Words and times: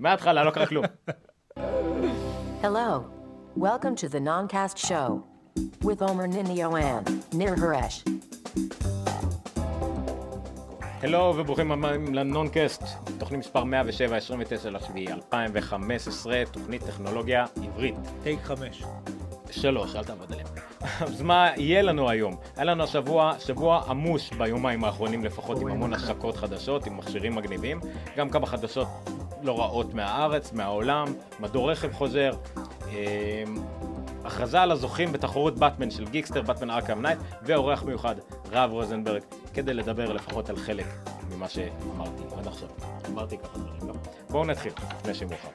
מההתחלה, 0.00 0.44
לא 0.44 0.50
קרה 0.50 0.66
כלום. 0.66 0.84
Hello. 2.62 3.04
Welcome 3.56 3.94
to 3.96 4.08
the 4.08 4.20
Noncast 4.20 4.76
Show 4.88 5.08
with 5.82 6.00
Omer 6.02 6.28
Ninio 6.36 6.68
and 6.74 7.04
Nir 7.34 7.56
Haresh. 7.56 8.04
הלו 11.02 11.34
וברוכים 11.36 11.72
הבאים 11.72 12.14
לנונקאסט, 12.14 12.82
תוכנית 13.18 13.40
מספר 13.40 13.64
107, 13.64 14.16
29 14.16 14.70
לשביעי 14.70 15.12
2015, 15.12 16.42
תוכנית 16.52 16.82
טכנולוגיה 16.82 17.44
עברית. 17.64 17.94
טייק 18.22 18.40
חמש. 18.42 18.82
שלוש, 19.50 19.96
אל 19.96 20.04
תעבוד 20.04 20.32
עליהם. 20.32 20.46
אז 21.00 21.22
מה 21.22 21.50
יהיה 21.56 21.82
לנו 21.82 22.10
היום? 22.10 22.36
היה 22.56 22.64
לנו 22.64 22.84
השבוע, 22.84 23.34
שבוע 23.38 23.82
עמוש 23.88 24.30
ביומיים 24.30 24.84
האחרונים 24.84 25.24
לפחות, 25.24 25.60
עם 25.60 25.68
המון 25.68 25.94
השקות 25.94 26.36
חדשות, 26.36 26.86
עם 26.86 26.96
מכשירים 26.96 27.34
מגניבים, 27.34 27.80
גם 28.16 28.30
כמה 28.30 28.46
חדשות 28.46 28.88
לא 29.42 29.60
רעות 29.60 29.94
מהארץ, 29.94 30.52
מהעולם, 30.52 31.06
מדור 31.40 31.70
רכב 31.70 31.92
חוזר, 31.92 32.32
אה, 32.88 33.44
הכרזה 34.24 34.60
על 34.60 34.70
הזוכים 34.70 35.12
בתחרות 35.12 35.58
באטמן 35.58 35.90
של 35.90 36.08
Geekster, 36.08 36.42
Batman 36.42 36.70
Arkham 36.70 37.02
Knight, 37.02 37.18
ואורח 37.42 37.82
מיוחד, 37.82 38.14
רב 38.52 38.70
רוזנברג, 38.70 39.22
כדי 39.54 39.74
לדבר 39.74 40.12
לפחות 40.12 40.50
על 40.50 40.56
חלק 40.56 40.86
ממה 41.30 41.48
שאמרתי 41.48 42.22
עד 42.38 42.46
עכשיו. 42.46 42.68
אמרתי 43.12 43.38
ככה 43.38 43.58
דברים, 43.58 43.88
לא? 43.88 43.94
בואו 44.30 44.44
נתחיל, 44.44 44.72
לפני 45.00 45.14
שמאוחר. 45.14 45.50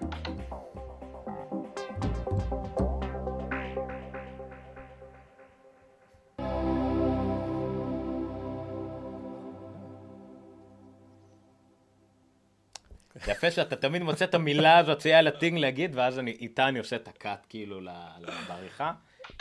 יפה 13.27 13.51
שאתה 13.51 13.75
תמיד 13.75 14.01
מוצא 14.03 14.25
את 14.25 14.33
המילה 14.35 14.77
הזאת 14.77 15.01
שיהיה 15.01 15.19
על 15.19 15.27
הטינג 15.27 15.57
להגיד, 15.59 15.91
ואז 15.95 16.19
אני, 16.19 16.31
איתה 16.31 16.67
אני 16.67 16.79
עושה 16.79 16.95
את 16.95 17.07
הקאט 17.07 17.45
כאילו 17.49 17.81
ל- 17.81 17.89
ל- 18.19 18.31
בעריכה. 18.47 18.93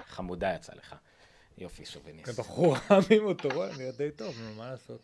חמודה 0.06 0.54
יצא 0.54 0.72
לך. 0.76 0.94
יופי, 1.58 1.84
שוביניסט. 1.86 2.38
בחור 2.40 2.76
רעמים 2.90 3.24
אותו, 3.24 3.48
רואה, 3.54 3.68
נראה 3.78 3.90
די 3.92 4.10
טוב, 4.10 4.34
נו, 4.42 4.54
מה 4.54 4.70
לעשות? 4.70 5.00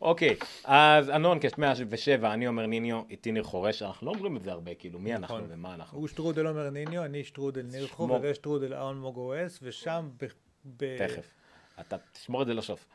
אוקיי, 0.00 0.36
אז 0.64 1.08
הנונקאסט 1.08 1.58
107, 1.58 2.32
אני 2.32 2.48
אומר 2.48 2.66
ניניו, 2.66 3.02
איתי 3.10 3.32
ניר 3.32 3.42
חורש, 3.42 3.82
אנחנו 3.82 4.06
לא 4.06 4.12
אומרים 4.12 4.36
את 4.36 4.42
זה 4.42 4.52
הרבה, 4.52 4.74
כאילו, 4.74 4.98
מי 4.98 5.14
אנחנו 5.14 5.36
נכון. 5.38 5.48
ומה 5.52 5.74
אנחנו. 5.74 5.98
הוא 5.98 6.08
שטרודל 6.08 6.46
עומר 6.46 6.70
ניניו, 6.70 7.04
אני 7.04 7.24
שטרודל 7.24 7.62
נירחו, 7.62 8.04
שמור. 8.04 8.16
וזה 8.18 8.34
שטרודל 8.34 8.74
אהון 8.74 9.02
אס, 9.46 9.58
ושם. 9.62 10.08
ב- 10.76 10.96
תכף. 10.98 11.26
אתה 11.80 11.96
תשמור 12.12 12.42
את 12.42 12.46
זה 12.46 12.54
לסוף. 12.54 12.86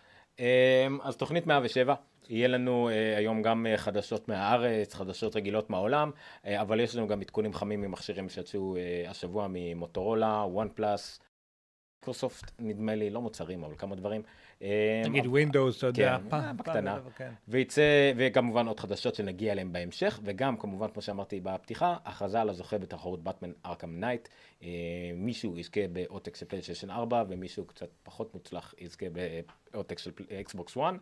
אמ, 0.42 1.02
אז 1.02 1.17
תוכנית 1.17 1.47
107, 1.47 1.95
יהיה 2.30 2.47
לנו 2.47 2.89
אה, 2.89 3.17
היום 3.17 3.42
גם 3.42 3.67
אה, 3.67 3.78
חדשות 3.78 4.28
מהארץ, 4.28 4.94
חדשות 4.94 5.36
רגילות 5.36 5.70
מהעולם, 5.70 6.11
אה, 6.45 6.61
אבל 6.61 6.80
יש 6.80 6.95
לנו 6.95 7.08
גם 7.08 7.22
עדכונים 7.22 7.53
חמים 7.53 7.81
ממכשירים 7.81 8.30
שיצאו 8.30 8.75
השבוע 9.08 9.48
ממוטורולה, 9.50 10.45
OnePlus, 10.47 11.19
מיקרוסופט, 12.02 12.52
נדמה 12.59 12.95
לי, 12.95 13.09
לא 13.09 13.22
מוצרים, 13.22 13.64
אבל 13.64 13.73
כמה 13.78 13.95
דברים. 13.95 14.22
אמ, 14.62 14.67
נגיד 15.04 15.28
Windows, 15.27 15.77
אתה 15.78 15.88
יודע, 15.88 16.17
כן, 16.23 16.30
פעם, 16.30 16.58
בקטנה. 16.58 17.00
כן. 17.16 17.31
ויצא, 17.48 18.12
וכמובן 18.16 18.67
עוד 18.67 18.80
חדשות 18.80 19.16
שנגיע 19.16 19.52
אליהן 19.52 19.72
בהמשך, 19.72 20.20
וגם 20.23 20.58
כמובן, 20.58 20.88
כמו 20.94 21.02
שאמרתי 21.02 21.40
בפתיחה, 21.40 21.98
הכרזה 22.06 22.42
על 22.42 22.50
הזוכה 22.50 22.78
בתחרות 22.78 23.23
Batman 23.23 23.52
Arkham 23.66 24.00
Knight. 24.00 24.27
אה, 24.64 24.67
מישהו 25.16 25.58
יזכה 25.58 25.82
בעותק 25.92 26.36
של 26.36 26.45
פלייסטיישן 26.45 26.89
4, 26.89 27.23
ומישהו 27.30 27.66
קצת 27.66 27.89
פחות 28.04 28.34
מוצלח 28.34 28.73
יזכה 28.78 29.06
בעותק 29.72 30.00
של 30.00 30.12
אקסבוקס 30.39 30.78
1. 30.78 30.94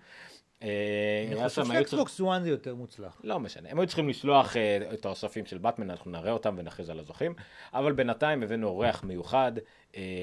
אה, 0.63 1.23
אני 1.27 1.35
היה 1.35 1.49
חושב 1.49 1.65
שאקסבוקס 1.65 2.21
1 2.21 2.41
זה 2.41 2.49
יותר 2.49 2.75
מוצלח. 2.75 3.21
לא 3.23 3.39
משנה, 3.39 3.69
הם 3.69 3.79
היו 3.79 3.87
צריכים 3.87 4.09
לשלוח 4.09 4.57
אה, 4.57 4.93
את 4.93 5.05
האוספים 5.05 5.45
של 5.45 5.57
באטמן, 5.57 5.89
אנחנו 5.89 6.11
נראה 6.11 6.31
אותם 6.31 6.55
ונכריז 6.57 6.89
על 6.89 6.99
הזוכים, 6.99 7.33
אבל 7.73 7.91
בינתיים 7.91 8.43
הבאנו 8.43 8.67
אורח 8.67 9.03
מיוחד, 9.03 9.51
אה, 9.57 9.63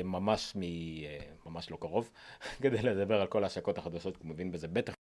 ממש, 0.04 0.56
מ, 0.56 0.62
אה, 0.62 1.18
ממש 1.46 1.70
לא 1.70 1.76
קרוב, 1.76 2.10
כדי 2.62 2.82
לדבר 2.82 3.20
על 3.20 3.26
כל 3.26 3.44
ההשקות 3.44 3.78
החדשות, 3.78 4.16
הוא 4.16 4.26
מבין 4.26 4.52
בזה 4.52 4.68
בטח. 4.68 4.94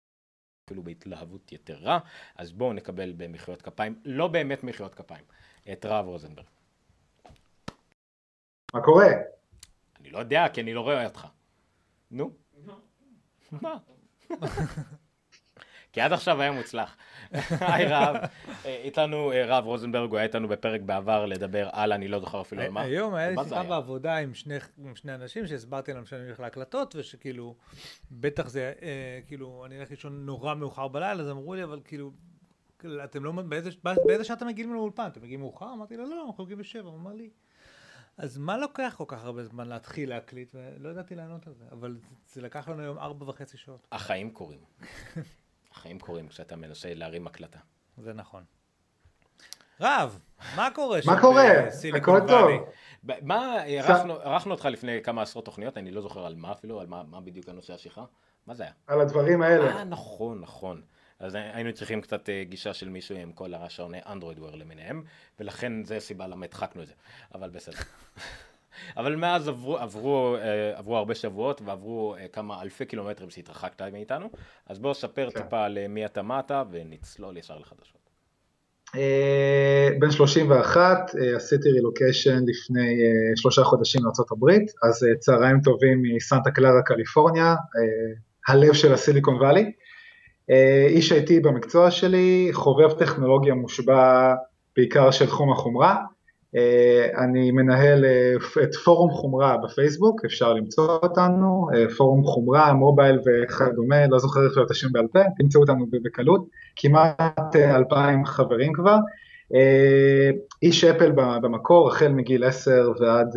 אפילו 0.65 0.83
בהתלהבות 0.83 1.51
יתרה, 1.51 1.99
אז 2.35 2.51
בואו 2.51 2.73
נקבל 2.73 3.13
במחיאות 3.17 3.61
כפיים, 3.61 4.01
לא 4.05 4.27
באמת 4.27 4.63
מחיאות 4.63 4.95
כפיים, 4.95 5.25
את 5.71 5.85
רב 5.85 6.05
רוזנברג. 6.05 6.45
מה 8.73 8.81
קורה? 8.81 9.07
אני 9.99 10.09
לא 10.09 10.19
יודע, 10.19 10.45
כי 10.53 10.61
אני 10.61 10.73
לא 10.73 10.81
רואה 10.81 11.05
אותך. 11.05 11.27
נו. 12.11 12.31
מה? 13.51 13.77
כי 15.95 16.01
עד 16.01 16.13
עכשיו 16.13 16.41
היה 16.41 16.51
מוצלח. 16.51 16.95
היי 17.61 17.85
רב, 17.89 18.15
אה, 18.65 18.75
איתנו 18.83 19.31
אה, 19.31 19.45
רב 19.47 19.65
רוזנברג, 19.65 20.09
הוא 20.09 20.17
היה 20.17 20.23
איתנו 20.27 20.47
בפרק 20.47 20.81
בעבר 20.81 21.25
לדבר 21.25 21.69
על, 21.71 21.93
אני 21.93 22.07
לא 22.07 22.19
זוכר 22.19 22.41
אפילו 22.41 22.61
על 22.61 22.69
מה. 22.69 22.81
היום 22.81 23.13
היה 23.15 23.29
לי 23.29 23.35
שיחה? 23.43 23.63
בעבודה 23.63 24.17
עם 24.17 24.33
שני- 24.33 24.55
עם 24.77 24.95
שני 24.95 25.15
אנשים 25.15 25.47
שהסברתי 25.47 25.93
להם 25.93 26.05
שאני 26.05 26.25
הולך 26.25 26.39
להקלטות, 26.39 26.95
ושכאילו, 26.95 27.55
בטח 28.11 28.47
זה, 28.47 28.73
אה, 28.81 29.19
כאילו, 29.27 29.65
אני 29.65 29.79
אלך 29.79 29.89
לישון 29.89 30.25
נורא 30.25 30.53
מאוחר 30.55 30.87
בלילה, 30.87 31.21
אז 31.23 31.29
אמרו 31.29 31.53
לי, 31.55 31.63
אבל 31.63 31.79
כאילו, 31.85 32.11
אתם 33.03 33.23
לא, 33.23 33.31
באיזה, 33.31 33.69
באיזה 34.05 34.23
שעה 34.23 34.35
אתם 34.37 34.47
מגיעים 34.47 34.73
לאולפן? 34.73 35.07
אתם 35.07 35.21
מגיעים 35.21 35.39
מאוחר? 35.39 35.73
אמרתי 35.73 35.97
לו, 35.97 36.05
לא, 36.09 36.25
אנחנו 36.27 36.43
מגיעים 36.43 36.59
בשבע. 36.59 36.89
הוא 36.89 36.97
אמר 36.97 37.13
לי, 37.13 37.29
אז 38.17 38.37
מה 38.37 38.57
לוקח 38.57 38.95
כל 38.97 39.05
כך 39.07 39.23
הרבה 39.25 39.43
זמן 39.43 39.67
להתחיל 39.67 40.09
להקליט? 40.09 40.51
ולא 40.53 40.89
ידעתי 40.89 41.15
לענות 41.15 41.47
על 41.47 41.53
זה, 41.53 41.65
אבל 41.71 41.97
זה 42.33 42.41
לקח 42.41 42.67
לנו 42.69 42.81
היום 42.81 42.97
ארבע 42.97 43.29
וחצי 43.29 43.57
שעות. 43.57 43.87
החיים 43.91 44.29
קורים. 44.31 44.59
החיים 45.75 45.99
קורים 45.99 46.27
כשאתה 46.27 46.55
מנסה 46.55 46.93
להרים 46.93 47.27
הקלטה. 47.27 47.59
זה 47.97 48.13
נכון. 48.13 48.43
רב, 49.81 50.19
מה 50.55 50.69
קורה 50.75 50.99
מה 51.05 51.21
קורה? 51.21 51.43
הכל 51.97 52.19
טוב. 52.27 52.49
מה, 53.21 53.57
ערכנו 54.23 54.51
אותך 54.51 54.65
לפני 54.65 55.03
כמה 55.03 55.21
עשרות 55.21 55.45
תוכניות, 55.45 55.77
אני 55.77 55.91
לא 55.91 56.01
זוכר 56.01 56.25
על 56.25 56.35
מה 56.35 56.51
אפילו, 56.51 56.79
על 56.79 56.87
מה 56.87 57.03
מה 57.03 57.21
בדיוק 57.21 57.49
הנושא 57.49 57.73
השיחה. 57.73 58.05
מה 58.47 58.53
זה 58.53 58.63
היה? 58.63 58.71
על 58.87 59.01
הדברים 59.01 59.41
האלה. 59.41 59.77
אה, 59.77 59.83
נכון, 59.83 60.41
נכון. 60.41 60.81
אז 61.19 61.35
היינו 61.35 61.73
צריכים 61.73 62.01
קצת 62.01 62.29
אה, 62.29 62.43
גישה 62.43 62.73
של 62.73 62.89
מישהו 62.89 63.17
עם 63.17 63.31
כל 63.31 63.53
השעוני 63.53 63.99
אנדרואיד 64.05 64.39
וויר 64.39 64.55
למיניהם, 64.55 65.03
ולכן 65.39 65.83
זה 65.83 65.97
הסיבה 65.97 66.27
למה 66.27 66.45
הדחקנו 66.45 66.81
את 66.81 66.87
זה, 66.87 66.93
אבל 67.35 67.49
בסדר. 67.49 67.77
אבל 68.97 69.15
מאז 69.15 69.47
עברו, 69.47 69.77
עברו, 69.77 70.35
אה, 70.35 70.77
עברו 70.77 70.97
הרבה 70.97 71.15
שבועות 71.15 71.61
ועברו 71.65 72.15
אה, 72.15 72.27
כמה 72.27 72.61
אלפי 72.61 72.85
קילומטרים 72.85 73.29
שהתרחקת 73.29 73.81
מאיתנו, 73.81 74.29
אז 74.67 74.79
בוא 74.79 74.93
ספר 74.93 75.29
כן. 75.33 75.41
טיפה 75.41 75.65
על 75.65 75.77
אה, 75.77 76.05
אתה, 76.05 76.21
מה 76.21 76.39
אתה, 76.39 76.63
ונצלול 76.71 77.37
ישר 77.37 77.57
לחדשות. 77.57 78.05
בן 79.99 80.11
31, 80.11 81.15
אה, 81.15 81.35
עשיתי 81.35 81.71
רילוקיישן 81.71 82.43
לפני 82.47 82.97
שלושה 83.35 83.63
חודשים 83.63 84.01
לארה"ב, 84.03 84.51
אז 84.83 85.05
צהריים 85.19 85.61
טובים 85.61 86.01
מסנטה 86.15 86.51
קלרה, 86.51 86.81
קליפורניה, 86.85 87.55
הלב 88.47 88.73
של 88.73 88.93
הסיליקון 88.93 89.35
וואלי. 89.35 89.71
איש 90.89 91.11
IT 91.11 91.31
במקצוע 91.43 91.91
שלי, 91.91 92.49
חובב 92.53 92.91
טכנולוגיה 92.91 93.53
מושבע 93.53 94.33
בעיקר 94.75 95.11
של 95.11 95.25
תחום 95.25 95.51
החומרה. 95.51 95.95
אה, 96.55 97.23
אני 97.23 97.51
מנהל 97.51 98.05
אה, 98.05 98.63
את 98.63 98.75
פורום 98.75 99.11
חומרה 99.11 99.57
בפייסבוק, 99.57 100.25
אפשר 100.25 100.53
למצוא 100.53 100.87
אותנו, 101.03 101.67
אה, 101.73 101.89
פורום 101.97 102.23
חומרה, 102.23 102.73
מובייל 102.73 103.19
וכדומה, 103.25 104.07
לא 104.07 104.19
זוכר 104.19 104.45
עכשיו 104.45 104.63
את 104.63 104.71
השם 104.71 104.91
בעל 104.91 105.07
פה, 105.13 105.19
תמצאו 105.37 105.61
אותנו 105.61 105.85
בקלות, 106.03 106.45
כמעט 106.75 107.55
אלפיים 107.55 108.25
חברים 108.25 108.73
כבר. 108.73 108.97
איש 110.63 110.83
אפל 110.83 111.11
במקור, 111.15 111.87
החל 111.87 112.07
מגיל 112.07 112.43
10 112.43 112.91
ועד 112.99 113.27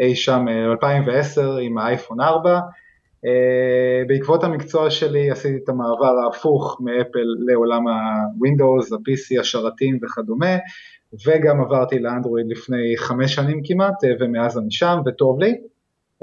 אי 0.00 0.14
שם 0.14 0.44
אה, 0.48 0.72
2010 0.72 1.56
עם 1.56 1.78
האייפון 1.78 2.20
4. 2.20 2.60
אה, 3.26 4.02
בעקבות 4.06 4.44
המקצוע 4.44 4.90
שלי 4.90 5.30
עשיתי 5.30 5.56
את 5.64 5.68
המעבר 5.68 6.14
ההפוך 6.24 6.80
מאפל 6.80 7.26
לעולם 7.46 7.86
ה-Windows, 7.86 8.94
ה-PC, 8.94 9.40
השרתים 9.40 9.98
וכדומה, 10.02 10.56
וגם 11.26 11.60
עברתי 11.60 11.98
לאנדרואיד 11.98 12.46
לפני 12.48 12.94
חמש 12.96 13.34
שנים 13.34 13.60
כמעט, 13.64 14.04
אה, 14.04 14.10
ומאז 14.20 14.58
אני 14.58 14.70
שם 14.70 14.98
וטוב 15.06 15.40
לי, 15.40 15.60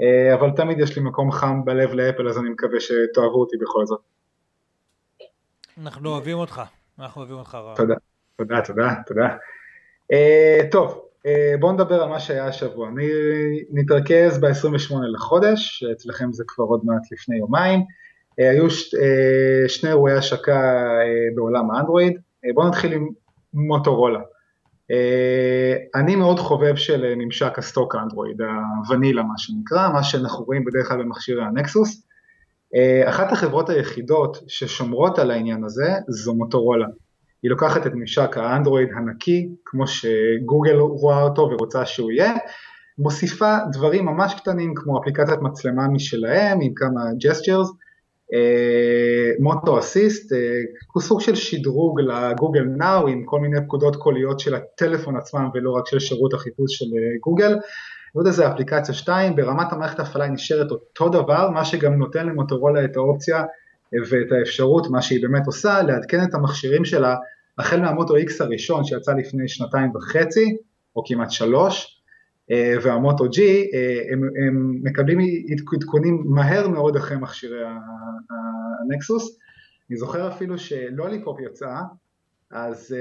אה, 0.00 0.34
אבל 0.34 0.50
תמיד 0.50 0.80
יש 0.80 0.96
לי 0.96 1.02
מקום 1.02 1.32
חם 1.32 1.64
בלב 1.64 1.92
לאפל, 1.92 2.28
אז 2.28 2.38
אני 2.38 2.50
מקווה 2.50 2.80
שתאהבו 2.80 3.40
אותי 3.40 3.56
בכל 3.56 3.86
זאת. 3.86 4.00
אנחנו 5.82 6.10
אוהבים 6.10 6.38
אותך, 6.38 6.62
אנחנו 6.98 7.20
אוהבים 7.20 7.36
אותך 7.36 7.54
רב. 7.54 7.76
תודה, 7.76 7.94
תודה, 8.36 8.60
תודה, 8.60 8.94
תודה. 9.06 9.28
אה, 10.12 10.70
טוב, 10.70 11.08
אה, 11.18 11.28
בואו 11.60 11.72
נדבר 11.72 12.02
על 12.02 12.08
מה 12.08 12.20
שהיה 12.20 12.46
השבוע. 12.46 12.88
אני 12.88 13.06
נתרכז 13.70 14.40
ב-28 14.40 14.94
לחודש, 15.12 15.84
אצלכם 15.92 16.32
זה 16.32 16.44
כבר 16.46 16.64
עוד 16.64 16.80
מעט 16.84 17.12
לפני 17.12 17.36
יומיים. 17.36 17.80
אה, 17.80 17.84
היו 18.36 18.70
ש, 18.70 18.94
אה, 18.94 18.98
שני 19.68 19.90
אירועי 19.90 20.14
השקה 20.14 20.60
אה, 21.00 21.36
בעולם 21.36 21.70
האנדרואיד. 21.70 22.12
אה, 22.16 22.54
בואו 22.54 22.68
נתחיל 22.68 22.92
עם 22.92 23.08
מוטורולה. 23.54 24.20
אה, 24.92 26.00
אני 26.00 26.16
מאוד 26.16 26.38
חובב 26.38 26.76
של 26.76 27.04
אה, 27.04 27.24
ממשק 27.24 27.58
ה 27.58 27.64
stock 27.64 27.94
האנדרואיד, 27.94 28.36
הוונילה 28.78 29.22
מה 29.22 29.34
שנקרא, 29.36 29.88
מה 29.88 30.02
שאנחנו 30.02 30.44
רואים 30.44 30.64
בדרך 30.64 30.88
כלל 30.88 30.98
במכשירי 30.98 31.44
ה 31.44 31.53
Nexus. 31.53 32.06
אה, 32.74 33.08
אחת 33.08 33.32
החברות 33.32 33.70
היחידות 33.70 34.36
ששומרות 34.48 35.18
על 35.18 35.30
העניין 35.30 35.64
הזה 35.64 35.94
זו 36.08 36.34
מוטורולה. 36.34 36.86
היא 37.42 37.50
לוקחת 37.50 37.86
את 37.86 37.92
ממשק 37.94 38.36
האנדרואיד 38.36 38.88
הנקי, 38.96 39.48
כמו 39.64 39.86
שגוגל 39.86 40.76
רואה 40.76 41.22
אותו 41.22 41.42
ורוצה 41.42 41.86
שהוא 41.86 42.12
יהיה, 42.12 42.34
מוסיפה 42.98 43.56
דברים 43.72 44.06
ממש 44.06 44.34
קטנים 44.34 44.74
כמו 44.74 45.00
אפליקציית 45.00 45.40
מצלמה 45.42 45.88
משלהם 45.88 46.58
עם 46.62 46.72
כמה 46.76 47.00
gestures, 47.20 47.70
Moto 49.40 49.78
Assist, 49.78 50.32
הוא 50.92 51.02
סוג 51.02 51.20
של 51.20 51.34
שדרוג 51.34 52.00
ל 52.00 52.09
Google 52.09 52.62
Now 52.62 53.08
עם 53.08 53.24
כל 53.24 53.40
מיני 53.40 53.60
פקודות 53.64 53.96
קוליות 53.96 54.40
של 54.40 54.54
הטלפון 54.54 55.16
עצמם 55.16 55.48
ולא 55.54 55.70
רק 55.70 55.86
של 55.86 55.98
שירות 55.98 56.34
החיפוש 56.34 56.78
של 56.78 56.84
אה, 56.84 57.18
גוגל. 57.20 57.56
ועוד 58.14 58.26
איזה 58.26 58.48
אפליקציה 58.48 58.94
2, 58.94 59.36
ברמת 59.36 59.72
המערכת 59.72 59.98
ההפעלה 59.98 60.28
נשארת 60.28 60.70
אותו 60.70 61.08
דבר, 61.08 61.50
מה 61.50 61.64
שגם 61.64 61.94
נותן 61.94 62.26
למוטורולה 62.26 62.84
את 62.84 62.96
האופציה 62.96 63.38
אה, 63.38 63.98
ואת 64.10 64.32
האפשרות, 64.38 64.90
מה 64.90 65.02
שהיא 65.02 65.22
באמת 65.22 65.46
עושה, 65.46 65.82
לעדכן 65.82 66.24
את 66.24 66.34
המכשירים 66.34 66.84
שלה 66.84 67.16
החל 67.58 67.80
מה 67.80 67.92
Moto 67.92 68.16
X 68.16 68.30
הראשון 68.40 68.84
שיצא 68.84 69.12
לפני 69.12 69.48
שנתיים 69.48 69.96
וחצי, 69.96 70.56
או 70.96 71.02
כמעט 71.06 71.30
שלוש, 71.30 71.84
אה, 71.84 71.93
וה 72.82 72.96
Moto 72.96 73.24
G, 73.24 73.38
אה, 73.40 74.02
הם, 74.12 74.22
הם 74.46 74.80
מקבלים 74.82 75.18
עדכונים 75.74 76.24
מהר 76.26 76.68
מאוד 76.68 76.96
אחרי 76.96 77.16
מכשירי 77.16 77.62
הנקסוס. 78.80 79.38
אני 79.90 79.96
זוכר 79.98 80.28
אפילו 80.28 80.58
שלוליפופ 80.58 81.40
יצא, 81.40 81.74
אז 82.50 82.96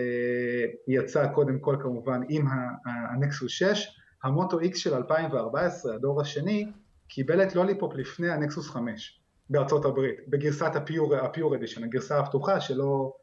היא 0.87 0.99
יצאה 0.99 1.27
קודם 1.27 1.59
כל 1.59 1.75
כמובן 1.81 2.21
עם 2.29 2.45
הנקסוס 2.85 3.51
6, 3.51 3.87
ה 4.23 4.30
Moto 4.30 4.59
X 4.59 4.75
של 4.75 4.93
2014, 4.93 5.95
הדור 5.95 6.21
השני, 6.21 6.71
קיבל 7.07 7.43
את 7.43 7.55
לוליפופ 7.55 7.93
לפני 7.95 8.29
הנקסוס 8.29 8.69
5 8.69 9.21
בארצות 9.49 9.85
הברית, 9.85 10.15
בגרסת 10.27 10.75
ה 10.75 10.82
pure, 10.82 11.15
ה 11.15 11.23
pure 11.23 11.55
edition, 11.55 11.83
הגרסה 11.83 12.19
הפתוחה 12.19 12.59
שלא 12.59 13.13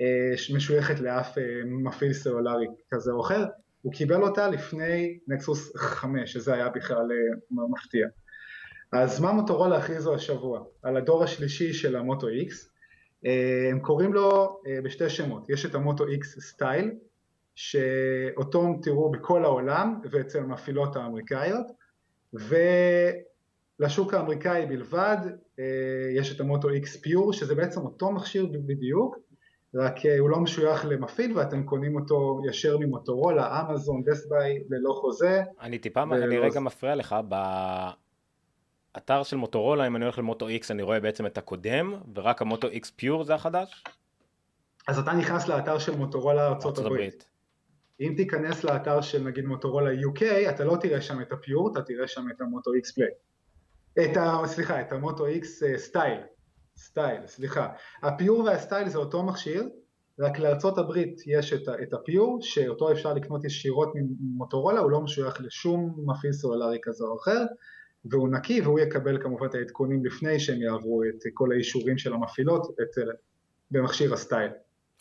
אה, 0.00 0.54
משויכת 0.54 1.00
לאף 1.00 1.38
אה, 1.38 1.44
מפעיל 1.66 2.12
סלולרי 2.12 2.66
כזה 2.90 3.12
או 3.12 3.20
אחר, 3.20 3.44
הוא 3.82 3.92
קיבל 3.92 4.22
אותה 4.22 4.48
לפני 4.48 5.18
נקסוס 5.28 5.76
5, 5.76 6.32
שזה 6.32 6.54
היה 6.54 6.68
בכלל 6.68 7.08
אה, 7.12 7.66
מפתיע. 7.72 8.08
אז 8.92 9.20
מה 9.20 9.32
מוטורולה 9.32 9.76
הכריזו 9.76 10.14
השבוע? 10.14 10.64
על 10.82 10.96
הדור 10.96 11.24
השלישי 11.24 11.72
של 11.72 11.96
המוטו 11.96 12.26
X, 12.28 12.72
הם 13.70 13.80
קוראים 13.80 14.12
לו 14.12 14.60
בשתי 14.84 15.10
שמות, 15.10 15.50
יש 15.50 15.66
את 15.66 15.74
המוטו 15.74 16.04
X 16.04 16.40
סטייל, 16.40 16.90
שאותו 17.54 18.80
תראו 18.82 19.10
בכל 19.10 19.44
העולם 19.44 20.00
ואצל 20.10 20.38
המפעילות 20.38 20.96
האמריקאיות, 20.96 21.66
ולשוק 23.78 24.14
האמריקאי 24.14 24.66
בלבד 24.66 25.16
יש 26.16 26.36
את 26.36 26.40
המוטו 26.40 26.68
X 26.68 27.00
פיור, 27.02 27.32
שזה 27.32 27.54
בעצם 27.54 27.80
אותו 27.80 28.12
מכשיר 28.12 28.46
בדיוק, 28.66 29.18
רק 29.74 30.06
אה, 30.06 30.18
הוא 30.18 30.30
לא 30.30 30.40
משוייך 30.40 30.84
למפעיל 30.84 31.38
ואתם 31.38 31.64
קונים 31.64 31.96
אותו 31.96 32.40
ישר 32.48 32.78
ממוטורולה, 32.78 33.60
אמזון, 33.60 34.02
דסט 34.04 34.28
ביי, 34.28 34.58
ללא 34.68 34.92
חוזה. 35.00 35.42
אני 35.60 35.78
טיפה, 35.78 36.02
ולא... 36.10 36.24
אני 36.24 36.38
רגע 36.38 36.60
מפריע 36.60 36.94
לך, 36.94 37.16
באתר 38.94 39.22
של 39.22 39.36
מוטורולה, 39.36 39.86
אם 39.86 39.96
אני 39.96 40.04
הולך 40.04 40.18
למוטו 40.18 40.48
X 40.48 40.66
אני 40.70 40.82
רואה 40.82 41.00
בעצם 41.00 41.26
את 41.26 41.38
הקודם, 41.38 41.94
ורק 42.14 42.42
המוטו 42.42 42.68
X 42.68 42.90
פיור 42.96 43.24
זה 43.24 43.34
החדש? 43.34 43.84
אז 44.88 44.98
אתה 44.98 45.12
נכנס 45.12 45.48
לאתר 45.48 45.78
של 45.78 45.96
מוטורולה 45.96 46.48
ארצות 46.48 46.78
הברית. 46.78 47.28
אם 48.00 48.14
תיכנס 48.16 48.64
לאתר 48.64 49.00
של 49.00 49.22
נגיד 49.22 49.44
מוטורולה 49.44 49.90
UK, 49.90 50.50
אתה 50.50 50.64
לא 50.64 50.76
תראה 50.80 51.00
שם 51.00 51.20
את 51.20 51.32
הפיור, 51.32 51.72
אתה 51.72 51.82
תראה 51.82 52.08
שם 52.08 52.24
את 52.36 52.40
המוטו 52.40 52.70
X 52.70 52.94
פליי. 52.94 53.10
את 53.92 54.16
ה... 54.16 54.46
סליחה, 54.46 54.80
את 54.80 54.92
ה 54.92 54.99
Moto 54.99 55.26
X 55.26 55.44
Style. 55.76 56.18
Style, 56.76 57.26
סליחה. 57.26 57.68
ה 58.02 58.10
Pure 58.10 58.44
וה 58.44 58.57
Style 58.57 58.88
זה 58.88 58.98
אותו 58.98 59.22
מכשיר, 59.22 59.68
רק 60.18 60.38
לארצות 60.38 60.78
הברית 60.78 61.20
יש 61.26 61.52
את, 61.52 61.68
את 61.82 61.92
ה 61.92 62.00
Pure, 62.00 62.38
שאותו 62.42 62.92
אפשר 62.92 63.14
לקנות 63.14 63.44
ישירות 63.44 63.92
ממוטורולה, 63.94 64.80
הוא 64.80 64.90
לא 64.90 65.00
משוייך 65.00 65.40
לשום 65.40 66.04
מפעיל 66.06 66.32
סלולרי 66.32 66.78
כזה 66.82 67.04
או 67.04 67.16
אחר, 67.16 67.44
והוא 68.04 68.28
נקי 68.28 68.60
והוא 68.60 68.80
יקבל 68.80 69.22
כמובן 69.22 69.46
את 69.46 69.54
העדכונים 69.54 70.04
לפני 70.04 70.40
שהם 70.40 70.62
יעברו 70.62 71.02
את 71.04 71.22
כל 71.34 71.52
האישורים 71.52 71.98
של 71.98 72.12
המפעילות 72.12 72.66
אצל, 72.82 73.08
במכשיר 73.70 74.14
ה 74.14 74.19
Style. 74.19 74.50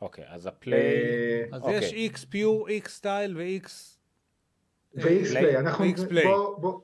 אוקיי, 0.01 0.25
אז 0.27 0.47
ה 0.47 0.51
Play... 0.51 0.79
אה, 0.79 1.43
אז 1.51 1.61
אוקיי. 1.61 1.77
יש 1.77 2.11
X 2.13 2.25
Pure, 2.29 2.67
X 2.69 2.89
Style 2.89 3.37
ו-X... 3.37 3.69
ו-X 4.95 5.29
Play, 5.29 5.57
אנחנו... 5.57 5.85
בוא, 6.23 6.57
בוא, 6.59 6.79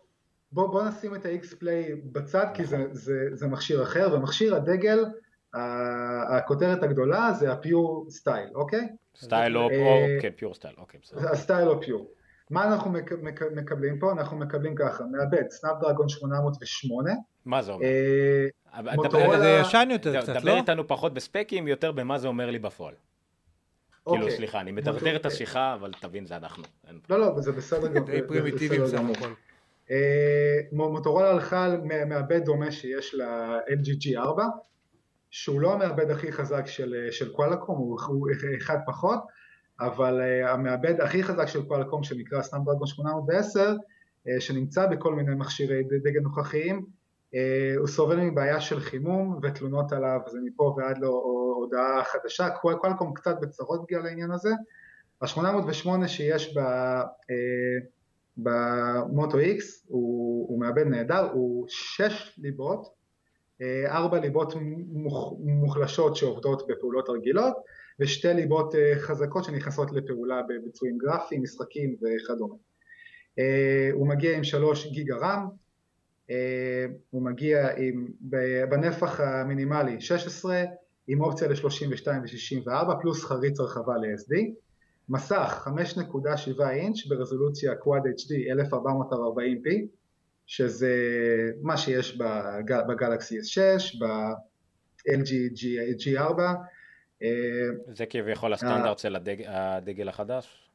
בוא, 0.52 0.68
בוא 0.68 0.84
נשים 0.84 1.16
את 1.16 1.26
ה-X-Play 1.26 1.96
בצד 2.12 2.46
כי 2.54 2.66
זה, 2.66 2.86
זה, 2.92 3.30
זה 3.34 3.48
מכשיר 3.48 3.84
אחר 3.84 4.10
ומכשיר 4.14 4.56
הדגל 4.56 5.06
הכותרת 6.30 6.84
הגדולה 6.84 7.34
זה 7.34 7.52
ה 7.52 7.63
Pure 7.63 8.06
Style, 8.10 8.50
אוקיי? 8.56 8.88
Style 9.16 9.58
או 9.58 9.70
כן, 10.22 10.30
Pure 10.36 10.54
Style, 10.54 10.74
אוקיי, 10.78 11.00
בסדר. 11.04 11.30
ה 11.30 11.36
Style 11.36 11.68
או 11.68 11.82
Pure. 11.82 12.10
מה 12.50 12.68
אנחנו 12.68 12.92
מקבלים 13.56 14.00
פה? 14.00 14.12
אנחנו 14.12 14.38
מקבלים 14.38 14.76
ככה, 14.76 15.04
מעבד 15.04 15.50
Snapdragon 15.50 16.10
808. 16.10 17.12
מה 17.46 17.62
זה 17.62 17.72
אומר? 17.72 17.86
אה, 17.86 19.40
זה 19.40 19.60
ישן 19.62 19.88
יותר 19.92 20.22
קצת, 20.22 20.36
לא? 20.36 20.40
דבר 20.40 20.58
איתנו 20.58 20.88
פחות 20.88 21.14
בספקים, 21.14 21.68
יותר 21.68 21.92
במה 21.92 22.18
זה 22.18 22.28
אומר 22.28 22.50
לי 22.50 22.60
בפועל. 22.60 22.94
כאילו, 24.06 24.22
אוקיי. 24.22 24.38
סליחה, 24.38 24.62
אני 24.62 24.72
מדרדר 24.72 25.16
את 25.16 25.26
השיחה, 25.26 25.74
אבל 25.74 25.92
תבין, 26.02 26.26
זה 26.26 26.36
אנחנו. 26.36 26.64
לא, 27.10 27.20
לא, 27.20 27.42
זה 27.42 27.52
בסדר 27.52 27.88
גמור. 27.88 28.06
די 28.06 28.22
פרימיטיביים 28.28 28.88
סך 28.88 29.00
הכל. 29.18 29.30
אה, 29.92 30.60
מוטורולה 30.72 31.30
הלכה 31.30 31.66
על 31.66 31.82
מעבד 32.06 32.46
דומה 32.46 32.72
שיש 32.72 33.16
ל-LG 33.16 34.06
G4 34.06 34.42
שהוא 35.32 35.62
לא 35.62 35.74
המעבד 35.74 36.12
הכי 36.12 36.32
חזק 36.32 36.68
של, 36.68 37.08
של 37.12 37.34
קואלקום, 37.34 37.78
הוא, 37.78 38.00
הוא 38.08 38.30
אחד 38.58 38.78
פחות, 38.86 39.20
אבל 39.80 40.22
uh, 40.22 40.50
המעבד 40.50 41.02
הכי 41.02 41.24
חזק 41.24 41.46
של 41.46 41.66
קואלקום 41.66 42.04
שנקרא 42.04 42.42
סנאפדרגון 42.42 42.88
810 42.88 43.74
uh, 43.74 44.42
שנמצא 44.42 44.88
בכל 44.88 45.16
מיני 45.16 45.36
מכשירי 45.36 45.84
דגל 45.84 46.20
נוכחיים 46.20 46.86
הוא 47.78 47.88
סובל 47.88 48.16
מבעיה 48.16 48.62
של 48.62 48.80
חימום 48.80 49.40
ותלונות 49.44 49.92
עליו, 49.92 50.20
זה 50.28 50.38
מפה 50.46 50.76
ועד 50.78 50.98
להודעה 50.98 52.04
חדשה, 52.04 52.50
קואלקום 52.50 53.14
קצת 53.14 53.36
בצרות 53.42 53.86
בגלל 53.88 54.06
העניין 54.06 54.32
הזה, 54.32 54.50
ה-808 55.22 56.08
שיש 56.08 56.56
בה 56.56 57.02
uh, 57.02 57.86
במוטו 58.38 59.38
X 59.40 59.62
הוא, 59.88 60.50
הוא 60.50 60.60
מעבד 60.60 60.88
נהדר, 60.88 61.32
הוא 61.32 61.66
שש 61.70 62.36
ליבות, 62.38 62.98
אה, 63.62 63.98
ארבע 63.98 64.20
ליבות 64.20 64.54
מוחלשות 65.40 66.16
שעובדות 66.16 66.68
בפעולות 66.68 67.10
רגילות 67.10 67.54
ושתי 68.00 68.34
ליבות 68.34 68.76
אה, 68.76 68.94
חזקות 69.00 69.44
שנכנסות 69.44 69.92
לפעולה 69.92 70.42
בביצועים 70.50 70.98
גרפיים, 70.98 71.44
משחקים 71.44 71.96
וכדומה. 71.96 72.56
אה, 73.40 73.90
הוא 73.94 74.08
מגיע 74.08 74.38
עם 74.38 74.44
שלוש 74.44 74.92
גיגה 74.92 75.16
רם, 75.16 75.48
הוא 77.10 77.22
מגיע 77.22 77.70
עם, 77.78 78.08
בנפח 78.70 79.20
המינימלי 79.20 80.02
16 80.02 80.64
עם 81.08 81.22
אופציה 81.22 81.48
ל-32 81.48 82.08
ו-64 82.08 83.02
פלוס 83.02 83.24
חריץ 83.24 83.60
הרחבה 83.60 83.94
ל-SD 83.98 84.36
מסך 85.10 85.68
5.7 85.68 86.70
אינץ' 86.70 87.06
ברזולוציה 87.08 87.74
Quad 87.74 88.22
HD 88.22 88.62
1440p 88.72 89.70
שזה 90.46 90.96
מה 91.62 91.78
שיש 91.78 92.18
בגל, 92.18 92.82
בגלקסי 92.90 93.40
S6, 93.40 94.00
ב-LG 94.00 95.32
G4 96.04 96.40
זה 97.94 98.06
כביכול 98.10 98.54
הסטנדרט 98.54 99.00
של 99.00 99.16
הדג, 99.16 99.36
הדגל 99.46 100.10
החדש? 100.10 100.70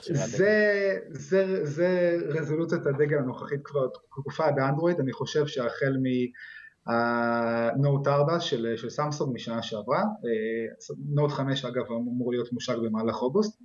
זה, 0.00 0.98
זה, 1.08 1.64
זה 1.64 2.16
רזולוציית 2.28 2.86
הדגל 2.86 3.18
הנוכחית 3.18 3.60
כבר 3.64 3.88
תקופה 3.88 4.52
באנדרואיד, 4.52 5.00
אני 5.00 5.12
חושב 5.12 5.46
שהחל 5.46 5.96
הנוט 6.86 8.06
4 8.06 8.40
של, 8.40 8.76
של 8.76 8.90
סמסונג 8.90 9.34
משנה 9.34 9.62
שעברה, 9.62 10.02
נוט 11.14 11.30
5 11.30 11.64
אגב 11.64 11.84
אמור 11.90 12.32
להיות 12.32 12.52
מושק 12.52 12.76
במהלך 12.76 13.22
אוגוסט, 13.22 13.62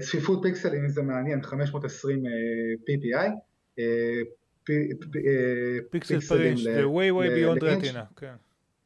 צפיפות 0.00 0.42
פיקסלים 0.42 0.82
אם 0.82 0.88
זה 0.88 1.02
מעניין 1.02 1.42
520 1.42 2.22
PPI, 2.88 3.30
פיקסל 5.90 6.20
פר 6.20 6.42
אינץ', 6.42 6.60
זה 6.60 6.84
way 6.84 7.12
way 7.12 7.28
beyond 7.28 7.62
retina, 7.62 8.20
כן. 8.20 8.34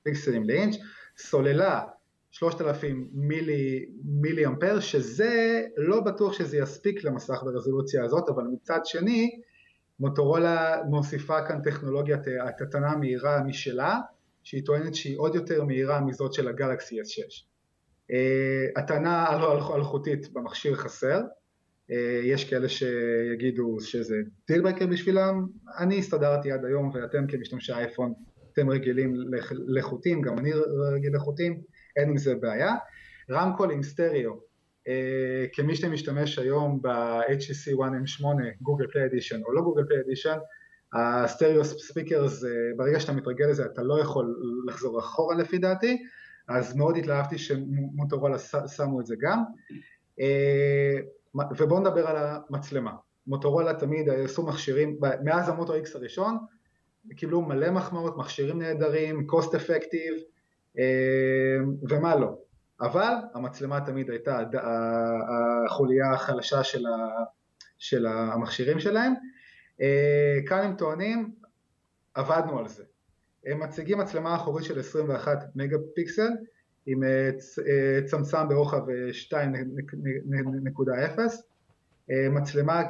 פיקסלים 0.03 0.45
לאינץ', 0.45 0.77
סוללה 1.19 1.83
3,000 2.31 3.09
מילי, 3.13 3.87
מילי 4.05 4.47
אמפר 4.47 4.81
שזה 4.81 5.63
לא 5.77 6.01
בטוח 6.01 6.33
שזה 6.33 6.59
יספיק 6.59 7.05
למסך 7.05 7.43
ברזולוציה 7.43 8.05
הזאת 8.05 8.29
אבל 8.29 8.45
מצד 8.53 8.81
שני 8.85 9.41
מוטורולה 10.01 10.83
מוסיפה 10.89 11.43
כאן 11.43 11.63
טכנולוגיית 11.63 12.21
התתנה 12.43 12.97
מהירה 12.97 13.43
משלה, 13.43 13.99
שהיא 14.43 14.67
טוענת 14.67 14.95
שהיא 14.95 15.19
עוד 15.19 15.35
יותר 15.35 15.65
מהירה 15.65 16.01
מזאת 16.01 16.33
של 16.33 16.49
הגלקסי 16.49 17.01
S6. 17.01 17.45
התנה 18.77 19.27
אלחוטית 19.75 20.33
במכשיר 20.33 20.75
חסר, 20.75 21.21
יש 22.23 22.51
כאלה 22.51 22.69
שיגידו 22.69 23.81
שזה 23.81 24.17
דילברקר 24.49 24.87
בשבילם, 24.87 25.47
אני 25.79 25.99
הסתדרתי 25.99 26.53
עד 26.53 26.65
היום 26.65 26.91
ואתם 26.95 27.27
כמשתמשי 27.27 27.73
אייפון 27.73 28.15
אתם 28.53 28.71
רגילים 28.71 29.15
לחוטים, 29.51 30.23
גם 30.23 30.39
אני 30.39 30.53
רגיל 30.95 31.17
לחוטים, 31.17 31.61
אין 31.97 32.09
עם 32.09 32.17
זה 32.17 32.35
בעיה. 32.35 32.75
רמקול 33.31 33.71
עם 33.71 33.83
סטריאו, 33.83 34.33
אה, 34.33 34.39
כמי 35.53 35.77
שמשתמש 35.77 36.39
היום 36.39 36.83
ב-HTC 36.83 37.77
One 37.79 38.25
M8 38.61 38.67
Google 38.67 38.87
Play 38.93 39.05
Edition 39.05 39.41
או 39.43 39.53
לא 39.53 39.63
Google 39.63 39.85
Play 39.89 40.01
Edition, 40.01 40.39
ה 40.93 41.03
stereo 41.03 41.65
speakers, 41.65 42.45
ברגע 42.77 43.01
שאתה 43.01 43.13
מתרגל 43.13 43.47
לזה 43.47 43.67
אתה 43.67 43.83
לא 43.83 44.01
יכול 44.01 44.35
לחזור 44.67 44.99
אחורה 44.99 45.35
לפי 45.35 45.59
דעתי, 45.59 46.03
אז 46.49 46.77
מאוד 46.77 46.97
התלהבתי 46.97 47.39
שמוטורולה 47.39 48.39
שמו 48.77 49.01
את 49.01 49.07
זה 49.07 49.15
גם. 49.21 49.43
אה, 50.21 50.99
ובואו 51.59 51.81
נדבר 51.81 52.07
על 52.07 52.17
המצלמה. 52.19 52.93
מוטורולה 53.27 53.75
תמיד 53.75 54.09
עשו 54.09 54.47
מכשירים, 54.47 54.99
מאז 55.25 55.49
ה 55.49 55.54
Moto 55.54 55.75
X 55.75 55.89
הראשון, 55.95 56.39
קיבלו 57.17 57.43
מלא 57.43 57.71
מחמאות, 57.71 58.17
מכשירים 58.17 58.59
נהדרים, 58.59 59.27
cost 59.31 59.49
effective, 59.49 60.23
אה, 60.79 61.59
ומה 61.89 62.17
לא. 62.17 62.39
אבל 62.81 63.15
המצלמה 63.35 63.81
תמיד 63.81 64.11
הייתה 64.11 64.43
החוליה 65.29 66.13
החלשה 66.13 66.65
של, 66.65 66.87
ה, 66.87 67.25
של 67.79 68.07
המכשירים 68.07 68.81
שלהם. 68.81 69.13
אה, 69.81 70.39
כאן 70.47 70.59
הם 70.59 70.77
טוענים, 70.77 71.35
עבדנו 72.15 72.59
על 72.59 72.69
זה. 72.69 72.85
הם 73.47 73.63
מציגים 73.63 73.99
מצלמה 73.99 74.37
אחורית 74.37 74.65
של 74.65 74.79
21 74.79 75.39
מגה 75.55 75.77
פיקסל 75.95 76.31
עם 76.87 77.05
אה, 77.05 77.31
אה, 77.69 78.01
צמצם 78.07 78.49
ברוחב 78.49 78.83
2.0, 79.31 81.21
מצלמה 82.31 82.83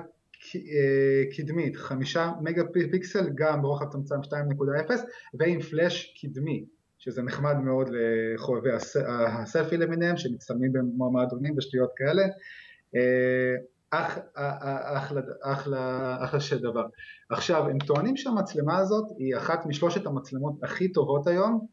קדמית 1.37 1.77
5 1.77 2.17
מגה 2.43 2.63
פיקסל 2.91 3.31
גם 3.35 3.63
ברוחב 3.63 3.89
צמצם 3.89 4.21
2.0 4.23 4.93
ועם 5.35 5.61
פלאש 5.61 6.19
קדמי 6.23 6.65
שזה 6.99 7.23
נחמד 7.23 7.57
מאוד 7.57 7.89
לחובבי 7.93 8.71
הסלפי 9.07 9.77
למיניהם 9.77 10.17
שמצטלמים 10.17 10.73
במועמדונים 10.73 11.55
ושטויות 11.59 11.91
כאלה 11.97 12.23
אה, 12.97 13.55
אח, 13.91 14.19
אחלה, 14.35 15.21
אחלה, 15.43 16.17
אחלה 16.25 16.41
של 16.41 16.59
דבר. 16.59 16.85
עכשיו, 17.31 17.69
הם 17.69 17.79
טוענים 17.79 18.17
שהמצלמה 18.17 18.79
הזאת 18.79 19.05
היא 19.19 19.37
אחת 19.37 19.67
משלושת 19.67 20.07
המצלמות 20.07 20.55
הכי 20.63 20.93
טובות 20.93 21.27
היום 21.27 21.67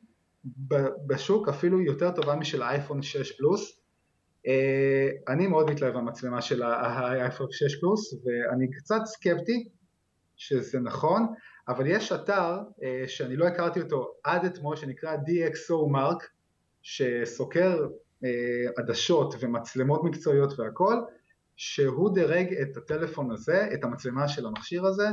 בשוק, 1.08 1.50
אפילו 1.50 1.82
יותר 1.82 2.12
טובה 2.12 2.36
משל 2.36 2.62
האייפון 2.62 3.02
6 3.02 3.32
פלוס. 3.38 3.80
אה, 4.48 5.10
אני 5.28 5.48
מאוד 5.48 5.72
מתלהב 5.72 5.94
במצלמה 5.94 6.42
של 6.42 6.64
האייפון 6.64 7.48
6 7.52 7.80
פלוס 7.80 8.14
ואני 8.14 8.72
קצת 8.72 9.02
סקפטי 9.06 9.70
שזה 10.38 10.80
נכון, 10.80 11.28
אבל 11.68 11.88
יש 11.88 12.12
אתר 12.12 12.58
אה, 12.84 13.04
שאני 13.08 13.36
לא 13.36 13.48
הכרתי 13.48 13.82
אותו 13.82 14.14
עד 14.24 14.46
אתמול 14.46 14.76
שנקרא 14.76 15.16
DxO 15.16 15.96
Mark 15.96 16.26
שסוקר 16.82 17.88
אה, 18.24 18.30
עדשות 18.78 19.36
ומצלמות 19.40 20.04
מקצועיות 20.04 20.60
והכל 20.60 20.96
שהוא 21.56 22.14
דירג 22.14 22.54
את 22.54 22.78
הטלפון 22.78 23.32
הזה, 23.32 23.68
את 23.74 23.84
המצלמה 23.84 24.28
של 24.28 24.46
המכשיר 24.46 24.86
הזה, 24.86 25.08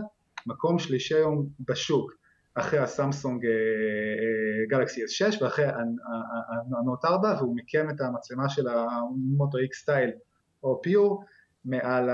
מקום 0.46 0.78
שלישי 0.78 1.14
היום 1.14 1.48
בשוק 1.68 2.12
אחרי 2.54 2.78
הסמסונג 2.78 3.46
גלקסי 4.68 5.00
S6 5.04 5.42
ואחרי 5.42 5.64
הנוט 6.80 7.04
4 7.04 7.36
והוא 7.38 7.56
מיקם 7.56 7.90
את 7.90 8.00
המצלמה 8.00 8.48
של 8.48 8.68
המוטו 8.68 9.58
X 9.58 9.80
סטייל 9.80 10.10
או 10.62 10.82
פיור 10.82 11.24
מעל 11.64 12.10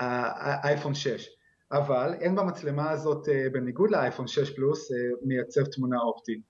האייפון 0.00 0.94
6 0.94 1.38
אבל 1.72 2.14
אין 2.20 2.34
במצלמה 2.34 2.90
הזאת, 2.90 3.28
אה, 3.28 3.46
בניגוד 3.52 3.90
לאייפון 3.90 4.26
6 4.26 4.50
פלוס, 4.50 4.92
אה, 4.92 4.96
מייצב 5.22 5.64
תמונה 5.64 5.98
אופטית. 5.98 6.40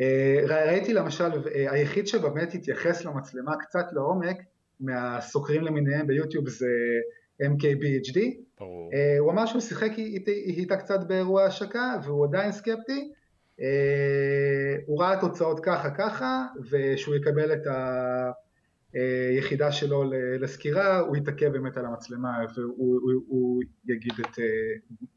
אה, 0.00 0.40
ראיתי 0.46 0.94
למשל, 0.94 1.30
היחיד 1.70 2.06
שבאמת 2.06 2.54
התייחס 2.54 3.04
למצלמה 3.04 3.56
קצת 3.56 3.86
לעומק, 3.92 4.36
מהסוקרים 4.80 5.62
למיניהם 5.62 6.06
ביוטיוב 6.06 6.48
זה 6.48 6.66
MKBHD. 7.42 8.18
ברור. 8.60 8.90
הוא 9.18 9.30
אמר 9.30 9.46
שהוא 9.46 9.60
שיחק 9.60 9.90
איתה 10.28 10.76
קצת 10.76 11.00
באירוע 11.06 11.44
השקה, 11.44 11.94
והוא 12.04 12.24
עדיין 12.26 12.52
סקפטי. 12.52 13.12
הוא 14.86 15.02
ראה 15.02 15.20
תוצאות 15.20 15.60
ככה 15.64 15.90
ככה, 15.90 16.46
ושהוא 16.70 17.14
יקבל 17.14 17.52
את 17.52 17.66
ה... 17.66 18.30
יחידה 19.38 19.72
שלו 19.72 20.04
לסקירה, 20.40 20.98
הוא 20.98 21.16
יתעכב 21.16 21.48
באמת 21.48 21.76
על 21.76 21.84
המצלמה 21.86 22.38
והוא 22.56 23.00
הוא, 23.02 23.12
הוא 23.26 23.62
יגיד 23.88 24.12
את 24.20 24.38
אה, 24.38 24.44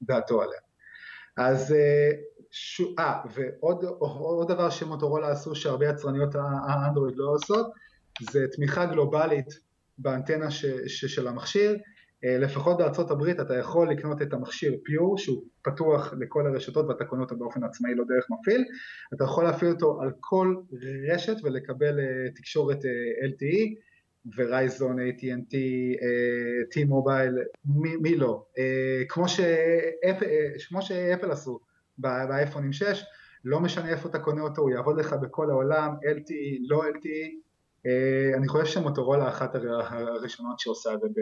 דעתו 0.01 0.41
עליה. 0.41 0.59
אז, 1.37 1.71
אה. 1.71 2.11
אה, 2.99 3.21
ועוד 3.33 3.85
עוד 4.01 4.51
דבר 4.51 4.69
שמוטורולה 4.69 5.31
עשו 5.31 5.55
שהרבה 5.55 5.89
יצרניות 5.89 6.35
האנדרואיד 6.35 7.17
לא 7.17 7.29
עושות, 7.29 7.67
זה 8.31 8.45
תמיכה 8.55 8.85
גלובלית 8.85 9.59
באנטנה 9.97 10.51
ש, 10.51 10.65
ש, 10.65 11.05
של 11.05 11.27
המכשיר, 11.27 11.71
אה, 11.71 11.77
לפחות 12.23 12.77
בארצות 12.77 13.11
הברית 13.11 13.39
אתה 13.39 13.57
יכול 13.57 13.91
לקנות 13.91 14.21
את 14.21 14.33
המכשיר 14.33 14.77
פיור 14.85 15.17
שהוא 15.17 15.43
פתוח 15.61 16.13
לכל 16.19 16.47
הרשתות 16.47 16.85
ואתה 16.85 17.05
קונה 17.05 17.23
אותו 17.23 17.37
באופן 17.37 17.63
עצמאי 17.63 17.95
לא 17.95 18.03
דרך 18.07 18.25
מפעיל, 18.29 18.65
אתה 19.13 19.23
יכול 19.23 19.43
להפעיל 19.43 19.71
אותו 19.71 20.01
על 20.01 20.11
כל 20.19 20.55
רשת 21.13 21.35
ולקבל 21.43 21.99
אה, 21.99 22.31
תקשורת 22.35 22.85
אה, 22.85 23.27
LTE 23.27 23.87
ורייזון, 24.37 24.99
AT&T, 24.99 25.55
T-Mobile, 26.73 27.59
מי, 27.65 27.95
מי 27.95 28.15
לא, 28.15 28.45
כמו, 29.09 29.29
שאפ, 29.29 30.23
כמו 30.67 30.81
שאפל 30.81 31.31
עשו 31.31 31.59
באייפונים 31.97 32.73
6, 32.73 33.03
לא 33.45 33.59
משנה 33.59 33.89
איפה 33.89 34.09
אתה 34.09 34.19
קונה 34.19 34.41
אותו, 34.41 34.61
הוא 34.61 34.69
יעבוד 34.69 34.99
לך 34.99 35.13
בכל 35.13 35.49
העולם, 35.49 35.91
LTE, 35.91 36.57
לא 36.69 36.83
LTE, 36.83 37.07
אה, 37.07 37.46
אני 38.37 38.47
חושב 38.47 38.65
שמוטורולה 38.65 39.29
אחת 39.29 39.55
הראשונות 39.55 40.59
שעושה 40.59 40.93
את 40.93 40.99
זה 41.13 41.21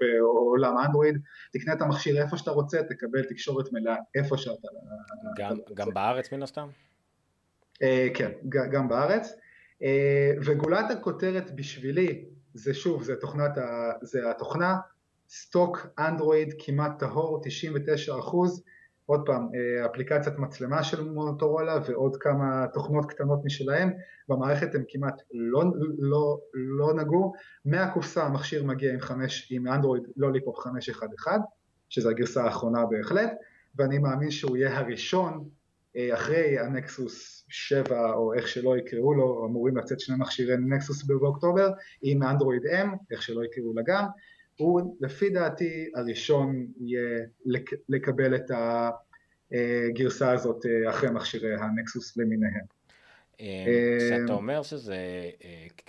בעולם 0.00 0.78
אנדרואיד, 0.78 1.18
תקנה 1.52 1.72
את 1.72 1.82
המכשיר 1.82 2.22
איפה 2.22 2.36
שאתה 2.36 2.50
רוצה, 2.50 2.82
תקבל 2.82 3.22
תקשורת 3.22 3.72
מלאה 3.72 3.96
איפה 4.14 4.38
שאתה 4.38 4.68
גם, 5.38 5.56
גם 5.74 5.88
בארץ 5.94 6.32
מן 6.32 6.42
הסתם? 6.42 6.68
אה, 7.82 8.08
כן, 8.14 8.30
גם 8.48 8.88
בארץ. 8.88 9.32
אה, 9.82 10.32
וגולת 10.44 10.90
הכותרת 10.90 11.56
בשבילי, 11.56 12.24
זה 12.54 12.74
שוב, 12.74 13.02
זה, 13.02 13.16
תוכנת, 13.16 13.52
זה 14.02 14.30
התוכנה, 14.30 14.76
stock 15.28 15.86
Android 15.98 16.54
כמעט 16.58 16.98
טהור, 16.98 17.40
99 17.44 18.18
אחוז, 18.18 18.62
עוד 19.06 19.22
פעם, 19.26 19.48
אה, 19.54 19.86
אפליקציית 19.86 20.38
מצלמה 20.38 20.82
של 20.82 21.04
מוטורולה 21.04 21.78
ועוד 21.88 22.16
כמה 22.16 22.66
תוכנות 22.72 23.06
קטנות 23.06 23.44
משלהם, 23.44 23.92
במערכת 24.28 24.74
הם 24.74 24.82
כמעט 24.88 25.22
לא, 25.32 25.64
לא, 25.98 26.38
לא 26.54 26.94
נגעו, 26.94 27.32
מהקופסה 27.64 28.24
המכשיר 28.24 28.64
מגיע 28.64 28.92
עם, 28.92 29.00
5, 29.00 29.48
עם 29.52 29.66
אנדרואיד 29.66 30.02
לוליפופ 30.16 30.58
511, 30.58 31.38
שזו 31.88 32.10
הגרסה 32.10 32.44
האחרונה 32.44 32.86
בהחלט, 32.86 33.32
ואני 33.76 33.98
מאמין 33.98 34.30
שהוא 34.30 34.56
יהיה 34.56 34.78
הראשון 34.78 35.48
אה, 35.96 36.14
אחרי 36.14 36.58
הנקסוס 36.58 37.44
7 37.48 38.12
או 38.12 38.34
איך 38.34 38.48
שלא 38.48 38.76
יקראו 38.76 39.14
לו, 39.14 39.46
אמורים 39.46 39.76
לצאת 39.76 40.00
שני 40.00 40.16
מכשירי 40.18 40.56
נקסוס 40.56 41.04
באוקטובר 41.04 41.70
עם 42.02 42.22
אנדרואיד 42.22 42.62
M, 42.62 42.88
איך 43.10 43.22
שלא 43.22 43.44
יקראו 43.44 43.74
לה 43.74 43.82
גם, 43.86 44.04
הוא 44.56 44.96
לפי 45.00 45.30
דעתי 45.30 45.90
הראשון 45.94 46.66
יהיה 46.80 47.26
לקבל 47.88 48.34
את 48.34 48.50
הגרסה 49.50 50.32
הזאת 50.32 50.66
אה, 50.66 50.90
אחרי 50.90 51.10
מכשירי 51.10 51.54
הנקסוס 51.54 52.16
למיניהם. 52.16 52.64
אה, 53.40 53.64
כשאתה 53.98 54.32
אה, 54.32 54.36
אומר 54.36 54.62
שזה 54.62 54.96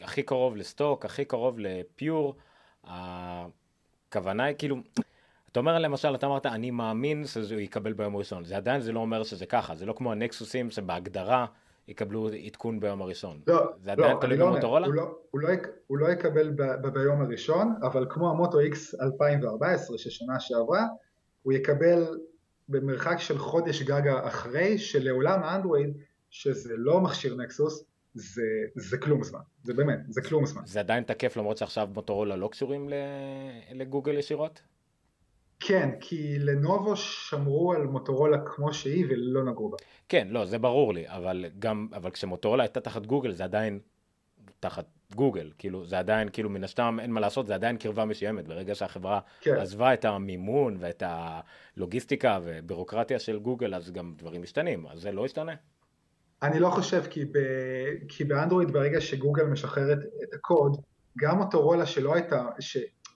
הכי 0.02 0.24
קרוב 0.24 0.56
ל 0.56 0.63
stock, 0.63 1.06
הכי 1.06 1.26
קרוב 1.26 1.60
ל 1.60 1.72
pure, 1.72 2.36
הכוונה 2.84 4.44
היא 4.44 4.56
כאילו, 4.58 4.78
אתה 5.52 5.60
אומר 5.60 5.80
למשל, 5.80 6.16
אתה 6.16 6.26
אמרת, 6.26 6.46
אני 6.46 6.72
מאמין 6.72 7.26
שזה 7.26 7.56
יקבל 7.56 7.94
ביום 7.94 8.16
הראשון, 8.16 8.46
זה 8.46 8.58
עדיין 8.58 8.82
זה 8.82 8.92
לא 8.92 9.00
אומר 9.00 9.24
שזה 9.24 9.46
ככה, 9.46 9.76
זה 9.76 9.86
לא 9.86 9.94
כמו 9.94 10.12
הנקסוסים 10.12 10.72
שבהגדרה 10.72 11.46
יקבלו 11.88 12.30
עדכון 12.46 12.80
ביום 12.80 13.02
הראשון. 13.02 13.42
לא, 13.48 13.74
זה 13.84 13.92
עדיין 13.92 14.16
לא, 14.16 14.22
תלוי 14.22 14.38
במוטורולה? 14.38 14.88
הוא, 14.88 14.94
לא, 14.96 15.18
הוא, 15.32 15.42
לא, 15.42 15.50
הוא 15.88 15.98
לא 15.98 16.08
יקבל 16.08 16.50
ב, 16.50 16.64
ב, 16.64 16.88
ביום 16.88 17.22
הראשון, 17.22 17.74
אבל 17.82 18.06
כמו 18.10 18.30
המוטו 18.30 18.58
X 18.60 19.02
2014 19.02 19.98
ששנה 19.98 20.40
שעברה, 20.40 20.86
הוא 21.44 21.54
יקבל 21.54 22.18
במרחק 22.70 23.16
של 23.20 23.38
חודש 23.38 23.82
גג 23.82 24.08
אחרי, 24.08 24.78
שלעולם 24.78 25.44
האנדרואיד, 25.44 25.98
שזה 26.30 26.74
לא 26.78 27.02
מכשיר 27.02 27.36
נקסוס, 27.36 27.84
זה, 28.14 28.42
זה 28.76 28.98
כלום 28.98 29.24
זמן, 29.24 29.40
זה 29.64 29.74
באמת, 29.74 30.00
זה 30.08 30.22
כלום 30.22 30.46
זמן. 30.46 30.62
זה 30.66 30.80
עדיין 30.80 31.04
תקף 31.04 31.38
למרות 31.38 31.58
שעכשיו 31.58 31.88
מוטורולה 31.94 32.36
לא 32.36 32.48
קשורים 32.48 32.90
לגוגל 33.74 34.18
ישירות? 34.18 34.62
כן, 35.60 35.90
כי 36.00 36.40
לנובו 36.40 36.96
שמרו 36.96 37.74
על 37.74 37.84
מוטורולה 37.84 38.38
כמו 38.46 38.74
שהיא 38.74 39.06
ולא 39.10 39.44
נגעו 39.44 39.70
בה. 39.70 39.78
כן, 40.10 40.28
לא, 40.32 40.46
זה 40.46 40.58
ברור 40.58 40.94
לי, 40.94 41.08
אבל 41.08 41.46
גם, 41.60 41.88
אבל 41.94 42.12
כשמוטורולה 42.12 42.64
הייתה 42.64 42.80
תחת 42.82 43.06
גוגל 43.06 43.32
זה 43.32 43.44
עדיין 43.44 43.80
תחת 44.60 44.86
גוגל, 45.16 45.52
כאילו 45.58 45.86
זה 45.86 46.00
עדיין, 46.00 46.30
כאילו 46.34 46.50
מן 46.50 46.64
הסתם 46.64 46.98
אין 47.02 47.12
מה 47.12 47.20
לעשות, 47.20 47.48
זה 47.48 47.56
עדיין 47.56 47.78
קרבה 47.78 48.06
מסוימת, 48.06 48.48
ברגע 48.48 48.76
שהחברה 48.76 49.20
כן. 49.42 49.56
עזבה 49.56 49.94
את 49.94 50.06
המימון 50.06 50.78
ואת 50.80 51.04
הלוגיסטיקה 51.06 52.40
ובירוקרטיה 52.44 53.20
של 53.20 53.40
גוגל, 53.40 53.76
אז 53.76 53.92
גם 53.92 54.14
דברים 54.18 54.42
משתנים, 54.42 54.88
אז 54.88 55.00
זה 55.02 55.12
לא 55.12 55.26
ישתנה. 55.26 55.54
אני 56.42 56.60
לא 56.60 56.70
חושב, 56.70 57.04
כי, 57.10 57.26
ב, 57.26 57.38
כי 58.08 58.24
באנדרואיד 58.24 58.72
ברגע 58.72 59.02
שגוגל 59.02 59.44
משחררת 59.44 59.98
את 60.24 60.34
הקוד, 60.34 60.78
גם 61.18 61.38
מוטורולה 61.38 61.86
שלא 61.86 62.16
הייתה, 62.16 62.46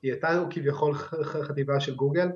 שהיא 0.01 0.11
הייתה 0.11 0.43
כביכול 0.49 0.93
חטיבה 1.43 1.79
של 1.79 1.95
גוגל, 1.95 2.27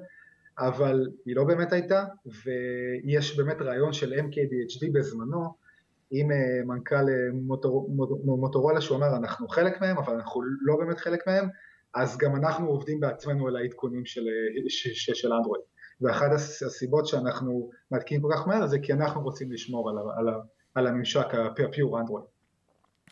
אבל 0.60 1.08
היא 1.26 1.36
לא 1.36 1.44
באמת 1.44 1.74
הייתה, 1.74 2.06
ויש 2.26 3.38
באמת 3.38 3.62
רעיון 3.62 3.94
של 3.94 4.14
MKDHD 4.14 4.92
בזמנו, 4.94 5.66
עם 6.12 6.32
אה, 6.32 6.66
מנכ"ל 6.66 6.96
אה, 6.96 7.30
מוטור, 7.34 7.90
מוטורולה 8.26 8.82
שהוא 8.82 8.98
אמר 8.98 9.18
אנחנו 9.18 9.48
חלק 9.48 9.82
מהם, 9.82 9.98
אבל 9.98 10.14
אנחנו 10.14 10.42
לא 10.62 10.76
באמת 10.78 10.98
חלק 10.98 11.28
מהם, 11.28 11.50
אז 11.94 12.18
גם 12.18 12.36
אנחנו 12.36 12.68
עובדים 12.68 13.00
בעצמנו 13.00 13.48
על 13.48 13.56
העדכונים 13.56 14.06
של, 14.06 14.22
אה, 14.22 14.64
של, 14.70 15.14
של 15.14 15.34
אנדרואיד. 15.34 15.64
ואחת 16.02 16.32
הסיבות 16.66 17.08
שאנחנו 17.08 17.70
מעדכנים 17.92 18.22
כל 18.22 18.30
כך 18.34 18.48
מהר 18.48 18.68
זה 18.68 18.80
כי 18.80 18.94
אנחנו 18.94 19.22
רוצים 19.22 19.52
לשמור 19.52 19.90
על, 19.90 19.96
על, 20.18 20.34
על 20.76 20.88
הממשק 20.88 21.26
הפיור 21.58 22.00
אנדרואיד. 22.00 22.26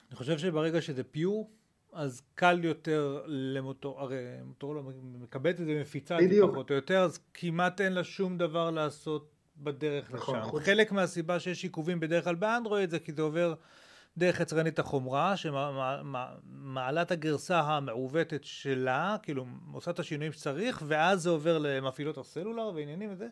אני 0.09 0.17
חושב 0.17 0.37
שברגע 0.37 0.81
שזה 0.81 1.03
פיור, 1.03 1.49
אז 1.93 2.21
קל 2.35 2.63
יותר 2.63 3.23
למוטור, 3.25 4.01
הרי 4.01 4.17
מוטורולה 4.45 4.81
מקבלת 5.19 5.61
את 5.61 5.65
זה 5.65 5.81
מפיצה 5.81 6.17
פחות 6.51 6.69
או 6.69 6.75
יותר, 6.75 7.01
אז 7.01 7.19
כמעט 7.33 7.81
אין 7.81 7.93
לה 7.93 8.03
שום 8.03 8.37
דבר 8.37 8.71
לעשות 8.71 9.29
בדרך 9.57 10.11
נכון, 10.11 10.39
לשם. 10.39 10.49
חוץ... 10.49 10.63
חלק 10.63 10.91
מהסיבה 10.91 11.39
שיש 11.39 11.63
עיכובים 11.63 11.99
בדרך 11.99 12.23
כלל 12.23 12.35
באנדרואיד 12.35 12.89
זה 12.89 12.99
כי 12.99 13.13
זה 13.13 13.21
עובר 13.21 13.53
דרך 14.17 14.39
יצרנית 14.39 14.79
החומרה, 14.79 15.37
שמעלה 15.37 17.01
את 17.01 17.11
הגרסה 17.11 17.59
המעוותת 17.59 18.43
שלה, 18.43 19.15
כאילו 19.23 19.45
עושה 19.71 19.91
את 19.91 19.99
השינויים 19.99 20.31
שצריך, 20.31 20.83
ואז 20.87 21.21
זה 21.21 21.29
עובר 21.29 21.57
למפעילות 21.57 22.17
הסלולר 22.17 22.71
ועניינים 22.75 23.09
וזה. 23.11 23.27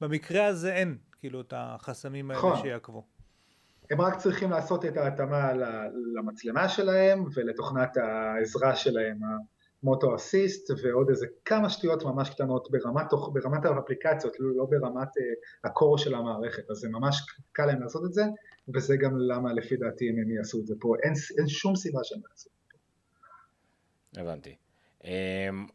במקרה 0.00 0.46
הזה 0.46 0.74
אין, 0.74 0.98
כאילו, 1.20 1.40
את 1.40 1.54
החסמים 1.56 2.30
האלה 2.30 2.40
נכון. 2.40 2.62
שיעקבו. 2.62 3.04
הם 3.90 4.00
רק 4.00 4.16
צריכים 4.18 4.50
לעשות 4.50 4.84
את 4.84 4.96
ההתאמה 4.96 5.52
למצלמה 6.14 6.68
שלהם 6.68 7.24
ולתוכנת 7.34 7.96
העזרה 7.96 8.76
שלהם, 8.76 9.18
המוטו 9.82 10.14
אסיסט 10.16 10.70
ועוד 10.82 11.08
איזה 11.08 11.26
כמה 11.44 11.70
שטויות 11.70 12.04
ממש 12.04 12.30
קטנות 12.30 12.68
ברמת, 12.70 13.06
ברמת 13.32 13.64
האפליקציות, 13.64 14.40
לא, 14.40 14.48
לא 14.56 14.64
ברמת 14.64 15.08
uh, 15.08 15.20
הקור 15.64 15.98
של 15.98 16.14
המערכת, 16.14 16.70
אז 16.70 16.76
זה 16.76 16.88
ממש 16.88 17.26
קל 17.52 17.66
להם 17.66 17.82
לעשות 17.82 18.04
את 18.04 18.12
זה, 18.12 18.22
וזה 18.74 18.96
גם 18.96 19.18
למה 19.18 19.52
לפי 19.52 19.76
דעתי 19.76 20.08
הם 20.08 20.30
יעשו 20.30 20.60
את 20.60 20.66
זה 20.66 20.74
פה, 20.80 20.94
אין, 21.02 21.12
אין 21.38 21.48
שום 21.48 21.76
סיבה 21.76 22.00
שהם 22.04 22.20
יעשו 22.30 22.50
את 22.50 22.70
זה. 24.12 24.20
הבנתי. 24.20 24.56
אמ, 25.04 25.66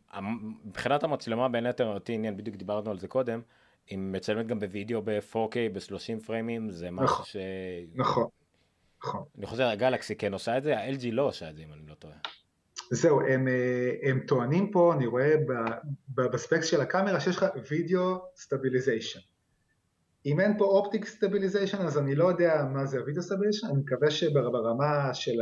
מבחינת 0.66 1.04
המצלמה 1.04 1.50
בין 1.50 1.66
היתר 1.66 1.94
אותי 1.94 2.14
עניין, 2.14 2.38
בדיוק 2.38 2.56
דיברנו 2.56 2.92
על 2.92 3.00
זה 3.00 3.08
קודם, 3.08 3.42
היא 3.88 4.00
מצלמת 4.00 4.48
גם 4.48 4.60
בווידאו 4.60 5.02
ב-4K 5.02 5.56
ב-30 5.74 6.26
פריימים, 6.26 6.70
זה 6.70 6.92
משהו 6.92 7.06
נכון, 7.06 7.26
ש... 7.26 7.38
נכון, 7.96 8.28
נכון. 9.04 9.24
אני 9.38 9.46
חוזר, 9.46 9.68
הגלקסי 9.68 10.16
כן 10.16 10.34
עושה 10.34 10.58
את 10.58 10.64
זה, 10.64 10.78
ה-LG 10.78 11.06
לא 11.12 11.22
עושה 11.28 11.50
את 11.50 11.56
זה 11.56 11.64
אם 11.64 11.74
אני 11.74 11.82
לא 11.88 11.94
טועה. 11.94 12.18
זהו, 12.92 13.22
הם, 13.22 13.48
אה, 13.48 14.10
הם 14.10 14.20
טוענים 14.20 14.72
פה, 14.72 14.94
אני 14.94 15.06
רואה 15.06 15.36
ב 16.10 16.19
specs 16.19 16.66
של 16.66 16.82
הקאמרה 16.82 17.20
שיש 17.20 17.38
לך 17.38 17.46
video 17.70 18.18
stabilization. 18.36 19.20
אם 20.26 20.40
אין 20.40 20.58
פה 20.58 20.66
optic 20.66 21.06
stabilization 21.06 21.78
אז 21.78 21.98
אני 21.98 22.16
לא 22.16 22.26
יודע 22.26 22.66
מה 22.74 22.86
זה 22.86 23.00
ה 23.00 23.04
video 23.04 23.24
stabilization, 23.24 23.68
אני 23.68 23.78
מקווה 23.78 24.12
שברמה 24.12 25.14
של 25.14 25.42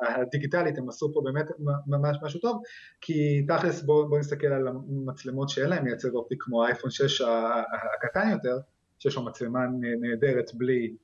הדיגיטלית 0.00 0.78
הם 0.78 0.88
עשו 0.88 1.12
פה 1.14 1.20
באמת 1.24 1.46
ממש 1.86 2.16
משהו 2.22 2.40
טוב, 2.40 2.62
כי 3.00 3.46
תכלס 3.48 3.82
בואו 3.82 4.08
בוא 4.08 4.18
נסתכל 4.18 4.46
על 4.46 4.68
המצלמות 4.68 5.48
שאין 5.48 5.70
להם 5.70 5.84
מייצב 5.84 6.14
אופטיק 6.14 6.42
כמו 6.42 6.64
האייפון 6.64 6.90
6 6.90 7.20
הקטן 8.02 8.30
יותר, 8.30 8.58
שיש 8.98 9.16
לו 9.16 9.22
מצלמה 9.22 9.60
נהדרת 10.00 10.50
בלי 10.54 10.94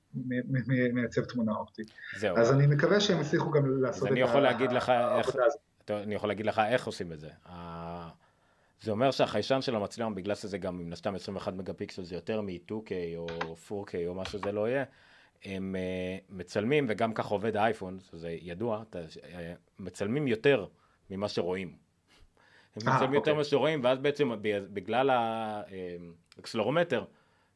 מייצב 0.93 1.25
תמונה 1.25 1.52
אופטית. 1.52 1.87
זהו. 2.19 2.37
אז 2.37 2.52
אני 2.52 2.66
מקווה 2.66 3.00
שהם 3.00 3.21
הצליחו 3.21 3.50
גם 3.50 3.83
לעשות 3.83 4.09
את 4.12 4.16
העבודה 4.16 4.49
הזאת. 5.47 5.61
אני 5.90 6.14
יכול 6.14 6.28
להגיד 6.28 6.47
לך 6.47 6.62
איך 6.69 6.87
עושים 6.87 7.12
את 7.12 7.21
זה. 7.21 7.28
זה 8.80 8.91
אומר 8.91 9.10
שהחיישן 9.10 9.63
של 9.63 9.76
המצלמה, 9.76 10.15
בגלל 10.15 10.34
שזה 10.34 10.58
גם 10.58 10.78
מן 10.78 10.93
הסתם 10.93 11.15
21 11.15 11.52
מגה 11.52 11.73
פיקסל, 11.73 12.02
זה 12.02 12.15
יותר 12.15 12.41
מ-2K 12.41 12.91
או 13.17 13.26
4K 13.69 13.95
או 14.06 14.15
מה 14.15 14.25
שזה 14.25 14.52
לא 14.52 14.69
יהיה, 14.69 14.84
הם 15.45 15.76
uh, 15.76 16.23
מצלמים, 16.28 16.87
וגם 16.89 17.15
ככה 17.15 17.34
עובד 17.34 17.56
האייפון, 17.56 17.99
זה 18.13 18.37
ידוע, 18.41 18.82
אתה, 18.91 18.99
uh, 18.99 19.25
מצלמים 19.78 20.28
יותר 20.28 20.67
ממה 21.10 21.28
שרואים. 21.28 21.69
הם 22.76 22.89
אה, 22.89 22.95
מצלמים 22.95 23.15
יותר 23.15 23.21
אוקיי. 23.21 23.32
ממה 23.34 23.45
שרואים, 23.45 23.84
ואז 23.84 23.99
בעצם 23.99 24.30
בגלל 24.73 25.10
האקסלרומטר, 25.10 27.04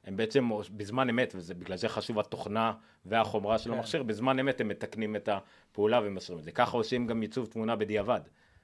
הם 0.04 0.16
בעצם 0.16 0.50
בזמן 0.70 1.08
אמת, 1.08 1.34
ובגלל 1.36 1.76
זה 1.76 1.88
חשוב 1.88 2.18
התוכנה 2.18 2.72
והחומרה 3.06 3.58
של 3.58 3.70
כן. 3.70 3.76
המכשיר, 3.76 4.02
בזמן 4.02 4.38
אמת 4.38 4.60
הם 4.60 4.68
מתקנים 4.68 5.16
את 5.16 5.28
הפעולה 5.28 6.00
ומסרים 6.04 6.38
את 6.38 6.44
זה. 6.44 6.52
ככה 6.52 6.76
עושים 6.76 7.06
גם 7.06 7.20
עיצוב 7.20 7.46
תמונה 7.46 7.76
בדיעבד. 7.76 8.20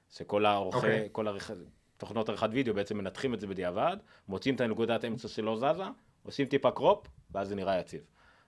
שכל 0.09 0.45
העורכי, 0.45 0.77
okay. 0.77 0.81
אוקיי. 0.81 1.09
כל 1.11 1.27
העריכ... 1.27 1.51
תוכנות 1.97 2.29
עריכת 2.29 2.49
וידאו 2.51 2.73
בעצם 2.73 2.97
מנתחים 2.97 3.33
את 3.33 3.39
זה 3.39 3.47
בדיעבד, 3.47 3.97
מוצאים 4.27 4.55
את 4.55 4.61
הנקודת 4.61 5.05
אמצע 5.05 5.27
שלא 5.27 5.57
זזה, 5.57 5.83
עושים 6.23 6.45
טיפה 6.45 6.71
crop, 6.71 7.07
ואז 7.31 7.47
זה 7.47 7.55
נראה 7.55 7.79
יציב. 7.79 8.01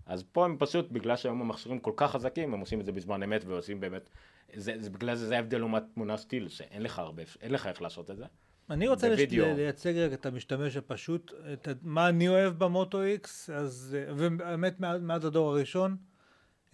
אז 0.06 0.24
פה 0.32 0.46
הם 0.46 0.56
פשוט, 0.60 0.92
בגלל 0.92 1.16
שהיום 1.16 1.42
המכשירים 1.42 1.80
כל 1.80 1.92
כך 1.96 2.12
חזקים, 2.12 2.54
הם 2.54 2.60
עושים 2.60 2.80
את 2.80 2.86
זה 2.86 2.92
בזמן 2.92 3.24
אמת 3.24 3.46
ועושים 3.46 3.80
באמת, 3.80 4.10
זה, 4.54 4.74
זה 4.80 4.90
בגלל 4.90 5.16
זה 5.16 5.28
זה 5.28 5.36
ההבדל 5.36 5.58
לעומת 5.58 5.84
תמונה 5.94 6.18
still, 6.18 6.48
שאין 6.48 6.84
לך 6.84 7.00
הרבה, 7.00 7.24
אין 7.42 7.52
לך 7.52 7.68
איך 7.68 7.82
לעשות 7.82 8.12
את 8.12 8.18
זה. 8.18 8.26
אני 8.70 8.88
רוצה 8.88 9.10
בווידאו... 9.10 9.46
לייצג 9.56 9.94
רגע 9.98 10.14
את 10.14 10.26
המשתמש 10.26 10.78
הפשוט, 10.78 11.34
את 11.54 11.68
מה 11.82 12.10
אני 12.10 12.28
אוהב 12.28 12.54
ב 12.54 12.64
Moto 12.64 13.04
X, 13.04 13.50
אז, 13.50 13.98
ובאמת 14.18 14.80
מאז 14.80 15.26
הדור 15.26 15.50
הראשון, 15.50 15.98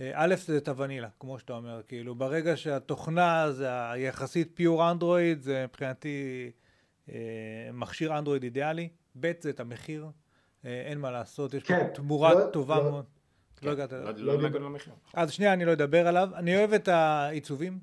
אה, 0.02 0.12
א' 0.14 0.36
זה 0.36 0.58
את 0.58 0.68
הוונילה, 0.68 1.08
כמו 1.20 1.40
שאתה 1.40 1.54
אומר, 1.54 1.82
כאילו 1.88 2.16
ברגע 2.16 2.58
שהתוכנה 2.58 3.52
זה 3.52 3.92
היחסית 3.92 4.52
pure 4.54 4.91
Android, 4.91 5.41
זה 5.42 5.66
מבחינתי 5.70 6.52
מכשיר 7.74 8.18
אנדרואיד 8.18 8.44
אידיאלי, 8.44 8.89
ב' 9.20 9.32
זה 9.42 9.50
את 9.50 9.60
המחיר, 9.60 10.08
אה, 10.66 10.82
אין 10.86 11.00
מה 11.00 11.12
לעשות, 11.12 11.54
יש 11.54 11.63
כן, 11.63 11.88
פה 11.88 11.94
תמורה 11.94 12.34
לא, 12.34 12.46
טובה 12.46 12.78
לא, 12.78 12.92
מאוד. 12.92 13.06
כן, 13.58 13.68
לא 13.68 13.72
הגעת, 13.72 13.92
לא, 13.92 14.00
לא, 14.00 14.42
לא, 14.42 14.50
לא 14.50 14.60
למחיר. 14.60 14.94
אז 15.13 15.32
שנייה, 15.32 15.54
אני 15.54 15.66
לא 15.66 15.74
אדבר 15.74 16.08
עליו, 16.08 16.30
אני 16.36 16.58
אוהב 16.58 16.74
את 16.74 16.88
העיצובים, 16.88 17.80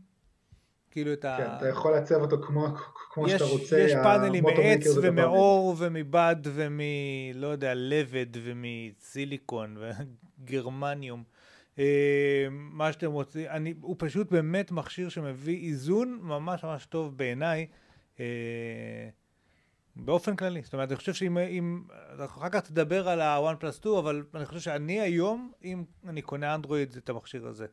כאילו 0.90 1.12
את 1.12 1.24
ה... 1.24 1.36
כן, 1.38 1.46
אתה 1.56 1.68
יכול 1.68 1.92
לעצב 1.92 2.14
אותו 2.14 2.42
כמו, 2.42 2.66
כמו 3.12 3.26
יש, 3.26 3.32
שאתה 3.32 3.44
רוצה. 3.44 3.78
יש 3.78 3.92
פאנלים 3.92 4.44
מעץ 4.44 4.86
ומאור 5.02 5.74
ומבד 5.78 6.36
ומ... 6.42 6.80
לא 7.34 7.46
יודע, 7.46 7.72
לבד 7.74 8.26
ומסיליקון 8.32 9.76
וגרמניום. 10.40 11.22
אה, 11.78 12.46
מה 12.50 12.92
שאתם 12.92 13.12
רוצים, 13.12 13.46
אני, 13.48 13.74
הוא 13.80 13.96
פשוט 13.98 14.30
באמת 14.30 14.70
מכשיר 14.70 15.08
שמביא 15.08 15.68
איזון 15.68 16.18
ממש 16.22 16.64
ממש 16.64 16.86
טוב 16.86 17.16
בעיניי. 17.16 17.66
אה, 18.20 19.08
באופן 19.96 20.36
כללי, 20.36 20.62
זאת 20.62 20.72
אומרת, 20.72 20.88
אני 20.88 20.96
חושב 20.96 21.14
שאם, 21.14 21.38
אם, 21.38 21.82
אחר 22.24 22.48
כך 22.48 22.60
תדבר 22.60 23.08
על 23.08 23.20
ה-one 23.20 23.62
plus 23.62 23.72
2, 23.72 23.94
אבל 23.94 24.22
אני 24.34 24.46
חושב 24.46 24.60
שאני 24.60 25.00
היום, 25.00 25.52
אם 25.64 25.84
אני 26.08 26.22
קונה 26.22 26.54
אנדרואיד, 26.54 26.96
את 26.96 27.08
המכשיר 27.08 27.46
הזה. 27.46 27.66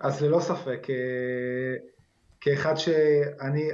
אז 0.00 0.22
ללא 0.22 0.40
ספק, 0.40 0.86
אה, 0.90 1.76
כאחד 2.40 2.74
שאני, 2.76 3.68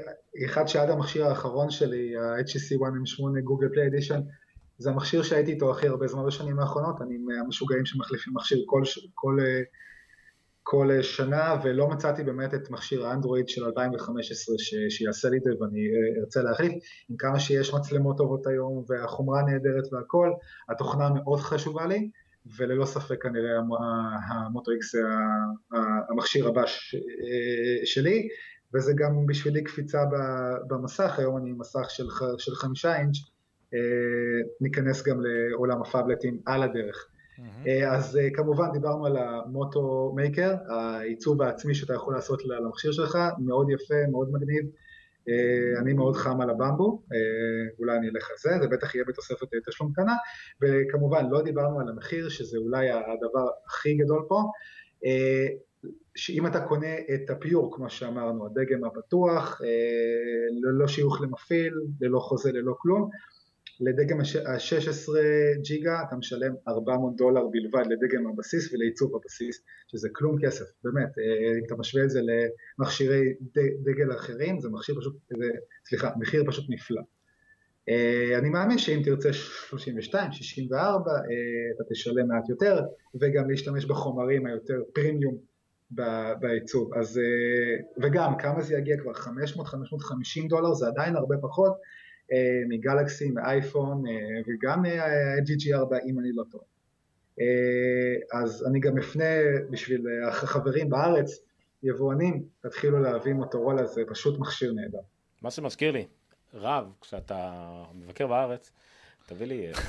אחד 0.47 0.67
שעד 0.67 0.91
המכשיר 0.91 1.27
האחרון 1.27 1.71
שלי, 1.71 2.17
ה-HCC 2.17 2.79
1M8 2.79 3.41
גוגל 3.45 3.69
פליי 3.73 3.87
אדישן, 3.87 4.21
זה 4.79 4.91
המכשיר 4.91 5.23
שהייתי 5.23 5.53
איתו 5.53 5.71
הכי 5.71 5.89
הרבה 5.89 6.07
זמן 6.07 6.27
בשנים 6.27 6.59
האחרונות, 6.59 7.03
אני 7.03 7.17
מהמשוגעים 7.17 7.87
שמחליפים 7.87 8.35
מכשיר 8.35 8.65
כל, 8.67 8.83
כל, 9.15 9.39
כל 10.63 11.03
שנה, 11.03 11.57
ולא 11.65 11.89
מצאתי 11.89 12.25
באמת 12.25 12.55
את 12.55 12.71
מכשיר 12.71 13.07
האנדרואיד 13.07 13.49
של 13.49 13.65
2015 13.65 14.55
ש, 14.59 14.75
שיעשה 14.89 15.29
לי 15.29 15.39
את 15.39 15.43
זה 15.43 15.51
ואני 15.61 15.81
ארצה 16.21 16.43
להחליף, 16.43 16.73
עם 17.11 17.17
כמה 17.17 17.41
שיש 17.41 17.75
מצלמות 17.75 18.17
טובות 18.17 18.47
היום 18.47 18.85
והחומרה 18.89 19.43
נהדרת 19.43 19.93
והכל, 19.93 20.31
התוכנה 20.69 21.11
מאוד 21.11 21.41
חשובה 21.41 21.87
לי, 21.87 22.11
וללא 22.57 22.85
ספק 22.85 23.23
כנראה 23.23 23.51
המוטו 24.29 24.71
איקס 24.71 24.93
זה 24.93 25.03
המכשיר 26.11 26.49
הבא 26.49 26.63
שלי, 27.85 28.29
וזה 28.75 28.93
גם 28.97 29.27
בשבילי 29.27 29.65
קפיצה 29.65 29.99
במסך, 30.69 31.19
היום 31.19 31.37
אני 31.37 31.51
עם 31.51 31.59
מסך 31.59 31.91
של, 31.91 32.07
של 32.39 32.55
חמישה 32.55 32.97
אינץ', 32.97 33.17
אה, 33.75 33.79
ניכנס 34.61 35.03
גם 35.03 35.21
לעולם 35.21 35.83
הפאבלטים 35.83 36.39
על 36.47 36.63
הדרך. 36.63 37.12
Mm-hmm. 37.39 37.69
אז 37.89 38.17
אה, 38.17 38.31
כמובן 38.35 38.73
דיברנו 38.73 39.07
על 39.07 39.17
המוטו 39.17 40.13
מייקר, 40.17 40.55
העיצוב 40.69 41.43
העצמי 41.43 41.75
שאתה 41.75 41.95
יכול 41.95 42.15
לעשות 42.15 42.45
למכשיר 42.45 42.93
שלך, 42.93 43.19
מאוד 43.39 43.71
יפה, 43.71 44.07
מאוד 44.11 44.33
מגניב. 44.33 44.65
אני 45.79 45.93
מאוד 45.93 46.17
חם 46.17 46.41
על 46.41 46.51
הבמבו, 46.51 47.03
אולי 47.79 47.97
אני 47.97 48.09
אלך 48.09 48.31
על 48.31 48.37
זה, 48.39 48.51
זה 48.63 48.69
בטח 48.69 48.95
יהיה 48.95 49.05
בתוספת 49.09 49.47
תשלום 49.69 49.93
קטנה, 49.93 50.15
וכמובן 50.63 51.31
לא 51.31 51.43
דיברנו 51.43 51.81
על 51.81 51.89
המחיר, 51.89 52.29
שזה 52.29 52.59
אולי 52.59 52.91
הדבר 52.91 53.49
הכי 53.67 53.95
גדול 53.95 54.25
פה, 54.29 54.43
שאם 56.15 56.47
אתה 56.47 56.61
קונה 56.61 56.95
את 57.15 57.31
הפיור, 57.31 57.77
כמו 57.77 57.91
שאמרנו, 57.91 58.47
הדגם 58.47 58.85
הפתוח, 58.85 59.61
ללא 60.63 60.89
שיוך 60.89 61.21
למפעיל, 61.21 61.75
ללא 62.01 62.19
חוזה, 62.19 62.53
ללא 62.53 62.75
כלום, 62.79 63.11
לדגם 63.81 64.21
ה-16 64.21 65.13
ג'יגה 65.63 66.03
אתה 66.09 66.17
משלם 66.17 66.55
400 66.69 67.17
דולר 67.17 67.47
בלבד 67.47 67.85
לדגם 67.87 68.27
הבסיס 68.27 68.73
ולעיצוב 68.73 69.17
הבסיס, 69.17 69.63
שזה 69.87 70.09
כלום 70.13 70.37
כסף, 70.43 70.65
באמת, 70.85 71.19
אה, 71.19 71.59
אם 71.59 71.65
אתה 71.67 71.75
משווה 71.75 72.05
את 72.05 72.11
זה 72.11 72.21
למכשירי 72.79 73.35
דגל 73.85 74.13
אחרים, 74.13 74.61
זה 74.61 74.69
מכשיר 74.69 74.95
פשוט, 74.99 75.17
זה, 75.39 75.51
סליחה, 75.89 76.11
מחיר 76.17 76.45
פשוט 76.47 76.65
נפלא. 76.69 77.03
אה, 77.89 78.39
אני 78.39 78.51
מאמין 78.51 78.79
שאם 78.79 79.01
תרצה 79.05 79.33
32, 79.33 80.33
64, 80.33 81.13
אתה 81.75 81.85
תשלם 81.91 82.29
מעט 82.29 82.49
יותר, 82.49 82.81
וגם 83.21 83.51
להשתמש 83.51 83.85
בחומרים 83.85 84.47
היותר 84.47 84.83
פרימיום 84.93 85.37
בעיצוב. 86.41 86.95
אז, 86.95 87.19
אה, 87.19 88.03
וגם, 88.03 88.37
כמה 88.39 88.63
זה 88.63 88.75
יגיע 88.75 88.97
כבר? 88.97 89.13
500-550 89.13 90.49
דולר, 90.49 90.75
זה 90.75 90.87
עדיין 90.87 91.17
הרבה 91.17 91.37
פחות 91.43 91.73
מגלקסי, 92.69 93.31
מאייפון, 93.31 94.07
אה, 94.07 94.13
וגם 94.47 94.85
GG4 95.47 95.97
אם 96.07 96.19
אני 96.19 96.33
לא 96.33 96.45
טועה. 96.51 96.65
אז 98.33 98.67
אני 98.67 98.81
גם 98.81 98.99
אפנה 98.99 99.25
בשביל 99.71 100.07
החברים 100.29 100.91
בארץ, 100.91 101.41
יבואנים, 101.83 102.43
תתחילו 102.61 102.99
להביא 102.99 103.33
מוטורולה, 103.33 103.87
זה 103.87 104.03
פשוט 104.09 104.39
מכשיר 104.39 104.73
נהדר. 104.73 104.99
מה 105.43 105.51
שמזכיר 105.51 105.91
לי, 105.93 106.07
רב, 106.55 106.93
כשאתה 107.01 107.53
מבקר 107.95 108.27
בארץ, 108.27 108.73
תביא 109.27 109.47
לי... 109.47 109.67
אה, 109.67 109.73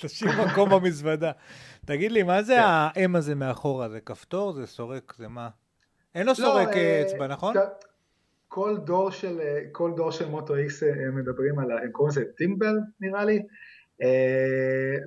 תשאיר 0.00 0.30
מקום 0.46 0.70
במזוודה. 0.70 1.32
תגיד 1.84 2.12
לי, 2.12 2.22
מה 2.22 2.42
זה 2.42 2.54
כן. 2.54 2.62
האם 2.64 3.16
הזה 3.16 3.34
מאחורה? 3.34 3.88
זה 3.88 4.00
כפתור? 4.00 4.52
זה 4.52 4.66
סורק? 4.66 5.14
זה 5.18 5.28
מה? 5.28 5.48
אין 6.14 6.26
לו 6.26 6.28
לא, 6.28 6.34
סורק 6.34 6.68
אה, 6.68 7.02
אצבע, 7.02 7.26
נכון? 7.26 7.56
כל 8.48 8.76
דור 8.84 9.10
של, 9.10 9.40
אה, 9.40 9.60
כל 9.72 9.92
דור 9.96 10.10
של 10.10 10.28
מוטו 10.28 10.56
איקס 10.56 10.82
הם 10.82 11.16
מדברים 11.16 11.58
על, 11.58 11.70
הם 11.70 11.90
קוראים 11.92 12.10
לזה 12.10 12.24
טימבל 12.36 12.76
נראה 13.00 13.24
לי. 13.24 13.42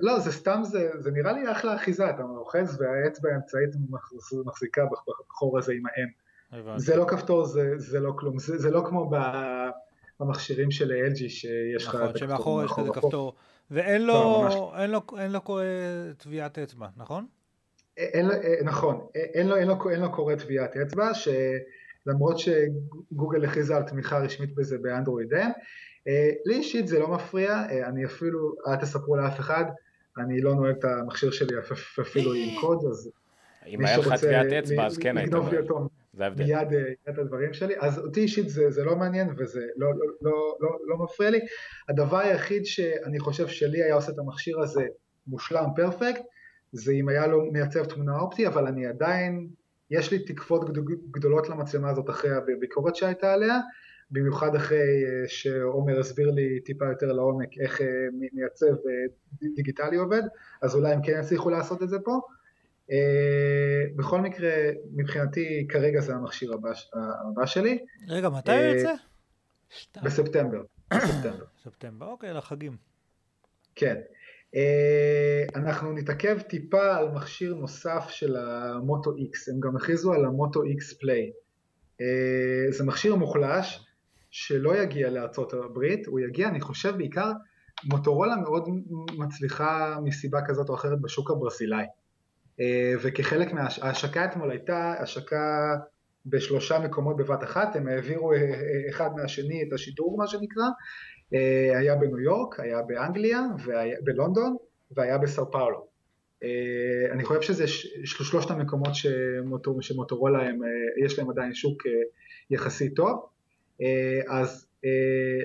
לא, 0.00 0.18
זה 0.18 0.32
סתם, 0.32 0.60
זה, 0.64 0.90
זה 0.98 1.10
נראה 1.10 1.32
לי 1.32 1.52
אחלה 1.52 1.74
אחיזה, 1.74 2.10
אתה 2.10 2.22
אוחז 2.22 2.80
והאצבע 2.80 3.30
האמצעית 3.32 3.70
מחזיקה 4.44 4.84
בחור 5.28 5.58
הזה 5.58 5.72
עם 5.72 5.82
האם. 5.86 6.76
זה 6.76 6.96
לא 6.96 7.04
כפתור, 7.04 7.44
זה, 7.44 7.72
זה 7.76 8.00
לא 8.00 8.12
כלום, 8.18 8.38
זה, 8.38 8.58
זה 8.58 8.70
לא 8.70 8.82
כמו 8.88 9.10
ב... 9.10 9.16
במכשירים 10.20 10.70
של 10.70 10.92
LG 11.12 11.28
שיש 11.28 11.86
לך... 11.86 11.94
נכון, 11.94 12.18
שמאחור 12.18 12.64
יש 12.64 12.70
כזה 12.76 12.90
כפתור. 12.94 13.34
ואין 13.70 14.06
לו, 14.06 14.14
לא, 14.14 14.72
אין 14.78 14.90
לו, 14.90 15.00
אין 15.18 15.32
לו 15.32 15.40
טביעת 16.16 16.58
אצבע, 16.58 16.86
נכון? 16.96 17.26
אין, 17.96 18.30
אה, 18.30 18.54
נכון, 18.64 19.06
אין 19.14 19.46
לו, 19.46 19.56
אין 19.56 19.68
לו, 19.68 19.90
אין 19.90 20.00
לו 20.00 20.12
קורא 20.12 20.34
טביעת 20.34 20.76
אצבע, 20.76 21.14
שלמרות 22.04 22.38
שגוגל 22.38 23.44
הכריזה 23.44 23.76
על 23.76 23.82
תמיכה 23.82 24.18
רשמית 24.18 24.54
בזה 24.54 24.78
באנדרואיד 24.78 25.34
אין, 25.34 25.50
אה, 26.08 26.30
לי 26.44 26.54
אישית 26.54 26.88
זה 26.88 26.98
לא 26.98 27.08
מפריע, 27.08 27.52
אה, 27.52 27.88
אני 27.88 28.04
אפילו, 28.04 28.54
אל 28.68 28.76
תספרו 28.76 29.16
לאף 29.16 29.40
אחד, 29.40 29.64
אני 30.18 30.40
לא 30.40 30.54
נוהג 30.54 30.76
את 30.78 30.84
המכשיר 30.84 31.30
שלי 31.30 31.56
אפילו 32.00 32.32
עם 32.32 32.60
קוד, 32.60 32.84
אז 32.90 33.10
אם 33.66 33.84
היה 33.84 33.98
לך 33.98 34.14
טביעת 34.20 34.52
אצבע 34.52 34.86
אז 34.86 34.98
כן 34.98 35.16
היית 35.18 35.32
נוהג. 35.32 35.54
זה 36.14 36.24
ההבדל. 36.24 36.44
מיד 36.44 36.68
את 37.08 37.18
הדברים 37.18 37.52
שלי, 37.52 37.74
אז 37.80 37.98
אותי 37.98 38.20
אישית 38.20 38.48
זה, 38.48 38.70
זה 38.70 38.84
לא 38.84 38.96
מעניין 38.96 39.28
וזה 39.36 39.60
לא, 39.76 39.94
לא, 39.94 40.06
לא, 40.22 40.56
לא, 40.60 40.78
לא 40.86 40.96
מפריע 41.04 41.30
לי. 41.30 41.40
הדבר 41.88 42.16
היחיד 42.16 42.66
שאני 42.66 43.18
חושב 43.18 43.48
שלי 43.48 43.82
היה 43.82 43.94
עושה 43.94 44.12
את 44.12 44.18
המכשיר 44.18 44.60
הזה 44.60 44.86
מושלם, 45.26 45.64
פרפקט, 45.76 46.22
זה 46.72 46.92
אם 46.92 47.08
היה 47.08 47.26
לו 47.26 47.52
מייצב 47.52 47.84
תמונה 47.84 48.18
אופטי, 48.18 48.46
אבל 48.46 48.66
אני 48.66 48.86
עדיין, 48.86 49.48
יש 49.90 50.12
לי 50.12 50.18
תקוות 50.18 50.70
גדולות 51.10 51.48
למצלמה 51.48 51.90
הזאת 51.90 52.10
אחרי 52.10 52.30
הביקורת 52.30 52.96
שהייתה 52.96 53.32
עליה, 53.32 53.58
במיוחד 54.10 54.54
אחרי 54.54 54.78
אה, 54.78 55.28
שעומר 55.28 55.98
הסביר 55.98 56.30
לי 56.30 56.60
טיפה 56.60 56.84
יותר 56.84 57.12
לעומק 57.12 57.58
איך 57.58 57.80
אה, 57.80 57.86
מייצב 58.32 58.66
אה, 58.66 59.48
דיגיטלי 59.56 59.96
עובד, 59.96 60.22
אז 60.62 60.74
אולי 60.74 60.92
הם 60.92 61.02
כן 61.02 61.20
יצליחו 61.20 61.50
לעשות 61.50 61.82
את 61.82 61.88
זה 61.88 61.96
פה. 62.04 62.20
בכל 63.96 64.20
מקרה, 64.20 64.50
מבחינתי 64.92 65.66
כרגע 65.68 66.00
זה 66.00 66.14
המכשיר 66.14 66.54
הבא, 66.54 66.70
הבא 66.92 67.46
שלי. 67.46 67.78
רגע, 68.08 68.28
מתי 68.28 68.60
יוצא? 68.60 68.94
בספטמבר. 70.02 70.62
בספטמבר. 70.94 71.44
ספטמבר, 71.62 72.06
אוקיי, 72.06 72.34
לחגים. 72.34 72.76
כן. 73.74 73.96
Uh, 74.54 75.58
אנחנו 75.58 75.92
נתעכב 75.92 76.40
טיפה 76.40 76.96
על 76.96 77.08
מכשיר 77.08 77.54
נוסף 77.54 78.06
של 78.08 78.36
המוטו 78.36 79.10
X, 79.10 79.52
הם 79.52 79.60
גם 79.60 79.76
הכריזו 79.76 80.12
על 80.12 80.24
המוטו 80.24 80.62
X 80.62 81.00
פליי. 81.00 81.30
Uh, 81.98 82.04
זה 82.70 82.84
מכשיר 82.84 83.14
מוחלש 83.14 83.86
שלא 84.30 84.76
יגיע 84.76 85.10
לארצות 85.10 85.52
הברית, 85.52 86.06
הוא 86.06 86.20
יגיע, 86.20 86.48
אני 86.48 86.60
חושב, 86.60 86.96
בעיקר 86.96 87.32
מוטורולה 87.84 88.36
מאוד 88.36 88.68
מצליחה 89.18 89.96
מסיבה 90.04 90.38
כזאת 90.46 90.68
או 90.68 90.74
אחרת 90.74 91.00
בשוק 91.00 91.30
הברסילאי. 91.30 91.84
אה, 92.60 92.92
וכחלק 93.02 93.52
מההשקה 93.52 94.24
אתמול 94.24 94.50
הייתה 94.50 94.94
השקה 94.98 95.74
בשלושה 96.26 96.78
מקומות 96.78 97.16
בבת 97.16 97.42
אחת, 97.42 97.76
הם 97.76 97.88
העבירו 97.88 98.32
אה, 98.32 98.38
אה, 98.38 98.90
אחד 98.90 99.10
מהשני 99.16 99.62
את 99.62 99.72
השידור 99.72 100.18
מה 100.18 100.26
שנקרא, 100.26 100.64
היה 101.78 101.94
בניו 101.94 102.18
יורק, 102.20 102.60
היה 102.60 102.82
באנגליה, 102.82 103.40
והיה 103.64 103.96
בלונדון 104.04 104.56
והיה 104.90 105.18
בסאו 105.18 105.50
פאולו. 105.50 105.86
אני 107.12 107.24
חושב 107.24 107.40
שזה 107.40 107.64
שלושת 108.04 108.50
המקומות 108.50 108.94
שמוטור, 108.94 109.82
שמוטורולה 109.82 110.42
הם, 110.42 110.60
יש 111.04 111.18
להם 111.18 111.30
עדיין 111.30 111.54
שוק 111.54 111.82
יחסית 112.50 112.94
טוב, 112.96 113.28
אז 114.28 114.66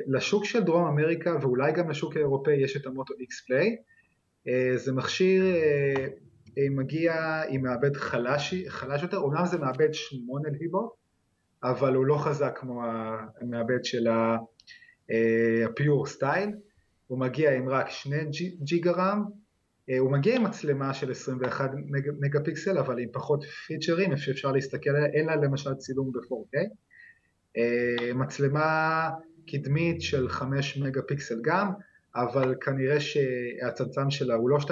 לשוק 0.08 0.45
של 0.45 0.63
דרום 0.63 0.86
אמריקה 0.86 1.36
ואולי 1.41 1.71
גם 1.71 1.89
לשוק 1.89 2.15
האירופאי 2.15 2.63
יש 2.63 2.78
את 2.78 2.86
המוטו 2.86 3.13
X 3.13 3.52
Play, 3.52 3.69
זה 4.76 4.93
מכשיר 4.93 5.43
מגיע 6.71 7.41
עם 7.50 7.62
מעבד 7.62 7.95
חלש, 7.95 8.54
חלש 8.67 9.04
יותר, 9.04 9.17
אומנם 9.17 9.45
זה 9.45 9.58
מעבד 9.58 9.93
שמונה 9.93 10.50
ליבות, 10.60 10.93
אבל 11.63 11.95
הוא 11.95 12.06
לא 12.06 12.17
חזק 12.17 12.58
כמו 12.60 12.82
המעבד 13.41 13.86
של 13.86 14.08
הפיור 15.65 16.05
סטייל, 16.05 16.49
הוא 17.07 17.19
מגיע 17.19 17.51
עם 17.51 17.69
רק 17.69 17.89
שני 17.89 18.17
ג'יגה 18.63 18.91
רם, 18.91 19.25
אה, 19.89 19.97
הוא 19.97 20.11
מגיע 20.11 20.35
עם 20.35 20.43
מצלמה 20.43 20.93
של 20.93 21.11
21 21.11 21.71
מגה, 21.75 22.11
מגה 22.19 22.39
פיקסל, 22.43 22.77
אבל 22.77 22.99
עם 22.99 23.09
פחות 23.13 23.43
פיצ'רים, 23.43 24.17
שאפשר 24.17 24.51
להסתכל 24.51 24.89
עליה, 24.89 25.05
אין 25.05 25.25
לה 25.25 25.35
למשל 25.35 25.73
צילום 25.73 26.11
ב-4K. 26.11 26.57
אה, 27.57 28.13
מצלמה 28.13 29.09
קדמית 29.47 30.01
של 30.01 30.29
5 30.29 30.77
מגה 30.77 31.01
פיקסל 31.01 31.35
גם, 31.41 31.71
אבל 32.15 32.55
כנראה 32.61 32.99
שהצמצם 32.99 34.09
שלה 34.09 34.35
הוא 34.35 34.49
לא 34.49 34.57
2.0, 34.59 34.71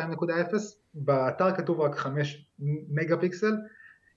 באתר 0.93 1.55
כתוב 1.55 1.79
רק 1.79 1.95
5 1.95 2.47
מגה 2.89 3.17
פיקסל, 3.17 3.53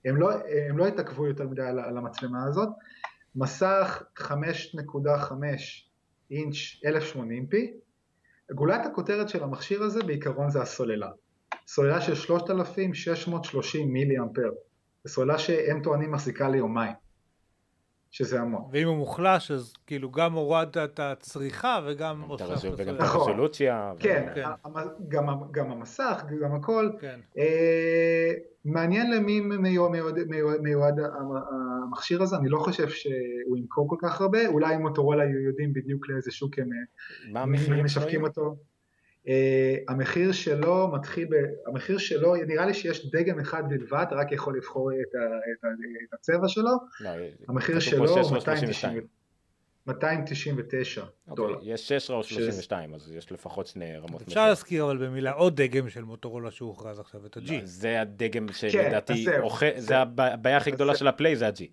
הם 0.05 0.17
לא, 0.17 0.31
הם 0.69 0.77
לא 0.77 0.87
התעכבו 0.87 1.27
יותר 1.27 1.47
מדי 1.47 1.61
על, 1.61 1.79
על 1.79 1.97
המצלמה 1.97 2.45
הזאת, 2.47 2.69
מסך 3.35 4.03
5.5 4.17 4.33
אינץ' 6.31 6.55
1080p, 7.13 7.55
גולת 8.55 8.85
הכותרת 8.85 9.29
של 9.29 9.43
המכשיר 9.43 9.83
הזה 9.83 10.03
בעיקרון 10.03 10.49
זה 10.49 10.61
הסוללה, 10.61 11.09
סוללה 11.67 12.01
של 12.01 12.15
3,630 12.15 13.93
מילי 13.93 14.19
אמפר, 14.19 14.49
זו 15.03 15.13
סוללה 15.13 15.39
שהם 15.39 15.81
טוענים 15.83 16.11
מחזיקה 16.11 16.49
ליומיים. 16.49 17.06
שזה 18.11 18.41
המון. 18.41 18.61
ואם 18.71 18.87
הוא 18.87 18.95
מוחלש, 18.95 19.51
אז 19.51 19.73
כאילו 19.87 20.11
גם 20.11 20.33
הורדת 20.33 20.77
את 20.77 20.99
הצריכה 20.99 21.79
וגם 21.87 22.21
הוספת 22.21 22.69
וגם 22.77 22.95
את 22.95 23.01
הרזולוציה. 23.01 23.93
כן, 23.99 24.27
כן. 24.35 24.43
גם, 25.07 25.27
גם 25.51 25.71
המסך, 25.71 26.23
גם 26.41 26.55
הכל. 26.55 26.89
כן. 26.99 27.19
אה, 27.37 28.31
מעניין 28.65 29.11
למי 29.11 29.39
מיועד, 29.41 29.93
מיועד, 30.27 30.61
מיועד 30.61 30.95
המכשיר 31.83 32.23
הזה, 32.23 32.35
אני 32.35 32.49
לא 32.49 32.57
חושב 32.57 32.89
שהוא 32.89 33.57
ימכור 33.57 33.89
כל 33.89 33.95
כך 34.01 34.21
הרבה, 34.21 34.47
אולי 34.47 34.77
מוטורולה 34.77 35.23
יודעים 35.45 35.73
בדיוק 35.73 36.09
לאיזה 36.09 36.31
שוק 36.31 36.59
הם 36.59 36.69
אה, 37.35 37.45
משווקים 37.83 38.23
אותו. 38.23 38.55
Uh, 39.27 39.29
המחיר 39.87 40.31
שלו 40.31 40.87
מתחיל, 40.93 41.25
ב, 41.25 41.35
המחיר 41.69 41.97
שלו, 41.97 42.35
נראה 42.35 42.65
לי 42.65 42.73
שיש 42.73 43.11
דגם 43.11 43.39
אחד 43.39 43.63
בלבד, 43.69 44.05
רק 44.11 44.31
יכול 44.31 44.57
לבחור 44.57 44.91
את, 44.91 44.95
ה, 45.15 45.17
את, 45.17 45.63
ה, 45.63 45.67
את 46.07 46.13
הצבע 46.13 46.47
שלו, 46.47 46.71
לא, 46.99 47.09
המחיר 47.47 47.79
שלו 47.79 48.15
290, 48.31 49.07
299 49.87 51.01
okay, 51.01 51.35
דולר. 51.35 51.59
יש 51.61 51.87
6 51.87 52.11
או 52.11 52.23
32, 52.23 52.89
ש... 52.89 52.93
אז 52.93 53.11
יש 53.11 53.31
לפחות 53.31 53.67
שני 53.67 53.97
רמות. 53.97 54.21
אפשר 54.21 54.47
להזכיר 54.47 54.83
אבל 54.83 54.97
במילה 54.97 55.31
עוד 55.31 55.61
דגם 55.61 55.89
של 55.89 56.03
מוטורולה 56.03 56.51
שהוכרז 56.51 56.99
עכשיו, 56.99 57.25
את 57.25 57.37
ה-G. 57.37 57.51
לא, 57.51 57.59
זה 57.63 58.01
הדגם 58.01 58.47
שלדעתי, 58.53 59.25
כן, 59.25 59.41
אוכל, 59.41 59.65
זה, 59.75 59.81
זה 59.81 59.97
הבעיה 59.97 60.57
הכי 60.57 60.71
גדולה 60.71 60.95
של 60.95 61.07
הפליי, 61.07 61.35
זה 61.35 61.47
ה-G. 61.47 61.63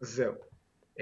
זהו. 0.00 0.32
Uh, 0.98 1.00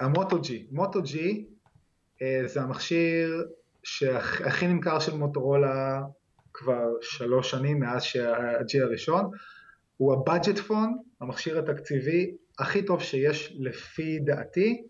המוטו 0.00 0.36
G, 0.36 0.48
מוטו 0.70 0.98
G 0.98 1.14
uh, 1.14 2.22
זה 2.46 2.60
המכשיר 2.60 3.44
שהכי 3.86 4.66
נמכר 4.66 4.98
של 4.98 5.16
מוטורולה 5.16 6.02
כבר 6.54 6.84
שלוש 7.00 7.50
שנים 7.50 7.80
מאז 7.80 8.02
שה-G 8.02 8.82
הראשון, 8.82 9.30
הוא 9.96 10.12
הבאג'ט 10.12 10.58
פון, 10.58 10.96
המכשיר 11.20 11.58
התקציבי 11.58 12.36
הכי 12.58 12.82
טוב 12.82 13.02
שיש 13.02 13.56
לפי 13.58 14.18
דעתי, 14.18 14.82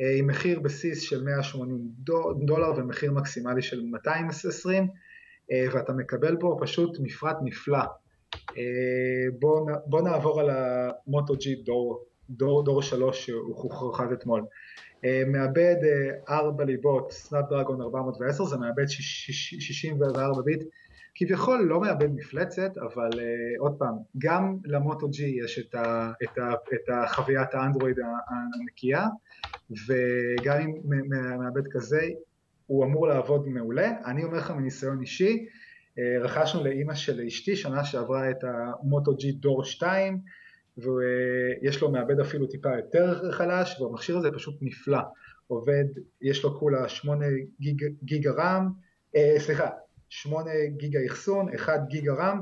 אה, 0.00 0.14
עם 0.18 0.26
מחיר 0.26 0.60
בסיס 0.60 1.02
של 1.02 1.24
180 1.24 1.78
דולר 2.46 2.72
ומחיר 2.76 3.12
מקסימלי 3.12 3.62
של 3.62 3.82
220 3.82 4.88
אה, 5.52 5.66
ואתה 5.72 5.92
מקבל 5.92 6.36
פה 6.40 6.56
פשוט 6.60 6.98
מפרט 7.00 7.36
נפלא. 7.42 7.84
בוא, 9.38 9.70
בוא 9.86 10.00
נעבור 10.00 10.40
על 10.40 10.50
המוטו 10.50 11.34
ג'י 11.34 11.54
דור, 11.54 12.04
דור, 12.30 12.64
דור 12.64 12.82
3 12.82 13.26
שהוא 13.26 13.70
הוכרז 13.72 14.12
אתמול. 14.12 14.44
מעבד 15.26 15.76
4 16.28 16.64
ליבות, 16.64 17.12
סנאפ 17.12 17.44
דרגון 17.50 17.80
410, 17.80 18.44
זה 18.44 18.56
מעבד 18.56 18.88
64 18.88 20.42
ביט, 20.42 20.62
כביכול 21.14 21.62
לא 21.62 21.80
מעבד 21.80 22.08
מפלצת, 22.14 22.78
אבל 22.78 23.10
uh, 23.10 23.18
עוד 23.58 23.76
פעם, 23.78 23.94
גם 24.18 24.56
למוטו 24.64 25.08
ג'י 25.08 25.36
יש 25.44 25.58
את, 25.58 25.74
ה, 25.74 26.12
את, 26.22 26.38
ה, 26.38 26.52
את 26.74 26.88
החוויית 26.92 27.54
האנדרואיד 27.54 27.96
הנקייה, 28.58 29.06
וגם 29.70 30.60
עם 30.60 30.72
מעבד 31.38 31.68
כזה 31.70 32.02
הוא 32.66 32.84
אמור 32.84 33.06
לעבוד 33.06 33.48
מעולה. 33.48 33.90
אני 34.04 34.24
אומר 34.24 34.38
לך 34.38 34.50
מניסיון 34.50 35.00
אישי, 35.00 35.46
רכשנו 36.20 36.64
לאימא 36.64 36.94
של 36.94 37.20
אשתי 37.20 37.56
שנה 37.56 37.84
שעברה 37.84 38.30
את 38.30 38.44
המוטו 38.44 39.14
ג'י 39.14 39.32
דור 39.32 39.64
2, 39.64 40.18
ויש 40.78 41.82
לו 41.82 41.90
מעבד 41.90 42.20
אפילו 42.20 42.46
טיפה 42.46 42.76
יותר 42.76 43.30
חלש, 43.30 43.80
והמכשיר 43.80 44.18
הזה 44.18 44.30
פשוט 44.32 44.54
נפלא. 44.60 44.98
עובד, 45.46 45.84
יש 46.22 46.44
לו 46.44 46.58
כולה 46.58 46.88
8 46.88 47.26
גיג, 47.60 47.84
גיגה 48.02 48.30
רם, 48.32 48.68
אה, 49.16 49.34
סליחה, 49.38 49.68
8 50.08 50.50
גיגה 50.76 51.00
אחסון, 51.06 51.54
1 51.54 51.80
גיגה 51.88 52.14
רם, 52.14 52.40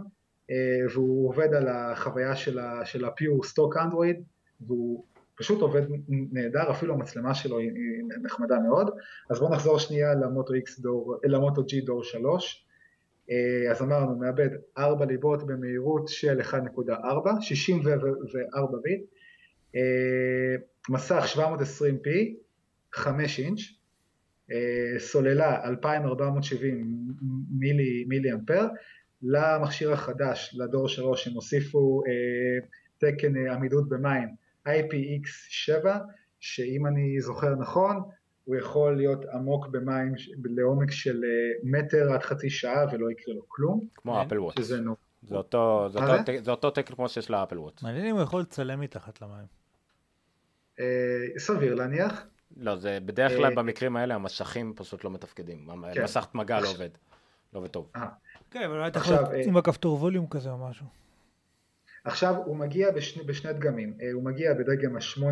אה, 0.51 0.87
והוא 0.93 1.29
עובד 1.29 1.55
על 1.55 1.69
החוויה 1.69 2.37
של 2.37 2.59
ה-Pure 2.59 3.47
Stock 3.47 3.77
Android, 3.77 4.21
והוא 4.61 5.05
פשוט 5.35 5.61
עובד 5.61 5.83
נהדר, 6.09 6.71
אפילו 6.71 6.95
המצלמה 6.95 7.35
שלו 7.35 7.59
היא 7.59 7.71
נחמדה 8.23 8.59
מאוד. 8.59 8.91
אז 9.31 9.39
בואו 9.39 9.53
נחזור 9.53 9.79
שנייה 9.79 10.15
למוטו, 10.15 10.53
דור, 10.79 11.17
למוטו 11.25 11.63
G 11.63 11.87
דור 11.87 12.05
3. 12.05 12.67
אה, 13.33 13.71
אז 13.71 13.83
אמרנו, 13.83 14.19
מאבד 14.19 14.49
4 14.79 15.05
ליבות 15.05 15.47
במהירות 15.47 16.09
של 16.09 16.41
1.4, 16.41 17.41
64 17.41 18.79
ביט, 18.83 19.03
מסך 20.89 21.25
720p, 21.37 22.09
5 22.95 23.41
אינץ', 23.41 23.61
אה, 24.53 24.99
סוללה 24.99 25.65
2470 25.65 26.87
מילי, 27.59 28.05
מילי 28.09 28.33
אמפר, 28.33 28.67
למכשיר 29.23 29.93
החדש, 29.93 30.57
לדור 30.59 30.89
3, 30.89 31.27
הם 31.27 31.35
הוסיפו 31.35 32.03
אה, 32.07 32.67
תקן 32.99 33.47
עמידות 33.47 33.89
במים 33.89 34.29
IPX7, 34.69 35.87
שאם 36.41 36.87
אני 36.87 37.21
זוכר 37.21 37.55
נכון, 37.55 38.03
הוא 38.45 38.57
יכול 38.57 38.97
להיות 38.97 39.25
עמוק 39.25 39.67
במים 39.67 40.15
לעומק 40.45 40.91
של 40.91 41.23
מטר 41.63 42.13
עד 42.13 42.23
חצי 42.23 42.51
שעה 42.51 42.85
ולא 42.93 43.11
יקרה 43.11 43.35
לו 43.35 43.49
כלום. 43.49 43.87
כמו 43.95 44.23
אפל 44.23 44.41
וואט. 44.41 44.57
שזה 44.57 44.81
נו. 44.81 44.97
זה 45.23 45.37
אותו, 45.37 45.89
זה, 45.93 45.99
אותו, 45.99 46.33
זה 46.43 46.51
אותו 46.51 46.71
תקן 46.71 46.95
כמו 46.95 47.09
שיש 47.09 47.31
לאפל 47.31 47.59
וואט. 47.59 47.83
מעניין 47.83 48.07
אם 48.07 48.15
הוא 48.15 48.23
יכול 48.23 48.41
לצלם 48.41 48.81
מתחת 48.81 49.23
למים. 49.23 49.47
סביר 51.39 51.75
להניח. 51.75 52.27
לא, 52.57 52.77
זה 52.77 52.99
בדרך 53.05 53.33
כלל 53.33 53.45
אה, 53.51 53.55
במקרים 53.55 53.97
האלה 53.97 54.15
המשכים 54.15 54.73
פשוט 54.77 55.05
לא 55.05 55.11
מתפקדים. 55.11 55.69
כן. 55.95 56.05
מסך 56.05 56.27
מגע 56.35 56.61
לא 56.61 56.69
עובד. 56.69 56.89
לא 57.53 57.59
עובד 57.59 57.69
טוב. 57.69 57.91
אה. 57.97 58.09
כן, 58.51 58.63
אבל 58.63 58.77
אולי 58.77 58.89
אתה 58.89 58.99
יכול 58.99 59.17
עם 59.45 59.57
הכפתור 59.57 59.99
ווליום 60.01 60.27
כזה 60.27 60.51
או 60.51 60.59
משהו. 60.59 60.87
עכשיו 62.05 62.37
הוא 62.37 62.57
מגיע 62.57 62.91
בשני, 62.91 63.23
בשני 63.23 63.53
דגמים, 63.53 63.95
אה, 64.03 64.13
הוא 64.13 64.25
מגיע 64.25 64.55
בדגם 64.55 64.97
ה-8 64.97 65.23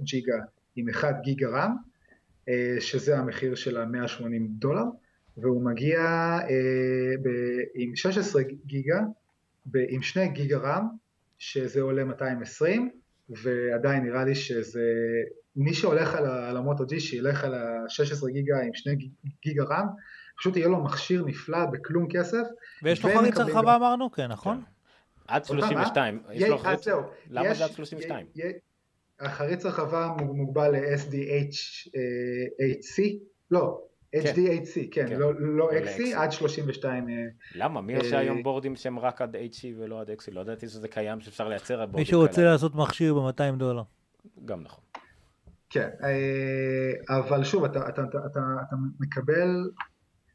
ג'יגה 0.00 0.36
עם 0.76 0.88
1 0.88 1.20
גיגה 1.22 1.48
רם, 1.48 1.76
שזה 2.80 3.18
המחיר 3.18 3.54
של 3.54 3.76
ה-180 3.76 4.24
דולר, 4.48 4.84
והוא 5.36 5.64
מגיע 5.64 6.00
ב, 7.22 7.28
עם 7.74 7.96
16 7.96 8.42
גיגה, 8.66 9.00
עם 9.88 10.02
2 10.02 10.32
גיגה 10.32 10.58
רם, 10.58 10.86
שזה 11.38 11.80
עולה 11.80 12.04
220, 12.04 12.90
ועדיין 13.28 14.04
נראה 14.04 14.24
לי 14.24 14.34
שזה 14.34 14.92
מי 15.56 15.74
שהולך 15.74 16.14
על 16.14 16.56
המוטו 16.56 16.86
ג'י, 16.86 17.00
שילך 17.00 17.44
על 17.44 17.54
ה-16 17.54 18.30
גיגה 18.32 18.60
עם 18.60 18.74
2 18.74 18.98
גיגה 19.42 19.64
רם, 19.64 19.86
פשוט 20.38 20.56
יהיה 20.56 20.68
לו 20.68 20.84
מכשיר 20.84 21.24
נפלא 21.26 21.66
בכלום 21.66 22.06
כסף. 22.10 22.42
ויש 22.82 23.04
לו 23.04 23.10
חריץ 23.14 23.36
הרחבה 23.36 23.76
אמרנו? 23.76 24.12
כן, 24.12 24.26
נכון? 24.26 24.56
כן. 24.56 25.34
עד 25.34 25.44
32, 25.44 26.22
יש 26.32 26.48
לו 26.48 26.58
חריץ, 26.58 26.86
למה 27.30 27.54
זה 27.54 27.64
עד 27.64 27.70
32? 27.70 28.26
החריץ 29.24 29.66
הרחבה 29.66 30.16
מוגבל 30.18 30.70
ל-SDHC, 30.70 31.18
לא, 33.50 33.80
HDHC, 34.16 34.74
כן, 34.90 35.08
כן, 35.08 35.16
לא, 35.18 35.32
לא 35.40 35.70
XC, 35.70 36.16
עד 36.16 36.32
32. 36.32 37.08
אה, 37.08 37.14
למה? 37.54 37.80
מי 37.80 37.96
עושה 37.96 38.14
אה, 38.14 38.20
היום 38.20 38.42
בורדים 38.42 38.76
שהם 38.76 38.98
רק 38.98 39.22
עד 39.22 39.36
HC 39.36 39.64
ולא 39.78 40.00
עד 40.00 40.10
XC? 40.10 40.30
לא 40.32 40.40
ידעתי 40.40 40.68
שזה 40.68 40.88
קיים, 40.88 41.20
שאפשר 41.20 41.48
לייצר 41.48 41.74
בורדים 41.76 41.92
כאלה. 41.92 42.00
מישהו 42.00 42.20
רוצה 42.20 42.44
לעשות 42.44 42.74
מכשיר 42.74 43.14
ב-200 43.14 43.56
דולר. 43.56 43.82
גם 44.44 44.62
נכון. 44.62 44.84
כן, 45.70 45.88
אה, 46.04 47.16
אבל 47.18 47.44
שוב, 47.44 47.64
אתה, 47.64 47.88
אתה, 47.88 48.02
אתה, 48.02 48.18
אתה, 48.26 48.40
אתה 48.68 48.76
מקבל, 49.00 49.70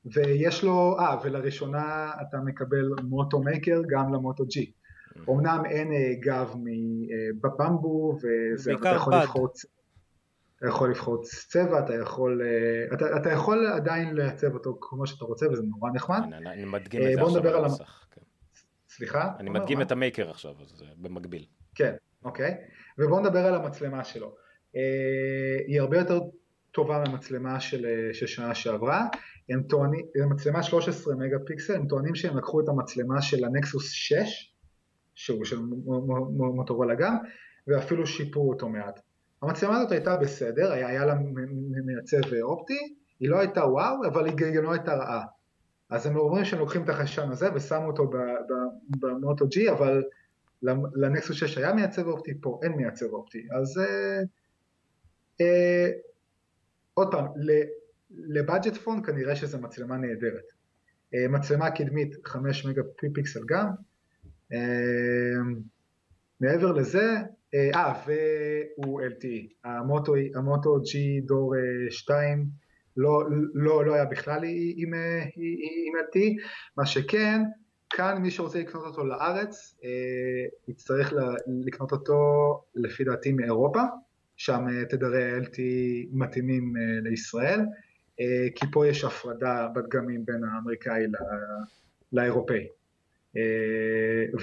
ויש 0.06 0.63
לו, 0.63 0.95
אה, 0.99 1.15
ולראשונה 1.23 2.12
אתה 2.21 2.38
מקבל 2.38 2.86
מוטו 3.04 3.39
מייקר 3.39 3.82
גם 3.89 4.13
למוטו 4.13 4.45
ג'י. 4.45 4.71
אמנם 5.29 5.63
אין 5.65 5.91
אה, 5.91 6.13
גב 6.19 6.55
מבמבו, 6.55 8.17
וזה, 8.17 8.73
אתה 8.73 8.89
יכול 8.89 9.13
בד. 9.13 9.21
לבחור, 9.21 9.47
אתה 10.58 10.67
יכול 10.67 10.89
לבחור 10.89 11.23
צבע, 11.23 11.79
אתה 11.79 11.95
יכול, 11.95 12.41
אה, 12.41 12.95
אתה, 12.95 13.17
אתה 13.17 13.32
יכול 13.32 13.67
עדיין 13.67 14.15
לעצב 14.15 14.53
אותו 14.53 14.77
כמו 14.82 15.08
שאתה 15.08 15.25
רוצה, 15.25 15.49
וזה 15.51 15.63
נורא 15.63 15.91
נחמד. 15.93 16.21
אני, 16.34 16.49
אני 16.49 16.65
מדגים 16.65 17.01
את 17.01 17.15
זה 17.15 17.21
עכשיו 17.21 17.47
על 17.47 17.63
המסך. 17.65 18.05
כן. 18.12 18.21
סליחה? 18.89 19.32
אני 19.39 19.49
מדגים 19.49 19.82
את 19.82 19.91
המייקר 19.91 20.29
עכשיו, 20.29 20.51
אז 20.62 20.84
במקביל. 20.97 21.45
כן, 21.75 21.93
אוקיי. 22.23 22.55
ובואו 22.97 23.19
נדבר 23.19 23.45
על 23.45 23.55
המצלמה 23.55 24.03
שלו. 24.03 24.36
אה, 24.75 25.58
היא 25.67 25.82
הרבה 25.82 25.97
יותר 25.97 26.19
טובה 26.71 27.03
מהמצלמה 27.05 27.60
של, 27.60 27.86
אה, 27.86 28.13
של 28.13 28.27
שנה 28.27 28.55
שעברה, 28.55 29.08
הם 29.49 29.63
טוענים, 29.63 30.05
מצלמה 30.29 30.63
13 30.63 31.15
מגה 31.15 31.38
פיקסל, 31.45 31.75
הם 31.75 31.88
טוענים 31.88 32.15
שהם 32.15 32.38
לקחו 32.38 32.62
את 32.62 32.69
המצלמה 32.69 33.21
של 33.21 33.45
הנקסוס 33.45 33.91
6, 33.91 34.53
שהוא 35.19 35.45
של 35.45 35.60
מוטורולה 36.55 36.95
גם, 36.95 37.17
ואפילו 37.67 38.08
שיפרו 38.08 38.49
אותו 38.49 38.69
מעט. 38.69 38.99
המצלמה 39.41 39.77
הזאת 39.77 39.91
הייתה 39.91 40.17
בסדר, 40.17 40.71
היה, 40.71 40.88
היה 40.88 41.05
לה 41.05 41.15
מייצב 41.86 42.34
אופטי, 42.41 42.95
היא 43.19 43.29
לא 43.29 43.39
הייתה 43.39 43.65
וואו, 43.65 44.05
אבל 44.08 44.25
היא 44.25 44.34
גם 44.36 44.63
לא 44.63 44.71
הייתה 44.71 44.95
רעה. 44.95 45.25
אז 45.89 46.05
הם 46.05 46.17
אומרים 46.17 46.45
שהם 46.45 46.60
לוקחים 46.60 46.84
את 46.84 46.89
החיישן 46.89 47.32
הזה 47.32 47.53
ושמו 47.55 47.88
אותו 47.88 48.10
במוטו 48.89 49.47
ג'י, 49.47 49.69
אבל 49.71 50.03
לנקסוס 50.95 51.38
6 51.38 51.58
היה 51.58 51.73
מייצב 51.73 52.08
אופטי, 52.08 52.32
פה 52.41 52.60
אין 52.63 52.71
מייצב 52.71 53.05
אופטי. 53.05 53.47
אז 53.51 53.77
uh, 53.77 54.25
אה, 55.41 55.89
עוד 56.93 57.12
פעם, 57.12 57.25
לבאג'ט 58.12 58.77
פון 58.77 59.03
כנראה 59.03 59.36
שזו 59.36 59.60
מצלמה 59.60 59.97
נהדרת. 59.97 60.45
אה, 61.13 61.27
מצלמה 61.27 61.71
קדמית 61.71 62.27
5 62.27 62.65
מגה 62.65 62.82
פיקסל 63.13 63.41
גם. 63.45 63.67
אה, 64.53 65.39
מעבר 66.41 66.71
לזה, 66.71 67.15
אה, 67.55 67.93
והוא 68.05 69.01
LTE. 69.01 69.53
המוטו, 69.63 70.13
המוטו 70.35 70.77
G 70.77 71.25
דור 71.25 71.55
2 71.89 72.45
לא, 72.97 73.23
לא, 73.53 73.85
לא 73.85 73.93
היה 73.93 74.05
בכלל 74.05 74.43
עם, 74.75 74.93
עם 75.35 75.93
LTE, 76.07 76.43
מה 76.77 76.85
שכן, 76.85 77.41
כאן 77.89 78.17
מי 78.21 78.31
שרוצה 78.31 78.59
לקנות 78.59 78.85
אותו 78.85 79.05
לארץ, 79.05 79.79
יצטרך 80.67 81.13
לקנות 81.65 81.91
אותו 81.91 82.15
לפי 82.75 83.03
דעתי 83.03 83.31
מאירופה, 83.31 83.81
שם 84.39 84.65
אה, 84.69 84.85
תדרי 84.85 85.39
LT 85.41 85.57
מתאימים 86.12 86.73
אה, 86.77 87.01
לישראל, 87.01 87.59
אה, 88.19 88.47
כי 88.55 88.65
פה 88.71 88.88
יש 88.88 89.03
הפרדה 89.03 89.67
בדגמים 89.75 90.25
בין 90.25 90.43
האמריקאי 90.43 91.03
לאירופאי. 92.13 92.67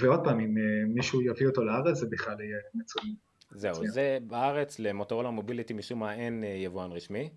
ועוד 0.01 0.23
פעם, 0.23 0.39
אם 0.39 0.55
מישהו 0.87 1.21
יביא 1.21 1.47
אותו 1.47 1.63
לארץ, 1.63 1.97
זה 1.97 2.07
בכלל 2.11 2.41
יהיה 2.41 2.57
מצוין. 2.73 3.15
זהו, 3.51 3.87
זה 3.87 4.17
בארץ 4.27 4.79
למוטורולה 4.79 5.29
מוביליטי 5.29 5.73
משום 5.73 5.99
מה 5.99 6.15
אין 6.15 6.43
יבואן 6.43 6.91
רשמי. 6.91 7.29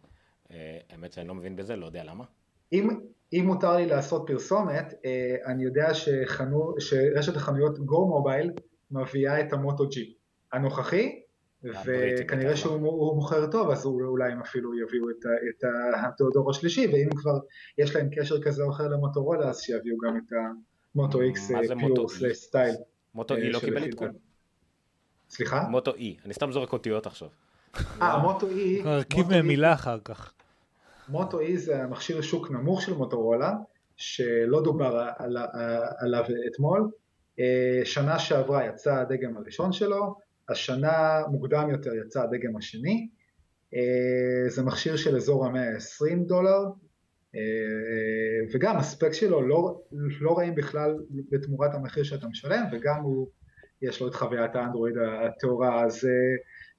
האמת 0.91 1.13
שאני 1.13 1.29
לא 1.29 1.35
מבין 1.35 1.57
בזה, 1.57 1.77
לא 1.77 1.87
יודע 1.87 2.05
למה. 2.05 2.25
אם, 2.73 2.89
אם 3.33 3.43
מותר 3.47 3.77
לי 3.77 3.87
לעשות 3.87 4.25
פרסומת, 4.27 4.95
אני 5.47 5.65
יודע 5.65 5.95
שחנו, 5.95 6.75
שרשת 6.79 7.37
החנויות 7.37 7.79
גו 7.79 8.09
מובייל 8.09 8.53
מביאה 8.91 9.41
את 9.41 9.53
המוטו 9.53 9.89
ג'י 9.89 10.15
הנוכחי, 10.53 11.21
וכנראה 11.65 12.57
שהוא 12.57 13.17
מוכר 13.17 13.51
טוב, 13.51 13.71
אז 13.71 13.87
אולי 13.87 14.33
הם 14.33 14.41
אפילו 14.41 14.71
יביאו 14.75 15.11
את, 15.11 15.25
את 15.59 16.21
הדור 16.21 16.51
השלישי, 16.51 16.87
ואם 16.87 17.09
כבר 17.17 17.39
יש 17.79 17.97
להם 17.97 18.09
קשר 18.13 18.43
כזה 18.43 18.63
או 18.63 18.71
אחר 18.71 18.89
למוטורולה, 18.89 19.49
אז 19.49 19.61
שיביאו 19.61 19.97
גם 19.99 20.17
את 20.17 20.33
המוטו 20.95 21.21
איקס 21.21 21.51
פיור 21.79 22.09
סטייל. 22.33 22.75
מוטו 23.15 23.37
אי 23.37 23.51
לא 23.53 23.61
קיבל 23.61 23.85
עדכון. 23.85 24.09
סליחה? 25.31 25.63
מוטו 25.69 25.95
אי, 25.95 26.17
אני 26.25 26.35
סתם 26.35 26.53
זורק 26.53 26.73
אותיות 26.73 27.07
עכשיו. 27.07 27.29
אה, 28.03 28.19
מוטו 28.19 28.47
E, 28.47 28.85
נרכיב 28.85 29.19
מוטו 29.19 29.31
מהם 29.31 29.45
E- 29.45 29.49
מילה 29.49 29.73
אחר 29.73 29.99
כך. 30.05 30.33
מוטו 31.09 31.41
E 31.41 31.57
זה 31.57 31.83
המכשיר 31.83 32.21
שוק 32.21 32.51
נמוך 32.51 32.83
של 32.83 32.95
מוטורולה, 32.95 33.53
שלא 33.97 34.63
דובר 34.63 35.09
על- 35.19 35.37
עליו 35.99 36.25
אתמול. 36.53 36.91
אה, 37.41 37.81
שנה 37.85 38.19
שעברה 38.19 38.67
יצא 38.67 38.95
הדגם 38.95 39.37
הראשון 39.37 39.73
שלו, 39.73 40.15
השנה 40.49 41.21
מוקדם 41.31 41.69
יותר 41.71 41.91
יצא 41.95 42.23
הדגם 42.23 42.57
השני. 42.57 43.09
אה, 43.75 43.81
זה 44.49 44.63
מכשיר 44.63 44.97
של 44.97 45.17
אזור 45.17 45.47
ה-120 45.47 46.15
דולר, 46.27 46.59
אה, 46.59 46.71
וגם 48.55 48.77
הספק 48.77 49.13
שלו 49.13 49.43
לא, 49.49 49.81
לא 50.21 50.39
רעים 50.39 50.55
בכלל 50.55 50.97
בתמורת 51.31 51.75
המחיר 51.75 52.03
שאתה 52.03 52.27
משלם, 52.27 52.65
וגם 52.73 53.01
הוא, 53.03 53.29
יש 53.83 54.01
לו 54.01 54.09
את 54.09 54.15
חוויית 54.15 54.57
האנדרואיד 54.57 54.95
הטהורה, 54.99 55.85
אז 55.85 56.05
אה, 56.05 56.11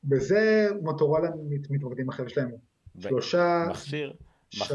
בזה 0.03 0.69
מוטורולה 0.81 1.29
מת- 1.49 1.71
מתמקדים 1.71 2.09
עכשיו, 2.09 2.25
יש 2.25 2.37
להם 2.37 2.51
ו- 2.95 3.01
שלושה... 3.01 3.65
מכשיר, 3.69 4.13
ש- 4.49 4.71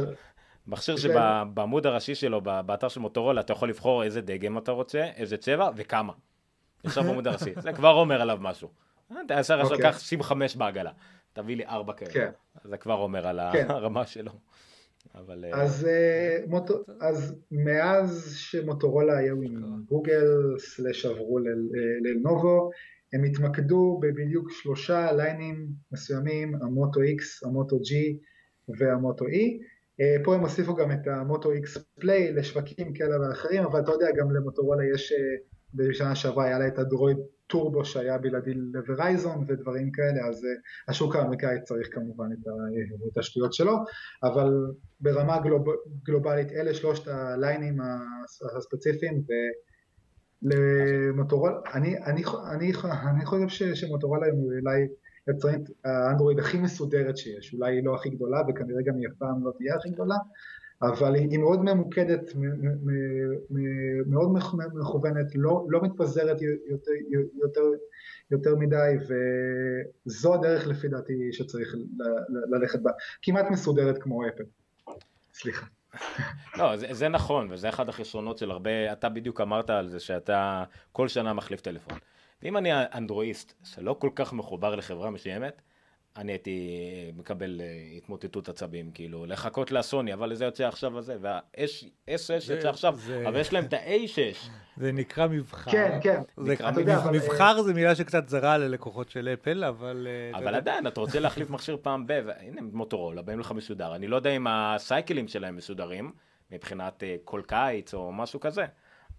מכשיר 0.67 0.97
שבעמוד 0.97 1.87
הראשי 1.87 2.15
שלו, 2.15 2.41
באתר 2.41 2.89
של 2.89 3.01
מוטורולה, 3.01 3.41
אתה 3.41 3.53
יכול 3.53 3.69
לבחור 3.69 4.03
איזה 4.03 4.21
דגם 4.21 4.59
אתה 4.59 4.73
רוצה, 4.73 5.05
איזה 5.17 5.37
צבע 5.37 5.71
וכמה. 5.77 6.12
ישר 6.85 7.03
בעמוד 7.07 7.27
הראשי, 7.27 7.53
זה 7.61 7.73
כבר 7.73 7.93
אומר 7.93 8.21
עליו 8.21 8.39
משהו. 8.41 8.69
אה, 9.12 9.17
אתה 9.27 9.35
ישר 9.41 9.61
עכשיו 9.61 9.77
אוקיי. 9.77 9.93
קח 9.93 9.99
שים 9.99 10.23
חמש 10.23 10.57
בעגלה, 10.57 10.91
תביא 11.33 11.57
לי 11.57 11.67
ארבע 11.67 11.93
כאלה. 11.93 12.11
כן. 12.12 12.31
זה 12.65 12.77
כבר 12.77 12.95
אומר 12.95 13.27
על 13.27 13.41
כן. 13.53 13.67
הרמה 13.71 14.07
שלו. 14.07 14.33
אבל... 15.14 15.45
אה, 15.45 15.62
אז, 15.62 15.87
אה, 15.87 16.38
מוטו, 16.47 16.75
אז 17.01 17.40
מאז 17.51 18.35
שמוטורולה 18.37 19.19
היו 19.19 19.42
עם 19.42 19.83
גוגל, 19.88 20.27
סלאש 20.59 21.07
עברו 21.07 21.38
ללנובו, 22.03 22.71
הם 23.12 23.25
התמקדו 23.25 24.01
בבדיוק 24.03 24.51
שלושה 24.51 25.12
ליינים 25.12 25.69
מסוימים, 25.92 26.55
המוטו 26.55 27.01
X, 27.01 27.49
המוטו 27.49 27.77
G 27.77 27.92
והמוטו 28.79 29.25
E. 29.25 29.76
אה, 30.01 30.17
פה 30.25 30.35
הם 30.35 30.41
הוסיפו 30.41 30.75
גם 30.75 30.93
את 30.93 31.07
המוטו 31.07 31.53
X 31.53 31.81
פליי 32.01 32.33
לשווקים 32.33 32.95
כאלה 32.95 33.21
ואחרים, 33.21 33.63
אבל 33.63 33.81
אתה 33.81 33.93
יודע, 33.93 34.07
גם 34.17 34.31
למוטורולה 34.31 34.85
יש, 34.95 35.13
אה, 35.13 35.19
בשנה 35.75 36.15
שעברה 36.15 36.45
היה 36.45 36.59
לה 36.59 36.67
את 36.67 36.79
הדרויד 36.79 37.17
טורבו 37.47 37.85
שהיה 37.85 38.19
בלעדי 38.19 38.55
לוורייזון 38.55 39.45
ודברים 39.49 39.91
כאלה, 39.93 40.27
אז 40.29 40.45
אה, 40.45 40.51
השוק 40.89 41.17
האמריקאי 41.17 41.63
צריך 41.65 41.89
כמובן 41.93 42.29
את 43.13 43.19
השטויות 43.19 43.53
שלו, 43.53 43.73
אבל 44.23 44.53
ברמה 45.01 45.41
גלוב, 45.41 45.65
גלובלית 46.03 46.53
אלה 46.53 46.75
שלושת 46.75 47.09
הליינים 47.09 47.81
הס- 47.81 48.43
הספציפיים 48.57 49.23
ולמוטורולה, 50.43 51.55
אני, 51.75 51.99
אני, 51.99 52.23
אני, 52.53 52.73
אני 53.11 53.25
חושב 53.27 53.75
שמוטורולה 53.75 54.27
היא 54.27 54.35
אולי 54.35 54.87
יצרנית 55.31 55.71
האנדרואיד 55.85 56.39
הכי 56.39 56.59
מסודרת 56.59 57.17
שיש, 57.17 57.55
אולי 57.55 57.75
היא 57.75 57.85
לא 57.85 57.95
הכי 57.95 58.11
גדולה 58.11 58.43
וכנראה 58.49 58.83
גם 58.83 58.97
היא 58.97 59.09
אף 59.09 59.12
פעם 59.19 59.45
לא 59.45 59.53
תהיה 59.59 59.75
הכי 59.77 59.91
גדולה, 59.91 60.17
אבל 60.83 61.15
היא, 61.15 61.39
מאוד 61.39 61.65
ממוקדת, 61.65 62.33
מאוד 64.07 64.33
מכ- 64.33 64.55
מכוונת, 64.75 65.27
לא, 65.35 65.67
לא 65.69 65.81
מתפזרת 65.83 66.43
יותר, 66.43 66.91
יותר, 67.43 67.62
יותר 68.31 68.57
מדי 68.57 68.95
וזו 70.07 70.35
הדרך 70.35 70.67
לפי 70.67 70.89
דעתי 70.89 71.33
שצריך 71.33 71.75
ללכת 72.51 72.81
בה, 72.81 72.91
כמעט 73.23 73.51
מסודרת 73.51 73.99
כמו 73.99 74.29
אפל. 74.29 74.45
סליחה. 75.35 75.67
לא, 76.59 76.77
זה, 76.77 76.87
זה 76.91 77.09
נכון, 77.09 77.49
וזה 77.53 77.69
אחד 77.69 77.89
החסרונות 77.89 78.39
של 78.39 78.51
הרבה, 78.51 78.93
אתה 78.93 79.09
בדיוק 79.09 79.41
אמרת 79.41 79.71
על 79.71 79.89
זה 79.89 80.01
שאתה 80.01 80.65
כל 80.93 81.09
שנה 81.09 81.33
מחליף 81.33 81.61
טלפון. 81.61 81.99
ואם 82.42 82.57
אני 82.57 82.70
אנדרואיסט 82.75 83.53
שלא 83.64 83.96
כל 83.99 84.11
כך 84.14 84.33
מחובר 84.33 84.75
לחברה 84.77 85.11
מסוימת, 85.11 85.62
אני 86.16 86.33
הייתי 86.33 86.70
מקבל 87.16 87.61
אה, 87.61 87.66
התמוטטות 87.96 88.49
עצבים, 88.49 88.90
כאילו, 88.90 89.27
לחכות 89.27 89.70
לסוני, 89.72 90.14
אבל 90.14 90.35
זה 90.35 90.44
יוצא 90.44 90.64
עכשיו 90.68 90.99
הזה, 90.99 91.16
וה-S6 91.20 92.16
זה- 92.38 92.55
יוצא 92.55 92.68
עכשיו, 92.68 92.96
זה- 92.96 93.25
אבל 93.29 93.40
יש 93.40 93.53
להם 93.53 93.64
את 93.64 93.72
ה-A6. 93.72 94.49
זה 94.77 94.92
נקרא 94.92 95.27
מבחר. 95.27 95.70
כן, 95.70 95.99
כן. 96.03 96.20
זה, 96.37 96.53
נקרא 96.53 96.70
אתה 96.70 96.81
יודע, 96.81 96.96
אבל, 96.99 97.12
מבחר 97.16 97.62
זה 97.62 97.75
מילה 97.75 97.94
שקצת 97.94 98.29
זרה 98.29 98.59
ללקוחות 98.59 99.11
של 99.11 99.29
אפל, 99.33 99.64
אבל... 99.64 100.07
אה, 100.11 100.31
אתה 100.38 100.44
אבל. 100.44 100.55
עדיין, 100.55 100.87
אתה 100.87 101.01
רוצה 101.01 101.20
להחליף 101.20 101.51
מכשיר 101.51 101.77
פעם 101.83 102.07
ב... 102.07 102.12
הנה, 102.40 102.61
מוטורולה, 102.72 103.22
באים 103.22 103.40
לך 103.40 103.53
מסודר. 103.53 103.94
אני 103.94 104.07
לא 104.07 104.16
יודע 104.16 104.31
אם 104.31 104.46
הסייקלים 104.51 105.29
שלהם 105.29 105.57
מסודרים, 105.57 106.12
מבחינת 106.51 107.03
אה, 107.03 107.16
כל 107.25 107.42
קיץ 107.46 107.94
או 107.94 108.12
משהו 108.12 108.40
כזה. 108.40 108.64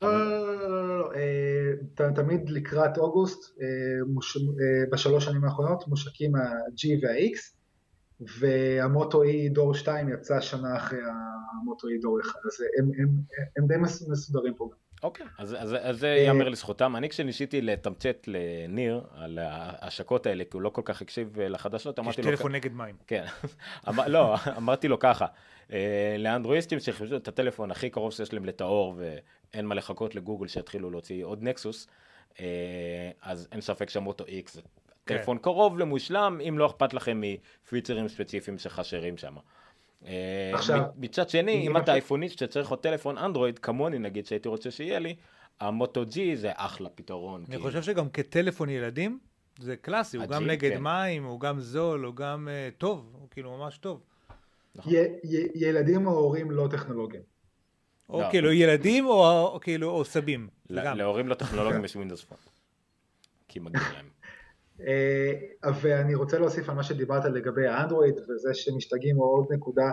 לא, 0.01 0.11
לא, 0.29 0.29
לא, 0.29 0.69
לא, 0.69 0.87
לא, 0.87 0.99
לא, 0.99 1.11
אה, 1.15 1.71
ת- 1.95 2.15
תמיד 2.15 2.49
לקראת 2.49 2.97
אוגוסט, 2.97 3.57
אה, 3.61 3.65
אה, 3.65 4.85
בשלוש 4.91 5.25
שנים 5.25 5.43
האחרונות, 5.43 5.87
מושקים 5.87 6.35
ה-G 6.35 6.87
וה-X, 7.05 7.57
והמוטו 8.39 9.23
E 9.23 9.27
דור 9.53 9.73
2 9.73 10.09
יצא 10.09 10.41
שנה 10.41 10.75
אחרי 10.77 10.99
המוטו 11.61 11.87
E 11.87 12.01
דור 12.01 12.19
1, 12.21 12.29
אז 12.45 12.63
הם, 12.79 12.91
הם, 12.99 13.09
הם 13.57 13.67
די 13.67 13.77
מס- 13.77 14.09
מסודרים 14.09 14.53
פה. 14.53 14.69
אוקיי, 15.03 15.25
אז, 15.39 15.55
אז, 15.59 15.75
אז 15.81 15.99
זה 15.99 16.07
ייאמר 16.07 16.49
לזכותם. 16.49 16.95
אני 16.95 17.09
כשניסיתי 17.09 17.61
לתמצת 17.61 18.17
לניר 18.27 19.01
על 19.15 19.39
ההשקות 19.41 20.25
האלה, 20.25 20.43
כי 20.43 20.49
הוא 20.53 20.61
לא 20.61 20.69
כל 20.69 20.81
כך 20.85 21.01
הקשיב 21.01 21.39
לחדשות, 21.39 21.97
יש 21.99 22.03
אמרתי 22.05 22.21
לו... 22.21 22.29
טלפון 22.29 22.55
נגד 22.55 22.73
מים. 22.73 22.95
כן, 23.07 23.25
אמר, 23.89 24.07
לא, 24.07 24.35
אמרתי 24.57 24.87
לו 24.87 24.99
ככה, 24.99 25.25
לאנדרואיסטים 26.17 26.79
שחיפשו 26.79 27.15
את 27.15 27.27
הטלפון 27.27 27.71
הכי 27.71 27.89
קרוב 27.89 28.11
שיש 28.11 28.33
להם 28.33 28.45
לטהור 28.45 28.95
ואין 28.97 29.65
מה 29.65 29.75
לחכות 29.75 30.15
לגוגל 30.15 30.47
שיתחילו 30.47 30.91
להוציא 30.91 31.25
עוד 31.25 31.43
נקסוס, 31.43 31.87
אה, 32.39 32.45
אז 33.21 33.47
אין 33.51 33.61
ספק 33.61 33.89
שהמוטו 33.89 34.23
X 34.23 34.51
זה 34.53 34.61
טלפון 35.07 35.37
קרוב 35.37 35.79
למושלם, 35.79 36.39
אם 36.47 36.57
לא 36.57 36.65
אכפת 36.65 36.93
לכם 36.93 37.21
מפיצרים 37.21 38.07
ספציפיים 38.07 38.57
שחסרים 38.57 39.17
שם. 39.17 39.35
אה, 40.05 40.51
עכשיו, 40.53 40.83
מצד 40.95 41.29
שני, 41.29 41.67
אם 41.67 41.77
אתה 41.77 41.93
אייפוניסט 41.93 42.39
שצריך 42.39 42.69
עוד 42.69 42.79
טלפון 42.79 43.17
אנדרואיד, 43.17 43.59
כמוני 43.59 43.99
נגיד 43.99 44.25
שהייתי 44.25 44.49
רוצה 44.49 44.71
שיהיה 44.71 44.99
לי, 44.99 45.15
המוטו 45.59 46.03
G 46.03 46.15
זה 46.35 46.51
אחלה 46.55 46.89
פתרון. 46.89 47.41
אני 47.41 47.47
כאילו. 47.47 47.63
חושב 47.63 47.81
שגם 47.81 48.09
כטלפון 48.09 48.69
ילדים, 48.69 49.19
זה 49.59 49.75
קלאסי, 49.75 50.17
הוא 50.17 50.25
גם 50.25 50.47
נגד 50.47 50.71
כן. 50.71 50.83
מים, 50.83 51.23
הוא 51.23 51.39
גם 51.39 51.59
זול, 51.59 52.03
הוא 52.03 52.15
גם 52.15 52.47
אה, 52.51 52.69
טוב, 52.77 53.15
הוא 53.19 53.27
כאילו 53.31 53.57
ממש 53.57 53.77
טוב. 53.77 54.01
נכון. 54.77 54.93
י- 54.93 54.97
י- 55.23 55.51
ילדים 55.55 56.07
או 56.07 56.11
הורים 56.11 56.51
לא 56.51 56.67
טכנולוגיים. 56.71 57.23
או 58.09 58.21
לא. 58.21 58.27
כאילו 58.29 58.51
ילדים 58.51 59.05
או 59.05 59.11
או 59.53 59.59
כאילו 59.61 59.89
או 59.89 60.05
סבים. 60.05 60.47
זה 60.69 60.75
ל- 60.75 60.85
גם. 60.85 60.97
להורים 60.97 61.27
לא 61.27 61.35
טכנולוגיים 61.35 61.83
יש 61.85 61.95
ווינדוס 61.95 62.23
פון. 62.23 62.37
כי 63.47 63.59
מגיע 63.59 63.81
להם. 63.93 64.05
אה, 64.87 65.33
ואני 65.81 66.15
רוצה 66.15 66.39
להוסיף 66.39 66.69
על 66.69 66.75
מה 66.75 66.83
שדיברת 66.83 67.25
לגבי 67.25 67.67
האנדרואיד 67.67 68.15
וזה 68.29 68.53
שמשתגעים 68.53 69.19
או 69.19 69.23
עוד 69.23 69.45
נקודה, 69.53 69.91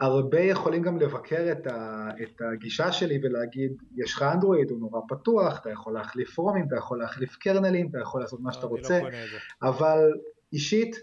הרבה 0.00 0.40
יכולים 0.40 0.82
גם 0.82 0.98
לבקר 1.00 1.52
את, 1.52 1.66
ה, 1.66 2.08
את 2.22 2.40
הגישה 2.52 2.92
שלי 2.92 3.18
ולהגיד, 3.22 3.72
יש 3.96 4.12
לך 4.14 4.22
אנדרואיד, 4.22 4.70
הוא 4.70 4.78
נורא 4.80 5.00
פתוח, 5.08 5.60
אתה 5.60 5.70
יכול 5.70 5.94
להחליף 5.94 6.38
רומים, 6.38 6.64
אתה 6.68 6.76
יכול 6.76 6.98
להחליף 6.98 7.36
קרנלים, 7.36 7.88
אתה 7.90 7.98
יכול 7.98 8.20
לעשות 8.20 8.40
מה 8.40 8.52
שאתה 8.52 8.66
לא 8.66 8.70
רוצה, 8.70 9.00
זה. 9.30 9.38
אבל 9.62 10.12
אישית 10.52 10.96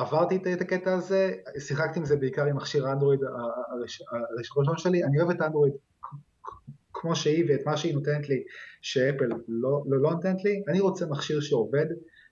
עברתי 0.00 0.36
את- 0.36 0.60
הקטע 0.60 0.94
הזה, 0.94 1.32
שיחקתי 1.58 1.98
עם 1.98 2.04
זה 2.04 2.16
בעיקר 2.16 2.44
עם 2.44 2.56
מכשיר 2.56 2.86
האנדרואיד 2.86 3.20
הראשון 4.36 4.76
שלי, 4.78 5.04
אני 5.04 5.20
אוהב 5.20 5.30
את 5.30 5.40
האנדרואיד 5.40 5.72
כמו 6.92 7.16
שהיא 7.16 7.44
ואת 7.48 7.66
מה 7.66 7.76
שהיא 7.76 7.94
נותנת 7.94 8.28
לי, 8.28 8.42
שאפל 8.80 9.24
לא, 9.24 9.82
לא, 9.86 10.00
לא 10.02 10.10
נותנת 10.10 10.44
לי, 10.44 10.62
אני 10.68 10.80
רוצה 10.80 11.06
מכשיר 11.06 11.40
שעובד, 11.40 11.86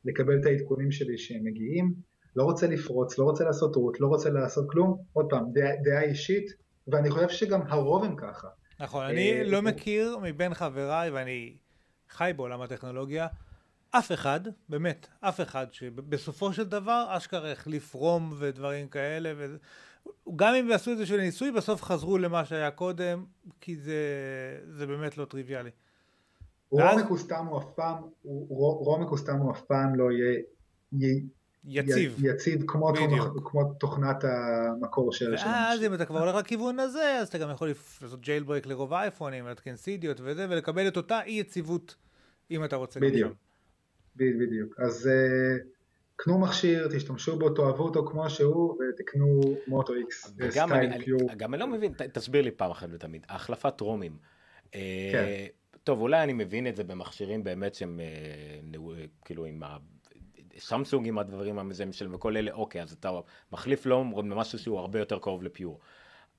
לקבל 0.04 0.40
את 0.40 0.46
העדכונים 0.46 0.90
שלי 0.90 1.18
שהם 1.18 1.44
מגיעים, 1.44 1.94
לא 2.36 2.44
רוצה 2.44 2.66
לפרוץ, 2.66 3.18
לא 3.18 3.24
רוצה 3.24 3.44
לעשות 3.44 3.76
רות, 3.76 4.00
לא 4.00 4.06
רוצה 4.06 4.30
לעשות 4.30 4.70
כלום, 4.70 4.96
עוד 5.12 5.26
פעם, 5.30 5.44
דעה, 5.52 5.70
דעה 5.82 6.02
אישית, 6.02 6.52
ואני 6.88 7.10
חושב 7.10 7.28
שגם 7.28 7.60
הרוב 7.68 8.04
הם 8.04 8.16
ככה. 8.16 8.48
נכון, 8.80 9.04
אה, 9.04 9.10
אני 9.10 9.44
לא 9.44 9.56
אה. 9.56 9.62
מכיר 9.62 10.18
מבין 10.22 10.54
חבריי, 10.54 11.10
ואני 11.10 11.56
חי 12.10 12.32
בעולם 12.36 12.60
הטכנולוגיה, 12.62 13.26
אף 13.98 14.12
אחד, 14.12 14.40
באמת, 14.68 15.08
אף 15.20 15.40
אחד, 15.40 15.66
שבסופו 15.72 16.52
של 16.52 16.64
דבר 16.64 17.06
אשכרה 17.08 17.52
החליף 17.52 17.94
רום 17.94 18.32
ודברים 18.38 18.88
כאלה, 18.88 19.32
ו... 19.36 19.56
גם 20.36 20.54
אם 20.54 20.68
יעשו 20.70 20.92
את 20.92 20.98
זה 20.98 21.06
של 21.06 21.16
ניסוי, 21.16 21.52
בסוף 21.52 21.82
חזרו 21.82 22.18
למה 22.18 22.44
שהיה 22.44 22.70
קודם, 22.70 23.24
כי 23.60 23.76
זה, 23.76 23.94
זה 24.70 24.86
באמת 24.86 25.18
לא 25.18 25.24
טריוויאלי. 25.24 25.70
רומק 26.70 27.18
סתם 27.18 27.46
הוא 27.46 27.58
אף 27.58 27.64
פעם, 27.74 27.96
הוא- 28.22 28.84
רומק 28.84 29.16
סתם 29.18 29.36
הוא 29.36 29.52
אף 29.52 29.60
פעם 29.60 29.94
לא 29.94 30.08
יהיה 30.12 30.40
יציב. 31.64 32.16
כמו, 32.66 32.92
בדיוק. 32.92 33.26
תוכ- 33.36 33.50
כמו 33.50 33.74
תוכנת 33.74 34.24
המקור 34.24 35.12
של 35.12 35.36
של 35.36 35.46
ואז. 35.46 35.82
אם 35.82 35.94
אתה 35.94 36.04
כבר 36.04 36.18
הולך 36.20 36.34
לכיוון 36.34 36.80
הזה, 36.80 37.18
אז 37.20 37.28
אתה 37.28 37.38
גם 37.38 37.50
יכול 37.50 37.72
לעשות 38.02 38.20
ג'יילברק 38.20 38.66
לרוב 38.66 38.94
האייפונים, 38.94 39.46
להתקן 39.46 39.76
סידיות 39.76 40.20
וזה, 40.22 40.46
ולקבל 40.50 40.88
את 40.88 40.96
אותה 40.96 41.22
אי 41.22 41.32
יציבות, 41.32 41.96
אם 42.50 42.64
אתה 42.64 42.76
רוצה. 42.76 43.00
בדיוק. 43.00 43.32
בדיוק. 44.16 44.80
אז 44.80 45.06
אה, 45.06 45.56
קנו 46.16 46.38
מכשיר, 46.38 46.88
תשתמשו 46.96 47.38
בו, 47.38 47.50
תאהבו 47.50 47.84
אותו 47.84 48.06
כמו 48.06 48.30
שהוא, 48.30 48.78
ותקנו 48.78 49.40
מוטו 49.66 49.94
איקס, 49.94 50.34
סטייל 50.50 51.02
פיור. 51.02 51.20
גם 51.36 51.54
אני 51.54 51.60
לא 51.60 51.66
מבין, 51.66 51.92
ת, 51.92 52.02
תסביר 52.02 52.42
לי 52.42 52.50
פעם 52.50 52.70
אחת 52.70 52.88
ותמיד, 52.92 53.26
החלפת 53.28 53.80
רומים. 53.80 54.16
אה, 54.74 55.08
כן. 55.12 55.26
טוב, 55.84 56.00
אולי 56.00 56.22
אני 56.22 56.32
מבין 56.32 56.66
את 56.66 56.76
זה 56.76 56.84
במכשירים 56.84 57.44
באמת 57.44 57.74
שהם 57.74 58.00
אה, 58.00 58.60
נו- 58.62 58.94
כאילו 59.24 59.44
עם 59.44 59.62
סמסונג 60.58 61.08
עם 61.08 61.18
הדברים 61.18 61.58
המזהים 61.58 61.92
שלהם 61.92 62.14
וכל 62.14 62.36
אלה, 62.36 62.52
אוקיי, 62.52 62.82
אז 62.82 62.92
אתה 62.92 63.10
מחליף 63.52 63.86
לו 63.86 64.04
במשהו 64.14 64.58
שהוא 64.58 64.78
הרבה 64.78 64.98
יותר 64.98 65.18
קרוב 65.18 65.42
לפיור. 65.42 65.80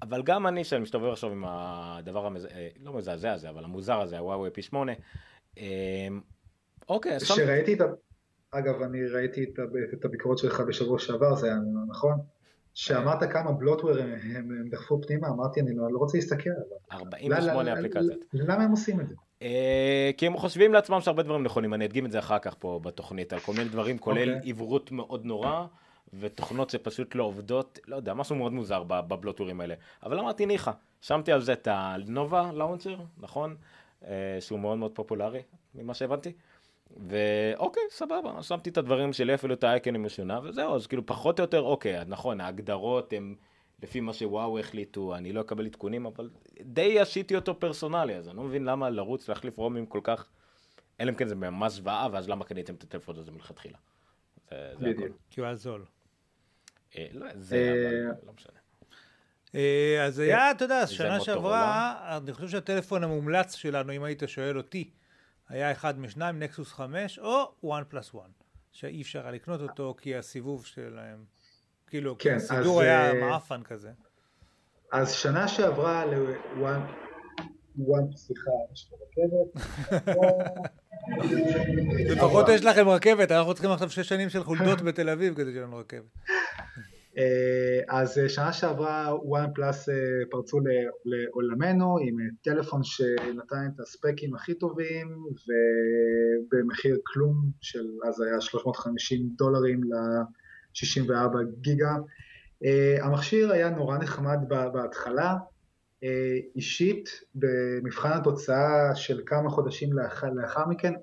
אבל 0.01 0.23
גם 0.23 0.47
אני, 0.47 0.63
שאני 0.63 0.81
מסתובב 0.81 1.11
עכשיו 1.11 1.31
עם 1.31 1.43
הדבר 1.47 2.25
המז... 2.25 2.45
אה, 2.45 2.69
לא 2.79 2.93
מזעזע 2.93 3.33
הזה, 3.33 3.49
אבל 3.49 3.63
המוזר 3.63 4.01
הזה, 4.01 4.17
הוואוי 4.17 4.49
פי 4.49 4.61
שמונה, 4.61 4.91
אוקיי, 6.89 7.15
אז... 7.15 7.23
שראיתי 7.23 7.73
את 7.73 7.81
ה... 7.81 7.85
אגב, 8.51 8.81
אני 8.81 9.07
ראיתי 9.07 9.45
את 9.93 10.05
הביקורת 10.05 10.37
שלך 10.37 10.59
בשבוע 10.67 10.99
שעבר, 10.99 11.35
זה 11.35 11.47
היה 11.47 11.55
נכון? 11.87 12.17
שאמרת 12.73 13.23
כמה 13.31 13.51
בלוטוור 13.51 13.97
הם, 13.97 14.11
הם 14.35 14.67
דחפו 14.69 15.01
פנימה, 15.01 15.27
אמרתי 15.27 15.61
אני 15.61 15.75
לא, 15.75 15.91
לא 15.91 15.97
רוצה 15.97 16.17
להסתכל 16.17 16.49
עליו. 16.49 17.03
48 17.05 17.73
אפליקציות. 17.73 18.19
למה 18.33 18.63
הם 18.63 18.71
עושים 18.71 19.01
את 19.01 19.07
זה? 19.09 19.15
אה, 19.41 20.11
כי 20.17 20.27
הם 20.27 20.37
חושבים 20.37 20.73
לעצמם 20.73 21.01
שהרבה 21.01 21.23
דברים 21.23 21.43
נכונים, 21.43 21.73
אני 21.73 21.85
אדגים 21.85 22.05
את 22.05 22.11
זה 22.11 22.19
אחר 22.19 22.39
כך 22.39 22.55
פה 22.59 22.79
בתוכנית, 22.83 23.33
על 23.33 23.39
כל 23.39 23.53
מיני 23.53 23.69
דברים, 23.69 23.97
כולל 23.97 24.33
okay. 24.33 24.37
אוקיי. 24.37 24.49
עברות 24.49 24.91
מאוד 24.91 25.25
נורא, 25.25 25.65
ותוכנות 26.19 26.69
שפשוט 26.69 27.15
לא 27.15 27.23
עובדות, 27.23 27.79
לא 27.87 27.95
יודע, 27.95 28.13
משהו 28.13 28.35
מאוד 28.35 28.53
מוזר 28.53 28.83
בבלוטורים 28.83 29.61
האלה. 29.61 29.75
אבל 30.03 30.19
אמרתי 30.19 30.45
ניחא, 30.45 30.71
שמתי 31.01 31.31
על 31.31 31.41
זה 31.41 31.53
את 31.53 31.67
הנובה 31.71 32.51
לאונצ'ר, 32.53 32.97
נכון? 33.17 33.55
אה, 34.05 34.37
שהוא 34.39 34.59
מאוד 34.59 34.77
מאוד 34.77 34.91
פופולרי, 34.91 35.41
ממה 35.75 35.93
שהבנתי. 35.93 36.33
ואוקיי, 37.09 37.83
סבבה, 37.89 38.43
שמתי 38.43 38.69
את 38.69 38.77
הדברים 38.77 39.13
שלי, 39.13 39.33
אפילו 39.33 39.53
את 39.53 39.63
האייקן 39.63 39.95
עם 39.95 40.05
משונה, 40.05 40.39
וזהו, 40.43 40.75
אז 40.75 40.87
כאילו 40.87 41.05
פחות 41.05 41.39
או 41.39 41.43
יותר, 41.43 41.61
אוקיי, 41.61 42.05
נכון, 42.07 42.41
ההגדרות 42.41 43.13
הן 43.13 43.35
לפי 43.83 43.99
מה 43.99 44.13
שוואו 44.13 44.59
החליטו, 44.59 45.15
אני 45.15 45.33
לא 45.33 45.41
אקבל 45.41 45.65
עדכונים, 45.65 46.05
אבל 46.05 46.29
די 46.61 46.99
עשיתי 46.99 47.35
אותו 47.35 47.59
פרסונלי, 47.59 48.15
אז 48.15 48.27
אני 48.27 48.37
לא 48.37 48.43
מבין 48.43 48.63
למה 48.63 48.89
לרוץ 48.89 49.29
להחליף 49.29 49.57
רומים 49.57 49.85
כל 49.85 49.99
כך, 50.03 50.29
אלא 50.99 51.09
אם 51.09 51.15
כן 51.15 51.27
זה 51.27 51.35
ממש 51.35 51.73
זוועה, 51.73 52.07
ואז 52.11 52.29
למה 52.29 52.45
קניתם 52.45 52.73
את 52.73 52.83
הטלפון 52.83 53.17
הזה 53.17 53.31
מלכתחילה. 53.31 53.77
זה, 54.49 54.89
הכל. 54.89 55.07
כי 55.29 55.39
הוא 55.39 55.45
היה 55.45 55.55
זול. 55.55 55.85
אה, 56.97 57.07
לא, 57.13 57.27
זה, 57.35 57.55
אה, 57.55 58.25
לא 58.25 58.33
משנה. 58.33 58.59
אה, 59.55 60.03
אז 60.05 60.19
היה, 60.19 60.51
אתה 60.51 60.65
יודע, 60.65 60.87
שנה 60.87 61.19
שעברה, 61.19 62.17
אני 62.17 62.33
חושב 62.33 62.47
שהטלפון 62.47 63.03
המומלץ 63.03 63.55
שלנו, 63.55 63.93
אם 63.93 64.03
היית 64.03 64.23
שואל 64.27 64.57
אותי, 64.57 64.89
היה 65.49 65.71
אחד 65.71 65.99
משניים, 65.99 66.39
נקסוס 66.39 66.73
5 66.73 67.19
או 67.19 67.73
1 67.73 67.89
פלוס 67.89 68.09
1, 68.09 68.21
שאי 68.71 69.01
אפשר 69.01 69.21
היה 69.21 69.31
לקנות 69.31 69.61
אותו 69.61 69.95
כי 70.01 70.15
הסיבוב 70.15 70.65
שלהם, 70.65 71.25
כאילו, 71.87 72.15
כן, 72.19 72.35
הסידור 72.35 72.81
היה 72.81 73.11
uh, 73.11 73.15
מעפן 73.15 73.63
כזה. 73.63 73.91
אז 74.91 75.11
שנה 75.11 75.47
שעברה 75.47 76.05
ל-1, 76.05 76.63
סליחה, 78.15 78.51
יש 78.73 78.89
פה 78.89 78.95
רכבת. 78.95 79.63
לפחות 82.15 82.49
יש 82.49 82.65
לכם 82.65 82.87
רכבת, 82.87 83.31
אנחנו 83.31 83.53
צריכים 83.53 83.71
עכשיו 83.71 83.89
שש 83.89 84.09
שנים 84.09 84.29
של 84.29 84.43
חולדות 84.43 84.81
בתל 84.81 85.09
אביב 85.09 85.35
כדי 85.35 85.51
שיהיה 85.51 85.65
לנו 85.65 85.77
רכבת. 85.77 86.17
אה, 87.17 87.99
אז 87.99 88.17
אה, 88.17 88.29
שנה 88.29 88.53
שעברה 88.53 89.15
וואן 89.23 89.45
פלאס 89.55 89.89
אה, 89.89 89.95
פרצו 90.31 90.59
לעולמנו 91.05 91.97
עם 92.01 92.17
טלפון 92.43 92.83
שנתן 92.83 93.69
את 93.75 93.79
הספקים 93.79 94.35
הכי 94.35 94.53
טובים 94.53 95.07
ובמחיר 96.47 96.97
כלום 97.03 97.51
של 97.61 97.85
אז 98.07 98.21
היה 98.21 98.41
350 98.41 99.29
דולרים 99.37 99.81
ל-64 99.83 101.37
גיגה. 101.61 101.95
המכשיר 103.01 103.51
היה 103.51 103.69
נורא 103.69 103.97
נחמד 103.97 104.37
בהתחלה, 104.73 105.35
אישית 106.55 107.09
במבחן 107.35 108.11
התוצאה 108.11 108.95
של 108.95 109.21
כמה 109.25 109.49
חודשים 109.49 109.93
לאחר, 109.93 110.27
מכן 110.69 110.93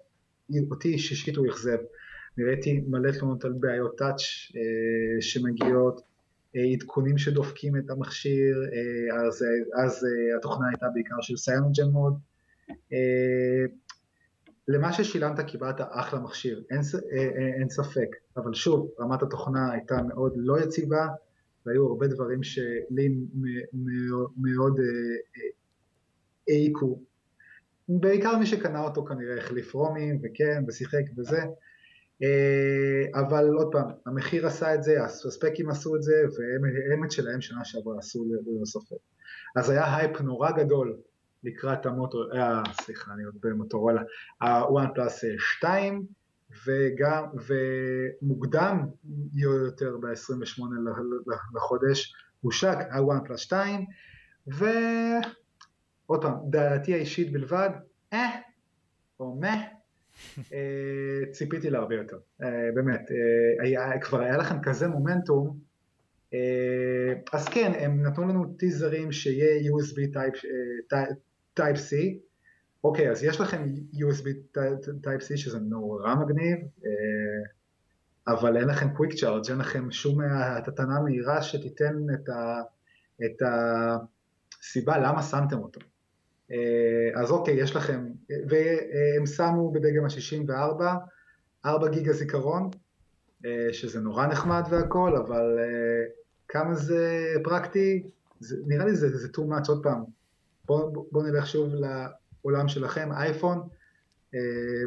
אותי 0.70 0.88
אישית 0.88 1.36
הוא 1.36 1.46
אכזב. 1.46 1.78
ראיתי 2.38 2.80
מלא 2.88 3.10
תלונות 3.10 3.44
על 3.44 3.52
בעיות 3.52 3.98
טאץ' 3.98 4.20
אה, 4.56 5.22
שמגיעות, 5.22 6.00
אה, 6.56 6.62
עדכונים 6.72 7.18
שדופקים 7.18 7.76
את 7.76 7.90
המכשיר, 7.90 8.56
אה, 8.72 9.26
אז, 9.26 9.44
אז 9.84 10.06
התוכנה 10.36 10.68
הייתה 10.68 10.86
בעיקר 10.94 11.20
של 11.20 11.36
סיינוג'ן 11.36 11.88
מוד. 11.88 12.18
למה 14.68 14.92
ששילמת 14.92 15.40
קיבלת 15.40 15.80
אחלה 15.90 16.20
מכשיר, 16.20 16.62
אין, 16.70 16.80
אין 17.60 17.68
ספק, 17.68 18.08
אבל 18.36 18.54
שוב, 18.54 18.90
רמת 19.00 19.22
התוכנה 19.22 19.72
הייתה 19.72 20.02
מאוד 20.02 20.32
לא 20.36 20.60
יציבה, 20.60 21.06
והיו 21.66 21.86
הרבה 21.86 22.06
דברים 22.06 22.42
שלי 22.42 23.14
מאוד 24.36 24.80
העיקו. 26.48 27.00
בעיקר 27.88 28.38
מי 28.38 28.46
שקנה 28.46 28.80
אותו 28.80 29.04
כנראה 29.04 29.38
החליף 29.38 29.74
רומים, 29.74 30.20
וכן, 30.22 30.64
ושיחק 30.68 31.02
וזה. 31.16 31.40
אה, 32.22 33.20
אבל 33.20 33.48
עוד 33.48 33.68
פעם, 33.72 33.90
המחיר 34.06 34.46
עשה 34.46 34.74
את 34.74 34.82
זה, 34.82 35.04
הספקים 35.04 35.70
עשו 35.70 35.96
את 35.96 36.02
זה, 36.02 36.14
והאמת 36.36 37.12
שלהם 37.12 37.40
שנה 37.40 37.64
שעברה 37.64 37.98
עשו 37.98 38.24
ללא 38.24 38.64
ספק. 38.64 38.96
אז 39.56 39.70
היה 39.70 39.96
הייפ 39.96 40.20
נורא 40.20 40.50
גדול 40.50 40.96
לקראת 41.44 41.86
המוטו, 41.86 42.18
אה, 42.32 42.62
סליחה, 42.72 43.12
אני 43.14 43.24
עוד 43.24 43.34
במוטורולה, 43.40 44.02
ה-OnePlus 44.40 45.24
2, 45.38 46.06
וגם, 46.66 47.24
ומוקדם 48.22 48.86
יותר 49.34 49.96
ב-28 49.96 50.62
לחודש 51.54 52.14
הושק 52.40 52.76
ה-OnePlus 52.90 53.36
2, 53.36 53.86
ועוד 54.46 56.22
פעם, 56.22 56.34
דעתי 56.50 56.94
האישית 56.94 57.32
בלבד, 57.32 57.70
אה, 58.12 58.30
או 59.20 59.38
מה, 59.40 59.62
ציפיתי 61.32 61.70
להרבה 61.70 61.94
יותר, 61.94 62.18
אה, 62.42 62.68
באמת, 62.74 63.10
אה, 63.10 63.64
היה, 63.64 64.00
כבר 64.00 64.20
היה 64.20 64.36
לכם 64.36 64.62
כזה 64.62 64.88
מומנטום, 64.88 65.74
אז 67.32 67.48
כן, 67.48 67.72
הם 67.78 68.02
נתנו 68.02 68.28
לנו 68.28 68.54
טיזרים 68.58 69.12
שיהיה 69.12 69.70
USB 69.70 70.16
Type 71.58 71.76
C, 71.76 71.96
אוקיי, 72.84 73.10
אז 73.10 73.24
יש 73.24 73.40
לכם 73.40 73.64
USB 73.94 74.56
Type 75.04 75.22
C 75.22 75.36
שזה 75.36 75.58
נורא 75.58 76.14
מגניב, 76.14 76.58
אבל 78.26 78.56
אין 78.56 78.68
לכם 78.68 78.86
Quick 78.96 79.12
Charge, 79.12 79.50
אין 79.50 79.58
לכם 79.58 79.90
שום 79.90 80.20
התתנה 80.20 81.00
מהירה 81.00 81.42
שתיתן 81.42 81.94
את, 82.14 82.28
ה, 82.28 82.62
את 83.24 83.42
הסיבה 84.62 84.98
למה 84.98 85.22
שמתם 85.22 85.58
אותו. 85.58 85.80
אה, 86.50 87.20
אז 87.20 87.30
אוקיי, 87.30 87.54
יש 87.54 87.76
לכם, 87.76 88.06
והם 88.30 89.26
שמו 89.26 89.72
בדגם 89.72 90.04
ה-64 90.04 90.82
4 91.66 91.88
גיגה 91.88 92.12
זיכרון, 92.12 92.70
אה, 93.46 93.72
שזה 93.72 94.00
נורא 94.00 94.26
נחמד 94.26 94.62
והכל, 94.70 95.16
אבל 95.16 95.58
אה, 95.58 96.04
כמה 96.48 96.74
זה 96.74 97.26
פרקטי, 97.44 98.02
זה, 98.40 98.56
נראה 98.66 98.84
לי 98.84 98.94
זה, 98.94 99.18
זה 99.18 99.28
too 99.36 99.40
much, 99.40 99.68
עוד 99.68 99.82
פעם, 99.82 100.04
בואו 100.64 101.08
בוא 101.12 101.22
נלך 101.22 101.46
שוב 101.46 101.74
לעולם 101.74 102.68
שלכם, 102.68 103.12
אייפון, 103.12 103.68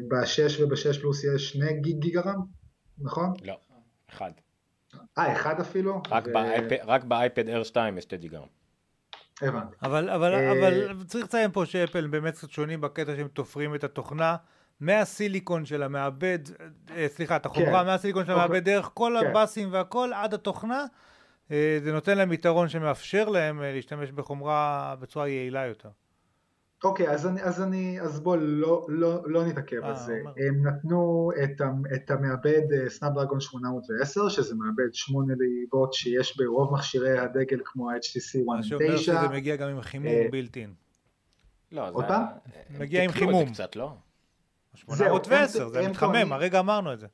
ב-6 0.07 0.63
וב-6 0.63 0.99
פלוס 1.01 1.23
יש 1.23 1.49
2 1.49 1.81
גיג 1.81 1.99
גיגרם, 1.99 2.41
נכון? 2.99 3.33
לא, 3.43 3.59
אחד. 4.09 4.31
אה, 5.17 5.33
אחד 5.33 5.59
אפילו? 5.59 6.01
רק, 6.11 6.27
ו... 6.27 6.33
באייפד, 6.33 6.77
רק 6.85 7.03
באייפד 7.03 7.49
Air 7.49 7.63
2 7.63 7.97
יש 7.97 8.03
2 8.03 8.21
גיגרם. 8.21 8.47
הבנתי. 9.41 9.75
אבל, 9.83 10.09
אבל, 10.09 10.33
אה, 10.33 10.51
אבל 10.51 11.03
צריך 11.07 11.25
לציין 11.25 11.51
פה 11.51 11.65
שאפל 11.65 12.07
באמת 12.07 12.33
קצת 12.33 12.49
שונים 12.49 12.81
בקטע 12.81 13.15
שהם 13.15 13.27
תופרים 13.27 13.75
את 13.75 13.83
התוכנה 13.83 14.35
מהסיליקון 14.79 15.65
של 15.65 15.83
המעבד, 15.83 16.39
אה, 16.95 17.05
סליחה, 17.07 17.35
את 17.35 17.45
החומרה 17.45 17.81
כן. 17.81 17.85
מהסיליקון 17.85 18.25
של 18.25 18.31
המעבד 18.31 18.57
אוקיי. 18.57 18.73
דרך 18.73 18.91
כל 18.93 19.17
כן. 19.21 19.27
הבאסים 19.27 19.73
והכל 19.73 20.11
עד 20.13 20.33
התוכנה. 20.33 20.85
אה, 21.51 21.79
זה 21.83 21.91
נותן 21.91 22.17
להם 22.17 22.33
יתרון 22.33 22.69
שמאפשר 22.69 23.29
להם 23.29 23.61
להשתמש 23.61 24.11
בחומרה 24.11 24.95
בצורה 24.99 25.27
יעילה 25.27 25.65
יותר. 25.65 25.89
אוקיי, 26.83 27.09
אז, 27.09 27.27
אני, 27.27 27.43
אז, 27.43 27.61
אני, 27.61 28.01
אז 28.01 28.19
בוא 28.19 28.37
לא, 28.37 28.85
לא, 28.89 29.21
לא 29.25 29.45
נתעכב 29.45 29.83
על 29.83 29.95
זה. 29.95 30.19
הם 30.47 30.67
נתנו 30.67 31.29
את, 31.43 31.61
את 31.93 32.11
המעבד 32.11 32.87
סנאפדרגון 32.87 33.39
810, 33.39 34.29
שזה 34.29 34.55
מעבד 34.55 34.93
8 34.93 35.33
ליבות 35.37 35.93
שיש 35.93 36.37
ברוב 36.37 36.73
מכשירי 36.73 37.19
הדגל 37.19 37.59
כמו 37.65 37.91
ה-HTC 37.91 38.39
1.9. 38.39 38.45
מה 38.45 38.63
שאומר 38.63 38.97
שזה 38.97 39.27
מגיע 39.33 39.55
גם 39.55 39.69
עם 39.69 39.81
חימום 39.81 40.31
בילטין. 40.31 40.73
לא, 41.71 41.89
עוד 41.89 42.05
פעם? 42.07 42.23
מגיע 42.79 43.03
עם 43.03 43.11
חימום. 43.11 43.53
קצת, 43.53 43.75
לא? 43.75 43.93
810, 44.73 45.69
זה 45.69 45.89
מתחמם, 45.89 46.33
הרגע 46.33 46.59
אמרנו 46.59 46.93
את 46.93 46.99
זה. 46.99 47.07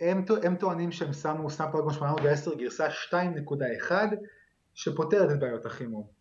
הם, 0.00 0.24
הם 0.42 0.56
טוענים 0.56 0.92
שהם 0.92 1.12
שמו 1.12 1.50
סנאפדרגון 1.50 1.92
810 1.92 2.54
גרסה 2.54 2.88
2.1 2.88 3.92
שפותרת 4.74 5.30
את 5.30 5.40
בעיות 5.40 5.66
החימום. 5.66 6.15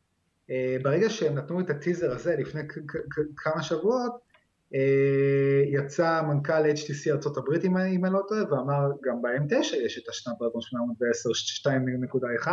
אה, 0.50 0.78
ברגע 0.82 1.10
שהם 1.10 1.36
נתנו 1.36 1.60
את 1.60 1.70
הטיזר 1.70 2.12
הזה 2.12 2.36
לפני 2.36 2.62
כמה 3.38 3.64
שבועות, 3.64 4.26
אה, 4.74 5.64
יצא 5.66 6.22
מנכ"ל 6.22 6.54
HTC 6.54 7.12
ארה"ב 7.12 7.66
אם 7.66 8.06
אני 8.06 8.14
לא 8.14 8.22
טועה 8.28 8.54
ואמר 8.54 8.92
גם 9.04 9.22
ב-M9 9.22 9.76
יש 9.76 9.98
את 9.98 10.10
השנת 10.10 10.34
דרגון 10.40 10.62
810 10.62 11.30
2.1 12.46 12.48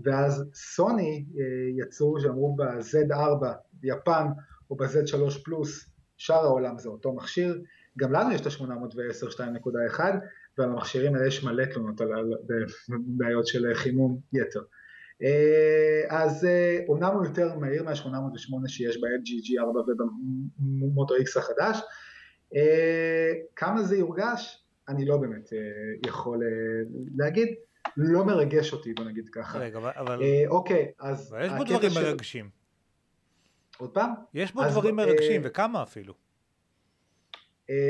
ואז 0.00 0.44
סוני 0.54 1.24
אה, 1.38 1.44
יצאו 1.84 2.20
שאמרו 2.20 2.56
ב-Z4 2.56 3.46
יפן 3.82 4.26
או 4.70 4.76
ב-Z3 4.76 5.44
פלוס 5.44 5.90
שאר 6.16 6.44
העולם 6.44 6.78
זה 6.78 6.88
אותו 6.88 7.12
מכשיר 7.12 7.62
גם 7.98 8.12
לנו 8.12 8.32
יש 8.32 8.40
את 8.40 8.46
ה-810 8.46 9.32
2.1 9.32 10.00
ועל 10.58 10.68
המכשירים 10.68 11.14
האלה 11.14 11.26
יש 11.26 11.44
מלא 11.44 11.64
תלונות 11.64 12.00
על 12.00 12.08
בעיות 12.88 13.46
של 13.46 13.74
חימום 13.74 14.20
יתר. 14.32 14.60
אה, 15.22 16.02
אז 16.08 16.44
אה, 16.44 16.78
אומנם 16.88 17.10
הוא 17.14 17.24
יותר 17.24 17.58
מהיר 17.58 17.82
מה-808 17.82 18.68
שיש 18.68 18.96
ב-LG 18.96 19.28
G4 19.28 19.90
ובמוטו 19.90 21.14
X 21.14 21.38
החדש, 21.38 21.80
אה, 22.56 23.32
כמה 23.56 23.82
זה 23.82 23.96
יורגש? 23.96 24.62
אני 24.88 25.04
לא 25.04 25.16
באמת 25.16 25.48
יכול 26.06 26.42
להגיד, 27.16 27.48
לא 27.96 28.24
מרגש 28.24 28.72
אותי 28.72 28.94
בוא 28.94 29.04
נגיד 29.04 29.28
ככה. 29.28 29.58
רגע, 29.58 29.78
אבל... 29.78 30.20
אוקיי, 30.48 30.92
אז... 30.98 31.32
אבל 31.32 31.44
יש 31.44 31.52
בו 31.52 31.64
דברים 31.64 31.90
של... 31.90 32.02
מרגשים. 32.02 32.50
עוד 33.78 33.90
פעם? 33.90 34.10
יש 34.34 34.54
בו 34.54 34.64
דברים 34.64 34.96
מרגשים, 34.96 35.40
וכמה 35.44 35.82
אפילו. 35.82 36.14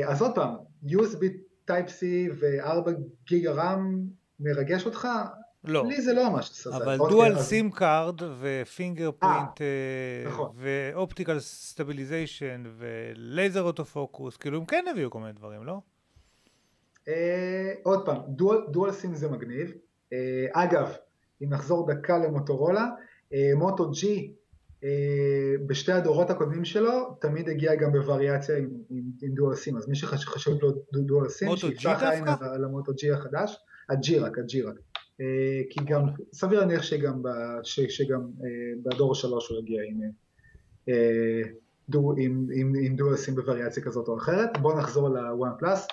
אז 0.07 0.21
עוד 0.21 0.35
פעם, 0.35 0.55
USB 0.85 1.23
Type-C 1.71 2.03
ו-4 2.39 2.89
גיגה 3.27 3.51
RAM 3.51 4.07
מרגש 4.39 4.85
אותך? 4.85 5.07
לא. 5.67 5.85
לי 5.85 6.01
זה 6.01 6.13
לא 6.13 6.29
ממש 6.29 6.49
סרטן. 6.49 6.75
אבל 6.75 6.97
דואל 6.97 7.39
סים 7.39 7.71
קארד 7.71 8.21
ופינגר 8.39 9.11
פרינט 9.11 9.61
ו 10.55 10.66
optical 10.66 11.39
stabilization 11.39 12.63
ו 12.77 12.91
laser 12.91 13.61
autofocus, 13.61 14.37
כאילו 14.37 14.57
הם 14.57 14.65
כן 14.65 14.85
הביאו 14.91 15.09
כל 15.09 15.19
מיני 15.19 15.33
דברים, 15.33 15.63
לא? 15.63 15.79
אה, 17.07 17.73
עוד 17.83 18.05
פעם, 18.05 18.17
dual 18.69 18.91
SIM 18.91 19.15
זה 19.15 19.29
מגניב. 19.29 19.73
אה, 20.13 20.45
אגב, 20.51 20.95
אם 21.43 21.49
נחזור 21.49 21.93
דקה 21.93 22.17
למוטורולה, 22.17 22.85
אה, 23.33 23.51
Moto 23.55 23.91
G 23.91 24.33
בשתי 25.67 25.91
הדורות 25.91 26.29
הקודמים 26.29 26.65
שלו 26.65 27.17
תמיד 27.21 27.49
הגיע 27.49 27.75
גם 27.75 27.91
בווריאציה 27.91 28.57
עם, 28.57 28.69
עם, 28.89 29.03
עם 29.21 29.33
dual 29.33 29.55
SIM, 29.55 29.77
אז 29.77 29.89
מי 29.89 29.95
שחשוב 29.95 30.59
לו 30.61 30.71
dual 30.93 31.29
SIM, 31.29 31.55
שיפתח 31.55 32.03
עין 32.11 32.27
על 32.27 32.63
ה 32.63 32.69
Moto 32.69 32.93
G 32.93 33.11
החדש, 33.11 33.57
ה 33.89 34.04
G 34.04 34.19
רק, 34.19 34.37
ה 34.37 34.49
G 34.49 34.61
רק. 34.61 34.75
אה, 35.21 35.61
כי 35.69 35.79
גם, 35.85 36.01
סביר 36.33 36.59
להניח 36.59 36.81
שגם, 36.81 37.23
ב, 37.23 37.27
ש, 37.63 37.79
שגם 37.79 38.21
אה, 38.21 38.49
בדור 38.83 39.11
השלוש 39.11 39.49
הוא 39.49 39.59
יגיע 39.59 39.81
עם, 39.87 40.01
אה, 40.89 41.41
דו, 41.89 42.13
עם, 42.17 42.47
עם, 42.53 42.73
עם 42.81 42.95
דואל 42.95 43.18
סים 43.18 43.35
בווריאציה 43.35 43.83
כזאת 43.83 44.07
או 44.07 44.17
אחרת. 44.17 44.57
בואו 44.57 44.77
נחזור 44.77 45.09
ל-OnePlus. 45.09 45.87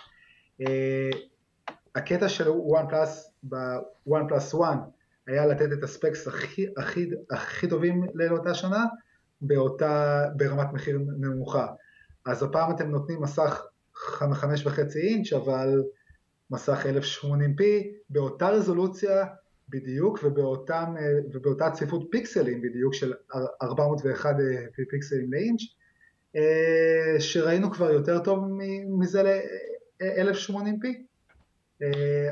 הקטע 1.94 2.28
של 2.28 2.48
OnePlus 2.48 3.30
ב-OnePlus 3.42 4.55
One 4.55 4.78
היה 5.26 5.46
לתת 5.46 5.72
את 5.72 5.82
ה 5.82 5.90
specs 5.90 6.28
הכי, 6.28 6.66
הכי, 6.76 7.10
הכי 7.30 7.68
טובים 7.68 8.06
לאותה 8.14 8.54
שנה 8.54 8.84
באותה, 9.40 10.24
ברמת 10.36 10.72
מחיר 10.72 10.98
נמוכה. 11.18 11.66
אז 12.26 12.42
הפעם 12.42 12.70
אתם 12.70 12.90
נותנים 12.90 13.22
מסך 13.22 13.62
חמש 14.32 14.66
וחצי 14.66 15.00
אינץ' 15.00 15.32
אבל 15.32 15.82
מסך 16.51 16.86
1080p 16.86 17.62
באותה 18.09 18.49
רזולוציה 18.49 19.26
בדיוק 19.68 20.18
ובאותם, 20.24 20.95
ובאותה 21.32 21.70
צפיפות 21.70 22.09
פיקסלים 22.11 22.62
בדיוק 22.62 22.95
של 22.95 23.12
401 23.62 24.36
פיקסלים 24.90 25.32
לאינץ' 25.32 25.61
שראינו 27.18 27.70
כבר 27.70 27.90
יותר 27.90 28.18
טוב 28.18 28.45
מזה 28.99 29.22
ל-1080p 29.22 30.86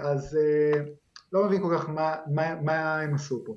אז 0.03 0.39
לא 1.33 1.47
מבין 1.47 1.63
כל 1.63 1.75
כך 1.79 1.89
מה, 1.89 2.17
מה, 2.35 2.61
מה 2.61 3.01
הם 3.01 3.15
עשו 3.15 3.45
פה. 3.45 3.57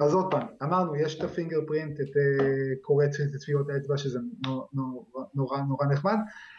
אז 0.00 0.14
עוד 0.14 0.30
פעם, 0.30 0.46
אמרנו 0.62 0.96
יש 0.96 1.18
את 1.18 1.24
הפינגר 1.24 1.60
פרינט, 1.66 2.00
את 2.00 2.16
קורא 2.80 3.04
טביעות 3.44 3.70
האצבע 3.70 3.96
שזה 3.96 4.18
נורא, 4.46 4.66
נורא, 5.34 5.60
נורא 5.60 5.86
נחמד. 5.86 6.12
אה, 6.12 6.55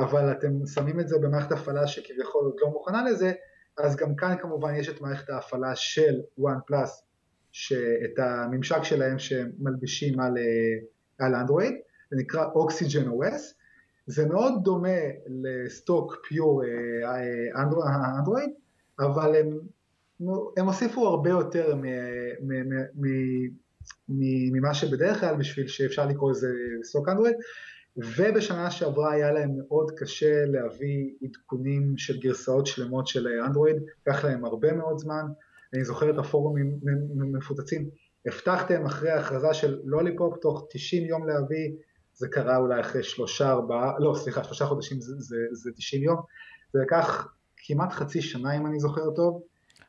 אבל 0.00 0.32
אתם 0.32 0.66
שמים 0.66 1.00
את 1.00 1.08
זה 1.08 1.18
במערכת 1.18 1.52
הפעלה 1.52 1.86
שכביכול 1.86 2.44
עוד 2.44 2.56
לא 2.60 2.68
מוכנה 2.68 3.04
לזה, 3.10 3.32
אז 3.78 3.96
גם 3.96 4.16
כאן 4.16 4.36
כמובן 4.40 4.74
יש 4.74 4.88
את 4.88 5.00
מערכת 5.00 5.30
ההפעלה 5.30 5.76
של 5.76 6.20
OnePlus, 6.40 7.08
את 8.04 8.18
הממשק 8.18 8.82
שלהם 8.82 9.18
שמלבישים 9.18 10.20
על, 10.20 10.38
אה, 10.38 11.26
על 11.26 11.34
אנדרואיד, 11.34 11.74
זה 12.10 12.16
נקרא 12.16 12.46
Oxygen 12.46 13.06
OS, 13.06 13.40
זה 14.06 14.26
מאוד 14.26 14.52
דומה 14.64 14.98
לסטוק 15.26 16.16
פיור 16.28 16.62
אה, 16.64 17.62
אנדרואיד, 18.18 18.50
אבל 19.00 19.36
הם, 19.36 19.58
הם 20.56 20.66
הוסיפו 20.66 21.06
הרבה 21.06 21.30
יותר 21.30 21.74
ממה 24.08 24.74
שבדרך 24.74 25.20
כלל 25.20 25.36
בשביל 25.36 25.68
שאפשר 25.68 26.06
לקרוא 26.06 26.30
לזה 26.30 26.48
stock 26.82 27.08
אנדרואיד, 27.08 27.36
ובשנה 27.98 28.70
שעברה 28.70 29.12
היה 29.12 29.32
להם 29.32 29.50
מאוד 29.58 29.90
קשה 29.96 30.44
להביא 30.46 31.10
עדכונים 31.22 31.98
של 31.98 32.20
גרסאות 32.20 32.66
שלמות 32.66 33.06
של 33.06 33.28
אנדרואיד, 33.46 33.76
לקח 34.06 34.24
להם 34.24 34.44
הרבה 34.44 34.72
מאוד 34.72 34.98
זמן, 34.98 35.26
אני 35.74 35.84
זוכר 35.84 36.10
את 36.10 36.18
הפורומים 36.18 36.78
מפוצצים, 37.32 37.90
הבטחתם 38.26 38.86
אחרי 38.86 39.10
ההכרזה 39.10 39.54
של 39.54 39.80
לוליפופ 39.84 40.36
תוך 40.40 40.66
90 40.70 41.04
יום 41.04 41.28
להביא, 41.28 41.72
זה 42.14 42.28
קרה 42.28 42.56
אולי 42.56 42.80
אחרי 42.80 43.02
שלושה 43.02 43.50
ארבעה, 43.50 43.98
לא 43.98 44.14
סליחה 44.14 44.44
שלושה 44.44 44.66
חודשים 44.66 45.00
זה, 45.00 45.14
זה, 45.18 45.36
זה 45.52 45.70
90 45.76 46.02
יום, 46.02 46.16
זה 46.72 46.80
לקח 46.82 47.28
כמעט 47.56 47.92
חצי 47.92 48.22
שנה 48.22 48.56
אם 48.56 48.66
אני 48.66 48.80
זוכר 48.80 49.10
טוב, 49.16 49.42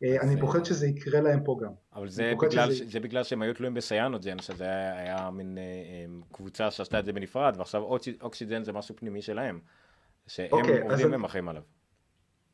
אני 0.04 0.40
פוחד 0.40 0.66
שזה 0.66 0.88
יקרה 0.88 1.22
להם 1.22 1.44
פה 1.44 1.60
גם. 1.64 1.72
אבל 1.96 2.10
זה 2.10 2.34
בגלל, 2.42 2.72
שזה... 2.72 2.86
זה 2.90 3.00
בגלל 3.00 3.24
שהם 3.24 3.42
היו 3.42 3.54
תלויים 3.54 3.74
בסיאנוג'ן, 3.74 4.40
שזה 4.40 4.64
היה, 4.64 4.98
היה 4.98 5.30
מין 5.32 5.58
אה, 5.58 5.64
אה, 5.64 6.06
קבוצה 6.32 6.72
שעשתה 6.72 7.00
את 7.00 7.06
זה 7.06 7.14
בנפרד, 7.14 7.56
ועכשיו 7.58 7.82
אוקסיג'ן 8.22 8.64
זה 8.64 8.74
משהו 8.74 8.96
פנימי 8.96 9.22
שלהם, 9.22 9.60
שהם 10.28 10.48
אוקיי, 10.52 10.82
עובדים 10.82 11.12
והם 11.12 11.24
אחים 11.24 11.50
עליו. 11.50 11.62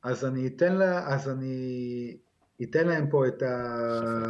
אז 0.03 0.25
אני 0.25 0.47
אתן 0.47 0.75
לה, 0.75 1.13
אז 1.13 1.29
אני 1.29 2.17
אתן 2.63 2.87
להם 2.87 3.09
פה 3.09 3.27
את 3.27 3.43
ה... 3.43 3.73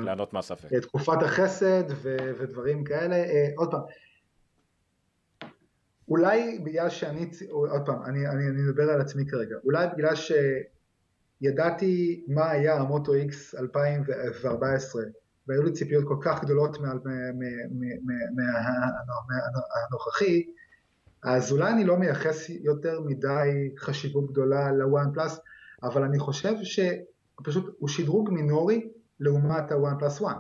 לענות 0.04 0.34
מהספק. 0.34 0.74
את 0.78 0.82
תקופת 0.82 1.24
החסד 1.24 1.84
ו, 1.90 2.18
ודברים 2.40 2.84
כאלה. 2.84 3.24
עוד 3.58 3.72
פעם, 3.72 3.82
אולי 6.08 6.60
בגלל 6.64 6.90
שאני, 6.90 7.30
עוד 7.50 7.82
פעם, 7.86 8.04
אני, 8.06 8.28
אני, 8.28 8.48
אני 8.48 8.62
מדבר 8.62 8.90
על 8.90 9.02
עצמי 9.02 9.26
כרגע, 9.28 9.56
אולי 9.64 9.88
בגלל 9.94 10.16
ש... 10.16 10.32
ידעתי 11.42 12.24
מה 12.28 12.52
היה 12.52 12.76
ה-Moto 12.76 13.12
X 13.14 13.60
2014 13.60 15.04
והיו 15.48 15.64
לי 15.64 15.72
ציפיות 15.72 16.04
כל 16.08 16.18
כך 16.22 16.44
גדולות 16.44 16.78
מהנוכחי, 19.72 20.44
אז 21.24 21.52
אולי 21.52 21.74
אני 21.74 21.86
לא 21.86 21.98
מייחס 21.98 22.50
יותר 22.50 23.02
מדי 23.02 23.74
חשיבות 23.78 24.32
גדולה 24.32 24.72
ל-OnePlus, 24.72 25.40
אבל 25.84 26.04
אני 26.04 26.20
חושב 26.20 26.54
שפשוט 26.64 27.76
הוא 27.80 27.90
שדרוג 27.90 28.30
מינורי 28.30 28.90
לעומת 29.20 29.72
ה-OnePlus 29.72 30.22
1. 30.22 30.36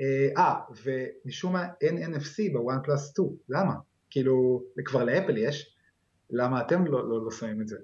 אה, 0.00 0.54
ומשום 0.84 1.52
מה 1.52 1.66
אין 1.80 2.14
NFC 2.14 2.52
ב-OnePlus 2.52 3.10
2, 3.10 3.28
למה? 3.48 3.74
כאילו, 4.10 4.62
כבר 4.84 5.04
לאפל 5.04 5.36
יש, 5.36 5.76
למה 6.30 6.60
אתם 6.60 6.86
לא, 6.86 7.08
לא, 7.08 7.24
לא 7.24 7.30
שמים 7.30 7.60
את 7.60 7.68
זה? 7.68 7.76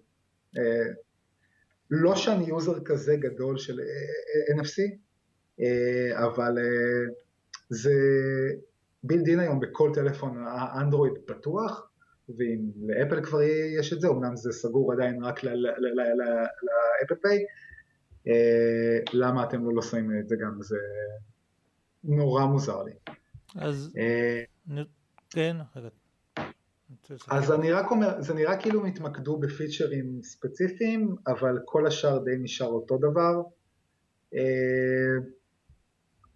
לא 1.90 2.16
שאני 2.16 2.44
user 2.44 2.84
כזה 2.84 3.16
גדול 3.16 3.58
של 3.58 3.80
אה, 3.80 3.84
אה, 3.84 4.62
NFC, 4.62 4.96
אה, 5.60 6.26
אבל 6.26 6.58
זה 7.68 7.94
built-in 9.02 9.40
היום 9.40 9.60
בכל 9.60 9.90
טלפון 9.94 10.44
האנדרואיד 10.46 11.12
פתוח, 11.26 11.90
ואם 12.28 12.70
לאפל 12.86 13.24
כבר 13.24 13.42
יש 13.78 13.92
את 13.92 14.00
זה, 14.00 14.08
אמנם 14.08 14.36
זה 14.36 14.52
סגור 14.52 14.92
עדיין 14.92 15.24
רק 15.24 15.44
ל-Apple 15.44 17.14
Pay, 17.22 17.44
למה 19.12 19.44
אתם 19.44 19.76
לא 19.76 19.82
שמים 19.82 20.20
את 20.20 20.28
זה 20.28 20.36
גם, 20.42 20.62
זה 20.62 20.76
נורא 22.04 22.44
מוזר 22.44 22.82
לי. 22.82 22.92
אז 23.56 23.92
כן, 25.30 25.56
רגע. 25.76 25.88
אז 27.28 27.52
אני 27.52 27.72
רק 27.72 27.90
אומר, 27.90 28.20
זה 28.20 28.34
נראה 28.34 28.56
כאילו 28.56 28.80
הם 28.80 28.86
התמקדו 28.86 29.36
בפיצ'רים 29.36 30.20
ספציפיים, 30.22 31.16
אבל 31.26 31.58
כל 31.64 31.86
השאר 31.86 32.18
די 32.18 32.36
נשאר 32.38 32.66
אותו 32.66 32.98
דבר. 32.98 33.42
אה, 34.34 34.40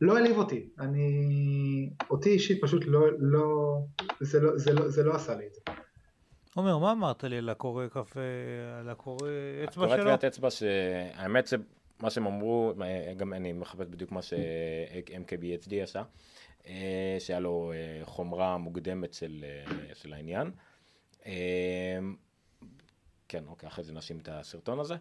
לא 0.01 0.17
העליב 0.17 0.39
אותי, 0.39 0.69
אני, 0.81 1.91
אותי 2.11 2.31
אישית 2.31 2.63
פשוט 2.63 2.83
לא, 2.87 3.07
לא, 3.19 3.79
זה 4.21 4.41
לא, 4.41 4.59
זה 4.59 4.73
לא, 4.73 4.89
זה 4.89 5.03
לא 5.03 5.15
עשה 5.15 5.35
לי 5.35 5.47
את 5.47 5.55
זה. 5.55 5.61
עומר, 6.55 6.79
מה 6.79 6.93
אמרת 6.93 7.25
לי 7.25 7.39
על 7.39 7.49
הקורא 7.49 7.87
קפה, 7.87 8.21
על 8.81 8.89
הקורא 8.89 9.29
אצבע 9.65 9.73
שלו? 9.73 9.85
הקורא 9.85 10.03
טביעת 10.03 10.25
אצבע, 10.25 10.51
שהאמת 10.51 11.47
זה 11.47 11.57
מה 12.03 12.11
שהם 12.11 12.27
אמרו, 12.27 12.73
גם 13.17 13.33
אני 13.33 13.53
מחפש 13.53 13.87
בדיוק 13.87 14.13
מה 14.13 14.23
ש-MKBHD 14.23 15.75
עשה. 15.83 16.03
אה, 16.67 17.17
שהיה 17.19 17.41
לו 17.41 17.73
אה, 17.75 18.05
חומרה 18.05 18.57
מוקדמת 18.57 19.15
של, 19.15 19.45
אה, 19.45 19.95
של 19.95 20.13
העניין. 20.13 20.51
כן, 23.29 23.45
אוקיי, 23.47 23.67
אחרי 23.67 23.85
זה 23.85 23.93
נשים 23.93 24.19
את 24.19 24.29
הסרטון 24.33 24.81
הזה. 24.81 24.97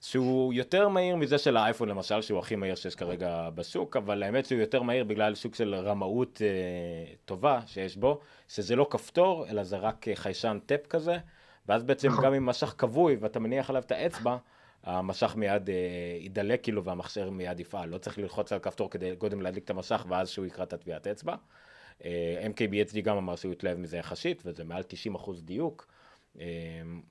שהוא 0.00 0.52
יותר 0.52 0.88
מהיר 0.88 1.16
מזה 1.16 1.38
של 1.38 1.56
האייפון 1.56 1.88
למשל, 1.88 2.22
שהוא 2.22 2.38
הכי 2.38 2.56
מהיר 2.56 2.74
שיש 2.74 2.94
כרגע 2.94 3.50
בשוק, 3.54 3.96
אבל 3.96 4.22
האמת 4.22 4.46
שהוא 4.46 4.60
יותר 4.60 4.82
מהיר 4.82 5.04
בגלל 5.04 5.34
סוג 5.34 5.54
של 5.54 5.74
רמאות 5.74 6.42
אה, 6.44 7.14
טובה 7.24 7.60
שיש 7.66 7.96
בו, 7.96 8.20
שזה 8.48 8.76
לא 8.76 8.86
כפתור, 8.90 9.48
אלא 9.48 9.62
זה 9.62 9.76
רק 9.76 10.06
חיישן 10.14 10.58
טאפ 10.66 10.86
כזה, 10.86 11.18
ואז 11.68 11.82
בעצם 11.82 12.08
נכון. 12.08 12.24
גם 12.24 12.34
עם 12.34 12.46
משך 12.46 12.74
כבוי 12.78 13.16
ואתה 13.20 13.40
מניח 13.40 13.70
עליו 13.70 13.82
את 13.82 13.92
האצבע, 13.92 14.36
המשך 14.84 15.36
מיד 15.36 15.70
אה, 15.70 15.74
יידלק 16.20 16.62
כאילו 16.62 16.84
והמכשיר 16.84 17.30
מיד 17.30 17.60
יפעל. 17.60 17.88
לא 17.88 17.98
צריך 17.98 18.18
ללחוץ 18.18 18.52
על 18.52 18.58
כפתור 18.58 18.90
כדי 18.90 19.16
קודם 19.16 19.42
להדליק 19.42 19.64
את 19.64 19.70
המשך 19.70 20.06
ואז 20.08 20.28
שהוא 20.28 20.46
יקרא 20.46 20.64
את 20.64 20.72
הטביעת 20.72 21.06
אצבע. 21.06 21.34
אה, 22.04 22.46
MKBHD 22.46 23.00
גם 23.00 23.16
אמר 23.16 23.36
שהוא 23.36 23.52
התלהב 23.52 23.78
מזה 23.78 23.96
יחסית, 23.96 24.42
וזה 24.44 24.64
מעל 24.64 24.82
90% 25.14 25.30
דיוק. 25.40 25.86
אה, 26.40 26.44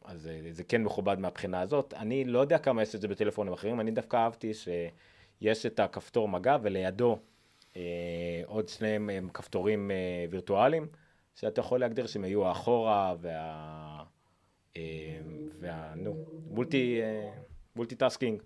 אז 0.06 0.30
זה, 0.52 0.64
כן 0.64 0.84
מכובד 0.84 1.20
מהבחינה 1.20 1.62
הזאת. 1.62 1.94
אני 1.94 2.26
לא 2.26 2.40
יודע 2.40 2.58
כמה 2.58 2.82
יש 2.82 2.96
את 2.96 3.02
זה 3.02 3.08
בטלפונים 3.08 3.54
אחרים, 3.54 3.80
אני 3.80 3.92
דווקא 3.92 4.18
אהבתי 4.18 4.52
שיש 4.54 5.66
את 5.66 5.80
הכפתור 5.80 6.28
מגע 6.28 6.58
ולידו 6.62 7.18
אה, 7.76 8.42
עוד 8.46 8.70
שניהם 8.70 9.10
הם 9.10 9.30
כפתורים 9.34 9.92
אה, 9.92 10.26
וירטואליים, 10.30 10.88
שאתה 11.36 11.60
יכול 11.60 11.80
להגדיר 11.80 12.08
שהם 12.08 12.26
יהיו 12.26 12.46
האחורה 12.48 13.16
וה... 13.22 14.04
אה, 14.78 14.82
וה... 15.60 15.94
נו, 15.96 16.26
multi, 16.50 17.02
אה, 17.74 17.78
multitasking. 17.78 18.42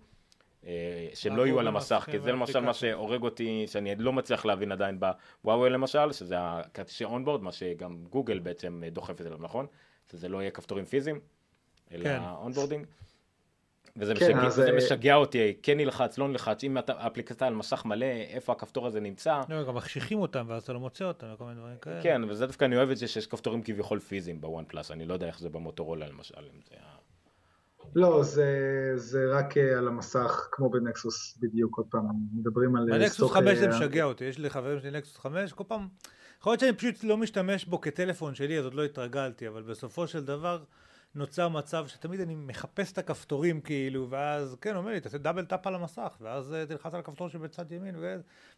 אה, 0.66 1.08
שהם 1.14 1.36
לא 1.36 1.46
יהיו 1.46 1.60
על 1.60 1.66
המסך, 1.68 2.08
כי 2.10 2.18
זה 2.18 2.32
למשל 2.32 2.60
מה 2.60 2.74
שהורג 2.74 3.22
אותי, 3.22 3.66
שאני 3.66 3.94
לא 3.94 4.12
מצליח 4.12 4.44
להבין 4.44 4.72
עדיין 4.72 5.00
בוואווי 5.44 5.70
למשל, 5.70 6.12
שזה 6.12 6.34
הכפתורים 6.38 7.04
on-board, 7.04 7.42
מה 7.42 7.52
שגם 7.52 8.04
גוגל 8.10 8.38
בעצם 8.38 8.82
דוחפת 8.92 9.26
אליו, 9.26 9.38
נכון? 9.40 9.66
שזה 10.10 10.28
לא 10.28 10.38
יהיה 10.38 10.50
כפתורים 10.50 10.84
פיזיים, 10.84 11.20
אלא 11.92 12.04
כן. 12.04 12.20
On-boarding. 12.22 12.86
וזה 13.96 14.14
כן, 14.14 14.26
משגע, 14.26 14.46
אז, 14.46 14.54
זה 14.54 14.70
אה, 14.70 14.76
משגע 14.76 15.14
אותי, 15.14 15.56
כן 15.62 15.76
נלחץ, 15.76 16.18
לא 16.18 16.28
נלחץ, 16.28 16.64
אם 16.64 16.78
אתה- 16.78 16.92
האפליקציה 16.98 17.46
על 17.46 17.54
מסך 17.54 17.84
מלא, 17.84 18.06
איפה 18.06 18.52
הכפתור 18.52 18.86
הזה 18.86 19.00
נמצא, 19.00 19.40
לא, 19.48 19.64
גם 19.64 19.74
מחשיכים 19.74 20.20
אותם, 20.20 20.46
ואז 20.48 20.62
אתה 20.62 20.72
לא 20.72 20.80
מוצא 20.80 21.04
אותם, 21.04 21.26
וכל 21.34 21.44
מיני 21.44 21.56
דברים 21.56 21.76
כאלה. 21.78 22.02
כן, 22.02 22.22
וזה 22.28 22.46
דווקא 22.46 22.64
אני 22.64 22.76
אוהב 22.76 22.90
את 22.90 22.96
זה 22.96 23.08
שיש 23.08 23.26
כפתורים 23.26 23.62
כביכול 23.62 23.98
פיזיים 24.00 24.40
ב-OnePlus, 24.40 24.90
אני 24.90 25.06
לא 25.06 25.14
יודע 25.14 25.26
איך 25.26 25.38
זה 25.38 25.48
במוטורולה 25.48 26.08
למשל, 26.08 26.38
אם 26.38 26.60
זה... 26.68 26.74
לא, 27.94 28.22
זה, 28.22 28.92
זה 28.96 29.26
רק 29.30 29.56
אה, 29.56 29.78
על 29.78 29.88
המסך, 29.88 30.48
כמו 30.52 30.70
בנקסוס 30.70 31.38
בדיוק, 31.40 31.78
עוד 31.78 31.86
פעם, 31.90 32.04
מדברים 32.32 32.76
על... 32.76 32.92
אה, 32.92 32.98
בנקסוס 32.98 33.16
stock, 33.16 33.32
5 33.32 33.58
זה 33.58 33.64
אה, 33.64 33.70
משגע 33.70 34.04
אותי, 34.04 34.24
יש 34.24 34.38
לי 34.38 34.50
חברים 34.50 34.80
שלי 34.80 34.90
נקסוס 34.90 35.16
5, 35.16 35.52
כל 35.52 35.64
פעם, 35.68 35.88
יכול 36.40 36.50
להיות 36.50 36.60
שאני 36.60 36.72
פשוט 36.72 37.04
לא 37.04 37.16
משתמש 37.16 37.64
בו 37.64 37.80
כטלפון 37.80 38.34
שלי, 38.34 38.58
אז 38.58 38.64
עוד 38.64 38.74
לא 38.74 38.84
התרגלתי, 38.84 39.48
אבל 39.48 39.62
בסופו 39.62 40.06
של 40.06 40.24
דבר 40.24 40.64
נוצר 41.14 41.48
מצב 41.48 41.86
שתמיד 41.86 42.20
אני 42.20 42.34
מחפש 42.34 42.92
את 42.92 42.98
הכפתורים 42.98 43.60
כאילו, 43.60 44.10
ואז 44.10 44.56
כן, 44.60 44.76
אומר 44.76 44.90
לי, 44.90 45.00
תעשה 45.00 45.18
double 45.18 45.44
tap 45.44 45.66
על 45.66 45.74
המסך, 45.74 46.16
ואז 46.20 46.54
תלחץ 46.68 46.94
על 46.94 47.00
הכפתור 47.00 47.28
שבצד 47.28 47.72
ימין, 47.72 47.94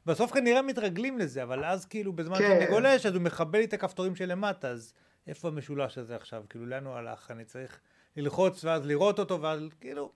ובסוף 0.06 0.32
כנראה 0.32 0.62
מתרגלים 0.62 1.18
לזה, 1.18 1.42
אבל 1.42 1.64
אז 1.64 1.86
כאילו 1.86 2.12
בזמן 2.12 2.38
כן. 2.38 2.58
שאני 2.60 2.70
גולש, 2.70 3.06
אז 3.06 3.14
הוא 3.14 3.22
מכבה 3.22 3.58
לי 3.58 3.64
את 3.64 3.72
הכפתורים 3.72 4.16
שלמטה, 4.16 4.68
אז 4.68 4.94
איפה 5.26 5.48
המשולש 5.48 5.98
הזה 5.98 6.16
עכשיו? 6.16 6.42
כאילו, 6.48 6.66
לאן 6.66 6.86
הוא 6.86 6.94
הלך? 6.94 7.30
אני 7.30 7.44
צריך 7.44 7.80
ללחוץ 8.16 8.64
ואז 8.64 8.86
לראות 8.86 9.18
אותו, 9.18 9.42
ואז 9.42 9.60
כאילו... 9.80 10.12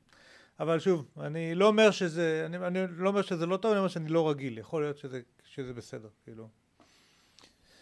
אבל 0.60 0.78
שוב, 0.78 1.04
אני 1.20 1.54
לא 1.54 1.66
אומר 1.66 1.90
שזה, 1.90 2.42
אני, 2.46 2.56
אני 2.56 2.86
לא 2.96 3.08
אומר 3.08 3.22
שזה 3.22 3.46
לא 3.46 3.56
טוב, 3.56 3.70
אני 3.70 3.78
אומר 3.78 3.88
שאני 3.88 4.08
לא 4.08 4.30
רגיל, 4.30 4.58
יכול 4.58 4.82
להיות 4.82 4.98
שזה, 4.98 5.20
שזה 5.44 5.72
בסדר, 5.72 6.08
כאילו. 6.24 6.48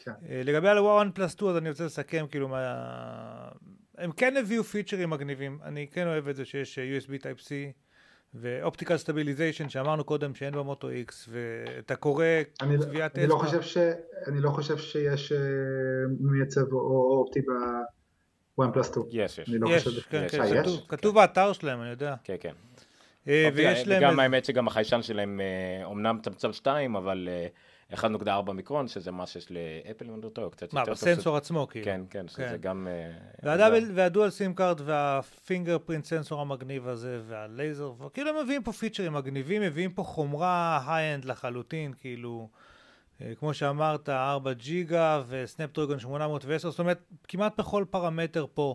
כן. 0.04 0.12
אה, 0.28 0.42
לגבי 0.44 0.68
הוואן 0.68 1.10
פלוס 1.14 1.32
2, 1.32 1.50
אז 1.50 1.56
אני 1.56 1.70
רוצה 1.70 1.84
לסכם, 1.84 2.26
כאילו, 2.30 2.48
מה... 2.48 3.48
הם 3.98 4.12
כן 4.12 4.36
הביאו 4.36 4.64
פיצ'רים 4.64 5.10
מגניבים, 5.10 5.58
אני 5.62 5.88
כן 5.88 6.06
אוהב 6.06 6.28
את 6.28 6.36
זה 6.36 6.44
שיש 6.44 6.78
USB 6.78 7.22
Type-C 7.22 7.50
ואופטיקל 8.34 8.96
סטביליזיישן 8.96 9.68
שאמרנו 9.68 10.04
קודם 10.04 10.34
שאין 10.34 10.54
ב-Moto 10.54 10.88
X 10.88 11.12
ואתה 11.28 11.96
קורא 11.96 12.24
לא- 12.76 12.84
טביעת 12.84 13.18
אני, 13.18 13.26
לא 13.26 13.34
אצבע. 13.34 13.48
אני 14.26 14.40
לא 14.40 14.50
חושב 14.50 14.78
שיש 14.78 15.32
אה, 15.32 15.38
מייצב 16.20 16.72
או, 16.72 16.78
או 16.78 17.18
אופטי 17.18 17.40
ב-OnePlus 18.58 18.86
2. 18.86 19.06
יש, 19.10 19.38
יש. 19.38 19.48
לא. 19.48 19.68
כן, 19.68 19.74
יש. 19.74 19.88
כן, 20.32 20.40
אה, 20.40 20.46
יש? 20.48 20.52
כתוב, 20.60 20.80
כתוב 20.88 21.14
באתר 21.14 21.52
שלהם, 21.52 21.80
אני 21.82 21.90
יודע. 21.90 22.14
כן, 22.24 22.34
כן. 22.40 22.52
אה, 23.28 23.48
ויש 23.54 23.86
להם... 23.88 23.98
וגם 23.98 24.10
איזה- 24.10 24.22
האמת 24.22 24.44
שגם 24.44 24.66
החיישן 24.68 25.02
שלהם 25.02 25.40
אה, 25.40 25.84
אומנם 25.84 26.18
צמצם 26.22 26.52
2, 26.52 26.96
אבל 26.96 27.28
אה, 27.30 27.46
1.4 27.96 28.52
מיקרון, 28.52 28.88
שזה 28.88 29.10
מה 29.10 29.26
שיש 29.26 29.46
לאפל, 29.50 30.04
אם 30.08 30.14
אני 30.14 30.22
לא 30.22 30.28
טועה, 30.28 30.50
קצת 30.50 30.72
מה, 30.74 30.80
יותר 30.80 30.94
טוב. 30.94 31.00
בסנסור 31.08 31.36
עצמו, 31.36 31.66
כאילו. 31.70 31.84
כן, 31.84 32.00
כן, 32.10 32.28
שזה 32.28 32.42
כן. 32.48 32.56
גם... 32.60 32.88
אה, 33.44 33.72
וה 33.94 34.06
dual 34.06 34.30
SIM 34.30 34.54
card 34.54 34.72
וה 34.72 34.80
fingerprint 34.84 36.04
sensor 36.04 36.40
המגניב 36.40 36.88
הזה 36.88 37.20
והלייזר, 37.28 37.92
כאילו 38.14 38.30
הם 38.30 38.44
מביאים 38.44 38.62
פה 38.62 38.72
פיצ'רים 38.72 39.12
מגניבים, 39.12 39.62
מביאים 39.62 39.90
פה 39.92 40.02
חומרה 40.02 40.80
high-end 40.86 41.24
לחלוטין, 41.24 41.92
כאילו, 42.00 42.48
אה, 42.52 42.71
כמו 43.38 43.54
שאמרת, 43.54 44.08
4 44.08 44.52
ג'יגה 44.52 45.22
ו-Snapdragon 45.28 45.98
810, 45.98 46.70
זאת 46.70 46.78
אומרת, 46.78 47.00
כמעט 47.28 47.60
בכל 47.60 47.84
פרמטר 47.90 48.46
פה, 48.54 48.74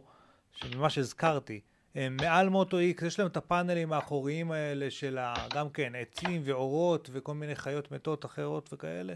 שממה 0.52 0.90
שהזכרתי, 0.90 1.62
הם 1.96 2.18
מעל 2.22 2.50
Moto 2.50 2.80
X, 2.80 3.04
יש 3.04 3.20
להם 3.20 3.28
את 3.28 3.38
הפאנלים 3.38 3.94
האחוריים 3.94 4.52
האלה 4.52 4.92
של 4.92 5.20
גם 5.54 5.70
כן, 5.70 5.94
עצים 5.96 6.42
ועורות 6.46 7.10
וכל 7.14 7.34
מיני 7.34 7.56
חיות 7.56 7.92
מתות 7.92 8.26
אחרות 8.26 8.74
וכאלה, 8.74 9.14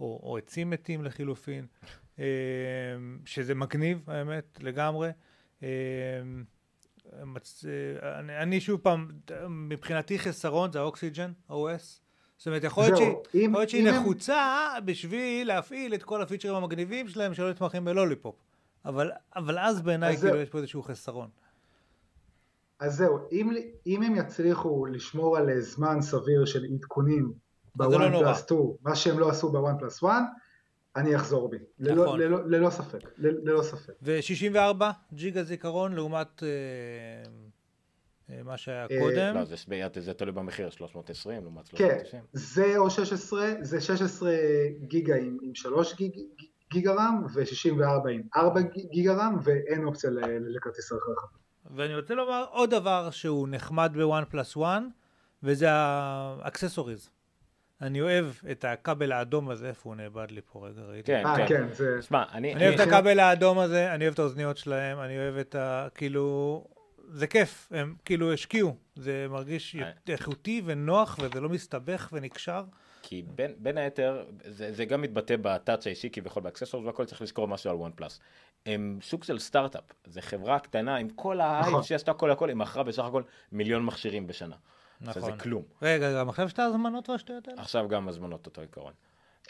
או, 0.00 0.20
או 0.22 0.38
עצים 0.38 0.70
מתים 0.70 1.04
לחילופין, 1.04 1.66
אה, 2.18 2.24
שזה 3.24 3.54
מגניב, 3.54 4.10
האמת, 4.10 4.58
לגמרי. 4.62 5.10
אה, 5.62 5.68
אה, 7.12 8.18
אני, 8.18 8.36
אני 8.38 8.60
שוב 8.60 8.80
פעם, 8.80 9.08
מבחינתי 9.48 10.18
חסרון 10.18 10.72
זה 10.72 10.78
ה-Oxygen, 10.78 11.32
OS. 11.50 12.09
זאת 12.40 12.46
אומרת, 12.46 12.64
יכול 12.64 12.84
להיות 12.84 12.96
שהיא, 12.96 13.44
אם- 13.46 13.54
שהיא 13.68 13.82
אם 13.82 13.86
הם- 13.86 13.94
נחוצה 13.94 14.44
בשביל 14.84 15.46
להפעיל 15.48 15.94
את 15.94 16.02
כל 16.02 16.22
הפיצ'רים 16.22 16.54
המגניבים 16.54 17.08
שלהם 17.08 17.34
שלא 17.34 17.50
נתמכים 17.50 17.84
בלוליפופ. 17.84 18.34
אבל, 18.84 19.10
אבל 19.36 19.58
אז 19.58 19.80
בעיניי 19.82 20.16
כאילו 20.16 20.32
זהו. 20.32 20.40
יש 20.42 20.48
פה 20.48 20.58
איזשהו 20.58 20.82
חסרון. 20.82 21.28
אז 22.78 22.94
זהו, 22.96 23.18
אם, 23.32 23.50
אם 23.86 24.02
הם 24.02 24.16
יצליחו 24.16 24.86
לשמור 24.86 25.36
על 25.36 25.50
אה, 25.50 25.60
זמן 25.60 26.00
סביר 26.02 26.44
של 26.44 26.64
עדכונים 26.74 27.32
זה 27.78 27.84
לא 27.84 27.88
בוואן. 27.90 28.18
פלוס 28.18 28.38
2, 28.38 28.60
מה 28.82 28.96
שהם 28.96 29.18
לא 29.18 29.28
עשו 29.30 29.52
ב-OnePlus 29.52 29.98
1, 30.04 30.08
אני 30.96 31.16
אחזור 31.16 31.48
בי. 31.50 31.56
ללא, 31.78 32.04
נכון. 32.04 32.20
ללא, 32.20 32.38
ללא 32.48 32.70
ספק, 32.70 32.98
ללא 33.18 33.62
ספק. 33.62 33.92
ו-64 34.02 34.82
ג'יגה 35.12 35.42
זיכרון 35.42 35.92
לעומת 35.92 36.42
אה, 36.42 36.48
מה 38.44 38.56
שהיה 38.56 38.86
אה, 38.90 38.98
קודם. 39.00 39.34
לא, 39.34 39.44
זה 39.44 39.56
זה 40.00 40.14
תלוי 40.14 40.32
במחיר, 40.32 40.70
320 40.70 41.42
לעומת 41.42 41.68
כן, 41.68 41.76
390. 41.76 42.22
זה 42.32 42.76
או 42.76 42.90
16, 42.90 43.52
זה 43.60 43.80
16 43.80 44.32
גיגה 44.80 45.16
עם, 45.16 45.38
עם 45.42 45.54
3 45.54 45.96
גיג, 45.96 46.12
גיגה 46.72 46.92
רם 46.92 47.22
ו-64 47.34 48.08
עם 48.08 48.22
4 48.36 48.60
גיגה 48.90 49.14
רם 49.14 49.36
ואין 49.42 49.84
אופציה 49.84 50.10
לכרטיס 50.56 50.92
הרחבה. 50.92 51.26
ואני 51.76 51.96
רוצה 51.96 52.14
לומר 52.14 52.44
עוד 52.50 52.70
דבר 52.70 53.10
שהוא 53.10 53.48
נחמד 53.50 53.92
ב-OnePlus 53.94 54.56
One, 54.56 54.88
וזה 55.42 55.66
ה 55.70 55.81
accessories. 55.81 57.10
אני 57.82 58.00
אוהב 58.00 58.26
את 58.50 58.64
הכבל 58.64 59.12
האדום 59.12 59.50
הזה, 59.50 59.68
איפה 59.68 59.88
הוא 59.88 59.96
נאבד 59.96 60.30
לי 60.30 60.40
פה 60.52 60.68
רגע, 60.68 60.82
ראיתי. 60.82 61.12
כן, 61.12 61.26
אה, 61.26 61.36
כן. 61.36 61.46
כן, 61.46 61.66
זה... 61.72 62.02
שמע, 62.02 62.24
אני... 62.32 62.54
אני 62.54 62.68
אוהב 62.68 62.80
את 62.80 62.86
הכבל 62.86 63.20
האדום 63.20 63.58
הזה, 63.58 63.94
אני 63.94 64.04
אוהב 64.04 64.14
את 64.14 64.18
האוזניות 64.18 64.56
שלהם, 64.56 65.00
אני 65.00 65.18
אוהב 65.18 65.36
את 65.36 65.54
ה... 65.54 65.88
כאילו... 65.94 66.64
זה 67.12 67.26
כיף, 67.26 67.68
הם 67.70 67.94
כאילו 68.04 68.32
השקיעו, 68.32 68.76
זה 68.96 69.26
מרגיש 69.30 69.76
אה. 69.76 69.90
איכותי 70.08 70.62
ונוח 70.64 71.18
וזה 71.22 71.40
לא 71.40 71.48
מסתבך 71.48 72.08
ונקשר. 72.12 72.64
כי 73.02 73.22
בין, 73.34 73.54
בין 73.58 73.78
היתר, 73.78 74.24
זה, 74.44 74.72
זה 74.72 74.84
גם 74.84 75.02
מתבטא 75.02 75.36
ב 75.42 75.49
touch 75.49 75.86
האישי 75.86 76.10
כביכול 76.10 76.42
ב 76.42 76.46
accessories 76.46 76.86
והכל 76.86 77.04
צריך 77.04 77.22
לזכור 77.22 77.48
משהו 77.48 77.70
על 77.70 77.76
OnePlus. 77.76 78.20
הם 78.66 78.98
סוג 79.02 79.24
של 79.24 79.38
סטארט-אפ, 79.38 79.84
זה 80.06 80.22
חברה 80.22 80.58
קטנה 80.58 80.96
עם 80.96 81.08
כל 81.08 81.40
ההייפ 81.40 81.66
נכון. 81.66 81.82
שעשתה 81.82 82.10
הכל 82.10 82.30
הכל, 82.30 82.48
היא 82.48 82.56
מכרה 82.56 82.82
בסך 82.82 83.04
הכל 83.04 83.22
מיליון 83.52 83.84
מכשירים 83.84 84.26
בשנה. 84.26 84.56
נכון. 85.00 85.22
שזה 85.22 85.32
כלום. 85.32 85.62
רגע, 85.82 86.18
גם 86.20 86.28
עכשיו 86.28 86.46
יש 86.46 86.52
את 86.52 86.58
ההזמנות 86.58 87.08
והשטויות 87.08 87.48
האלה? 87.48 87.60
עכשיו 87.62 87.88
גם 87.88 88.08
הזמנות 88.08 88.46
אותו 88.46 88.60
עיקרון. 88.60 88.92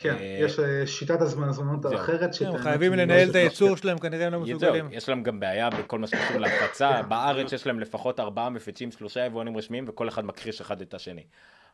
כן, 0.00 0.14
אה, 0.14 0.38
יש 0.40 0.58
אה, 0.58 0.86
שיטת 0.86 1.20
הזמנות 1.20 1.82
זהו. 1.82 1.94
אחרת 1.94 2.30
הם 2.46 2.58
חייבים 2.58 2.92
לנהל 2.92 3.30
את 3.30 3.34
הייצור. 3.34 3.76
שלהם, 3.76 3.98
כנראה 3.98 4.26
הם 4.26 4.32
לא 4.32 4.40
מסוגלים. 4.40 4.88
יש 4.92 5.08
להם 5.08 5.22
גם 5.22 5.40
בעיה 5.40 5.70
בכל 5.70 5.98
מה 5.98 6.06
שקשור 6.06 6.38
להפצה, 6.38 7.02
בארץ 7.02 7.52
יש 7.52 7.66
להם 7.66 7.80
לפחות 7.80 8.20
ארבעה 8.20 8.50
מפיצים, 8.50 8.92
שלושה 8.92 9.26
יבואנים 9.26 9.56
רשמיים, 9.56 9.84
וכל 9.88 10.08
אחד 10.08 10.24
מכחיש 10.24 10.60
אחד 10.60 10.80
את 10.80 10.94
השני. 10.94 11.24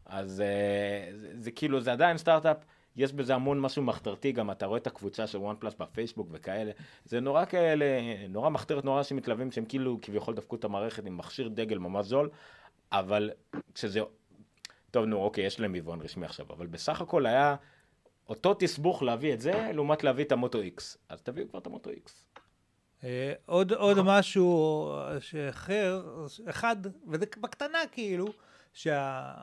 אז 0.07 0.41
אה, 0.41 1.11
זה, 1.35 1.51
כאילו, 1.51 1.81
זה 1.81 1.93
עדיין 1.93 2.19
סטארט-אפ, 2.19 2.57
יש 2.97 3.13
בזה 3.13 3.35
המון 3.35 3.61
משהו 3.61 3.83
מחתרתי, 3.83 4.33
גם 4.33 4.51
אתה 4.51 4.67
רואה 4.67 4.79
את 4.79 4.87
הקבוצה 4.87 5.27
של 5.27 5.39
וואן 5.39 5.57
פלאס 5.59 5.75
בפייסבוק 5.79 6.29
וכאלה, 6.33 6.71
זה 7.05 7.21
נורא 7.21 7.45
כאלה, 7.45 7.87
נורא 8.29 8.51
מחתרת, 8.51 8.85
נורא 8.85 8.99
אנשים 8.99 9.17
מתלהבים 9.17 9.53
שהם 9.53 9.65
כאילו 9.65 9.99
כביכול 10.03 10.35
דפקו 10.35 10.57
את 10.57 10.65
המערכת 10.65 11.07
עם 11.07 11.17
מכשיר 11.17 11.49
דגל 11.49 11.79
ממש 11.79 12.07
זול, 12.07 12.31
אבל 12.93 13.31
כשזה, 13.75 14.01
טוב 14.91 15.05
נו 15.05 15.17
אוקיי, 15.17 15.45
יש 15.45 15.61
להם 15.61 15.75
יבואן 15.75 16.01
רשמי 16.01 16.27
עכשיו, 16.27 16.47
אבל 16.51 16.67
בסך 16.67 17.01
הכל 17.01 17.27
היה 17.27 17.57
אותו 18.29 18.55
תסבוך 18.55 19.03
להביא 19.03 19.35
את 19.35 19.41
זה, 19.41 19.71
לעומת 19.75 20.05
להביא 20.05 20.25
את 20.25 20.33
המוטו 20.33 20.61
איקס, 20.61 20.99
אז 21.09 21.23
תביאו 21.23 21.49
כבר 21.49 21.59
את 21.59 21.67
המוטו 21.67 21.91
איקס. 21.91 22.25
אה, 23.05 23.33
עוד, 23.47 23.73
עוד 23.73 24.03
משהו 24.03 24.93
שאחר, 25.21 26.03
אחד, 26.51 26.77
וזה 27.09 27.27
בקטנה 27.41 27.79
כאילו, 27.93 28.27
שה... 28.73 29.35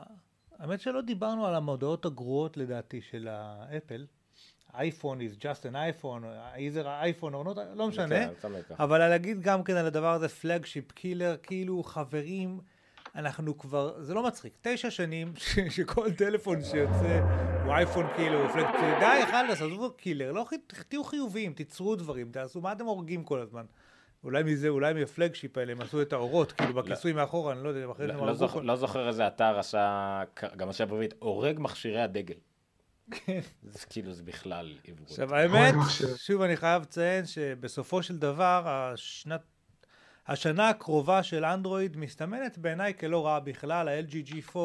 האמת 0.58 0.80
שלא 0.80 1.00
דיברנו 1.00 1.46
על 1.46 1.54
המודעות 1.54 2.04
הגרועות 2.04 2.56
לדעתי 2.56 3.00
של 3.00 3.28
האפל, 3.30 4.06
iPhone 4.74 5.20
is 5.20 5.40
just 5.40 5.62
an 5.62 5.74
iPhone, 5.74 6.24
either 6.56 6.86
iPhone 6.86 7.34
or 7.34 7.46
not, 7.46 7.60
לא 7.74 7.88
משנה. 7.88 8.28
כן. 8.42 8.50
אבל 8.78 8.98
להגיד 8.98 9.40
גם 9.40 9.64
כן 9.64 9.76
על 9.76 9.86
הדבר 9.86 10.12
הזה 10.12 10.28
flagship 10.28 10.92
killer, 10.92 11.36
כאילו 11.42 11.82
חברים, 11.82 12.60
אנחנו 13.14 13.58
כבר, 13.58 14.02
זה 14.02 14.14
לא 14.14 14.26
מצחיק, 14.26 14.52
תשע 14.62 14.90
שנים 14.90 15.32
ש- 15.36 15.58
שכל 15.76 16.12
טלפון 16.12 16.64
שיוצא 16.64 17.20
הוא 17.64 17.72
אייפון 17.72 18.06
כאילו, 18.16 18.48
flagship, 18.52 18.80
די, 19.00 19.26
חלאס, 19.30 19.62
עזבו 19.62 19.92
killer, 19.92 20.32
לא, 20.32 20.46
תהיו 20.88 21.04
חיוביים, 21.04 21.52
תיצרו 21.52 21.96
דברים, 21.96 22.30
תעשו, 22.32 22.60
מה 22.60 22.72
אתם 22.72 22.84
הורגים 22.84 23.24
כל 23.24 23.40
הזמן? 23.40 23.64
אולי 24.24 24.42
מזה, 24.42 24.68
אולי 24.68 24.92
מה 24.94 25.07
flagship 25.07 25.58
האלה 25.58 25.72
הם 25.72 25.80
עשו 25.80 26.02
את 26.02 26.12
העורות, 26.12 26.52
כאילו 26.52 26.74
בכיסוי 26.74 27.12
מאחורה, 27.12 27.52
אני 27.52 27.64
לא 27.64 27.68
יודע, 27.68 27.92
אחרי 27.92 28.06
שהם 28.08 28.16
לא, 28.16 28.26
לא, 28.26 28.30
הרגו 28.30 28.48
כל- 28.48 28.60
לא 28.60 28.76
זוכר 28.76 29.08
איזה 29.08 29.26
אתר 29.26 29.58
עשה, 29.58 30.22
גם 30.56 30.68
עשה 30.68 30.86
בעברית, 30.86 31.14
הורג 31.18 31.56
מכשירי 31.60 32.00
הדגל. 32.02 32.34
כן. 33.10 33.40
זה 33.62 33.86
כאילו 33.90 34.12
זה 34.12 34.22
בכלל 34.22 34.78
עברות. 34.88 35.10
עכשיו 35.10 35.34
האמת. 35.34 35.74
שוב 36.16 36.42
אני 36.42 36.56
חייב 36.56 36.82
לציין 36.82 37.26
שבסופו 37.26 38.02
של 38.02 38.18
דבר 38.18 38.62
השנת, 38.66 39.40
השנה 40.28 40.68
הקרובה 40.68 41.22
של 41.22 41.44
אנדרואיד 41.44 41.96
מסתמנת 41.96 42.58
בעיניי 42.58 42.94
כלא 43.00 43.26
רעה 43.26 43.40
בכלל, 43.40 43.88
ה-LG 43.88 44.30
G4 44.30 44.56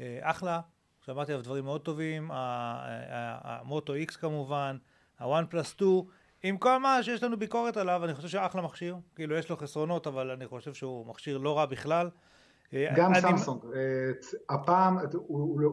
אה, 0.00 0.18
אחלה, 0.22 0.60
שמעתי 1.04 1.32
עליו 1.32 1.44
דברים 1.44 1.64
מאוד 1.64 1.80
טובים, 1.80 2.30
המוטו 2.32 3.92
X 4.08 4.12
כמובן, 4.18 4.76
הוואן 5.20 5.44
פלוס 5.50 5.68
2, 5.70 6.02
עם 6.42 6.56
כל 6.56 6.78
מה 6.78 7.02
שיש 7.02 7.22
לנו 7.22 7.36
ביקורת 7.38 7.76
עליו, 7.76 8.04
אני 8.04 8.14
חושב 8.14 8.28
שאחלה 8.28 8.62
מכשיר, 8.62 8.96
כאילו 9.16 9.36
יש 9.36 9.50
לו 9.50 9.56
חסרונות, 9.56 10.06
אבל 10.06 10.30
אני 10.30 10.46
חושב 10.46 10.74
שהוא 10.74 11.06
מכשיר 11.06 11.38
לא 11.38 11.58
רע 11.58 11.66
בכלל. 11.66 12.10
גם 12.96 13.12
אני- 13.14 13.20
סמסונג, 13.20 13.60
הפעם 14.50 14.98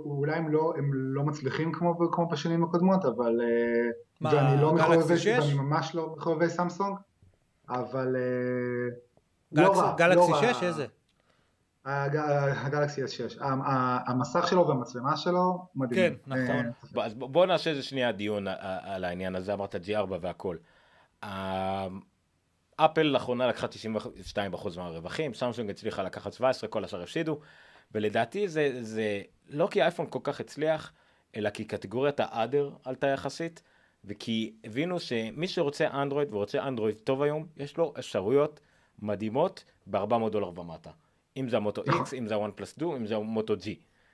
אולי 0.05 0.35
הם 0.35 0.49
לא, 0.49 0.73
הם 0.77 0.91
לא 0.93 1.23
מצליחים 1.23 1.71
כמו, 1.71 1.95
בשנים 2.31 2.63
הקודמות, 2.63 3.05
אבל 3.05 3.41
אה, 3.41 3.89
מה, 4.21 4.29
ואני 4.33 4.61
לא 4.61 4.73
מחובבי, 4.73 5.17
6? 5.17 5.27
ואני 5.27 5.53
ממש 5.53 5.95
לא 5.95 6.13
מחובבי 6.17 6.49
סמסונג, 6.49 6.97
אבל 7.69 8.15
אה, 8.15 8.95
לא 9.51 9.63
גלקסי- 9.67 9.79
רע, 9.81 9.95
גלקסי 9.97 10.31
לא 10.31 10.35
רע. 10.35 10.53
6 10.53 10.63
איזה? 10.63 10.85
הג- 11.85 12.15
הגלקסי 12.55 13.03
S6, 13.03 13.07
ה- 13.43 13.45
ה- 13.47 14.11
המסך 14.11 14.47
שלו 14.47 14.67
והמצלמה 14.67 15.17
שלו 15.17 15.65
מדהים. 15.75 16.13
כן, 16.15 16.31
נכון. 16.33 16.71
אז 17.03 17.13
בוא- 17.13 17.45
נעשה 17.45 17.69
איזה 17.69 17.83
שנייה 17.83 18.11
דיון 18.11 18.47
על 18.81 19.03
העניין 19.03 19.35
הזה, 19.35 19.53
אמרת 19.53 19.75
G4 19.75 20.13
והכל. 20.21 20.57
אפל 22.75 23.01
לאחרונה 23.01 23.47
לקחה 23.47 23.67
92% 23.67 24.77
מהרווחים, 24.77 25.33
סמסונג 25.33 25.69
הצליחה 25.69 26.03
לקחת 26.03 26.33
17, 26.33 26.69
כל 26.69 26.83
השאר 26.83 27.01
הפסידו, 27.03 27.39
ולדעתי 27.91 28.47
זה, 28.47 28.77
זה 28.81 29.21
לא 29.49 29.67
כי 29.71 29.81
האייפון 29.81 30.05
כל 30.09 30.19
כך 30.23 30.39
הצליח, 30.39 30.91
אלא 31.35 31.49
כי 31.49 31.65
קטגוריית 31.65 32.19
האדר 32.19 32.69
עלתה 32.85 33.07
יחסית, 33.07 33.63
וכי 34.05 34.53
הבינו 34.63 34.99
שמי 34.99 35.47
שרוצה 35.47 35.87
אנדרואיד 35.87 36.33
ורוצה 36.33 36.67
אנדרואיד 36.67 36.97
טוב 36.97 37.21
היום, 37.21 37.45
יש 37.57 37.77
לו 37.77 37.93
אפשרויות 37.99 38.59
מדהימות 38.99 39.63
ב-400 39.87 40.29
דולר 40.29 40.59
ומטה. 40.59 40.91
אם 41.37 41.49
זה 41.49 41.57
המוטו 41.57 41.83
X, 41.83 42.17
אם 42.17 42.27
זה 42.27 42.35
הוואן 42.35 42.51
פלוס 42.55 42.69
2, 42.69 42.91
אם 42.91 43.05
זה 43.05 43.15
המוטו 43.15 43.53
G. 43.53 43.65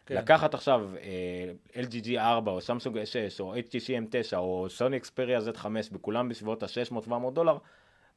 כן. 0.05 0.15
לקחת 0.15 0.53
עכשיו 0.53 0.89
אה, 0.97 1.81
LG 1.83 2.05
G4 2.05 2.47
או 2.47 2.61
סמסונג 2.61 2.97
S6 2.97 3.39
או 3.39 3.55
HTC 3.55 3.87
M9 3.87 4.35
או 4.37 4.67
סוני 4.69 4.97
אקספריה 4.97 5.39
Z5 5.39 5.65
בכולם 5.91 6.29
בסביבות 6.29 6.63
ה-600-700 6.63 7.31
דולר, 7.33 7.57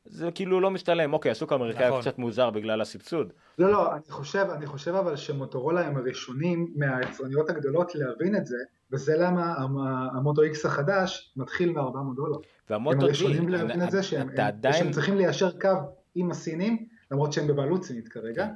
זה 0.09 0.31
כאילו 0.31 0.61
לא 0.61 0.71
משתלם. 0.71 1.13
אוקיי, 1.13 1.31
השוק 1.31 1.53
האמריקאי 1.53 1.89
נכון. 1.89 2.01
קצת 2.01 2.19
מוזר 2.19 2.51
בגלל 2.51 2.81
הסבסוד. 2.81 3.33
לא, 3.59 3.71
לא, 3.73 3.93
אני 3.95 4.03
חושב, 4.09 4.47
אני 4.53 4.67
חושב 4.67 4.95
אבל 4.95 5.17
שמוטורולה 5.17 5.87
הם 5.87 5.97
הראשונים 5.97 6.73
מהיצרניות 6.77 7.51
הגדולות 7.51 7.95
להבין 7.95 8.37
את 8.37 8.47
זה, 8.47 8.57
וזה 8.93 9.17
למה 9.17 9.55
המ- 9.55 9.79
המוטו 10.17 10.43
X 10.43 10.67
החדש 10.67 11.33
מתחיל 11.37 11.73
מ-400 11.73 12.17
דולר. 12.17 12.37
הם 12.37 12.41
והמוטו 12.71 13.01
G, 13.01 13.03
הראשונים 13.03 13.49
להבין 13.49 13.83
את 13.83 13.91
זה 13.91 14.03
שהם, 14.03 14.29
הם, 14.29 14.41
עדיין, 14.41 14.75
שהם 14.75 14.91
צריכים 14.91 15.17
ליישר 15.17 15.51
קו 15.61 15.69
עם 16.15 16.31
הסינים, 16.31 16.87
למרות 17.11 17.33
שהם 17.33 17.47
בבעלות 17.47 17.85
סינית 17.85 18.09
כרגע, 18.09 18.47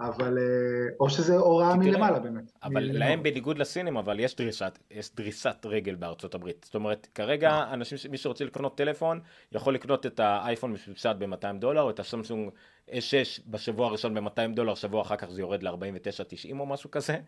אבל, 0.00 0.38
אה, 0.38 0.94
או 1.00 1.10
שזה 1.10 1.36
הוראה 1.36 1.76
מלמעלה 1.76 2.18
באמת. 2.18 2.52
אבל 2.62 2.74
מלמעלה. 2.74 2.98
להם 2.98 3.22
בניגוד 3.22 3.58
לסינים, 3.58 3.96
אבל 3.96 4.20
יש 4.20 4.36
דריסת, 4.36 4.78
יש 4.90 5.10
דריסת 5.14 5.56
רגל 5.64 5.94
בארצות 5.94 6.34
הברית. 6.34 6.64
זאת 6.64 6.74
אומרת, 6.74 7.08
כרגע 7.14 7.60
נכון. 7.60 7.72
אנשים, 7.72 8.10
מי 8.10 8.18
שרוצה 8.18 8.44
לקנות 8.44 8.76
טלפון, 8.76 9.20
יכול 9.52 9.74
לקנות 9.74 10.06
את 10.06 10.20
האייפון 10.20 10.72
מסובסד 10.72 11.14
ב-200 11.18 11.58
דולר, 11.58 11.82
או 11.82 11.90
את 11.90 12.00
הסמסונג 12.00 12.50
S6 12.88 13.40
בשבוע 13.46 13.86
הראשון 13.86 14.14
ב-200 14.14 14.54
דולר, 14.54 14.74
שבוע 14.74 15.02
אחר 15.02 15.16
כך 15.16 15.30
זה 15.30 15.40
יורד 15.40 15.62
ל-49.90 15.62 16.58
או 16.58 16.66
משהו 16.66 16.90
כזה, 16.90 17.18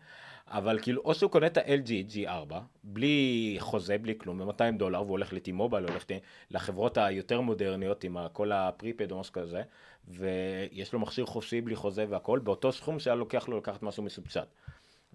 אבל 0.47 0.79
כאילו, 0.81 1.01
או 1.05 1.13
שהוא 1.13 1.31
קונה 1.31 1.47
את 1.47 1.57
ה-LG 1.57 2.13
G4, 2.13 2.53
בלי 2.83 3.55
חוזה, 3.59 3.97
בלי 3.97 4.13
כלום, 4.17 4.39
ב-200 4.39 4.77
דולר, 4.77 5.01
והוא 5.01 5.11
הולך 5.11 5.33
לטי-מובייל, 5.33 5.83
הולך 5.83 6.05
לחברות 6.51 6.97
היותר 6.97 7.41
מודרניות, 7.41 8.03
עם 8.03 8.17
כל 8.33 8.51
הפריפד 8.51 9.11
או 9.11 9.19
משהו 9.19 9.33
כזה, 9.33 9.61
ויש 10.07 10.93
לו 10.93 10.99
מכשיר 10.99 11.25
חופשי 11.25 11.61
בלי 11.61 11.75
חוזה 11.75 12.05
והכל, 12.09 12.39
באותו 12.39 12.71
סכום 12.71 12.99
שהיה 12.99 13.15
לוקח 13.15 13.47
לו 13.47 13.57
לקחת 13.57 13.83
משהו 13.83 14.03
מסובסד. 14.03 14.45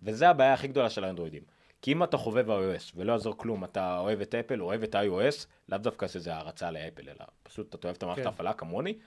וזה 0.03 0.29
הבעיה 0.29 0.55
הכי 0.55 0.69
גדולה 0.69 0.91
של 0.91 1.05
האנדרואידים. 1.05 1.43
כי 1.83 1.93
אם 1.93 2.03
אתה 2.03 2.17
חובב 2.17 2.51
ה-iOS 2.51 2.93
ולא 2.97 3.13
יעזור 3.13 3.35
כלום, 3.37 3.65
אתה 3.65 3.99
אוהב 3.99 4.21
את 4.21 4.35
אפל, 4.35 4.63
אוהב 4.63 4.83
את 4.83 4.95
ה-iOS, 4.95 5.47
לאו 5.69 5.79
דווקא 5.79 6.09
שזה 6.09 6.35
הערצה 6.35 6.71
לאפל, 6.71 7.09
אלא 7.09 7.25
פשוט 7.43 7.75
אתה 7.75 7.89
אוהב 7.89 7.97
את 7.97 8.03
המערכת 8.03 8.23
כן. 8.23 8.27
ההפעלה 8.27 8.53
כמוני, 8.53 8.99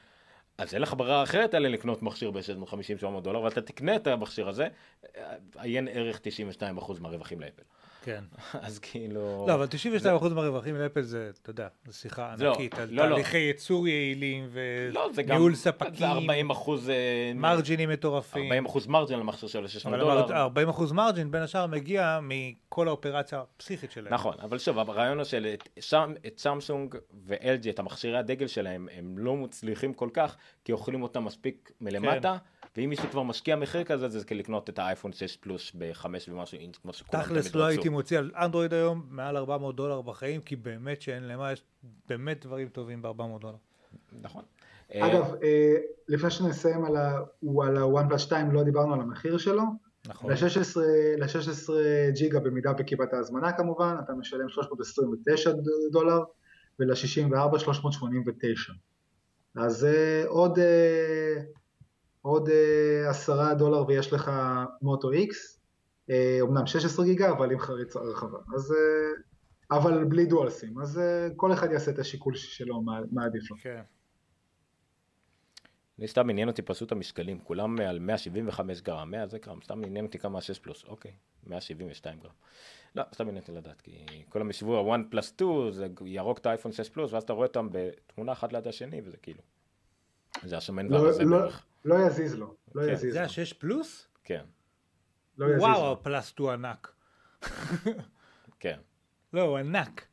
אז 0.58 0.74
אין 0.74 0.82
לך 0.82 0.94
ברירה 0.98 1.24
אחרת 1.24 1.56
אלא 1.56 1.70
לקנות 1.70 2.02
מכשיר 2.02 2.32
ב-650-700 2.32 3.20
דולר, 3.22 3.42
ואתה 3.42 3.62
תקנה 3.62 3.96
את 3.96 4.08
המכשיר 4.08 4.50
הזה, 4.50 4.68
אה, 5.18 5.36
עיין 5.60 5.88
ערך 5.88 6.20
92% 6.20 7.00
מהרווחים 7.00 7.42
לאפל. 7.42 7.64
כן. 8.02 8.24
אז 8.66 8.80
כאילו... 8.80 9.46
לא, 9.48 9.54
אבל 9.54 9.68
92% 10.22 10.30
מהרווחים 10.30 10.76
לאפל 10.76 11.02
זה, 11.02 11.32
אתה 11.42 11.50
יודע, 11.50 11.68
זו 11.86 11.98
שיחה 11.98 12.36
לא, 12.38 12.50
ענקית, 12.50 12.74
על 12.74 12.88
לא, 12.92 13.06
לא. 13.06 13.16
תהליכי 13.16 13.38
ייצור 13.38 13.88
יעילים 13.88 14.50
לא, 14.92 15.10
זה 15.14 15.24
גם... 15.24 15.36
וניהול 15.36 15.56
זה 15.56 15.62
ספקים, 15.62 16.08
40 16.08 16.50
אחוז... 16.50 16.92
מרג'ינים 17.36 17.90
מטורפים. 17.90 18.44
40 18.44 18.66
אחוז 18.66 18.88
מרג'ין 18.88 19.16
על 19.16 19.24
מכשיר 19.24 19.50
של 19.50 19.68
600 19.68 19.96
אבל 19.96 20.04
דולר. 20.04 20.38
40 20.38 20.70
אחוז 20.70 20.92
מרג'ין 20.92 21.32
בין 21.32 21.42
השאר 21.42 21.68
מגיע 21.68 22.20
מכל 22.22 22.88
האופרציה 22.88 23.42
הפסיכית 23.56 23.92
שלהם. 23.92 24.14
נכון, 24.14 24.34
אבל 24.42 24.58
שוב, 24.58 24.80
הרעיון 24.80 25.18
הוא 25.18 25.24
של 25.24 25.54
את, 25.54 25.70
שם, 25.80 26.14
את 26.28 26.40
סמסונג 26.40 26.96
ו-LG, 27.26 27.70
את 27.70 27.80
המכשירי 27.80 28.18
הדגל 28.18 28.48
שלהם, 28.48 28.88
הם 28.98 29.18
לא 29.18 29.36
מצליחים 29.36 29.94
כל 29.94 30.10
כך, 30.14 30.36
כי 30.66 30.72
אוכלים 30.72 31.04
אותם 31.04 31.26
מספיק 31.26 31.72
מלמטה, 31.82 32.38
ואם 32.80 32.90
מישהו 32.90 33.10
כבר 33.12 33.24
משקיע 33.24 33.56
מחיר 33.56 33.84
כזה, 33.84 34.10
זה 34.10 34.26
כדי 34.26 34.40
לקנות 34.40 34.70
את 34.70 34.80
האייפון 34.80 35.14
6 35.14 35.38
פלוס 35.38 35.72
ב-5 35.78 36.06
ומשהו 36.30 36.58
אינץ', 36.60 36.78
כמו 36.78 36.94
שכולם 36.94 37.24
תמיד 37.24 37.40
תכלס 37.42 37.56
לא 37.56 37.62
רצו. 37.62 37.70
הייתי 37.70 37.90
מוציא 37.90 38.18
על 38.18 38.32
אנדרואיד 38.36 38.74
היום 38.74 39.06
מעל 39.10 39.38
400 39.38 39.76
דולר 39.76 40.02
בחיים, 40.02 40.42
כי 40.42 40.56
באמת 40.56 41.02
שאין 41.02 41.28
למה, 41.28 41.52
יש 41.52 41.64
באמת 42.10 42.46
דברים 42.46 42.70
טובים 42.70 43.02
ב-400 43.02 43.40
דולר. 43.42 43.56
נכון. 44.22 44.44
אגב, 44.94 45.34
אה, 45.44 45.76
לפני 46.08 46.30
שנסיים 46.32 46.86
על 46.86 46.96
ה- 46.98 47.20
הוא 47.40 47.64
על 47.66 47.78
ה-OnePlus 47.78 48.18
2, 48.18 48.52
לא 48.52 48.64
דיברנו 48.64 48.94
על 48.94 49.02
המחיר 49.02 49.38
שלו. 49.38 49.64
נכון. 50.08 50.32
ל-16 50.32 51.70
ג'יגה 52.14 52.40
במידה 52.40 52.72
וקיבלת 52.80 53.14
הזמנה 53.14 53.52
כמובן, 53.52 53.96
אתה 54.04 54.14
משלם 54.14 54.50
329 54.50 55.52
דולר, 55.92 56.20
ול-64 56.80 57.60
389. 57.60 58.74
אז 59.56 59.86
אה, 59.86 60.24
עוד, 60.28 60.60
אה, 60.60 61.36
עוד 62.22 62.50
אה, 62.50 63.10
10 63.10 63.54
דולר 63.54 63.88
ויש 63.88 64.14
לך 64.14 64.32
מוטו 64.82 65.12
X, 65.12 65.60
אה, 66.10 66.38
אומנם 66.42 66.68
16 66.68 67.06
גיגה, 67.06 67.32
אבל 67.32 67.52
עם 67.52 67.60
חריצה 67.60 68.00
רחבה. 68.00 68.38
אז, 68.56 68.72
אה, 68.72 69.78
אבל 69.78 70.04
בלי 70.04 70.26
דואל 70.26 70.50
סים, 70.50 70.80
אז 70.80 71.02
כל 71.36 71.54
אחד 71.54 71.72
יעשה 71.72 71.92
את 71.92 72.00
השיקול 72.00 72.36
שלו, 72.36 72.82
מה, 72.82 73.26
עדיף 73.26 73.52
לו. 73.52 73.58
כן. 73.62 73.82
אני 76.00 76.08
סתם 76.08 76.30
עניין 76.30 76.48
אותי 76.48 76.62
פשוט 76.62 76.92
המשקלים, 76.92 77.40
כולם 77.40 77.80
על 77.80 78.00
175 78.00 78.82
גרם, 78.82 79.12
100 79.12 79.28
זה 79.28 79.40
גרם, 79.40 79.60
סתם 79.64 79.84
עניין 79.86 80.06
אותי 80.06 80.20
כמה 80.20 80.42
6 80.42 80.60
פלוס, 80.60 80.84
אוקיי, 80.88 81.12
172 81.48 82.20
גרם. 82.20 82.32
לא, 82.96 83.04
סתם 83.14 83.28
עניין 83.28 83.42
אותי 83.42 83.52
לדעת, 83.52 83.82
כי 83.82 84.06
כל 84.30 84.42
המשבוע 84.42 84.96
1 84.96 85.00
פלוס 85.10 85.28
2 85.28 85.72
זה 85.72 85.88
ירוק 86.06 86.38
את 86.38 86.46
האייפון 86.46 86.72
6 86.72 86.90
פלוס, 86.90 87.14
ואז 87.14 87.24
אתה 87.24 87.34
רואה 87.34 87.48
אותם 87.48 87.68
בתמונה 87.72 88.32
אחת 88.32 88.54
ליד 88.54 88.68
השני, 88.68 89.02
וזה 89.06 89.18
כאילו, 89.18 89.42
זה 90.44 90.58
השמן 90.58 90.88
לא, 90.88 90.98
והרזה 90.98 91.24
לא, 91.24 91.38
בערך, 91.38 91.66
לא 91.86 91.96
יזיז 91.96 92.36
לו, 92.36 92.56
לא 92.76 92.82
כן. 92.82 92.94
יזיז 92.94 93.14
זה 93.14 93.20
לו. 93.20 93.26
ה-6 93.26 93.54
פלוס? 93.60 94.08
כן, 94.24 94.44
לא 95.38 95.46
יזיז 95.46 95.62
וואו, 95.62 95.82
לו. 95.82 95.92
הפלאס 95.92 96.28
2 96.28 96.50
ענק. 96.50 96.94
כן, 98.60 98.80
לא, 99.34 99.42
הוא 99.42 99.58
ענק. 99.58 100.06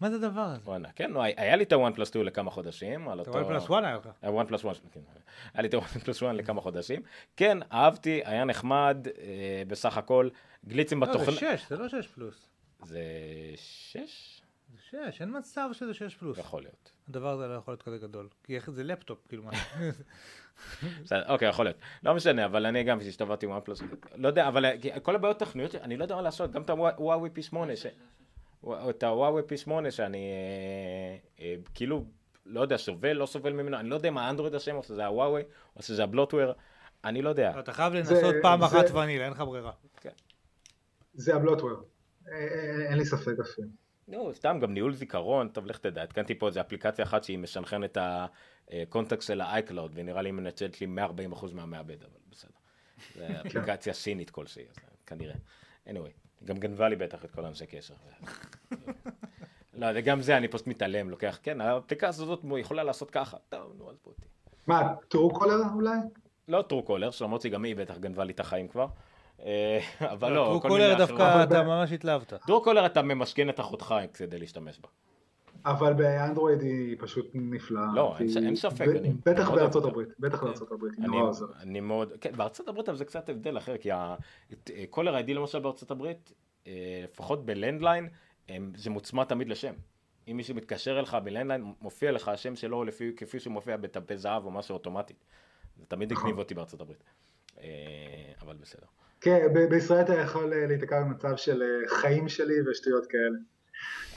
מה 0.00 0.10
זה 0.10 0.16
הדבר 0.16 0.40
הזה? 0.40 0.60
הוא 0.64 0.74
ענק, 0.74 0.96
כן, 0.96 1.12
נו, 1.12 1.22
היה 1.22 1.56
לי 1.56 1.64
את 1.64 1.72
ה-1 1.72 1.94
פלוס 1.94 2.08
2 2.08 2.24
לכמה 2.24 2.50
חודשים, 2.50 3.08
על 3.08 3.18
אותו... 3.18 3.30
רואה 3.30 3.44
פלאס 3.44 3.64
1 3.64 3.70
היה 3.84 3.96
לך. 3.96 4.06
ה-1 4.22 4.46
פלוס 4.48 4.64
1, 4.64 4.76
כן, 4.92 5.00
היה 5.54 5.62
לי 5.62 5.68
את 5.68 5.74
ה-1 5.74 6.00
פלוס 6.04 6.22
1 6.22 6.34
לכמה 6.34 6.60
חודשים, 6.60 7.02
כן, 7.36 7.58
אהבתי, 7.72 8.20
היה 8.24 8.44
נחמד, 8.44 9.06
אה, 9.18 9.62
בסך 9.66 9.96
הכל, 9.96 10.28
גליצים 10.68 11.00
לא, 11.00 11.06
זה 11.06 11.12
בתוכנה, 11.12 11.36
6, 11.36 11.68
זה 11.68 11.76
לא 11.76 11.88
6 11.88 12.06
פלוס. 12.06 12.48
זה 12.84 13.02
6? 13.54 14.42
6, 14.90 15.20
אין 15.20 15.36
מצב 15.38 15.68
שזה 15.72 15.94
6 15.94 16.14
פלוס. 16.14 16.38
יכול 16.38 16.62
להיות. 16.62 16.92
הדבר 17.08 17.28
הזה 17.28 17.46
לא 17.46 17.54
יכול 17.54 17.72
להיות 17.72 17.82
כזה 17.82 17.98
גדול. 17.98 18.28
כי 18.44 18.56
איך 18.56 18.70
זה 18.70 18.84
לפטופ, 18.84 19.18
כאילו 19.28 19.42
מה. 19.42 19.50
בסדר, 21.04 21.32
אוקיי, 21.32 21.48
יכול 21.48 21.64
להיות. 21.64 21.76
לא 22.02 22.14
משנה, 22.14 22.44
אבל 22.44 22.66
אני 22.66 22.84
גם 22.84 23.00
כשהשתבעתי 23.00 23.46
עם 23.46 23.52
וואן 23.52 23.60
פלוס, 23.64 23.82
לא 24.14 24.28
יודע, 24.28 24.48
אבל 24.48 24.64
אה, 24.64 25.00
כל 25.02 25.14
הבעיות 25.14 25.42
הטכניות, 25.42 25.74
אני 25.74 25.96
לא 25.96 26.04
יודע 26.04 26.16
מה 26.16 26.22
לעשות, 26.22 26.50
גם 26.50 26.62
את 26.62 26.70
הוואוי 26.70 27.30
פי 27.30 27.42
8, 27.42 27.76
ש... 27.76 27.86
את 28.90 29.02
הוואוי 29.02 29.42
פי 29.46 29.56
8 29.56 29.90
שאני 29.90 30.18
אה, 30.18 31.44
אה, 31.44 31.54
כאילו, 31.74 32.04
לא 32.46 32.60
יודע, 32.60 32.76
סובל, 32.76 33.12
לא 33.12 33.26
סובל 33.26 33.52
ממנו, 33.52 33.76
אני 33.76 33.88
לא 33.88 33.94
יודע 33.94 34.08
אם 34.08 34.18
האנדרואיד 34.18 34.54
אשם 34.54 34.76
או 34.76 34.82
שזה 34.82 35.06
הוואוי 35.06 35.42
או 35.76 35.82
שזה 35.82 36.04
הבלוטוור, 36.04 36.52
אני 37.04 37.22
לא 37.22 37.28
יודע. 37.28 37.52
אתה 37.58 37.72
חייב 37.72 37.92
לנסות 37.92 38.34
פעם 38.42 38.62
אחת 38.62 38.90
ונילה, 38.90 39.24
אין 39.24 39.32
לך 39.32 39.40
ברירה. 39.40 39.72
זה 41.14 41.34
הבלוטוור. 41.34 41.82
אין 42.88 42.98
לי 42.98 43.04
ספק 43.04 43.32
אפילו. 43.40 43.68
לא, 44.08 44.30
סתם 44.34 44.58
גם 44.60 44.74
ניהול 44.74 44.94
זיכרון, 44.94 45.48
טוב, 45.48 45.66
לך 45.66 45.78
תדע, 45.78 46.02
התקנתי 46.02 46.34
פה 46.34 46.46
איזה 46.46 46.60
אפליקציה 46.60 47.04
אחת 47.04 47.24
שהיא 47.24 47.38
משנכן 47.38 47.84
את 47.84 47.98
הקונטקסט 48.00 49.28
של 49.28 49.40
ה-iCloud, 49.40 49.90
ונראה 49.92 50.22
לי 50.22 50.30
מנצלת 50.30 50.80
לי 50.80 50.86
140% 51.32 51.54
מהמעבד, 51.54 52.02
אבל 52.02 52.20
בסדר. 52.30 52.50
זו 53.14 53.24
אפליקציה 53.46 53.92
סינית 53.92 54.30
כלשהי, 54.30 54.64
אז 54.68 54.76
כנראה. 55.06 55.34
anyway, 55.86 56.44
גם 56.44 56.56
גנבה 56.56 56.88
לי 56.88 56.96
בטח 56.96 57.24
את 57.24 57.30
כל 57.30 57.44
האנשי 57.44 57.66
קשר. 57.66 57.94
לא, 59.74 60.00
גם 60.00 60.20
זה 60.20 60.36
אני 60.36 60.48
פשוט 60.48 60.66
מתעלם, 60.66 61.10
לוקח, 61.10 61.38
כן, 61.42 61.60
האפליקציה 61.60 62.08
הזאת 62.08 62.44
יכולה 62.58 62.82
לעשות 62.82 63.10
ככה, 63.10 63.36
טוב, 63.48 63.72
נו, 63.78 63.90
עזבו 63.90 64.10
אותי. 64.10 64.26
מה, 64.66 64.94
טרו 65.08 65.30
קולר 65.30 65.60
אולי? 65.74 65.98
לא 66.48 66.62
טרו 66.62 66.82
קולר, 66.82 67.10
שלמרות 67.10 67.42
שגם 67.42 67.64
היא 67.64 67.76
בטח 67.76 67.98
גנבה 67.98 68.24
לי 68.24 68.32
את 68.32 68.40
החיים 68.40 68.68
כבר. 68.68 68.86
אה, 69.44 69.78
אבל 70.00 70.32
לא, 70.32 70.44
טרו 70.50 70.60
כל 70.60 70.68
מיני 70.68 70.80
קולר 70.80 71.04
אחרות. 71.04 71.08
דווקא 71.08 71.42
אתה 71.42 71.62
ממש 71.62 71.92
התלהבת. 71.92 72.34
טרו 72.46 72.62
קולר 72.62 72.86
אתה 72.86 73.02
ממשכן 73.02 73.48
את 73.48 73.60
אחותך 73.60 73.94
כדי 74.14 74.38
להשתמש 74.38 74.78
בה. 74.80 74.88
אבל 75.64 75.92
באנדרואיד 75.92 76.60
היא 76.60 76.96
פשוט 76.98 77.30
נפלאה. 77.34 77.86
לא, 77.94 78.16
אין 78.18 78.56
ספק, 78.56 78.86
בטח 79.26 79.50
בארצות 79.50 79.84
הברית, 79.84 80.08
בטח 80.18 80.44
בארצות 80.44 80.72
הברית, 80.72 80.92
היא 80.96 81.04
אני, 81.04 81.16
נורא 81.16 81.28
עוזרת. 81.28 81.50
אני 81.60 81.80
מאוד, 81.80 82.12
כן, 82.20 82.32
בארצות 82.36 82.68
הברית 82.68 82.88
אבל 82.88 82.98
זה 82.98 83.04
קצת 83.04 83.28
הבדל 83.28 83.58
אחר, 83.58 83.76
כי 83.76 83.92
אה, 83.92 84.16
caller 84.90 85.14
ID 85.16 85.34
למשל 85.34 85.58
בארצות 85.58 85.90
הברית, 85.90 86.32
אה, 86.66 87.04
לפחות 87.04 87.46
ב 87.46 87.52
landline, 87.52 88.08
זה 88.76 88.90
מוצמד 88.90 89.24
תמיד 89.24 89.48
לשם. 89.48 89.72
אם 90.30 90.36
מישהו 90.36 90.54
מתקשר 90.54 90.98
אליך 90.98 91.16
ב 91.24 91.29
landline, 91.29 91.72
מופיע 91.80 92.12
לך 92.12 92.28
השם 92.28 92.56
שלו 92.56 92.84
לפי, 92.84 93.12
כפי 93.16 93.40
שהוא 93.40 93.52
מופיע 93.52 93.76
בדפי 93.76 94.16
זהב 94.16 94.44
או 94.44 94.50
משהו 94.50 94.72
אוטומטית. 94.72 95.24
זה 95.76 95.84
תמיד 95.86 96.12
נכון. 96.12 96.24
הגניב 96.24 96.38
אותי 96.38 96.54
בארצות 96.54 96.80
הברית. 96.80 97.04
אה, 97.60 97.64
אבל 98.42 98.56
בסדר. 98.56 98.86
כן, 99.20 99.46
בישראל 99.70 100.00
אתה 100.00 100.14
יכול 100.14 100.52
אה, 100.52 100.66
להיתקע 100.66 101.00
במצב 101.00 101.36
של 101.36 101.62
אה, 101.62 101.88
חיים 101.88 102.28
שלי 102.28 102.54
ושטויות 102.70 103.06
כאלה. 103.06 103.38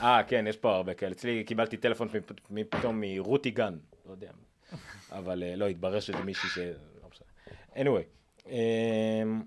אה, 0.02 0.24
כן, 0.24 0.46
יש 0.48 0.58
פה 0.58 0.76
הרבה 0.76 0.94
כאלה. 0.94 1.12
אצלי 1.12 1.44
קיבלתי 1.44 1.78
טלפון 1.78 2.08
פתאום 2.70 3.02
מרותי 3.02 3.52
גן, 3.52 3.78
לא 4.06 4.12
יודע. 4.12 4.32
אבל 5.12 5.44
אה, 5.44 5.56
לא, 5.56 5.68
התברר 5.68 6.00
שזה 6.00 6.18
מישהי 6.18 6.50
ש... 6.50 6.58
לא 7.04 7.10
משנה. 7.12 7.28
anyway. 7.76 8.04
אמ, 8.48 9.42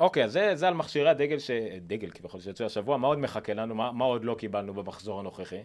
אוקיי, 0.00 0.24
אז 0.24 0.32
זה, 0.32 0.50
זה 0.54 0.68
על 0.68 0.74
מכשירי 0.74 1.08
הדגל, 1.08 1.38
ש... 1.38 1.50
דגל 1.80 2.10
כביכול 2.10 2.40
שיצאו 2.40 2.66
השבוע, 2.66 2.96
מה 2.96 3.08
עוד 3.08 3.18
מחכה 3.18 3.54
לנו? 3.54 3.74
מה, 3.74 3.92
מה 3.92 4.04
עוד 4.04 4.24
לא 4.24 4.34
קיבלנו 4.34 4.74
במחזור 4.74 5.20
הנוכחי? 5.20 5.62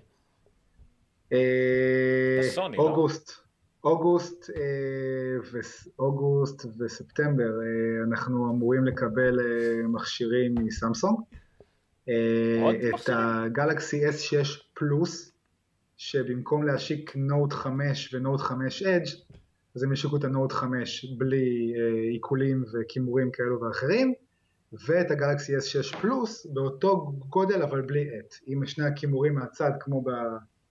הסוני, 2.40 2.78
לא? 2.78 2.84
אוגוסט, 2.84 3.47
אוגוסט, 3.88 4.50
אה, 4.50 4.64
וס- 5.54 5.88
אוגוסט 6.00 6.66
וספטמבר 6.80 7.44
אה, 7.62 8.04
אנחנו 8.08 8.50
אמורים 8.52 8.84
לקבל 8.86 9.40
אה, 9.40 9.88
מכשירים 9.88 10.56
מסמסונג. 10.64 11.20
את? 12.96 13.10
הגלקסי 13.14 14.08
S6 14.10 14.46
פלוס, 14.74 15.32
שבמקום 15.98 16.64
להשיק 16.64 17.16
נוט 17.16 17.54
5 17.54 18.14
ונוט 18.14 18.40
5 18.42 18.84
אדג' 18.84 19.06
אז 19.76 19.84
הם 19.84 19.92
השיקו 19.92 20.18
את 20.18 20.24
הנוט 20.24 20.52
5 20.52 21.06
בלי 21.18 21.74
עיקולים 22.12 22.64
וכימורים 22.74 23.30
כאלו 23.34 23.62
ואחרים, 23.62 24.14
ואת 24.88 25.12
הגלקסי 25.12 25.58
S6 25.58 25.98
פלוס 26.02 26.46
באותו 26.54 27.12
גודל 27.30 27.62
אבל 27.62 27.82
בלי 27.82 28.10
עט, 28.18 28.36
עם 28.46 28.66
שני 28.66 28.86
הכימורים 28.86 29.36
מהצד 29.36 29.72
כמו 29.80 30.04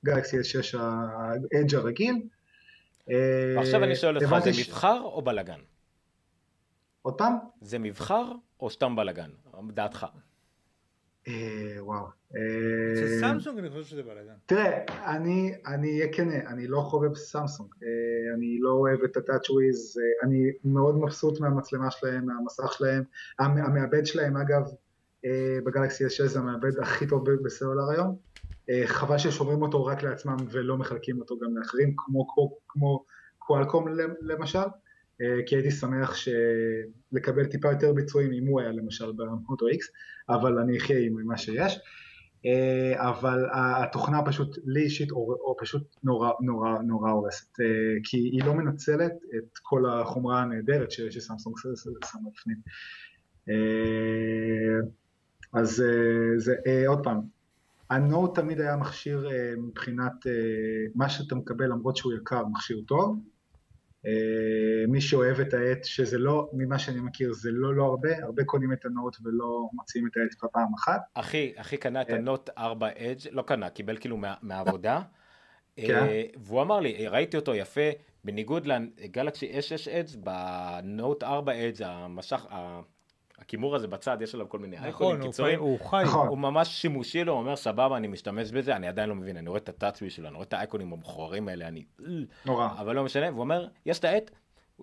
בגלקסי 0.04 0.36
S6 0.40 0.78
האדג' 0.78 1.74
הרגיל. 1.74 2.14
אה, 3.10 3.54
ועכשיו 3.56 3.84
אני 3.84 3.96
שואל 3.96 4.16
אותך, 4.16 4.34
זה 4.44 4.50
מבחר 4.60 5.00
או 5.02 5.22
בלאגן? 5.22 5.60
עוד 7.02 7.18
פעם? 7.18 7.32
זה 7.60 7.78
מבחר 7.78 8.32
או 8.60 8.70
סתם 8.70 8.96
בלאגן? 8.96 9.30
דעתך. 9.70 10.06
אה, 11.28 11.32
וואו. 11.78 12.06
אצל 12.30 12.36
אה, 13.12 13.20
סמסונג 13.20 13.58
אני 13.58 13.70
חושב 13.70 13.82
שזה 13.84 14.02
בלאגן. 14.02 14.34
תראה, 14.46 14.84
אני 15.16 15.54
אני 15.66 15.88
אהיה 16.00 16.12
כן, 16.12 16.28
אני 16.46 16.66
לא 16.66 16.80
חובב 16.80 17.14
סמסונג, 17.14 17.68
אני 18.36 18.58
לא 18.60 18.70
אוהב 18.70 19.02
את 19.04 19.16
אה, 19.98 20.28
אני 20.28 20.42
מאוד 20.64 20.96
מבסוט 20.98 21.40
מהמצלמה 21.40 21.90
שלהם, 21.90 22.26
מהמסך 22.26 22.72
שלהם, 22.72 23.02
המ- 23.38 23.58
המעבד 23.64 24.06
שלהם 24.06 24.36
אגב, 24.36 24.62
בגלקסי 25.66 26.04
S6 26.06 26.26
זה 26.26 26.38
המעבד 26.38 26.78
הכי 26.78 27.06
טוב 27.06 27.24
בסלולר 27.44 27.90
היום, 27.90 28.16
חבל 28.86 29.18
ששומרים 29.18 29.62
אותו 29.62 29.84
רק 29.84 30.02
לעצמם 30.02 30.36
ולא 30.50 30.76
מחלקים 30.76 31.20
אותו 31.20 31.38
גם 31.38 31.56
לאחרים, 31.56 31.94
כמו, 31.96 32.26
כמו, 32.28 32.56
כמו 32.68 33.04
קואלקום 33.38 33.86
למשל, 34.20 34.58
אה, 35.20 35.46
כי 35.46 35.56
הייתי 35.56 35.70
שמח. 35.70 36.16
לקבל 37.12 37.46
טיפה 37.46 37.72
יותר 37.72 37.92
ביצועים 37.92 38.32
אם 38.32 38.46
הוא 38.46 38.60
היה 38.60 38.70
למשל 38.70 39.12
במוטו 39.16 39.66
X, 39.66 39.78
אבל 40.28 40.58
אני 40.58 40.78
אחיה 40.78 40.98
עם 40.98 41.26
מה 41.26 41.36
שיש. 41.36 41.78
אה, 42.46 43.08
אבל 43.10 43.44
התוכנה 43.54 44.22
פשוט, 44.26 44.58
לי 44.64 44.82
אישית, 44.82 45.10
או, 45.10 45.56
פשוט 45.60 45.82
נורא 46.04 46.30
נורא 46.40 46.78
נורא 46.82 47.10
הורסת, 47.10 47.60
אה, 47.60 47.66
כי 48.04 48.16
היא 48.16 48.44
לא 48.44 48.54
מנצלת 48.54 49.12
את 49.12 49.58
כל 49.62 49.82
החומרה 49.90 50.42
הנהדרת 50.42 50.90
שסמסונג 50.90 51.56
ש- 51.58 51.82
ש- 51.82 52.10
שמה 52.10 52.30
בפנים. 52.34 52.56
אה, 53.48 54.78
אז 55.52 55.80
אה, 55.80 56.38
זה, 56.38 56.54
אה, 56.66 56.88
עוד 56.88 57.04
פעם, 57.04 57.35
הנוט 57.90 58.34
תמיד 58.38 58.60
היה 58.60 58.76
מכשיר 58.76 59.28
אה, 59.30 59.54
מבחינת 59.58 60.26
אה, 60.26 60.32
מה 60.94 61.08
שאתה 61.08 61.34
מקבל 61.34 61.64
למרות 61.66 61.96
שהוא 61.96 62.12
יקר, 62.12 62.44
מכשיר 62.46 62.80
טוב. 62.88 63.20
אה, 64.06 64.12
מי 64.88 65.00
שאוהב 65.00 65.40
את 65.40 65.54
העט, 65.54 65.84
שזה 65.84 66.18
לא, 66.18 66.50
ממה 66.52 66.78
שאני 66.78 67.00
מכיר, 67.00 67.32
זה 67.32 67.50
לא 67.52 67.74
לא 67.74 67.84
הרבה, 67.84 68.08
הרבה 68.22 68.44
קונים 68.44 68.72
את 68.72 68.84
הנוט 68.84 69.16
ולא 69.24 69.68
מוציאים 69.72 70.06
את 70.06 70.12
העט 70.16 70.52
פעם 70.52 70.74
אחת. 70.74 71.00
אחי, 71.14 71.52
אחי 71.56 71.76
קנה 71.76 72.02
את. 72.02 72.10
הנוט 72.10 72.50
4 72.58 72.88
אדג', 72.88 73.28
לא 73.32 73.42
קנה, 73.42 73.70
קיבל 73.70 73.96
כאילו 73.96 74.16
מה- 74.16 74.34
מהעבודה. 74.42 75.00
כן. 75.76 75.94
אה, 75.94 76.22
והוא 76.36 76.62
אמר 76.62 76.80
לי, 76.80 77.08
ראיתי 77.08 77.36
אותו 77.36 77.54
יפה, 77.54 77.90
בניגוד 78.24 78.66
לגלקסי 78.66 79.52
S6 79.58 79.90
אדג', 79.90 80.24
בנוט 80.24 81.22
4 81.22 81.52
אדג', 81.52 81.82
המשך, 81.82 82.46
ה- 83.38 83.42
הכימור 83.42 83.76
הזה 83.76 83.86
בצד, 83.88 84.18
יש 84.20 84.34
עליו 84.34 84.48
כל 84.48 84.58
מיני 84.58 84.76
נכון, 84.76 84.86
אייקונים, 84.86 85.20
הוא 85.20 85.26
קיצורים. 85.26 85.58
פ- 85.58 85.62
הוא 85.62 85.80
חי. 85.80 86.02
נכון. 86.06 86.28
הוא 86.28 86.38
ממש 86.38 86.68
שימושי 86.82 87.24
לו, 87.24 87.32
הוא 87.32 87.40
אומר 87.40 87.56
סבבה, 87.56 87.96
אני 87.96 88.06
משתמש 88.08 88.50
בזה, 88.52 88.76
אני 88.76 88.88
עדיין 88.88 89.08
לא 89.08 89.14
מבין, 89.14 89.36
אני 89.36 89.48
רואה 89.48 89.60
את 89.60 89.68
הטאצווי 89.68 90.10
שלו, 90.10 90.26
אני 90.28 90.34
רואה 90.34 90.46
את 90.46 90.52
האייקונים 90.52 90.92
המכוערים 90.92 91.48
האלה, 91.48 91.68
אני... 91.68 91.84
נורא. 92.46 92.68
אבל 92.78 92.94
לא 92.94 93.04
משנה, 93.04 93.26
והוא 93.30 93.40
אומר, 93.40 93.68
יש 93.86 93.98
את 93.98 94.04
העט, 94.04 94.30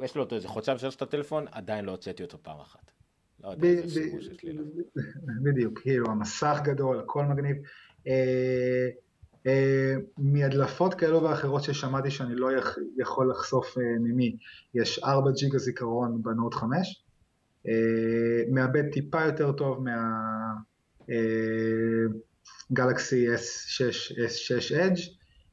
יש 0.03 0.15
לו 0.15 0.23
אותו 0.23 0.35
איזה 0.35 0.47
חודשיים 0.47 0.77
שלוש 0.77 0.95
את 0.95 1.01
הטלפון, 1.01 1.45
עדיין 1.51 1.85
לא 1.85 1.91
הוצאתי 1.91 2.23
אותו 2.23 2.37
פעם 2.41 2.59
אחת. 2.59 2.91
לא 3.43 3.49
יודע 3.49 3.67
איזה 3.67 4.01
שימוש 4.03 4.25
יש 4.27 4.43
לי. 4.43 4.53
בדיוק, 5.43 5.79
כאילו 5.81 6.05
המסך 6.11 6.59
גדול, 6.63 6.99
הכל 6.99 7.25
מגניב. 7.25 7.55
אה, 8.07 8.87
אה, 9.47 9.93
מהדלפות 10.17 10.93
כאלו 10.93 11.23
ואחרות 11.23 11.63
ששמעתי 11.63 12.11
שאני 12.11 12.35
לא 12.35 12.51
יכ- 12.57 12.77
יכול 12.97 13.29
לחשוף 13.31 13.77
אה, 13.77 13.83
ממי, 13.99 14.35
יש 14.73 14.99
4 14.99 15.31
ג'יגה 15.31 15.57
זיכרון 15.57 16.23
בנוט 16.23 16.53
5, 16.53 17.02
אה, 17.67 18.43
מעבד 18.51 18.91
טיפה 18.91 19.25
יותר 19.25 19.51
טוב 19.51 19.85
מהגלקסי 22.69 23.27
S6, 23.35 23.81
S6 24.11 24.71
Edge, 24.71 25.01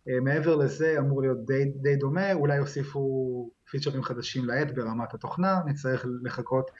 אה, 0.08 0.20
מעבר 0.20 0.56
לזה 0.56 0.98
אמור 0.98 1.22
להיות 1.22 1.46
די, 1.46 1.64
די 1.64 1.96
דומה, 1.96 2.32
אולי 2.32 2.56
יוסיפו 2.56 3.50
פיצ'רים 3.70 4.02
חדשים 4.02 4.44
לעט 4.44 4.70
ברמת 4.70 5.14
התוכנה, 5.14 5.61
נצטרך 5.66 6.06
לחכות 6.22 6.70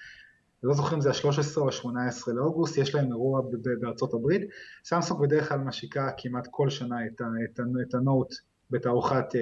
לא 0.62 0.74
זוכר 0.74 0.97
אם 0.97 1.01
זה 1.01 1.11
ה-13 1.11 1.57
או 1.57 1.68
ה-18 1.68 2.33
לאוגוסט, 2.33 2.78
יש 2.78 2.95
להם 2.95 3.07
אירוע 3.07 3.41
בארצות 3.81 4.14
הברית. 4.14 4.43
סמסונג 4.85 5.20
בדרך 5.20 5.49
כלל 5.49 5.59
משיקה 5.59 6.11
כמעט 6.18 6.49
כל 6.51 6.70
שנה 6.70 6.97
את 7.89 7.95
הנוט 7.95 8.35
בתערוכת 8.70 9.24
אה, 9.35 9.41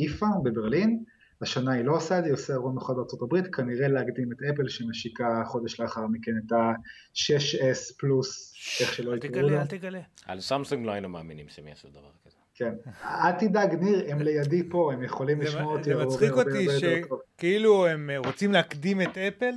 איפה 0.00 0.26
בברלין. 0.44 1.04
השנה 1.42 1.72
היא 1.72 1.84
לא 1.84 1.96
עושה 1.96 2.18
את 2.18 2.24
זה, 2.24 2.28
היא 2.28 2.34
עושה 2.34 2.52
אירוע 2.52 2.72
מיוחד 2.72 2.94
בארצות 2.96 3.22
הברית, 3.22 3.54
כנראה 3.54 3.88
להקדים 3.88 4.32
את 4.32 4.36
אפל 4.42 4.68
שמשיקה 4.68 5.42
חודש 5.46 5.80
לאחר 5.80 6.06
מכן 6.06 6.32
את 6.46 6.52
ה-6S 6.52 7.98
פלוס, 7.98 8.54
איך 8.80 8.94
שלא 8.94 9.16
יקראו 9.16 9.32
תגלה, 9.32 9.50
לו. 9.50 9.60
אל 9.60 9.66
תגלה. 9.66 10.00
על 10.26 10.40
סמסונג 10.40 10.86
לא 10.86 10.92
היינו 10.92 11.08
מאמינים 11.08 11.48
שהם 11.48 11.68
יעשו 11.68 11.88
דבר 11.88 12.10
כזה. 12.26 12.36
כן. 12.54 12.74
אל 13.04 13.32
תדאג 13.32 13.74
ניר, 13.74 14.04
הם 14.08 14.22
לידי 14.22 14.68
פה, 14.70 14.92
הם 14.92 15.02
יכולים 15.02 15.40
לשמוע 15.40 15.72
אותי 15.72 15.94
זה 15.94 16.04
מצחיק 16.04 16.32
אותי. 16.32 16.66
שכאילו 16.78 17.86
הם 17.86 18.10
אה, 18.10 18.18
רוצים 18.18 18.52
להקדים 18.52 19.02
את 19.02 19.18
אפל, 19.18 19.54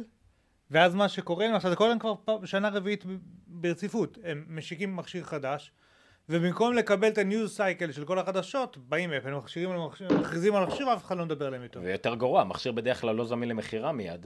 ואז 0.71 0.95
מה 0.95 1.09
שקורה 1.09 1.55
עכשיו 1.55 1.71
זה 1.71 1.85
להם 1.87 1.99
כבר 1.99 2.45
שנה 2.45 2.69
רביעית 2.69 3.03
ברציפות, 3.47 4.17
הם 4.23 4.45
משיקים 4.47 4.95
מכשיר 4.95 5.23
חדש, 5.23 5.71
ובמקום 6.29 6.73
לקבל 6.73 7.07
את 7.07 7.17
ה 7.17 7.25
news 7.25 7.55
cycle 7.55 7.91
של 7.91 8.05
כל 8.05 8.19
החדשות, 8.19 8.77
באים 8.77 9.13
אפל, 9.13 9.33
מכשירים 9.33 9.71
על 9.71 9.77
מכריזים 10.19 10.55
על 10.55 10.63
המכשיר 10.63 10.87
ואף 10.87 11.03
אחד 11.05 11.17
לא 11.17 11.25
מדבר 11.25 11.47
עליהם 11.47 11.63
יותר. 11.63 11.79
ויותר 11.83 12.15
גרוע, 12.15 12.41
המכשיר 12.41 12.71
בדרך 12.71 13.01
כלל 13.01 13.15
לא 13.15 13.25
זמין 13.25 13.49
למכירה 13.49 13.91
מיד, 13.91 14.25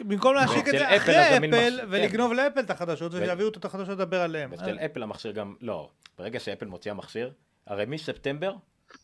במקום 0.00 0.34
להשיק 0.34 0.68
את 0.68 0.72
זה 0.78 0.96
אחרי 0.96 1.36
אפל 1.36 1.46
מכשיר- 1.46 1.84
ולגנוב 1.88 2.32
לאפל 2.32 2.60
את 2.60 2.70
החדשות 2.70 3.14
ו- 3.14 3.16
ושיביאו 3.22 3.48
את 3.48 3.64
החדשות 3.64 3.88
לדבר 3.88 4.20
עליהם. 4.20 4.50
ואצל 4.52 4.78
אפל 4.78 5.02
המכשיר 5.02 5.32
גם, 5.32 5.54
לא, 5.60 5.90
ברגע 6.18 6.40
שאפל 6.40 6.66
מוציאה 6.66 6.94
מכשיר, 6.94 7.32
הרי 7.66 7.84
מספטמבר, 7.86 8.54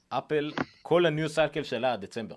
אפל, 0.08 0.52
כל 0.82 1.06
ה 1.06 1.11
news 1.11 1.28
cycle 1.28 1.62
שלה 1.62 1.92
עד 1.92 2.00
דצמבר. 2.00 2.36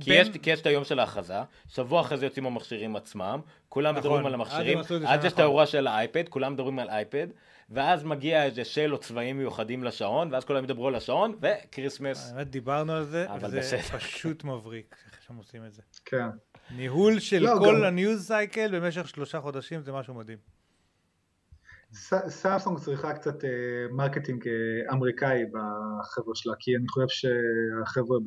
כי 0.00 0.14
יש, 0.14 0.28
כי 0.42 0.50
יש 0.50 0.60
את 0.60 0.66
היום 0.66 0.84
של 0.84 0.98
ההכרזה, 0.98 1.34
שבוע 1.68 2.00
אחרי 2.00 2.18
זה 2.18 2.26
יוצאים 2.26 2.46
המכשירים 2.46 2.96
עצמם, 2.96 3.40
כולם 3.68 3.96
נכון, 3.96 4.10
מדברים 4.10 4.26
על 4.26 4.34
אז 4.34 4.40
המכשירים, 4.40 4.78
אז 5.06 5.24
יש 5.24 5.32
את. 5.32 5.38
האירוע 5.38 5.66
של 5.66 5.86
האייפד, 5.86 6.28
כולם 6.28 6.52
מדברים 6.52 6.78
על 6.78 6.90
אייפד, 6.90 7.26
ואז 7.70 8.04
מגיע 8.04 8.44
איזה 8.44 8.64
של 8.64 8.92
או 8.92 8.98
צבעים 8.98 9.38
מיוחדים 9.38 9.84
לשעון, 9.84 10.32
ואז 10.32 10.44
כולם 10.44 10.64
ידברו 10.64 10.88
על 10.88 10.94
השעון, 10.94 11.34
וכריסמס. 11.40 12.32
האמת, 12.32 12.50
דיברנו 12.50 12.92
על 12.92 13.04
זה, 13.04 13.30
אבל 13.32 13.48
וזה 13.48 13.58
בסדר. 13.58 13.98
פשוט 13.98 14.44
מבריק 14.44 14.96
איך 15.12 15.22
שהם 15.22 15.36
עושים 15.36 15.64
את 15.66 15.72
זה. 15.72 15.82
כן. 16.04 16.26
ניהול 16.76 17.18
של 17.18 17.38
לא, 17.42 17.54
כל 17.58 17.74
גם- 17.78 17.84
ה 17.84 17.92
news 17.92 18.26
cycle 18.26 18.80
במשך 18.80 19.08
שלושה 19.08 19.40
חודשים 19.40 19.82
זה 19.82 19.92
משהו 19.92 20.14
מדהים. 20.14 20.38
סמסונג 22.28 22.78
צריכה 22.78 23.12
קצת 23.12 23.44
אה, 23.44 23.50
marketing 23.90 24.48
אה, 24.48 24.52
אמריקאי 24.92 25.44
בחבר'ה 25.44 26.34
שלה, 26.34 26.52
כי 26.58 26.76
אני 26.76 26.88
חושב 26.88 27.06
שהחבר'ה 27.08 28.18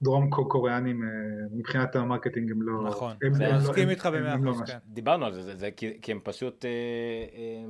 בדרום 0.00 0.30
קוריאנים 0.30 1.02
אה, 1.02 1.08
מבחינת 1.52 1.96
ה 1.96 2.01
marketing 2.01 2.50
הם 2.50 2.62
לא... 2.62 2.82
נכון, 2.88 3.16
הם 3.22 3.32
לא- 3.40 3.56
מסכים 3.56 3.90
איתך 3.90 4.06
הם- 4.06 4.12
במאה 4.14 4.36
לא 4.36 4.50
אחוז. 4.50 4.62
כן. 4.70 4.78
דיברנו 4.86 5.26
על 5.26 5.32
זה, 5.34 5.42
זה, 5.42 5.56
זה 5.56 5.70
כי, 5.70 5.98
כי 6.02 6.12
הם 6.12 6.20
פשוט 6.24 6.64
אה, 6.64 6.70
אה, 6.70 7.64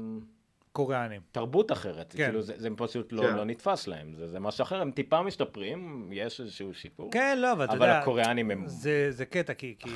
קוריאנים. 0.72 1.20
תרבות 1.32 1.72
אחרת, 1.72 2.12
כן. 2.12 2.24
כאילו 2.24 2.42
זה, 2.42 2.54
זה 2.56 2.68
פשוט 2.76 3.12
לא, 3.12 3.22
כן. 3.22 3.36
לא 3.36 3.44
נתפס 3.44 3.86
להם, 3.86 4.14
זה, 4.14 4.28
זה 4.28 4.40
משהו 4.40 4.62
אחר, 4.62 4.80
הם 4.80 4.90
טיפה 4.90 5.22
משתפרים, 5.22 6.10
יש 6.12 6.40
איזשהו 6.40 6.74
שיפור, 6.74 7.10
כן, 7.12 7.38
לא, 7.38 7.52
אבל 7.52 7.64
אתה 7.64 7.72
אבל 7.72 7.86
יודע, 7.86 7.98
הקוריאנים 7.98 8.50
הם... 8.50 8.68
זה 8.68 9.06
זה 9.10 9.24
קטע, 9.24 9.54
כי 9.54 9.74
כי. 9.78 9.90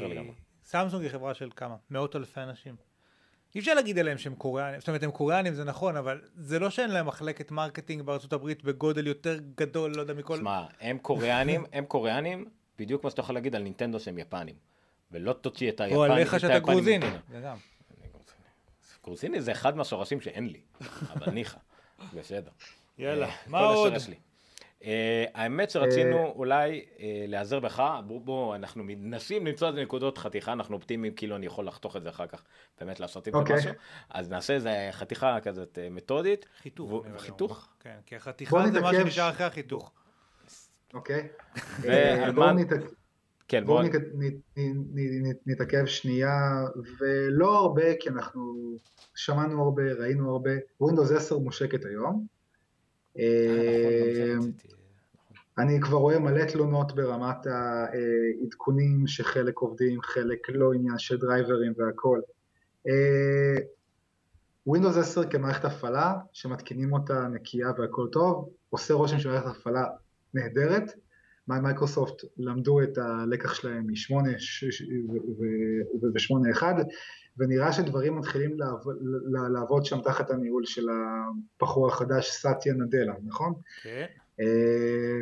סמסונג 0.64 1.02
היא 1.02 1.10
חברה 1.10 1.34
של 1.34 1.50
כמה? 1.56 1.76
מאות 1.90 2.16
אלפי 2.16 2.40
אנשים. 2.40 2.76
אי 3.54 3.60
אפשר 3.60 3.74
להגיד 3.74 3.98
עליהם 3.98 4.18
שהם 4.18 4.34
קוריאנים, 4.34 4.80
זאת 4.80 4.88
אומרת 4.88 5.02
הם 5.02 5.10
קוריאנים 5.10 5.54
זה 5.54 5.64
נכון, 5.64 5.96
אבל 5.96 6.20
זה 6.34 6.58
לא 6.58 6.70
שאין 6.70 6.90
להם 6.90 7.06
מחלקת 7.06 7.50
marketing 7.50 8.02
בארצות 8.02 8.32
הברית 8.32 8.64
בגודל 8.64 9.06
יותר 9.06 9.38
גדול, 9.54 9.92
לא 9.96 10.00
יודע, 10.00 10.14
מכל... 10.14 10.36
שמע, 10.36 10.64
הם 10.80 10.98
קוריאנים, 10.98 11.64
הם 11.72 11.84
קוריאנים, 11.84 12.44
בדיוק 12.78 13.00
כמו 13.00 13.10
שאתה 13.10 13.20
יכול 13.20 13.34
להגיד 13.34 13.54
על 13.54 13.62
נינטנדו 13.62 14.00
שהם 14.00 14.18
יפנים. 14.18 14.54
ולא 15.10 15.32
תוציא 15.32 15.68
את 15.68 15.80
היפנים, 15.80 15.98
או 15.98 16.06
את 16.06 16.10
עליך 16.10 16.40
שאתה 16.40 16.58
גרוזיני. 16.58 17.06
מנינטנדו. 19.08 19.40
זה 19.40 19.52
אחד 19.52 19.76
מהשורשים 19.76 20.20
שאין 20.20 20.48
לי, 20.48 20.60
אבל 21.12 21.32
ניחא, 21.32 21.58
בסדר. 22.14 22.50
יאללה, 22.98 23.26
אה, 23.26 23.34
מה 23.46 23.58
עוד? 23.58 23.92
אה, 24.84 25.24
האמת 25.34 25.70
שרצינו 25.70 26.32
אולי 26.36 26.84
אה, 27.00 27.24
להיעזר 27.28 27.60
בך, 27.60 27.82
בוא, 28.06 28.54
אנחנו 28.56 28.84
מנסים 28.84 29.46
למצוא 29.46 29.68
איזה 29.68 29.82
נקודות 29.82 30.18
חתיכה, 30.18 30.52
אנחנו 30.52 30.76
אופטימיים, 30.76 31.14
כאילו 31.14 31.36
אני 31.36 31.46
יכול 31.46 31.66
לחתוך 31.66 31.96
את 31.96 32.02
זה 32.02 32.08
אחר 32.08 32.26
כך, 32.26 32.44
באמת 32.80 33.00
לעשות 33.00 33.26
עם 33.26 33.32
זה 33.32 33.38
אוקיי. 33.38 33.56
משהו, 33.56 33.70
אז 34.10 34.30
נעשה 34.30 34.54
איזה 34.54 34.88
חתיכה 34.92 35.40
כזאת 35.40 35.78
מתודית. 35.90 36.46
חיתוך. 36.62 37.04
חיתוך? 37.18 37.68
כן, 37.80 37.96
כי 38.06 38.16
החתיכה 38.16 38.70
זה 38.72 38.80
מה 38.80 38.92
שנשאר 38.92 39.30
אחרי 39.30 39.46
החיתוך. 39.46 39.92
אוקיי? 40.94 41.28
כן, 43.48 43.64
בואו 43.64 43.76
בוא, 43.76 43.84
נת- 43.88 43.94
נת- 44.14 44.34
נת- 44.56 45.22
נת- 45.22 45.46
נתעכב 45.46 45.86
שנייה, 45.86 46.64
ולא 47.00 47.58
הרבה, 47.58 47.96
כי 48.00 48.08
אנחנו 48.08 48.76
שמענו 49.14 49.62
הרבה, 49.62 49.92
ראינו 49.92 50.30
הרבה. 50.30 50.50
Windows 50.82 51.14
10 51.16 51.38
מושקת 51.38 51.84
היום. 51.84 52.26
אה, 53.18 53.24
נכון, 53.48 54.44
אה, 54.44 54.48
רציתי. 54.48 54.68
אני 55.58 55.80
כבר 55.80 55.98
רואה 55.98 56.18
מלא 56.18 56.44
תלונות 56.44 56.94
ברמת 56.94 57.46
העדכונים 57.46 59.06
שחלק 59.06 59.58
עובדים, 59.58 60.02
חלק 60.02 60.50
לא 60.50 60.72
עניין 60.72 60.98
של 60.98 61.16
דרייברים 61.18 61.72
והכל. 61.76 62.20
אה, 62.88 63.54
Windows 64.68 64.98
10 64.98 65.30
כמערכת 65.30 65.64
הפעלה, 65.64 66.14
שמתקינים 66.32 66.92
אותה 66.92 67.28
נקייה 67.32 67.68
והכל 67.78 68.08
טוב, 68.12 68.48
עושה 68.70 68.94
רושם 68.94 69.18
של 69.18 69.28
מערכת 69.28 69.46
הפעלה 69.46 69.84
נהדרת. 70.34 70.92
מי- 71.48 71.60
מייקרוסופט 71.60 72.24
למדו 72.36 72.82
את 72.82 72.98
הלקח 72.98 73.54
שלהם 73.54 73.86
מ-8 73.86 74.14
ו-8.1, 76.02 76.62
ונראה 77.38 77.72
שדברים 77.72 78.18
מתחילים 78.18 78.58
לעבוד, 78.58 78.96
לעבוד 79.52 79.84
שם 79.84 80.00
תחת 80.00 80.30
הניהול 80.30 80.64
של 80.66 80.86
הבחור 80.88 81.88
החדש, 81.88 82.30
סאטיה 82.30 82.74
נדלה, 82.74 83.14
נכון? 83.24 83.52
כן. 83.82 84.06
אה, 84.40 85.18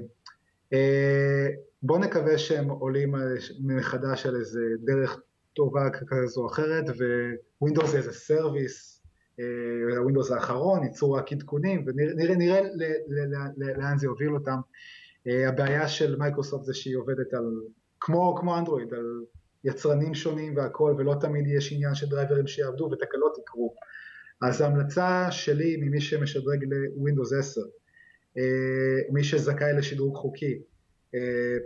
אה, 0.73 1.49
בוא 1.83 1.99
נקווה 1.99 2.39
שהם 2.39 2.69
עולים 2.69 3.15
מחדש 3.61 4.27
על 4.27 4.37
איזה 4.37 4.61
דרך 4.85 5.21
טובה 5.53 5.91
כזו 5.91 6.41
או 6.41 6.47
אחרת, 6.47 6.85
ווינדוס 7.61 7.91
as 7.91 7.97
a 7.99 8.13
service, 8.13 9.03
אה, 9.41 9.97
הווינדוס 9.99 10.31
האחרון, 10.31 10.85
ייצור 10.85 11.19
רק 11.19 11.33
עדכונים, 11.33 11.85
ונראה 11.87 12.61
לאן 13.57 13.99
זה 13.99 14.07
יוביל 14.07 14.35
אותם. 14.35 14.59
אה, 15.29 15.49
הבעיה 15.49 15.89
של 15.89 16.17
מייקרוסופט 16.17 16.65
זה 16.65 16.75
שהיא 16.75 16.97
עובדת 16.97 17.35
על, 17.35 17.61
כמו, 18.01 18.37
כמו 18.41 18.59
אנדרואיד, 18.59 18.95
על 18.95 19.25
יצרנים 19.65 20.15
שונים 20.15 20.57
והכל, 20.57 20.95
ולא 20.99 21.15
תמיד 21.21 21.47
יש 21.47 21.73
עניין 21.73 21.95
של 21.95 22.07
דרייברים 22.07 22.47
שיעבדו 22.47 22.91
ותקלות 22.93 23.39
יקרו. 23.39 23.75
אז 24.43 24.61
ההמלצה 24.61 25.31
שלי 25.31 25.77
ממי 25.77 26.01
שמשדרג 26.01 26.65
לווינדוס 26.65 27.33
10, 27.33 27.61
אה, 28.39 28.45
מי 29.13 29.25
שזכאי 29.25 29.73
לשדרוג 29.73 30.17
חוקי, 30.17 30.59
אה, 31.15 31.57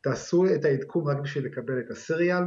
תעשו 0.00 0.44
את 0.54 0.64
העדכון 0.64 1.06
רק 1.06 1.16
בשביל 1.22 1.46
לקבל 1.46 1.80
את 1.80 1.90
הסריאל. 1.90 2.42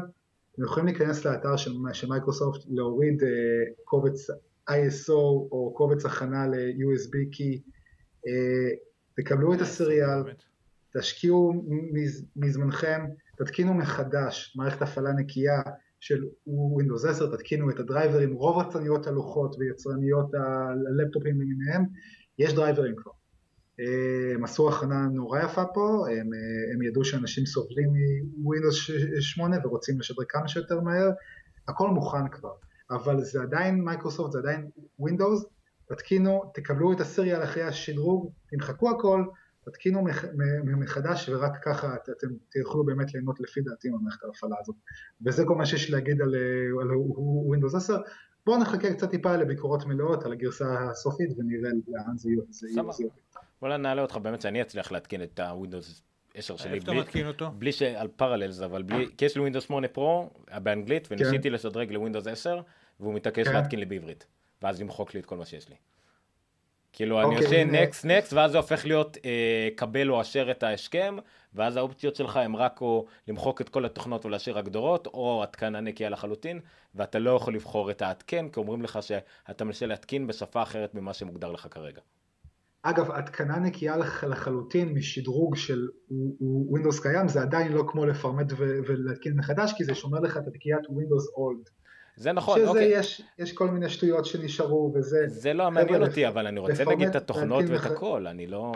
אתם 0.54 0.64
יכולים 0.64 0.86
להיכנס 0.86 1.26
לאתר 1.26 1.56
של, 1.56 1.72
של 1.94 2.10
מייקרוסופט, 2.10 2.62
להוריד 2.68 3.24
קובץ 3.84 4.30
ISO 4.70 5.12
או 5.52 5.74
קובץ 5.78 6.06
הכנה 6.06 6.48
ל-USB 6.48 7.42
אה, 8.28 8.76
תקבלו 9.16 9.54
את 9.54 9.62
הסריאל. 9.62 10.24
תשקיעו 11.00 11.54
מז- 11.94 12.26
מזמנכם, 12.36 13.06
תתקינו 13.38 13.74
מחדש 13.74 14.54
מערכת 14.58 14.82
הפעלה 14.82 15.14
נקייה 15.14 15.62
של 16.00 16.24
Windows 16.48 17.10
10, 17.10 17.36
תתקינו 17.36 17.70
את 17.70 17.80
הדרייברים, 17.80 18.34
רוב 18.34 18.68
יצרניות 18.68 19.08
הלוחות 19.08 19.56
ויצרניות 19.60 20.32
הלפטופים 20.34 21.42
למיניהם, 21.42 21.86
יש 22.40 22.54
דרייברים 22.54 22.96
כבר. 22.96 23.12
הם 24.36 24.44
עשו 24.44 24.70
הכנה 24.70 25.08
נורא 25.14 25.40
יפה 25.40 25.66
פה, 25.74 26.06
הם, 26.12 26.30
הם 26.74 26.82
ידעו 26.82 27.06
שאנשים 27.06 27.46
סובלים 27.46 27.90
מ-Windows 27.94 28.92
8 29.22 29.58
ורוצים 29.64 30.00
לשדרג 30.00 30.26
כמה 30.30 30.48
שיותר 30.48 30.82
מהר, 30.82 31.10
הכל 31.68 31.90
מוכן 31.90 32.28
כבר, 32.32 32.54
אבל 32.92 33.24
זה 33.24 33.42
עדיין 33.42 33.84
מייקרוסופט, 33.84 34.32
זה 34.32 34.40
עדיין 34.40 34.70
Windows, 35.02 35.46
תתקינו, 35.90 36.52
תקבלו 36.54 36.94
את 36.94 37.00
ה 37.00 37.06
serial 37.06 37.44
אחרי 37.44 37.64
השדרוג, 37.64 38.32
תמחקו 38.50 38.90
הכל, 38.90 39.26
תתקינו 39.66 40.04
מחדש 40.64 41.30
ורק 41.30 41.64
ככה 41.64 41.96
את- 41.96 42.10
אתם 42.10 42.28
תוכלו 42.64 42.86
באמת 42.86 43.14
ליהנות 43.14 43.40
לפי 43.40 43.62
דעתי 43.62 43.90
ממערכת 43.90 44.24
ההפעלה 44.24 44.56
הזאת. 44.62 44.76
וזה 45.26 45.44
כל 45.48 45.56
מה 45.56 45.66
שיש 45.66 45.92
להגיד 45.92 46.22
על, 46.22 46.36
על 46.82 46.88
Windows 47.56 47.78
10. 47.78 47.98
בואו 48.46 48.58
נחכה 48.62 48.94
קצת 48.94 49.12
טיפה 49.12 49.36
לביקורות 49.36 49.86
מלאות 49.86 50.26
על 50.26 50.32
הגרסה 50.32 50.90
הסופית 50.90 51.30
ונראה 51.38 51.70
לאן 51.88 52.18
זה 52.18 52.30
יהיה. 52.30 52.42
אולי 53.62 53.78
נעלה 53.78 54.02
אותך 54.02 54.18
באמת 54.18 54.42
שאני 54.42 54.62
אצליח 54.62 54.92
להתקין 54.92 55.24
את 55.24 55.40
הווינדוס 55.40 56.02
10 56.34 56.58
שלי 56.58 56.80
בלי, 56.80 57.00
מתקין 57.00 57.28
אותו? 57.28 57.52
בלי 57.58 57.72
ש... 57.72 57.82
על 57.82 58.08
פרללס, 58.08 58.62
אבל 58.62 58.84
בלי... 58.84 59.08
כי 59.18 59.26
יש 59.26 59.36
לי 59.36 59.42
ווינדוס 59.42 59.64
8 59.64 59.88
פרו 59.88 60.30
באנגלית, 60.64 61.08
וניסיתי 61.12 61.50
לשדרג 61.50 61.92
לווינדוס 61.92 62.28
10, 62.28 62.62
והוא 63.00 63.14
מתעקש 63.14 63.48
כן. 63.48 63.54
להתקין 63.54 63.80
לי 63.80 63.86
בעברית. 63.86 64.26
ואז 64.62 64.82
למחוק 64.82 65.14
לי 65.14 65.20
את 65.20 65.26
כל 65.26 65.38
מה 65.38 65.46
שיש 65.46 65.70
לי. 65.70 65.76
כאילו, 66.96 67.20
אני 67.22 67.26
אוקיי, 67.26 67.46
עושה. 67.46 67.64
next 67.66 68.06
next, 68.06 68.34
ואז 68.34 68.52
זה 68.52 68.58
הופך 68.58 68.86
להיות 68.86 69.18
אה, 69.26 69.68
קבל 69.76 70.10
או 70.10 70.22
אשר 70.22 70.52
את 70.52 70.64
ההסכם, 70.64 71.16
ואז 71.54 71.78
האופציות 71.78 72.16
שלך 72.16 72.38
הם 72.38 72.56
רק 72.56 72.82
או 72.82 73.06
למחוק 73.28 73.62
את 73.62 73.70
כל 73.70 73.86
התוכנות 73.86 74.26
ולהשאיר 74.26 74.58
הגדרות, 74.58 75.08
או 75.08 75.44
התקנה 75.44 75.80
נקייה 75.82 76.10
לחלוטין, 76.10 76.60
ואתה 76.96 77.20
לא 77.20 77.32
יכול 77.32 77.56
לבחור 77.56 77.92
את 77.92 78.02
ההתקן, 78.02 78.50
כי 78.50 78.60
אומרים 78.60 78.82
לך 78.82 79.00
שאתה 79.02 79.64
מנסה 79.64 79.86
להתקין 79.86 80.28
בשפה 80.28 80.62
אחרת 80.64 80.96
ממה 80.96 81.14
שמוגדר 81.14 81.52
לך 81.52 81.68
כרגע. 81.72 82.02
אגב, 82.82 83.12
התקנה 83.12 83.58
נקייה 83.60 83.98
לח- 83.98 84.24
לחלוטין 84.24 84.94
משדרוג 84.94 85.56
של 85.56 85.88
Windows 86.74 87.02
קיים, 87.02 87.28
זה 87.28 87.42
עדיין 87.42 87.72
לא 87.72 87.84
כמו 87.88 88.06
לפרמט 88.06 88.52
ו- 88.52 88.78
ולהתקין 88.88 89.34
מחדש, 89.38 89.74
כי 89.78 89.84
זה 89.84 89.96
שומר 89.96 90.20
לך 90.20 90.38
את 90.38 90.48
התקיית 90.48 90.80
Windows 90.86 91.26
Old. 91.38 91.70
זה 92.18 92.32
נכון, 92.32 92.60
שזה 92.60 92.68
אוקיי. 92.70 93.00
יש, 93.00 93.22
יש 93.40 93.54
כל 93.54 93.68
מיני 93.68 93.90
שטויות 93.90 94.26
שנשארו 94.26 94.92
וזה. 94.96 95.24
זה 95.28 95.54
לא 95.54 95.72
מעניין 95.72 96.02
לפ- 96.02 96.08
אותי, 96.08 96.28
אבל 96.28 96.48
אני 96.48 96.60
רוצה 96.60 96.84
להגיד 96.84 97.08
את 97.08 97.16
התוכנות 97.16 97.64
ואת 97.68 97.72
מח- 97.72 97.86
הכל, 97.86 98.28
אני 98.28 98.48
לא... 98.48 98.72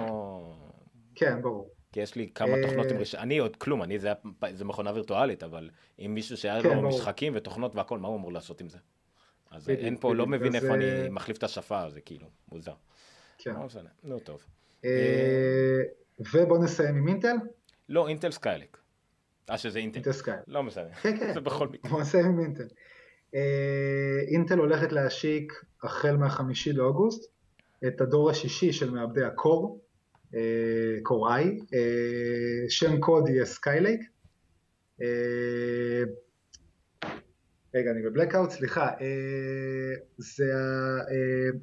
כן, 1.15 1.41
ברור. 1.41 1.69
כי 1.91 1.99
יש 1.99 2.15
לי 2.15 2.29
כמה 2.35 2.49
אה, 2.57 2.61
תוכנות 2.61 2.91
עם 2.91 2.97
רישיון, 2.97 3.23
אני 3.23 3.37
עוד 3.37 3.55
כלום, 3.55 3.83
אני 3.83 3.99
זה, 3.99 4.11
זה 4.53 4.65
מכונה 4.65 4.91
וירטואלית, 4.93 5.43
אבל 5.43 5.69
אם 5.99 6.11
מישהו 6.13 6.37
שהיה 6.37 6.61
כן, 6.63 6.69
לו 6.69 6.75
ברור. 6.75 6.87
משחקים 6.89 7.33
ותוכנות 7.35 7.75
והכל, 7.75 7.99
מה 7.99 8.07
הוא 8.07 8.17
אמור 8.17 8.33
לעשות 8.33 8.61
עם 8.61 8.69
זה? 8.69 8.77
אז 9.51 9.63
בדיוק, 9.63 9.79
אין 9.79 9.97
פה, 9.99 10.15
לא 10.15 10.25
בדיוק, 10.25 10.41
מבין 10.41 10.55
אז, 10.55 10.63
איפה 10.63 10.75
אה, 10.75 11.01
אני 11.01 11.09
מחליף 11.09 11.37
את 11.37 11.43
השפה, 11.43 11.89
זה 11.89 12.01
כאילו 12.01 12.27
מוזר. 12.51 12.73
כן. 13.37 13.53
לא 13.53 13.59
משנה, 13.65 13.89
נו 14.03 14.19
טוב. 14.19 14.45
אה, 14.85 14.89
ובוא 16.33 16.57
נסיים 16.57 16.95
עם 16.97 17.07
אינטל. 17.07 17.35
לא, 17.89 18.07
אינטל 18.07 18.31
סקיילייק. 18.31 18.77
אה, 19.49 19.57
שזה 19.57 19.79
אינטל. 19.79 19.95
אינטל 19.95 20.11
סקיי. 20.11 20.37
לא 20.47 20.63
משנה. 20.63 20.93
כן, 20.93 21.17
כן. 21.19 21.33
זה 21.33 21.39
בכל 21.41 21.67
מקרה. 21.67 21.91
הוא 21.91 22.01
עושה 22.01 22.19
עם 22.19 22.39
אינטל. 22.39 22.67
אה, 23.35 24.19
אינטל 24.27 24.57
הולכת 24.57 24.91
להשיק 24.91 25.63
החל 25.83 26.17
מהחמישי 26.17 26.73
לאוגוסט 26.73 27.31
את 27.87 28.01
הדור 28.01 28.29
השישי 28.29 28.73
של 28.73 28.91
מעבדי 28.91 29.23
הקור, 29.23 29.81
אה, 30.35 30.39
קור 31.03 31.29
i, 31.29 31.43
אה, 31.73 32.69
שם 32.69 32.99
קוד 32.99 33.29
יהיה 33.29 33.45
סקיילייק. 33.45 34.01
רגע, 37.75 37.91
אני 37.91 38.01
ב 38.01 38.06
blackout, 38.06 38.49
סליחה. 38.49 38.91
זה 40.17 40.53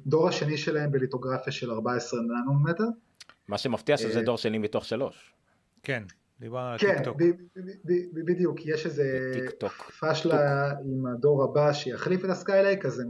הדור 0.05 0.27
השני 0.27 0.57
שלהם 0.57 0.91
בליטוגרפיה 0.91 1.53
של 1.53 1.71
14 1.71 2.19
ננומטר. 2.21 2.83
מה 3.47 3.57
שמפתיע 3.57 3.97
שזה 3.97 4.21
דור 4.21 4.37
שני 4.37 4.57
מתוך 4.57 4.85
שלוש. 4.85 5.33
כן, 5.83 6.03
דיברנו 6.39 6.67
על 6.67 6.77
כן, 6.77 6.95
tick-tock. 6.95 7.17
ב- 7.21 8.25
בדיוק, 8.25 8.65
יש 8.65 8.85
איזה. 8.85 9.31
פשלה 9.99 10.71
עם 10.71 11.05
הדור 11.05 11.43
הבא 11.43 11.73
שיחליף 11.73 12.25
את 12.25 12.29
הסקיילייק, 12.29 12.85
אז 12.85 12.99
הם 12.99 13.07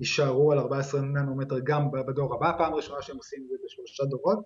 יישארו 0.00 0.52
על 0.52 0.58
14 0.58 1.00
ננומטר 1.00 1.58
גם 1.64 1.90
בדור 1.90 2.34
הבא, 2.34 2.52
פעם 2.58 2.74
ראשונה 2.74 3.02
שהם 3.02 3.16
עושים 3.16 3.42
את 3.44 3.48
זה 3.48 3.54
בשלושה 3.66 4.04
דורות. 4.04 4.38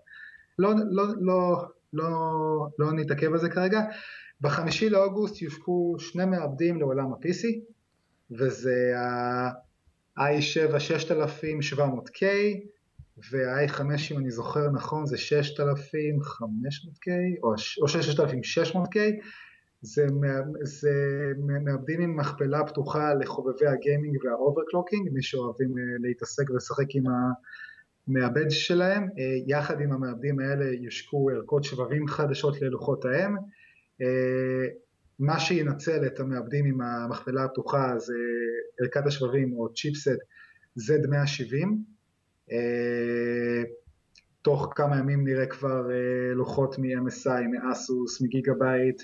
לא, 0.59 0.71
לא, 0.91 1.05
לא, 1.21 1.65
לא, 1.93 2.09
לא 2.79 2.93
נתעכב 2.93 3.33
על 3.33 3.39
זה 3.39 3.49
כרגע. 3.49 3.81
בחמישי 4.41 4.91
לאוגוסט 4.91 5.43
יושקו 5.43 5.97
שני 5.99 6.25
מעבדים 6.25 6.81
לעולם 6.81 7.13
ה-PC, 7.13 7.47
וזה 8.31 8.93
ה-i7 10.17 10.75
6700K, 10.77 12.25
וה-i5 13.31 13.81
אם 14.11 14.19
אני 14.19 14.31
זוכר 14.31 14.71
נכון 14.71 15.07
זה 15.07 15.17
6500K 15.17 17.11
או 17.43 17.59
ש- 17.59 17.79
או 17.79 17.87
6600K, 17.87 18.99
זה, 19.83 20.07
זה 20.63 20.91
מעבדים 21.65 22.01
עם 22.01 22.17
מכפלה 22.17 22.67
פתוחה 22.67 23.15
לחובבי 23.15 23.67
ה 23.67 23.75
gaming 23.75 24.25
וה 24.25 24.36
overclocking, 24.36 25.09
מי 25.13 25.23
שאוהבים 25.23 25.79
אה, 25.79 25.85
להתעסק 26.01 26.51
ולשחק 26.51 26.87
עם 26.95 27.05
המעבד 28.09 28.51
שלהם, 28.51 29.03
אה, 29.03 29.09
יחד 29.47 29.81
עם 29.81 29.93
המעבדים 29.93 30.41
האלה 30.41 30.65
יושקו 30.65 31.31
ערכות 31.31 31.65
שבבים 31.65 32.09
חדשות 32.09 32.61
ללוחות 32.63 33.05
האם, 33.05 33.37
אה, 34.03 34.67
מה 35.19 35.41
שינצל 35.41 36.07
את 36.07 36.21
המעבדים 36.21 36.65
עם 36.65 36.81
המכפלה 36.81 37.45
הפתוחה 37.45 37.99
זה 37.99 38.15
ערכת 38.81 39.07
השבבים 39.07 39.53
או 39.53 39.75
chipset 39.75 40.19
Z170, 40.79 41.55
אה, 41.55 41.69
תוך 44.43 44.73
כמה 44.75 44.99
ימים 44.99 45.25
נראה 45.25 45.47
כבר 45.47 45.91
אה, 45.91 46.35
לוחות 46.35 46.79
מ-MSI, 46.79 47.43
מאסוס, 47.53 48.23
מגיגה 48.23 48.53
בייט, 48.59 49.03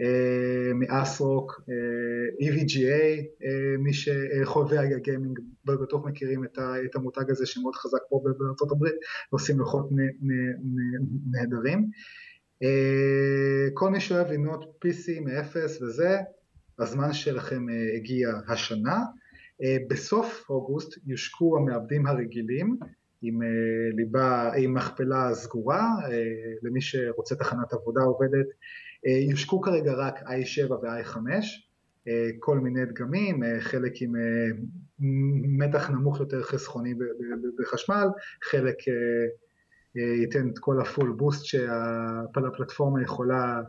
אה, 0.00 0.72
מאסרוק, 0.74 1.60
אה, 1.68 2.46
EVGA, 2.48 3.20
אה, 3.44 3.78
מי 3.78 3.90
שחובבי 3.92 4.78
ה 4.78 4.87
gaming 4.87 5.38
בטוח 5.64 6.06
מכירים 6.06 6.44
את 6.44 6.94
המותג 6.94 7.30
הזה 7.30 7.46
שמאוד 7.46 7.74
חזק 7.74 7.98
פה 8.08 8.22
בארצות 8.38 8.72
הברית, 8.72 8.94
ועושים 9.32 9.58
לוחות 9.58 9.88
נהדרים. 11.30 11.90
אה, 12.62 13.68
כל 13.74 13.90
מי 13.90 14.00
שאוהב 14.00 14.26
לבנות 14.32 14.64
PC 14.64 15.20
מאפס 15.20 15.82
וזה, 15.82 16.18
הזמן 16.78 17.12
שלכם 17.12 17.68
אה, 17.68 17.96
הגיע 17.96 18.28
השנה. 18.48 18.98
אה, 19.62 19.76
בסוף 19.90 20.50
אוגוסט 20.50 20.98
יושקו 21.06 21.56
המעבדים 21.58 22.06
הרגילים 22.06 22.78
עם 23.22 23.42
אה, 23.42 23.48
ליבה, 23.96 24.52
עם 24.56 24.74
מכפלה 24.74 25.34
סגורה, 25.34 25.94
אה, 26.04 26.24
למי 26.62 26.80
שרוצה 26.80 27.34
תחנת 27.34 27.72
עבודה 27.72 28.02
עובדת, 28.02 28.46
יושקו 29.30 29.60
כרגע 29.60 29.92
רק 29.92 30.18
i7 30.18 30.70
ו-i5, 30.70 31.16
אה, 32.08 32.28
כל 32.38 32.58
מיני 32.58 32.86
דגמים, 32.86 33.42
חלק 33.60 33.92
עם 34.02 34.12
מתח 35.58 35.90
נמוך 35.90 36.20
יותר 36.20 36.42
חסכוני 36.42 36.94
בחשמל, 37.58 38.08
חלק 38.50 38.76
ייתן 39.94 40.48
את 40.48 40.58
כל 40.58 40.80
ה 40.80 40.86
full 40.86 41.12
boost 41.12 41.44
שהפלטפורמה 41.44 43.02
יכולה 43.02 43.62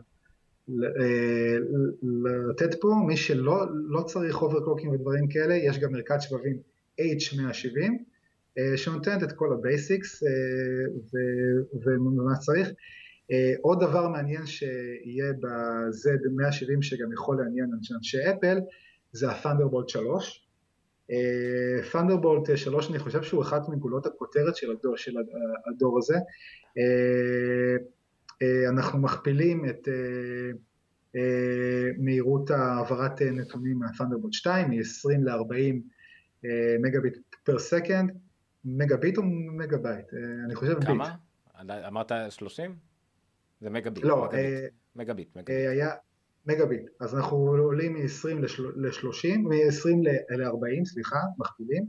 לתת 2.48 2.80
פה, 2.80 2.88
מי 3.06 3.16
שלא 3.16 3.64
לא 3.72 4.02
צריך 4.02 4.42
overclocking 4.42 4.92
ודברים 4.92 5.28
כאלה, 5.28 5.54
יש 5.54 5.78
גם 5.78 5.94
ערכת 5.94 6.20
שבבים 6.20 6.58
H170 7.00 7.92
אה, 8.58 8.76
שנותנת 8.76 9.22
את 9.22 9.32
כל 9.32 9.52
ה 9.52 9.62
basics 9.62 10.22
אה, 10.22 10.28
ומה 11.84 12.34
שצריך. 12.40 12.68
אה, 13.32 13.52
עוד 13.60 13.80
דבר 13.80 14.08
מעניין 14.08 14.46
שיהיה 14.46 15.32
ב-Z170 15.40 16.82
שגם 16.82 17.12
יכול 17.12 17.38
לעניין 17.42 17.70
אנשי- 17.98 18.18
אפל 18.30 18.58
זה 19.12 19.28
ה-Thunderbolt 19.30 19.88
3. 19.88 20.40
Thunderbolt 21.92 22.56
3 22.56 22.90
אני 22.90 22.98
חושב 22.98 23.22
שהוא 23.22 23.42
אחת 23.42 23.68
מגולות 23.68 24.06
הכותרת 24.06 24.56
של 24.56 24.70
הדור, 24.70 24.96
של 24.96 25.12
הדור 25.66 25.98
הזה. 25.98 26.14
אה, 28.42 28.68
אנחנו 28.68 28.98
מכפילים 28.98 29.68
את 29.68 29.88
אה, 29.88 29.94
אה, 31.16 31.90
מהירות 31.98 32.50
העברת 32.50 33.22
נתונים 33.22 33.78
מה-Thunderbolt 33.78 34.32
2 34.32 34.70
מ-20 34.70 35.24
ל-40 35.24 35.74
מגביט 36.82 37.18
per 37.44 37.58
second, 37.58 38.10
מגביט 38.64 39.18
או 39.18 39.22
מגבייט? 39.56 40.06
אני 40.44 40.54
חושב 40.54 40.74
ביט. 40.74 40.86
כמה? 40.86 41.14
אמרת 41.88 42.12
30? 42.30 42.76
זה 43.60 43.70
מגביט. 43.70 44.04
לא, 44.04 44.24
מגביט. 44.24 44.72
מגביט, 44.96 45.36
מגביט. 45.36 45.56
היה 45.68 45.90
מגביט, 46.46 46.82
אז 47.00 47.14
אנחנו 47.14 47.36
עולים 47.36 47.94
מ-20 47.94 48.34
ל-30, 48.76 49.38
מ-20 49.38 49.88
ל-40, 50.02 50.84
סליחה, 50.84 51.20
מכפילים. 51.38 51.84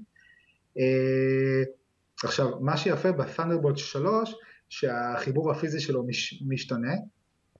עכשיו, 2.24 2.60
מה 2.60 2.78
שיפה 2.78 3.12
ב-Thunderbolt 3.12 3.78
3, 3.78 4.36
שהחיבור 4.70 5.51
הפיזי 5.51 5.80
שלו 5.80 6.03
מש, 6.07 6.43
משתנה, 6.47 6.93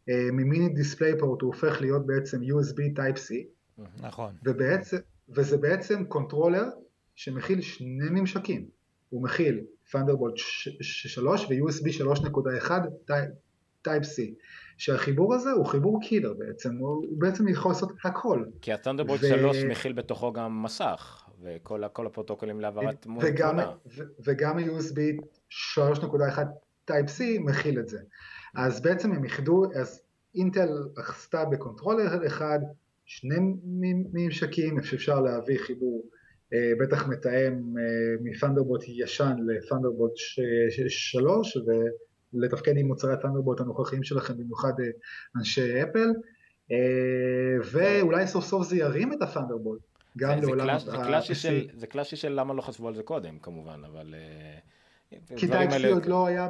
אה, 0.10 0.30
מ 0.32 0.39
mini 0.39 0.70
display 0.70 1.18
port 1.20 1.42
הוא 1.42 1.54
הופך 1.54 1.82
להיות 1.82 2.06
בעצם 2.06 2.42
USB 2.42 3.00
Type-C, 3.00 3.34
נכון. 4.02 4.34
ובעצם, 4.46 4.98
וזה 5.30 5.58
בעצם 5.58 6.06
קונטרולר 6.06 6.66
שמכיל 7.16 7.62
שני 7.62 8.10
ממשקים, 8.12 8.66
הוא 9.10 9.24
מכיל 9.24 9.62
Thunderbolt 9.92 10.38
3 10.82 11.46
ו-USB 11.50 11.90
3.1 11.90 12.72
Type-C, 13.88 14.22
שהחיבור 14.78 15.34
הזה 15.34 15.52
הוא 15.52 15.66
חיבור 15.66 16.02
killer 16.02 16.34
בעצם, 16.34 16.78
הוא, 16.78 17.06
בעצם 17.18 17.48
יכול 17.48 17.72
לעשות 17.72 17.92
הכל. 18.04 18.46
כי 18.62 18.74
ה-Thunderbolt 18.74 19.28
3 19.28 19.58
מכיל 19.64 19.94
בתוכו 19.94 20.34
גם 20.34 20.64
מסך, 20.64 21.30
וכל 21.42 21.84
הפרוטוקולים 21.84 22.62
להעברת 22.62 23.06
מול 23.06 23.24
וגם, 23.26 23.50
תמונה. 23.50 23.72
ו- 23.96 24.04
וגם 24.24 24.58
ה-USB 24.58 25.00
3.1 25.50 26.40
Type-C 26.92 27.24
מכיל 27.40 27.80
את 27.80 27.88
זה. 27.90 28.00
אז 28.56 28.82
בעצם 28.82 29.12
הם 29.12 29.24
איחדו, 29.24 29.64
אז 29.76 30.02
אינטל 30.36 30.70
עשתה 30.98 31.46
בקונטרולר 31.46 32.28
אחד 32.28 32.60
שני 33.06 33.36
ממשקים, 34.14 34.84
שאפשר 34.84 35.22
להביא 35.22 35.58
חיבור 35.60 36.04
אה, 36.54 36.72
בטח 36.80 37.08
מתאם 37.08 37.54
אה, 37.78 37.84
מ 38.22 38.27
Thunderbolt 38.27 38.84
ישן 38.88 39.34
ל 39.48 39.53
Thunderbolt 39.53 40.12
3 40.88 41.58
ולתפקד 42.34 42.74
עם 42.78 42.88
מוצרי 42.88 43.14
ה 43.14 43.18
Thunderbolt 43.18 43.60
הנוכחיים 43.62 44.04
שלכם, 44.04 44.34
במיוחד 44.38 44.74
אה, 44.80 44.86
אנשי 45.38 45.84
אפל, 45.84 46.10
אה, 46.72 46.78
ואולי 47.72 48.28
סוף 48.28 48.46
סוף 48.46 48.68
זה 48.68 48.76
ירים 48.78 49.14
את 49.14 49.22
ה 49.22 49.26
Thunderbolt. 49.26 49.80
גם 50.18 50.42
זה- 50.42 50.48
לעולם 50.48 50.80
זה 50.80 50.92
קלאסי. 50.92 51.36
של- 51.36 51.68
של 52.16 52.40
למה 52.40 52.54
לא 52.54 52.62
חשבו 52.62 52.88
על 52.88 52.96
זה 52.96 53.04
קודם 53.04 53.40
כמובן, 53.40 53.82
אבל... 53.88 54.16
אה, 54.18 54.58
כי 55.38 55.48
type 55.48 55.72
האלה- 55.72 55.94
עוד 55.94 56.06
לא 56.06 56.28
היה 56.28 56.50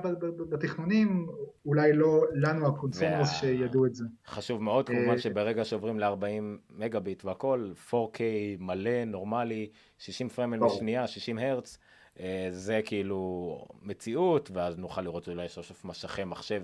בתכנונים, 0.50 1.28
אולי 1.66 1.94
לא 1.94 2.22
לנו 2.34 2.68
ה 2.68 2.74
consumers 2.74 3.34
שידעו 3.40 3.86
את 3.86 3.96
זה. 3.96 4.06
חשוב 4.28 4.62
מאוד 4.62 4.90
אה, 4.90 4.96
כמובן 4.96 5.18
שברגע 5.18 5.66
שעוברים 5.66 6.00
ל-40 6.00 6.26
מגביט 6.70 7.26
והכל, 7.26 7.72
4K 7.92 8.20
מלא, 8.60 9.06
נורמלי, 9.06 9.70
60 9.98 10.30
פרמל 10.30 10.60
ברור. 10.60 10.76
משנייה, 10.76 11.08
60 11.08 11.38
הרץ, 11.38 11.78
אה, 12.20 12.48
זה 12.52 12.82
כאילו 12.86 13.58
מציאות, 13.82 14.52
ואז 14.54 14.78
נוכל 14.78 15.02
לראות 15.02 15.30
אולי 15.30 15.50
סוף 15.50 15.86
מסכי 15.86 16.24
מחשב 16.24 16.64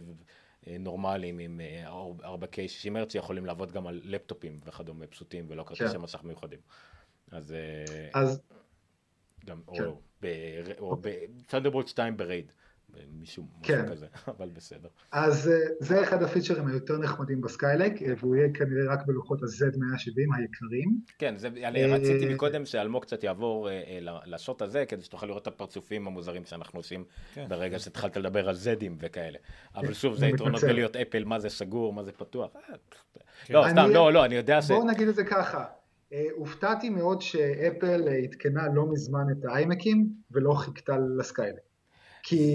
אה, 0.67 0.75
נורמליים 0.79 1.39
עם 1.39 1.61
אה, 1.61 1.89
4K 2.23 2.55
60 2.67 2.95
הרץ 2.95 3.11
שיכולים 3.11 3.45
לעבוד 3.45 3.71
גם 3.71 3.87
על 3.87 4.01
לפטופים 4.03 4.59
וכדומה 4.65 5.07
פשוטים 5.07 5.45
ולא 5.47 5.63
כרטיסי 5.63 5.93
כן. 5.93 5.97
מסך 6.01 6.23
מיוחדים. 6.23 6.59
אז 7.31 7.55
אז 8.13 8.41
גם, 9.45 9.61
כן. 9.73 9.83
או 10.23 10.27
ב- 10.67 10.79
או 10.79 10.95
ב-Thunderbolt 10.95 11.87
2 11.87 12.17
ברייד, 12.17 12.51
משום 13.21 13.47
כן. 13.63 13.85
כזה, 13.91 14.05
אבל 14.37 14.49
בסדר. 14.49 14.89
אז 15.11 15.47
אה, 15.51 15.57
זה 15.79 16.03
אחד 16.03 16.23
הפיצ'רים 16.23 16.67
היותר 16.67 16.97
נחמדים 16.97 17.41
בסקיילק, 17.41 18.01
אה, 18.01 18.13
והוא 18.19 18.35
יהיה 18.35 18.47
כנראה 18.53 18.93
רק 18.93 18.99
בלוחות 19.05 19.43
ה-Z170 19.43 20.37
היקרים. 20.37 20.99
כן, 21.17 21.37
זה, 21.37 21.47
אני 21.47 21.83
אה, 21.85 21.95
רציתי 21.95 22.33
מקודם 22.33 22.65
שאלמוג 22.65 23.03
קצת 23.03 23.23
יעבור 23.23 23.69
אה, 23.69 23.73
אה, 23.87 23.99
ל- 24.01 24.33
לשוט 24.35 24.61
הזה, 24.61 24.85
כדי 24.87 25.01
שתוכל 25.01 25.25
לראות 25.25 25.41
את 25.41 25.47
הפרצופים 25.47 26.07
המוזרים 26.07 26.45
שאנחנו 26.45 26.79
עושים 26.79 27.03
כן. 27.33 27.45
ברגע 27.49 27.79
שהתחלת 27.79 28.17
לדבר 28.17 28.49
על 28.49 28.55
זדים 28.55 28.97
וכאלה. 28.99 29.37
אבל 29.75 29.93
שוב, 29.93 30.15
זה 30.15 30.27
יתרונות. 30.27 30.63
בלהיות 30.63 30.95
אפל, 30.95 31.23
מה 31.23 31.39
זה 31.39 31.49
סגור, 31.49 31.93
מה 31.93 32.03
זה 32.03 32.11
פתוח. 32.11 32.51
אה, 32.55 32.61
כן. 33.45 33.53
לא, 33.53 33.63
אני- 33.65 33.71
סתם, 33.71 33.89
לא, 33.93 34.13
לא, 34.13 34.25
אני 34.25 34.35
יודע 34.35 34.61
ש... 34.61 34.67
בואו 34.71 34.87
נגיד 34.87 35.07
את 35.07 35.15
זה 35.15 35.23
ככה, 35.23 35.57
אה, 35.57 35.65
הופתעתי 36.35 36.89
מאוד 36.89 37.21
שאפל 37.21 38.07
אה, 38.07 38.15
עדכנה 38.15 38.67
לא 38.73 38.91
מזמן 38.91 39.25
את 39.31 39.45
האיימקים 39.45 40.09
ולא 40.31 40.53
חיכתה 40.53 40.97
לסקיילק. 41.17 41.59
כי 42.23 42.45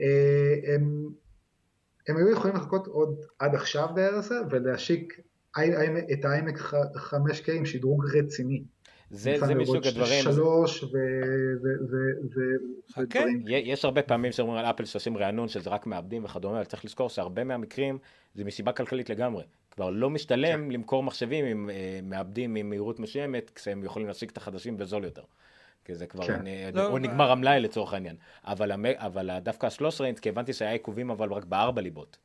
אה, 0.00 0.74
הם, 0.74 1.08
הם 2.08 2.16
היו 2.16 2.30
יכולים 2.30 2.56
לחכות 2.56 2.86
עוד 2.86 3.20
עד 3.38 3.54
עכשיו 3.54 3.88
בערך 3.94 4.32
ולהשיק 4.50 5.20
את 6.12 6.24
האיימק 6.24 6.58
5K 6.96 7.52
עם 7.52 7.64
שדרוג 7.64 8.04
רציני. 8.16 8.62
זה 9.10 9.36
זה 9.46 9.54
מסוג 9.54 9.86
הדברים, 9.86 10.22
שלוש 10.22 10.84
ו- 10.84 10.86
ו- 11.62 11.90
ו- 11.90 12.26
ו- 12.34 12.92
חכה. 12.92 13.02
ודברים. 13.02 13.44
י- 13.46 13.52
יש 13.52 13.84
הרבה 13.84 14.02
פעמים 14.02 14.32
שאומרים 14.32 14.58
על 14.58 14.64
אפל 14.64 14.84
שעושים 14.84 15.16
רענון 15.16 15.48
שזה 15.48 15.70
רק 15.70 15.86
מעבדים 15.86 16.24
וכדומה, 16.24 16.56
אבל 16.56 16.64
צריך 16.64 16.84
לזכור 16.84 17.08
שהרבה 17.08 17.44
מהמקרים 17.44 17.98
זה 18.34 18.44
מסיבה 18.44 18.72
כלכלית 18.72 19.10
לגמרי. 19.10 19.44
כבר 19.78 19.90
לא 19.90 20.10
משתלם 20.10 20.70
למכור 20.70 21.02
מחשבים 21.02 21.44
עם 21.44 21.70
אה, 21.70 22.00
מעבדים 22.02 22.54
עם 22.54 22.68
מהירות 22.68 23.00
מסוימת, 23.00 23.50
כשהם 23.50 23.84
יכולים 23.84 24.08
להשיג 24.08 24.30
את 24.30 24.36
החדשים 24.36 24.76
בזול 24.76 25.04
יותר. 25.04 25.22
כי 25.84 25.94
זה 25.94 26.06
כבר, 26.06 26.26
כן. 26.26 26.34
אני- 26.34 26.72
לא, 26.72 26.82
הוא 26.82 26.90
אבל- 26.90 27.00
נגמר 27.00 27.30
המלאי 27.30 27.60
לצורך 27.60 27.92
העניין. 27.92 28.16
אבל 28.44 28.72
המ- 28.72 28.84
אבל 28.96 29.38
דווקא 29.38 29.66
ה-13 29.66 30.04
אינץ, 30.04 30.20
כי 30.20 30.28
הבנתי 30.28 30.52
שהיה 30.52 30.72
עיכובים 30.72 31.10
אבל 31.10 31.32
רק 31.32 31.44
בארבע 31.44 31.80
ליבות. 31.82 32.18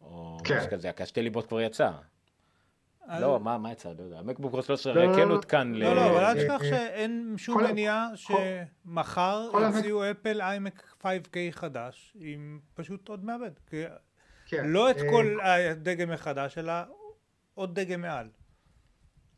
או 0.00 0.38
כן. 0.44 0.56
משהו 0.58 0.70
כזה, 0.70 0.92
כי 0.92 1.02
השתי 1.02 1.22
ליבות 1.22 1.46
כבר 1.46 1.60
יצא. 1.60 1.90
אז- 3.06 3.22
לא, 3.22 3.40
מה 3.40 3.58
מה 3.58 3.72
יצא? 3.72 3.88
לא 3.98 4.02
יודע. 4.04 4.18
המקבוק 4.18 4.52
פרו 4.52 4.62
13 4.62 4.94
לא, 4.94 5.04
לא, 5.04 5.16
כן 5.16 5.28
לא. 5.28 5.34
עודכן 5.34 5.72
ל... 5.72 5.76
לא, 5.84 5.94
לא, 5.94 6.06
אבל 6.10 6.16
אל 6.18 6.24
אה, 6.24 6.34
תשכח 6.34 6.62
אה, 6.62 6.68
שאין 6.68 7.34
שום 7.38 7.62
מניעה 7.64 8.08
שמחר 8.14 9.48
יוציאו 9.62 10.10
אפל 10.10 10.40
איימק 10.40 10.94
5K 11.02 11.36
חדש 11.50 12.16
עם 12.20 12.60
פשוט 12.74 13.08
עוד 13.08 13.24
מעבד. 13.24 13.50
כן. 14.52 14.66
לא 14.66 14.90
את 14.90 14.96
אה, 14.98 15.10
כל 15.10 15.38
הדגם 15.42 16.10
מחדש, 16.10 16.58
אלא 16.58 16.72
עוד 17.54 17.80
דגם 17.80 18.00
מעל. 18.00 18.28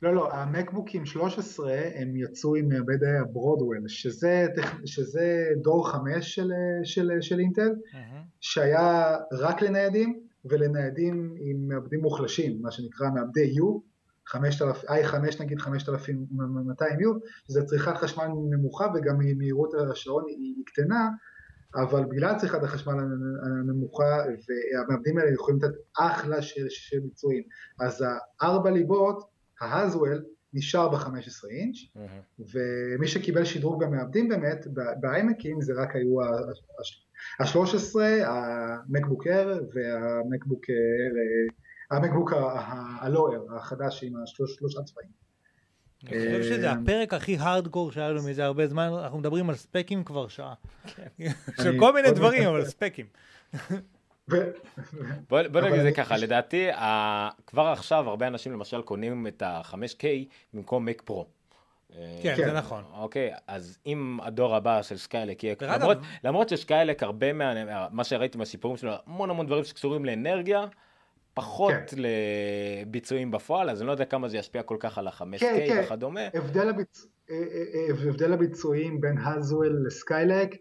לא, 0.03 0.15
לא, 0.15 0.32
המקבוקים 0.32 1.07
13 1.07 1.74
הם 1.95 2.16
יצאו 2.16 2.57
עם 2.57 2.69
מעבד 2.69 3.05
הברודוול, 3.05 3.89
שזה, 3.89 4.47
שזה 4.85 5.47
דור 5.62 5.89
5 5.89 6.35
של, 6.35 6.51
של, 6.85 7.11
של 7.20 7.39
אינטל, 7.39 7.74
שהיה 8.41 9.16
רק 9.32 9.62
לניידים 9.62 10.20
ולניידים 10.45 11.35
עם 11.41 11.69
מעבדים 11.69 12.01
מוחלשים, 12.01 12.62
מה 12.62 12.70
שנקרא 12.70 13.11
מעבדי 13.15 13.55
U, 13.59 13.81
5000, 14.27 14.85
i5 14.89 15.43
נגיד 15.43 15.59
5200U, 15.59 17.09
שזה 17.49 17.65
צריכת 17.65 17.97
חשמל 17.97 18.27
נמוכה 18.51 18.86
וגם 18.95 19.19
מהירות 19.39 19.70
השעון 19.91 20.24
היא 20.28 20.55
קטנה, 20.66 21.09
אבל 21.75 22.05
בגלל 22.05 22.39
צריכת 22.39 22.63
החשמל 22.63 22.95
הנמוכה 23.43 24.25
והמעבדים 24.27 25.19
האלה 25.19 25.33
יכולים 25.33 25.61
לתת 25.63 25.75
אחלה 25.99 26.43
של, 26.43 26.67
של 26.69 27.01
ביצועים, 27.01 27.43
אז 27.81 28.05
הארבע 28.41 28.71
ליבות, 28.71 29.31
ההזוול, 29.61 30.25
נשאר 30.55 30.89
ב-15 30.89 31.51
אינץ', 31.51 31.77
מהמם. 31.95 32.09
ומי 32.39 33.09
שקיבל 33.09 33.45
שדרוג 33.45 33.85
במעבדים 33.85 34.29
באמת, 34.29 34.67
בעמקים 35.01 35.61
זה 35.61 35.73
רק 35.77 35.97
היו 35.97 36.23
ה-13, 36.23 38.01
המקבוק 38.27 39.27
אר 39.27 39.61
והמקבוק 39.75 40.65
אר, 40.71 41.97
המקבוק 41.97 42.33
הלואר, 43.01 43.57
החדש 43.57 44.05
עם 44.05 44.13
השלושה 44.23 44.83
צבעים. 44.83 45.25
אני 46.12 46.18
חושב 46.18 46.43
שזה 46.43 46.68
אה, 46.68 46.72
הפרק 46.72 47.14
הכי 47.14 47.36
הארדקור 47.36 47.93
שהיה 47.93 48.09
לנו 48.09 48.22
מזה 48.22 48.44
הרבה 48.44 48.66
זמן, 48.66 48.90
אנחנו 49.02 49.18
מדברים 49.18 49.48
על 49.51 49.56
ספקים 49.56 50.05
כבר 50.05 50.28
שעה. 50.28 50.55
של 50.86 50.98
אני- 51.68 51.78
כל 51.78 51.93
מיני 51.93 52.10
דברים. 52.10 52.48
אבל 52.48 52.64
ספקים. 52.64 53.06
בוא, 55.28 55.43
נגיד 55.43 55.78
את 55.78 55.82
זה 55.82 55.93
ככה, 55.93 56.16
לדעתי. 56.16 56.68
כבר 57.47 57.66
עכשיו 57.66 58.09
הרבה 58.09 58.26
אנשים 58.26 58.52
למשל 58.52 58.82
קונים 58.82 59.26
את 59.26 59.43
ה-5K 59.43 60.05
במקום 60.55 60.89
Mac 60.89 61.10
Pro. 61.10 61.24
כן, 62.22 62.35
כן. 62.36 62.44
זה 62.44 62.52
נכון. 62.52 62.85
אוקיי, 62.93 63.32
אז 63.47 63.78
אם 63.86 64.18
הדור 64.22 64.56
הבא 64.56 64.82
של 64.82 64.97
סקיילק 64.97 65.44
יהיה, 65.44 65.55
למרות 66.24 66.48
שסקיילק 66.48 67.02
הרבה 67.02 67.32
מה... 67.32 67.89
מה 67.90 68.05
שראיתי 68.05 68.39
מהסיפורים 68.39 68.76
שלו, 68.76 68.93
המון 69.06 69.31
המון 69.31 69.47
דברים 69.47 69.64
שקשורים 69.64 70.05
לאנרגיה, 70.05 70.66
פחות 71.35 71.73
כן. 71.89 71.97
לביצועים 72.85 73.31
בפועל, 73.31 73.70
אז 73.70 73.81
אני 73.81 73.86
לא 73.86 73.93
יודע 73.93 74.05
כמה 74.05 74.28
זה 74.28 74.36
ישפיע 74.36 74.62
כל 74.62 74.77
כך 74.81 74.98
על 74.98 75.06
ה-5K 75.06 75.39
כן, 75.39 75.65
כן. 75.69 75.82
וכדומה. 75.85 76.20
הבדל, 76.35 76.69
הביצ... 76.69 77.06
אה, 77.31 77.35
אה, 77.35 77.62
אה, 77.74 78.09
הבדל 78.09 78.32
הביצועים 78.32 79.01
בין 79.01 79.19
Haswell 79.19 79.85
לסקיילק, 79.86 80.55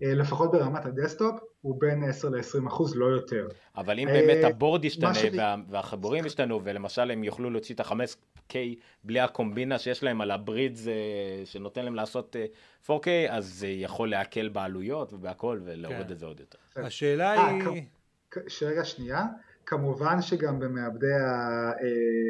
לפחות 0.00 0.52
ברמת 0.52 0.86
ה 0.86 0.92
desktop, 0.92 1.40
הוא 1.60 1.80
בין 1.80 2.04
10 2.04 2.28
ל-20 2.28 2.68
אחוז, 2.68 2.96
לא 2.96 3.06
יותר. 3.06 3.48
אבל 3.76 3.98
אם 3.98 4.06
באמת 4.06 4.44
ה 4.44 4.51
board 4.51 4.84
ישתנה 4.84 5.12
וה, 5.36 5.56
והחיבורים 5.68 6.26
ישתנו, 6.26 6.60
ולמשל 6.64 7.10
הם 7.10 7.24
יוכלו 7.24 7.50
להוציא 7.50 7.74
את 7.74 7.80
ה-5K 7.80 8.54
בלי 9.04 9.20
הקומבינה 9.20 9.78
שיש 9.78 10.02
להם 10.02 10.20
על 10.20 10.30
הברידס 10.30 10.86
שנותן 11.44 11.84
להם 11.84 11.94
לעשות 11.94 12.36
אה, 12.36 12.96
4K, 12.96 13.06
אז 13.28 13.46
זה 13.46 13.68
יכול 13.68 14.10
להקל 14.10 14.48
בעלויות 14.48 15.12
ובהכל 15.12 15.60
ולהוריד 15.64 16.06
כן. 16.06 16.12
את 16.12 16.18
זה 16.18 16.26
עוד 16.26 16.40
יותר. 16.40 16.58
השאלה 16.76 17.48
היא... 17.48 17.82
כ- 18.30 18.38
שרגע 18.48 18.84
שנייה, 18.84 19.24
כמובן 19.68 20.22
שגם 20.22 20.58
במעבדי 20.58 21.06
אה, 21.06 21.70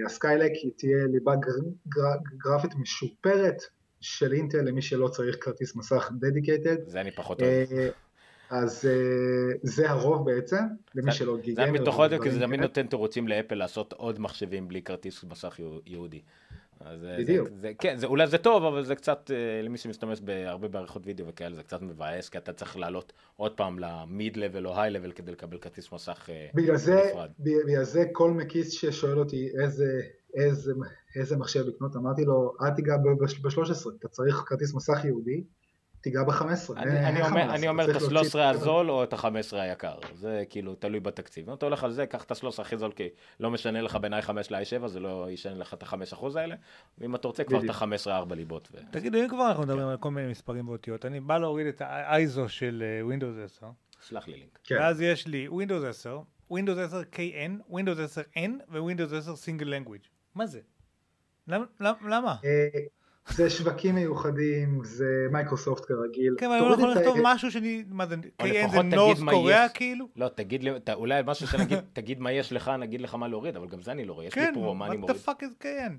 הסקיילק 0.06 0.52
היא 0.62 0.70
תהיה 0.76 1.04
ליבה 1.12 1.36
גר- 1.36 1.70
גר- 1.88 2.18
גרפית 2.36 2.74
משופרת 2.74 3.56
של 4.00 4.32
אינטל 4.32 4.60
למי 4.60 4.82
שלא 4.82 5.08
צריך 5.08 5.36
כרטיס 5.40 5.76
מסך 5.76 6.10
דדיקייטד, 6.20 6.76
זה 6.86 7.00
אני 7.00 7.10
פחות 7.10 7.42
אוהב. 7.42 7.68
אז 8.50 8.84
אה, 8.90 9.54
זה 9.62 9.90
הרוב 9.90 10.30
בעצם, 10.30 10.56
למי 10.94 11.12
שלא 11.12 11.36
גיגן. 11.36 11.72
זה 11.78 11.84
פחות 11.86 12.10
אוהב, 12.10 12.22
כי 12.22 12.30
זה 12.30 12.40
תמיד 12.40 12.60
נותן 12.60 12.86
תירוצים 12.86 13.28
לאפל 13.28 13.54
לעשות 13.54 13.92
עוד 13.92 14.20
מחשבים 14.20 14.68
בלי 14.68 14.82
כרטיס 14.82 15.24
מסך 15.24 15.58
יהו- 15.58 15.80
יהודי. 15.86 16.20
אז 16.80 17.00
זה- 17.00 17.16
בדיוק. 17.18 17.48
זה, 17.48 17.54
זה, 17.60 17.72
כן, 17.78 17.96
זה, 17.96 18.06
אולי 18.06 18.26
זה 18.26 18.38
טוב, 18.38 18.64
אבל 18.64 18.84
זה 18.84 18.94
קצת, 18.94 19.30
אה, 19.34 19.62
למי 19.62 19.78
שמשתמש 19.78 20.20
בהרבה 20.20 20.68
בעריכות 20.68 21.06
וידאו 21.06 21.26
וכאלה, 21.26 21.54
זה 21.54 21.62
קצת 21.62 21.82
מבאס, 21.82 22.28
כי 22.28 22.38
אתה 22.38 22.52
צריך 22.52 22.76
לעלות 22.76 23.12
עוד 23.36 23.52
פעם 23.56 23.78
למיד 23.78 24.36
לבל 24.36 24.66
או 24.66 24.80
היי 24.80 24.90
לבל 24.90 25.12
כדי 25.12 25.32
לקבל 25.32 25.58
כרטיס 25.58 25.92
מסך 25.92 26.26
אה, 26.30 26.46
בגלל 26.54 26.76
זה, 26.76 27.02
נפרד. 27.10 27.30
בגלל 27.40 27.84
זה 27.84 28.04
כל 28.12 28.30
מקיס 28.30 28.70
ששואל 28.70 29.18
אותי 29.18 29.50
איזה, 29.62 30.00
איזה, 30.34 30.72
איזה 31.16 31.36
מחשב 31.36 31.64
לקנות, 31.66 31.96
אמרתי 31.96 32.24
לו, 32.24 32.52
אל 32.62 32.70
תיגע 32.70 32.96
ב-13, 32.96 33.88
אתה 33.98 34.08
צריך 34.08 34.36
כרטיס 34.46 34.74
מסך 34.74 35.04
יהודי, 35.04 35.44
תיגע 36.00 36.22
ב-15. 36.22 36.42
אני, 36.76 37.06
אני, 37.08 37.22
אומר, 37.22 37.54
אני 37.54 37.68
אומר 37.68 37.90
את 37.90 37.96
ה-13 37.96 38.38
הזול 38.38 38.90
או 38.90 39.04
את 39.04 39.12
ה-15 39.12 39.26
היקר, 39.56 39.94
זה 40.14 40.42
כאילו 40.50 40.74
תלוי 40.74 41.00
בתקציב. 41.00 41.48
אם 41.48 41.54
אתה 41.54 41.66
הולך 41.66 41.84
על 41.84 41.92
זה, 41.92 42.06
קח 42.06 42.24
את 42.24 42.30
ה-13 42.30 42.46
הכי 42.60 42.78
זול, 42.78 42.92
כי 42.92 43.08
לא 43.40 43.50
משנה 43.50 43.80
לך 43.82 43.96
בין 43.96 44.14
i5 44.14 44.30
ל-i7, 44.50 44.86
זה 44.86 45.00
לא 45.00 45.26
ישנה 45.30 45.54
לך 45.54 45.74
את 45.74 45.82
ה-5% 45.82 46.26
האלה, 46.38 46.54
ואם 46.98 47.14
אתה 47.14 47.28
רוצה 47.28 47.44
כבר 47.44 47.56
את 47.58 47.62
בדיוק. 47.62 47.82
ה-15 47.82 48.10
ארבע 48.10 48.34
ליבות. 48.34 48.68
ו... 48.72 48.78
תגידו, 48.90 49.18
אם 49.18 49.28
כבר 49.28 49.48
אנחנו 49.48 49.62
מדברים 49.62 49.88
על 49.88 49.96
כל 49.96 50.10
מיני 50.10 50.30
מספרים 50.30 50.68
ואותיות, 50.68 51.04
אני 51.04 51.20
בא 51.20 51.38
להוריד 51.38 51.66
את 51.66 51.80
ה-ISO 51.80 52.48
של 52.48 52.82
אה, 52.86 53.14
Windows 53.16 53.44
10, 53.44 53.66
שלח 54.08 54.28
לי 54.28 54.34
לינק. 54.36 54.58
כן. 54.64 54.74
ואז 54.80 55.00
יש 55.00 55.26
לי 55.26 55.48
Windows 55.48 55.86
10, 55.88 56.20
Windows 56.52 56.80
10 56.80 57.00
KN, 57.12 57.72
Windows 57.72 58.00
10 58.04 58.20
N 58.36 58.50
ו-Windows 58.70 59.14
10 59.16 59.32
Single 59.32 59.64
Language. 59.66 60.08
מה 60.34 60.46
זה? 60.46 60.60
למ- 61.48 61.64
למ- 61.80 62.08
למה? 62.08 62.36
זה 63.30 63.50
שווקים 63.50 63.94
מיוחדים, 63.94 64.80
זה 64.84 65.26
מייקרוסופט 65.32 65.84
כרגיל. 65.84 66.34
כן, 66.38 66.46
אבל 66.46 66.54
אני 66.54 66.68
לא 66.68 66.74
יכול 66.74 66.90
לכתוב 66.90 67.16
משהו 67.22 67.50
שאני, 67.50 67.84
מה 67.88 68.06
זה, 68.06 68.16
KN 68.42 68.70
זה 69.16 69.24
מה 69.24 69.32
קוריאה. 69.32 69.68
כאילו? 69.68 70.06
לא, 70.16 70.28
תגיד 70.28 70.62
לי, 70.62 70.70
אולי 70.92 71.22
משהו 71.26 71.46
שנגיד, 71.46 71.78
תגיד 71.92 72.20
מה 72.20 72.32
יש 72.32 72.52
לך, 72.52 72.70
נגיד 72.78 73.00
לך 73.00 73.14
מה 73.14 73.28
להוריד, 73.28 73.56
אבל 73.56 73.66
גם 73.66 73.80
זה 73.82 73.92
אני 73.92 74.04
לא 74.04 74.12
רואה, 74.12 74.26
יש 74.26 74.36
לי 74.36 74.42
כן, 74.46 74.54
פרו, 74.54 74.74
מה 74.74 74.86
אני 74.86 74.96
what 74.96 74.98
מוריד? 74.98 75.16
the 75.16 75.28
fuck 75.28 75.42
is 75.42 75.62
KN? 75.64 75.92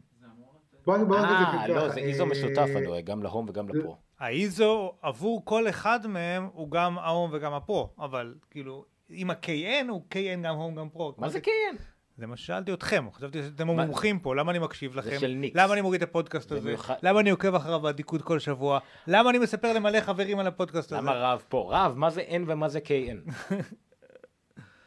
בוא 0.85 0.97
בוא 0.97 1.17
נגיד 1.19 1.31
את 1.31 1.53
אה, 1.53 1.67
לא, 1.67 1.89
זה 1.89 1.99
איזו 1.99 2.23
אה, 2.23 2.29
משותף, 2.29 2.67
אני 2.75 2.87
רואה, 2.87 3.01
גם 3.01 3.23
להום 3.23 3.45
וגם 3.49 3.69
לפרו. 3.69 3.97
האיזו 4.19 4.93
עבור 5.01 5.45
כל 5.45 5.69
אחד 5.69 6.07
מהם 6.07 6.47
הוא 6.53 6.71
גם 6.71 6.99
ההום 6.99 7.29
וגם 7.33 7.53
הפרו, 7.53 7.89
אבל 7.99 8.35
כאילו, 8.51 8.85
אם 9.11 9.31
ה-KN 9.31 9.89
הוא 9.89 10.01
KN 10.13 10.41
גם 10.43 10.55
הום 10.55 10.75
גם 10.75 10.89
פרו. 10.89 11.13
מה 11.17 11.29
זה 11.29 11.41
כן? 11.41 11.75
זה 12.19 12.27
מה 12.27 12.37
ששאלתי 12.37 12.73
אתכם, 12.73 13.05
חשבתי 13.13 13.43
שאתם 13.43 13.69
המומחים 13.69 14.19
פה, 14.19 14.35
למה 14.35 14.51
אני 14.51 14.59
מקשיב 14.59 14.95
לכם? 14.95 15.19
של 15.19 15.27
ניקס. 15.27 15.55
למה 15.55 15.73
אני 15.73 15.81
מוריד 15.81 16.03
את 16.03 16.09
הפודקאסט 16.09 16.49
זה 16.49 16.55
הזה? 16.55 16.69
מיוחד. 16.69 16.95
למה 17.03 17.19
אני 17.19 17.29
עוקב 17.29 17.55
אחריו 17.55 17.79
באדיקות 17.79 18.21
כל 18.21 18.39
שבוע? 18.39 18.79
למה 19.07 19.29
אני 19.29 19.39
מספר 19.39 19.73
למלא 19.73 20.01
חברים 20.01 20.39
על 20.39 20.47
הפודקאסט 20.47 20.91
הזה? 20.91 21.01
למה 21.01 21.13
רב 21.13 21.43
פה? 21.49 21.69
רב, 21.71 21.97
מה 21.97 22.09
זה 22.09 22.21
N 22.29 22.41
ומה 22.47 22.69
זה 22.69 22.79
KN? 22.79 23.31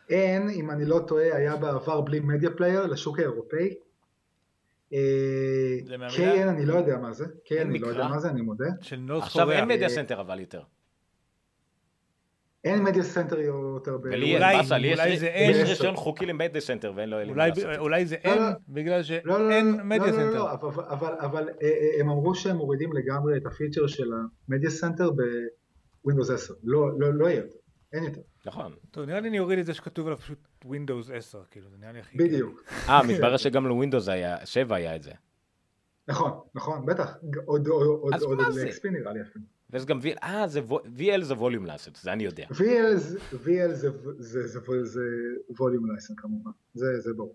N, 0.09 0.51
אם 0.53 0.71
אני 0.71 0.85
לא 0.85 0.99
טועה, 1.07 1.37
היה 1.37 1.57
בעבר 1.57 2.01
בלי 2.01 2.21
מדיה 2.21 2.51
פלייר 2.51 2.87
לשוק 2.87 3.19
האירופאי. 3.19 3.75
אה, 4.93 4.99
זה? 6.09 6.35
KN 6.45 6.49
אני 6.49 6.67
לא 6.67 6.75
יודע 6.75 6.97
מה 6.97 7.13
זה, 7.13 7.25
KN 7.25 7.61
אני 7.61 7.79
לא 7.79 7.87
יודע? 7.87 8.09
מה 8.09 8.19
זה, 8.19 8.31
אני 8.31 8.41
מודה. 8.41 8.67
עכשיו. 9.19 9.51
אין 9.51 9.69
מדיה 9.69 9.89
סנטר 9.89 10.21
אבל 10.21 10.41
יותר. 10.41 10.63
אין 12.65 12.83
media 12.85 13.03
center 13.03 13.41
יותר 13.41 13.97
ב... 13.99 14.01
ולי 14.05 14.35
אולי- 14.37 14.57
באסה, 14.57 14.79
לי 14.79 14.89
יש- 14.89 15.01
אולי 15.01 15.19
זה 15.19 15.27
אין. 15.27 15.51
יש 15.51 15.69
רישיון 15.69 15.97
חוקי 15.97 16.27
ל 16.27 16.33
media 16.33 16.61
center 16.61 16.93
ואין 16.97 17.09
לו 17.09 17.19
אין 17.19 17.27
לי 17.27 17.33
מה 17.35 17.45
אולי, 17.45 17.49
לעשות. 17.63 17.79
אולי 17.79 18.07
זה 18.07 18.17
לא, 18.25 18.31
אין, 18.31 18.39
לא. 18.43 18.49
בגלל 18.69 18.93
לא, 18.93 18.99
לא, 18.99 19.51
שאין 19.51 19.77
לא, 19.77 19.85
מדיה 19.85 19.99
לא, 19.99 20.07
לא, 20.07 20.13
center. 20.13 20.35
לא, 20.39 20.53
אבל, 20.53 20.85
אבל, 20.85 21.15
אבל 21.21 21.49
אה, 21.49 21.69
אה, 21.69 22.01
הם 22.01 22.09
אמרו 22.11 22.35
שהם 22.35 22.57
מורידים 22.57 22.93
לגמרי 22.93 23.37
את 23.37 23.47
הפיצ'ר 23.47 23.87
של 23.87 24.11
ה 24.49 24.53
media 24.53 24.71
center 24.71 25.11
ב-Windows 26.05 26.31
10. 26.31 26.55
לא, 26.65 26.99
לא, 26.99 27.15
לא 27.15 27.27
יהיה 27.27 27.37
יותר, 27.41 27.57
אין 27.93 28.05
יותר. 28.05 28.21
נכון. 28.47 28.73
טוב, 28.91 29.05
נראה 29.07 29.21
לי 29.21 29.29
אני 29.29 29.39
אוריד 29.39 29.59
את 29.59 29.67
זה 29.67 29.75
שכתוב 29.75 30.07
עליו 30.07 30.19
פשוט 30.19 30.39
Windows 30.65 31.13
10, 31.15 31.39
כאילו, 31.51 31.71
זה 31.71 31.77
נראה 31.81 31.93
לי 31.93 31.99
הכי... 32.01 32.19
בדיוק. 32.19 32.63
אה, 32.89 33.03
מתברר 33.03 33.37
שגם 33.37 33.67
ל-Windows 33.67 34.09
היה, 34.09 34.47
7 34.47 34.77
היה 34.77 34.97
את 34.97 35.03
זה. 35.03 35.13
נכון, 36.09 36.31
נכון, 36.55 36.87
בטח. 36.87 37.17
עוד 37.45 37.67
עוד 37.69 38.15
אז 38.15 38.23
עוד 38.23 38.39
מה 38.39 38.45
עוד 38.45 38.53
זה? 38.55 38.65
ל-XP 38.65 38.91
נראה 38.91 39.13
לי 39.13 39.21
אפילו. 39.23 39.45
ויש 39.73 39.85
גם 39.85 39.99
VL, 40.03 40.19
אה, 40.23 40.49
זה 40.49 40.61
VL 40.99 41.23
זה 41.23 41.35
ווליום 41.35 41.67
לעשות, 41.67 41.97
זה 41.97 42.13
אני 42.13 42.25
יודע. 42.25 42.45
VL 42.51 42.95
זה- 42.97 43.19
VL 43.45 43.73
זה- 43.73 43.89
זה- 44.19 44.49
זה- 44.49 44.61
זה 44.85 45.01
ווליום 45.59 45.91
לייסן 45.91 46.15
כמובן, 46.17 46.51
זה 46.75 47.01
זה 47.01 47.15
ברור. 47.15 47.35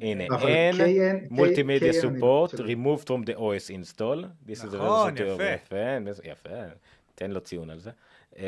הנה, 0.00 0.24
אין 0.48 0.74
KN 0.74 1.26
מולטימדיה 1.30 1.92
סופורט, 1.92 2.54
removed 2.54 3.04
from 3.04 3.26
the 3.26 3.36
OS 3.36 3.70
install. 3.70 4.24
This 4.48 4.60
is 4.60 4.72
a 4.72 4.76
נכון, 4.76 5.14
יפה. 5.16 5.44
יפה, 6.24 6.48
תן 7.14 7.30
לו 7.30 7.40
ציון 7.40 7.70
על 7.70 7.78
זה. 7.80 7.90
אה, 8.38 8.44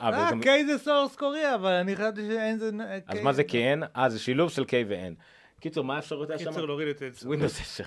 אה, 0.00 0.08
אה, 0.10 0.30
K 0.30 0.46
זה 0.66 0.78
סורס 0.78 1.16
קוריאה, 1.16 1.54
אבל 1.54 1.70
אני 1.72 1.96
חשבתי 1.96 2.20
שאין 2.26 2.58
זה... 2.58 2.70
אז 3.06 3.18
מה 3.22 3.32
זה 3.32 3.42
KN? 3.42 3.84
אה, 3.96 4.08
זה 4.10 4.18
שילוב 4.18 4.50
של 4.50 4.62
K 4.62 4.72
ו-N. 4.88 5.14
קיצור, 5.60 5.84
מה 5.84 5.96
האפשרות 5.96 6.30
היה 6.30 6.38
שם? 6.38 6.50
קיצר 6.50 6.64
להוריד 6.66 6.88
את 6.88 6.98
זה. 6.98 7.06
ווינדוס 7.28 7.60
10. 7.60 7.84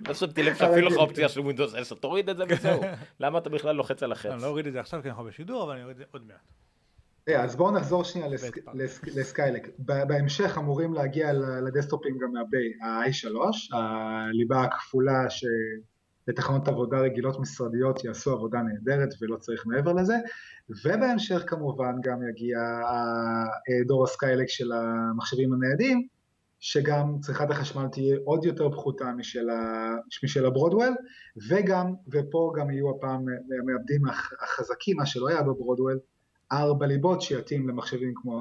לא 0.00 0.14
שמתי 0.14 0.42
לב 0.42 0.54
שאפילו 0.58 0.88
לך 0.88 0.96
אופציה 0.96 1.28
של 1.28 1.40
Windows 1.40 1.74
10, 1.74 1.94
תוריד 1.94 2.28
את 2.28 2.36
זה 2.36 2.44
וזהו. 2.48 2.80
למה 3.20 3.38
אתה 3.38 3.50
בכלל 3.50 3.74
לוחץ 3.76 4.02
על 4.02 4.12
החץ? 4.12 4.30
אני 4.30 4.42
לא 4.42 4.46
אוריד 4.46 4.66
את 4.66 4.72
זה 4.72 4.80
עכשיו 4.80 5.02
כי 5.02 5.08
אנחנו 5.08 5.24
בשידור, 5.24 5.62
אבל 5.64 5.72
אני 5.72 5.82
אוריד 5.82 5.94
את 5.96 5.98
זה 5.98 6.04
עוד 6.12 6.26
מעט. 6.26 6.36
אה, 7.28 7.44
אז 7.44 7.56
בואו 7.56 7.70
נחזור 7.70 8.04
שנייה 8.04 8.28
ל 9.14 9.20
Skylake. 9.20 9.68
ב- 9.78 10.08
בהמשך 10.08 10.58
אמורים 10.58 10.94
להגיע 10.94 11.32
ל- 11.32 11.64
לדסקטופים 11.66 12.18
גם 12.18 12.32
מהביי 12.32 12.72
ה-i3, 12.82 13.36
הליבה 13.76 14.62
הכפולה 14.62 15.26
שלתחנות 15.30 16.68
עבודה 16.68 16.98
רגילות 16.98 17.40
משרדיות 17.40 18.04
יעשו 18.04 18.32
עבודה 18.32 18.58
נהדרת 18.62 19.08
ולא 19.20 19.36
צריך 19.36 19.66
מעבר 19.66 19.92
לזה, 19.92 20.14
ובהמשך 20.84 21.42
כמובן 21.46 21.94
גם 22.02 22.28
יגיע 22.30 22.58
ה- 22.58 23.86
דור 23.86 24.04
ה 24.04 24.10
Skylake 24.10 24.48
של 24.48 24.72
המחשבים 24.72 25.52
הניידים, 25.52 26.06
שגם 26.68 27.18
צריכת 27.20 27.50
החשמל 27.50 27.86
תהיה 27.92 28.16
עוד 28.24 28.44
יותר 28.44 28.70
פחותה 28.70 29.12
משל, 29.12 29.46
משל 30.24 30.46
הברודוול, 30.46 30.94
וגם, 31.50 31.94
ופה 32.12 32.52
גם 32.56 32.70
יהיו 32.70 32.90
הפעם 32.90 33.24
המעבדים 33.62 34.06
הח- 34.08 34.32
החזקים, 34.42 34.96
מה 34.96 35.06
שלא 35.06 35.28
היה 35.28 35.42
בברודוול, 35.42 35.98
ארבע 36.52 36.86
ליבות 36.86 37.22
שיתאים 37.22 37.68
למחשבים 37.68 38.12
כמו 38.16 38.40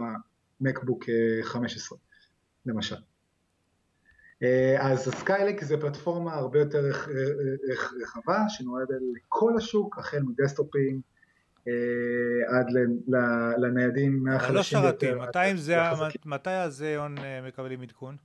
המקבוק 0.62 1.10
אה, 1.10 1.44
15 1.44 1.98
למשל. 2.66 2.96
אה, 4.44 4.92
אז 4.92 5.08
הסקיילק 5.08 5.64
זה 5.64 5.78
פלטפורמה 5.82 6.34
הרבה 6.34 6.60
יותר 6.60 6.80
רח- 6.86 7.08
רחבה 8.04 8.40
שנועדת 8.50 8.90
לכל 9.16 9.54
השוק, 9.58 9.98
החל 10.00 10.20
מדסטופים 10.22 10.96
אה, 10.96 11.15
עד 12.48 12.72
ל- 12.72 13.16
ל- 13.16 13.54
לניידים 13.66 14.26
לא 14.26 14.34
מהחלשים 14.34 14.80
שרתים, 14.80 15.22
עד 15.22 15.30
מתי 15.30 15.58
זה, 15.58 15.78
לחזקים. 15.78 16.22
מתי 16.26 16.50
הזיון 16.50 17.18
אה, 17.18 17.42
מקבלים 17.48 17.82
עדכון? 17.82 18.16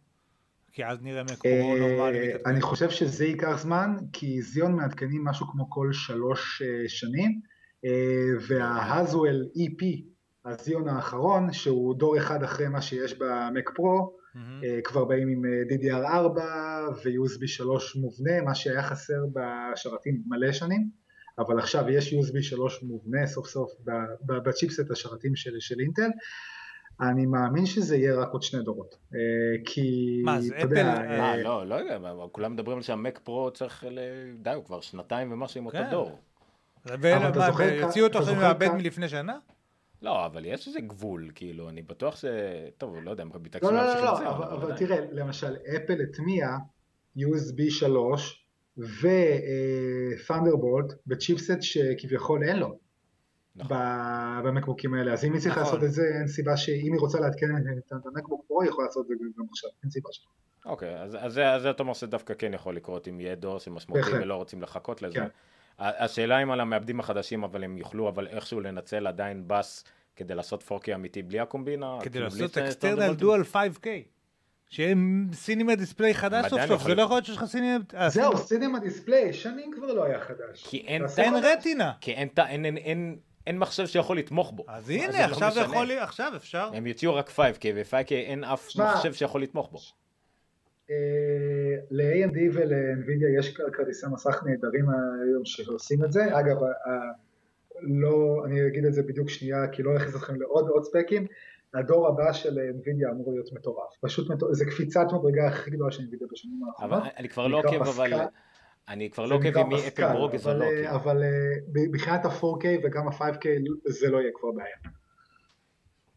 כי 0.73 0.85
אז 0.87 0.99
נראה 1.03 1.19
אה, 1.21 1.25
מקורו 1.33 1.77
נורמלי. 1.79 2.33
אני 2.47 2.61
חושב 2.61 2.91
שזה 2.91 3.25
ייקח 3.25 3.59
זמן, 3.59 3.97
כי 4.13 4.43
זיון 4.43 4.77
מעדכנים 4.77 5.25
משהו 5.25 5.47
כמו 5.47 5.71
כל 5.71 5.93
שלוש 5.93 6.63
אה, 6.63 6.89
שנים, 6.89 7.41
אה, 7.85 7.91
וה-Haswell 8.49 9.59
EP, 9.59 9.85
הזיון 10.45 10.89
האחרון, 10.89 11.53
שהוא 11.53 11.95
דור 11.99 12.19
אחד 12.19 12.43
אחרי 12.43 12.69
מה 12.69 12.83
שיש 12.83 13.19
במק 13.19 13.71
פרו. 13.75 14.17
אה, 14.65 14.81
כבר 14.85 15.05
באים 15.05 15.29
עם 15.29 15.43
אה, 15.45 15.51
DDR4 15.71 16.41
ו-USB 17.05 17.47
3 17.47 17.97
מובנה, 17.97 18.41
מה 18.45 18.55
שהיה 18.55 18.83
חסר 18.83 19.21
בשרתים 19.35 20.23
מלא 20.27 20.53
שנים, 20.53 21.00
אבל 21.39 21.59
עכשיו 21.59 21.91
יש 21.91 22.15
USB 22.15 22.43
3 22.43 22.83
מובנה 22.83 23.27
סוף 23.27 23.47
סוף 23.47 23.73
ב- 23.85 23.91
ב- 24.27 24.49
בצ'יפסט 24.49 24.91
השרתים 24.91 25.37
של, 25.37 25.61
של 25.61 25.81
אינטל. 25.81 26.11
אני 27.01 27.27
מאמין 27.27 27.67
שזה 27.67 27.97
יהיה 27.97 28.15
רק 28.15 28.29
עוד 28.33 28.43
שני 28.43 28.63
דורות, 28.63 28.95
אה, 29.15 29.19
כי 29.65 30.21
מה, 30.25 30.41
זה 30.41 30.55
אתה 30.57 30.65
יודע, 30.65 30.93
אפל, 30.95 31.03
אה, 31.03 31.31
אה, 31.31 31.37
לא, 31.43 31.67
לא 31.67 31.75
יודע, 31.75 31.97
אבל 31.97 32.13
כולם 32.33 32.53
מדברים 32.53 32.77
על 32.77 32.83
שהמק 32.83 33.19
פרו 33.25 33.51
צריך, 33.51 33.85
ל- 33.91 33.99
די, 34.43 34.51
הוא 34.51 34.65
כבר 34.65 34.81
שנתיים 34.81 35.33
ומשהו 35.33 35.61
עם 35.61 35.67
אותו 35.67 35.79
כן. 35.79 35.91
דור. 35.91 36.19
אבל 36.87 36.95
אתה 37.29 37.39
ומה, 37.39 37.47
זוכר 37.51 37.69
כ- 37.71 37.81
יוציאו 37.81 38.07
אותו 38.07 38.19
עכשיו 38.19 38.57
כ- 38.61 38.63
מלפני 38.75 39.09
שנה? 39.09 39.39
לא, 40.03 40.27
אבל 40.27 40.45
יש 40.45 40.69
איזה 40.69 40.81
גבול, 40.81 41.31
כאילו, 41.35 41.69
אני 41.69 41.83
בטוח 41.83 42.17
ש... 42.17 42.25
טוב, 42.79 42.97
לא 43.03 43.11
יודע, 43.11 43.23
הם 43.23 43.31
לא, 43.35 43.41
מתעקשים 43.43 43.75
לא, 43.75 43.83
לא, 43.85 43.95
זה, 43.95 44.25
לא, 44.25 44.31
אבל. 44.55 44.77
תראה, 44.77 44.99
למשל, 45.13 45.57
אפל 45.77 45.99
הטמיע 46.03 46.49
USB 47.19 47.71
3 47.71 48.40
ו-Thunderbolt 48.81 50.95
בצ'יפסט 51.07 51.63
שכביכול 51.63 52.45
אין 52.45 52.59
לו 52.59 52.79
נכון. 53.57 53.77
ב 54.45 54.50
MacBookים 54.50 54.95
האלה, 54.95 55.13
אז 55.13 55.25
אם 55.25 55.33
היא 55.33 55.41
צריכה 55.41 55.61
נכון. 55.61 55.73
לעשות 55.73 55.89
את 55.89 55.93
זה, 55.93 56.03
אין 56.19 56.29
סיבה 56.29 56.57
שאם 56.57 56.93
היא 56.93 57.01
רוצה 57.01 57.21
לעדכן 57.21 57.47
את 58.01 58.07
ה 58.07 58.11
MacBook 58.12 58.45
Pro, 58.49 58.63
היא 58.63 58.71
יכולה 58.71 58.87
לעשות 58.87 59.07
את 59.13 59.19
זה 59.19 59.25
גם 59.39 59.45
עכשיו, 59.51 59.71
אין 59.83 59.91
סיבה 59.91 60.09
שלא. 60.13 60.31
אוקיי, 60.67 61.03
אז, 61.03 61.17
אז, 61.21 61.39
אז 61.39 61.63
זה 61.63 61.71
אתה 61.71 61.83
אומר 61.83 61.95
שדווקא 61.95 62.35
כן 62.39 62.55
יכול 62.55 62.77
לקרות 62.77 63.09
אם 63.09 63.21
יהיה 63.21 63.35
דור 63.35 63.59
שמשמעותי. 63.59 64.13
ולא 64.13 64.35
רוצים 64.35 64.63
לחכות 64.63 65.03
לזה. 65.03 65.15
כן. 65.15 65.27
השאלה 65.79 66.43
אם 66.43 66.51
על 66.51 66.61
המעבדים 66.61 67.01
החדשים, 67.01 67.45
אבל 67.45 67.65
הם 67.65 67.79
יוכלו 67.79 68.09
אבל 68.09 68.27
איכשהו 68.27 68.61
לנצל 68.61 69.07
עדיין 69.07 69.45
בס 69.47 69.85
כדי 70.17 70.35
לעשות 70.35 70.65
4K 70.69 70.95
אמיתי 70.95 71.23
בלי 71.23 71.41
הקומבינה. 71.41 71.99
כדי 72.01 72.11
כאילו, 72.11 72.25
לעשות 72.25 72.59
external? 72.59 73.15
dual 73.15 73.41
5K. 73.41 73.87
שיהיה 74.71 74.95
Cinema 75.33 75.75
Display 75.75 76.15
חדש 76.15 76.47
סוף 76.51 76.61
סוף, 76.67 76.83
זה 76.83 76.95
לא. 76.95 77.03
יכול 77.03 77.15
להיות 77.17 77.25
שיש 77.25 77.37
לך 77.37 77.45
Cinema... 77.45 77.77
אה, 77.95 78.09
זהו, 78.09 78.37
Cinema- 78.39 78.79
דיספליי, 78.79 79.33
שנים 79.33 79.71
כבר 79.77 79.93
לא 79.93 80.05
היה 80.05 80.21
חדש. 80.21 80.67
כי 80.69 80.77
אין- 80.87 81.03
אין. 81.19 81.35
רטינה. 81.43 81.93
כי 82.01 82.13
אין, 82.13 82.29
אין, 82.39 82.65
אין, 82.65 82.77
אין, 82.77 83.17
אין 83.47 83.59
מחשב 83.59 83.87
שיכול 83.87 84.19
לתמוך 84.19 84.53
בו. 84.53 84.65
אז 84.69 84.87
זה 84.87 84.93
הנה, 84.93 85.07
לא 85.29 85.33
עכשיו 85.33 85.51
זה 85.55 85.61
משנה. 85.61 85.75
יכול 85.75 85.91
עכשיו 85.93 86.33
אפשר. 86.37 86.71
הם 86.75 86.87
יוציאו 86.87 87.15
רק 87.15 87.29
5K, 87.31 87.37
ו-5K 87.75 88.11
אין 88.13 88.45
אף 88.45 88.69
שמע, 88.71 88.95
מחשב 88.95 89.13
שיכול 89.13 89.43
לתמוך 89.43 89.71
בו. 89.73 89.79
אה, 90.91 90.95
ל-AMD 91.91 92.39
ול-NVIDIA 92.53 93.39
יש 93.39 93.55
כרטיסי 93.73 94.07
מסך 94.13 94.43
נהדרים 94.47 94.85
היום 94.91 95.45
שעושים 95.45 96.05
את 96.05 96.13
זה. 96.13 96.25
אגב, 96.39 96.57
ה- 96.63 97.31
לא, 97.83 98.43
אני 98.47 98.67
אגיד 98.67 98.85
את 98.85 98.95
זה 98.95 99.03
בדיוק 99.03 99.31
שנייה, 99.31 99.69
כי 99.73 99.83
לא 99.83 99.97
אכניס 99.97 100.17
אתכם 100.17 100.41
לעוד 100.41 100.69
ועוד 100.71 100.85
ספקים. 100.85 101.27
הדור 101.75 102.09
הבא 102.09 102.33
של 102.33 102.59
NVIDIA 102.59 103.13
אמור 103.13 103.33
להיות 103.33 103.53
מטורף. 103.53 103.91
פשוט 104.01 104.31
מטורף, 104.31 104.53
זה 104.53 104.65
קפיצת 104.65 105.07
מדרגה 105.13 105.47
הכי 105.49 105.71
גדולה 105.71 105.93
של 105.93 106.03
NVIDIA 106.03 106.27
בשנים 106.33 106.61
אבל 106.79 106.93
האחרונות. 106.93 107.15
אני 107.17 107.29
כבר 107.29 107.47
לא 107.47 107.59
עוקב, 107.59 107.83
אבל... 107.83 108.13
אני 108.89 109.11
כבר 109.11 109.27
לא 109.27 109.35
עוקב 109.35 109.47
נקרא 109.47 109.61
עם 109.61 109.69
מי 109.69 109.89
אפל 109.89 110.13
ברוגז 110.13 110.47
או 110.47 110.53
אבל, 110.53 110.59
לא. 110.59 110.65
אה, 110.65 110.71
כאילו. 110.71 110.91
אבל 110.91 111.23
אה, 111.23 111.29
מבחינת 111.75 112.25
ה-4K 112.25 112.65
וגם 112.85 113.09
ה-5K 113.09 113.47
זה 113.87 114.11
לא 114.11 114.19
יהיה 114.19 114.31
כבר 114.35 114.53
בעיה. 114.53 114.77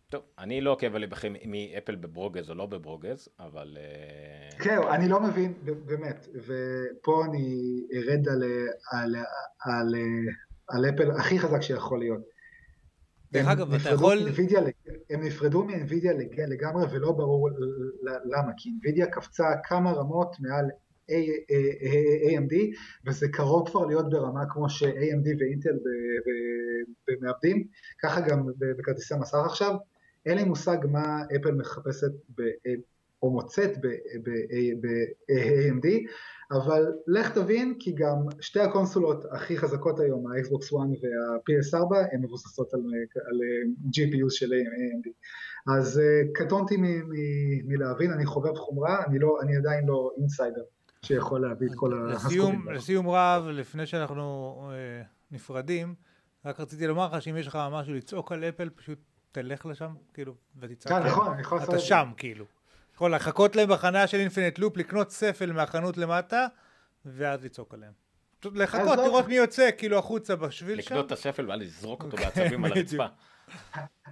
טוב, 0.09 0.23
אני 0.39 0.61
לא 0.61 0.71
עוקב 0.71 0.95
עליכם 0.95 1.33
מאפל 1.45 1.95
בברוגז 1.95 2.49
או 2.49 2.55
לא 2.55 2.65
בברוגז, 2.65 3.29
אבל... 3.39 3.77
זהו, 4.63 4.87
אני 4.87 5.09
לא 5.09 5.19
מבין, 5.19 5.53
באמת, 5.85 6.27
ופה 6.35 7.25
אני 7.25 7.59
ארד 7.93 8.27
על, 8.27 8.43
על, 8.91 9.15
על, 9.59 9.95
על 10.67 10.85
אפל 10.89 11.11
הכי 11.11 11.39
חזק 11.39 11.61
שיכול 11.61 11.99
להיות. 11.99 12.32
דרך 13.33 13.47
אגב, 13.47 13.73
אתה 13.73 13.89
יכול- 13.89 14.17
מ-NVIDIA 14.19 14.59
לג- 14.61 14.93
הם 15.09 15.23
נפרדו 15.23 15.63
מ-NVIDIA 15.65 16.13
לג- 16.13 16.41
לגמרי 16.41 16.85
ולא 16.91 17.11
ברור 17.11 17.49
למה, 18.25 18.51
כי 18.57 18.69
NVIDIA 18.69 19.05
קפצה 19.11 19.43
כמה 19.63 19.91
רמות 19.91 20.35
מעל 20.39 20.65
AMD, 22.29 22.53
וזה 23.07 23.27
קרוב 23.33 23.69
כבר 23.69 23.85
להיות 23.85 24.09
ברמה 24.09 24.41
כמו 24.49 24.69
ש-AMD 24.69 25.27
ואינטל 25.39 25.77
במעבדים, 27.07 27.63
ככה 28.03 28.21
גם 28.21 28.45
בכרטיסי 28.77 29.13
מסך 29.21 29.37
עכשיו. 29.45 29.75
אין 30.25 30.37
לי 30.37 30.43
מושג 30.43 30.77
מה 30.91 31.21
אפל 31.35 31.51
מחפשת 31.51 32.11
או 33.23 33.31
מוצאת 33.31 33.77
ב-AMD, 34.81 35.87
אבל 36.51 36.85
לך 37.07 37.31
תבין, 37.31 37.75
כי 37.79 37.91
גם 37.91 38.15
שתי 38.41 38.59
הקונסולות 38.59 39.25
הכי 39.31 39.57
חזקות 39.57 39.99
היום, 39.99 40.27
ה-Xbox 40.27 40.65
One 40.71 40.99
וה-PS4, 41.01 41.95
הן 42.13 42.21
מבוססות 42.21 42.73
על, 42.73 42.79
על 43.27 43.39
GPU 43.89 44.29
של 44.29 44.51
AMD. 44.51 45.09
אז 45.77 45.97
uh, 45.99 46.01
קטונתי 46.33 46.77
מלהבין, 47.65 48.11
אני 48.11 48.25
חובב 48.25 48.55
חומרה, 48.55 49.03
אני, 49.05 49.19
לא, 49.19 49.37
אני 49.41 49.57
עדיין 49.57 49.85
לא 49.85 50.11
אינסיידר 50.17 50.63
שיכול 51.01 51.41
להביא 51.41 51.67
את 51.67 51.73
כל 51.75 52.09
הסקופים. 52.11 52.69
לסיום 52.71 53.09
רב, 53.09 53.47
לפני 53.47 53.85
שאנחנו 53.85 54.55
אה, 54.73 55.01
נפרדים, 55.31 55.95
רק 56.45 56.59
רציתי 56.59 56.87
לומר 56.87 57.07
לך 57.07 57.21
שאם 57.21 57.37
יש 57.37 57.47
לך 57.47 57.59
משהו 57.71 57.93
לצעוק 57.93 58.31
על 58.31 58.43
אפל, 58.43 58.69
פשוט 58.69 58.99
תלך 59.31 59.65
לשם, 59.65 59.93
כאילו, 60.13 60.33
ותצעק. 60.59 60.91
כן. 60.91 61.07
נכון, 61.07 61.33
אני 61.33 61.41
יכול 61.41 61.57
לעשות 61.57 61.69
אתה 61.69 61.77
את 61.77 61.81
זה. 61.81 61.87
שם, 61.87 62.09
כאילו. 62.17 62.45
יכול 62.95 63.15
לחכות 63.15 63.55
להם 63.55 63.69
בחניה 63.69 64.07
של 64.07 64.17
אינפינט 64.17 64.59
לופ, 64.59 64.77
לקנות 64.77 65.11
ספל 65.11 65.51
מהחנות 65.51 65.97
למטה, 65.97 66.47
ואז 67.05 67.43
לצעוק 67.45 67.73
עליהם. 67.73 67.91
לחכות, 68.45 68.97
לראות 68.97 69.27
מי 69.27 69.35
יוצא, 69.35 69.69
כאילו, 69.77 69.97
החוצה 69.99 70.35
בשביל 70.35 70.81
שם. 70.81 70.87
לקנות 70.87 71.05
את 71.07 71.11
השפל 71.11 71.49
ואז 71.49 71.59
לזרוק 71.59 72.03
אותו 72.03 72.17
בעצבים 72.23 72.65
על. 72.65 72.71
הרצפה. 72.71 73.05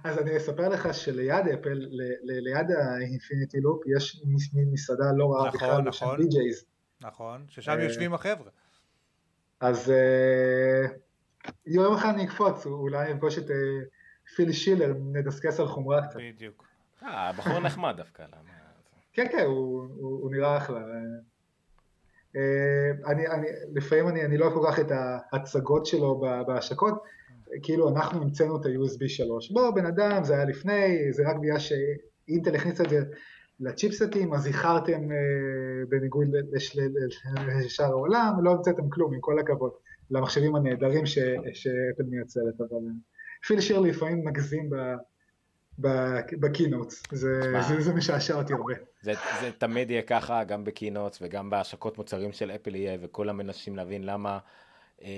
אז 0.04 0.18
אני 0.18 0.36
אספר 0.36 0.68
לך 0.68 0.94
שליד 0.94 1.46
אפל, 1.54 1.72
ל- 1.72 2.02
ל- 2.22 2.40
ליד 2.48 2.66
ה 2.70 2.80
Infinite 2.80 3.60
Loop, 3.60 3.82
יש 3.96 4.22
מסעדה 4.72 5.04
לא 5.16 5.32
רעה 5.32 5.48
נכון, 5.48 5.58
בכלל 5.60 5.82
בשם 5.88 6.04
נכון. 6.06 6.16
BJ's. 6.18 6.64
נכון, 7.00 7.44
ששם 7.48 7.72
אה, 7.78 7.82
יושבים 7.84 8.14
החבר'ה. 8.14 8.50
אז 9.60 9.90
אה, 9.90 10.86
יום 11.66 11.94
אחד 11.94 12.08
אני 12.08 12.24
אקפוץ, 12.24 12.66
אולי 12.66 12.98
אני 13.04 13.12
אפגוש 13.12 13.38
את 13.38 13.50
אה, 13.50 13.56
פיל 14.36 14.52
שילר, 14.52 14.92
נדסקס 15.12 15.60
על 15.60 15.66
חומרה 15.66 16.06
קצת. 16.06 16.16
בדיוק. 16.20 16.64
אה, 17.02 17.32
בחור 17.32 17.60
נחמד 17.60 17.94
דווקא, 17.96 18.22
למה? 18.22 18.61
כן, 19.12 19.26
כן, 19.32 19.44
הוא, 19.46 19.86
הוא, 19.96 20.22
הוא 20.22 20.30
נראה 20.30 20.56
אחלה. 20.56 20.80
אה, 22.36 23.10
אני, 23.12 23.26
אני, 23.28 23.46
לפעמים 23.74 24.08
אני, 24.08 24.24
אני 24.24 24.36
לא 24.38 24.50
כל 24.54 24.66
כך 24.66 24.78
את 24.80 24.92
ההצגות 25.32 25.86
שלו 25.86 26.20
בהשקות, 26.46 27.02
כאילו 27.62 27.88
אנחנו 27.88 28.22
המצאנו 28.22 28.60
את 28.60 28.66
ה-USB 28.66 29.08
3. 29.08 29.52
בוא, 29.52 29.70
בן 29.70 29.86
אדם, 29.86 30.24
זה 30.24 30.34
היה 30.34 30.44
לפני, 30.44 31.12
זה 31.12 31.22
רק 31.28 31.36
בגלל 31.36 31.58
שאינטל 31.58 32.54
הכניס 32.54 32.80
את 32.80 32.88
זה 32.90 33.00
לצ'יפסטים, 33.60 34.34
אז 34.34 34.46
איחרתם 34.46 35.12
אה, 35.12 35.16
בניגוד 35.88 36.28
לשאר 37.64 37.86
העולם, 37.86 38.32
לא 38.42 38.50
המצאתם 38.50 38.90
כלום, 38.90 39.14
עם 39.14 39.20
כל 39.20 39.38
הכבוד, 39.38 39.72
למחשבים 40.10 40.56
הנהדרים 40.56 41.06
ש- 41.06 41.18
שאפל 41.52 42.02
מייצרת, 42.08 42.60
אבל 42.60 42.76
אה, 42.76 42.92
פיל 43.46 43.60
שיר 43.60 43.78
לפעמים 43.78 44.24
מגזים 44.24 44.70
ב- 44.70 44.96
בקינוטס, 45.78 47.02
זה. 47.12 47.60
זה, 47.68 47.80
זה 47.80 47.94
משעשע 47.94 48.34
אותי 48.34 48.52
הרבה. 48.52 48.74
זה, 49.02 49.12
זה 49.40 49.50
תמיד 49.58 49.90
יהיה 49.90 50.02
ככה, 50.02 50.44
גם 50.44 50.64
ב 50.64 50.70
keynotes 50.70 51.18
וגם 51.22 51.50
בהשקות 51.50 51.98
מוצרים 51.98 52.32
של 52.32 52.50
אפל 52.50 52.74
יהיה, 52.74 52.98
וכולם 53.00 53.36
מנסים 53.36 53.76
להבין 53.76 54.04
למה, 54.04 54.38
אה, 55.02 55.08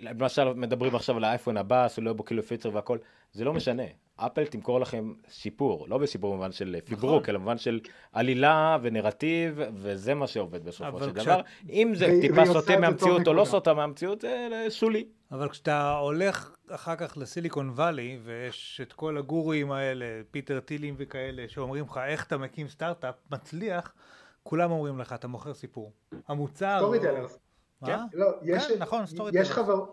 למשל 0.00 0.52
מדברים 0.52 0.94
עכשיו 0.94 1.16
על 1.16 1.24
האייפון 1.24 1.56
הבא, 1.56 1.88
שלא 1.88 2.04
יהיה 2.04 2.14
בו 2.14 2.24
כאילו 2.24 2.42
פיצ'ר 2.42 2.74
והכל, 2.74 2.98
זה 3.32 3.44
לא 3.44 3.52
משנה. 3.52 3.82
אפל 4.16 4.46
תמכור 4.46 4.80
לכם 4.80 5.12
שיפור, 5.28 5.86
לא 5.88 5.98
בשיפור 5.98 6.32
במובן 6.32 6.52
של 6.52 6.76
פיברוק, 6.84 7.28
אלא 7.28 7.38
במובן 7.38 7.58
של 7.58 7.80
עלילה 8.12 8.78
ונרטיב, 8.82 9.60
וזה 9.74 10.14
מה 10.14 10.26
שעובד 10.26 10.64
בסופו 10.64 10.88
אבל 10.88 11.06
של 11.06 11.12
דבר. 11.12 11.40
אם 11.70 11.92
זה 11.94 12.18
טיפה 12.20 12.46
סוטה 12.46 12.78
מהמציאות 12.80 13.28
או 13.28 13.32
לא. 13.32 13.44
סוטה 13.44 13.74
מהמציאות, 13.74 14.20
זה 14.20 14.66
שולי. 14.70 15.04
אבל 15.32 15.48
כשאתה 15.48 15.98
הולך 15.98 16.56
אחר 16.68 16.96
כך 16.96 17.16
ל 17.16 17.23
Silicon 17.23 17.70
Valley, 17.70 18.18
ויש 18.24 18.80
את 18.82 18.92
כל 18.92 19.18
הגורואים 19.18 19.72
האלה, 19.72 20.06
פיטר 20.30 20.60
טילים 20.60 20.94
וכאלה, 20.98 21.44
שאומרים 21.48 21.84
לך 21.84 22.00
איך 22.06 22.26
אתה 22.26 22.36
מקים 22.36 22.68
סטארט-אפ 22.68 23.14
מצליח, 23.30 23.94
כולם 24.42 24.70
אומרים 24.70 24.98
לך, 24.98 25.12
אתה 25.12 25.28
מוכר 25.28 25.54
סיפור. 25.54 25.92
המוצר... 26.28 26.76
storytellers. 26.78 27.38
מה? 27.80 28.04
לא, 28.12 28.26
יש, 28.42 28.66
כן, 28.66 28.78
נכון, 28.78 29.04
storytellers. 29.04 29.40
יש, 29.40 29.50
חבר, 29.50 29.84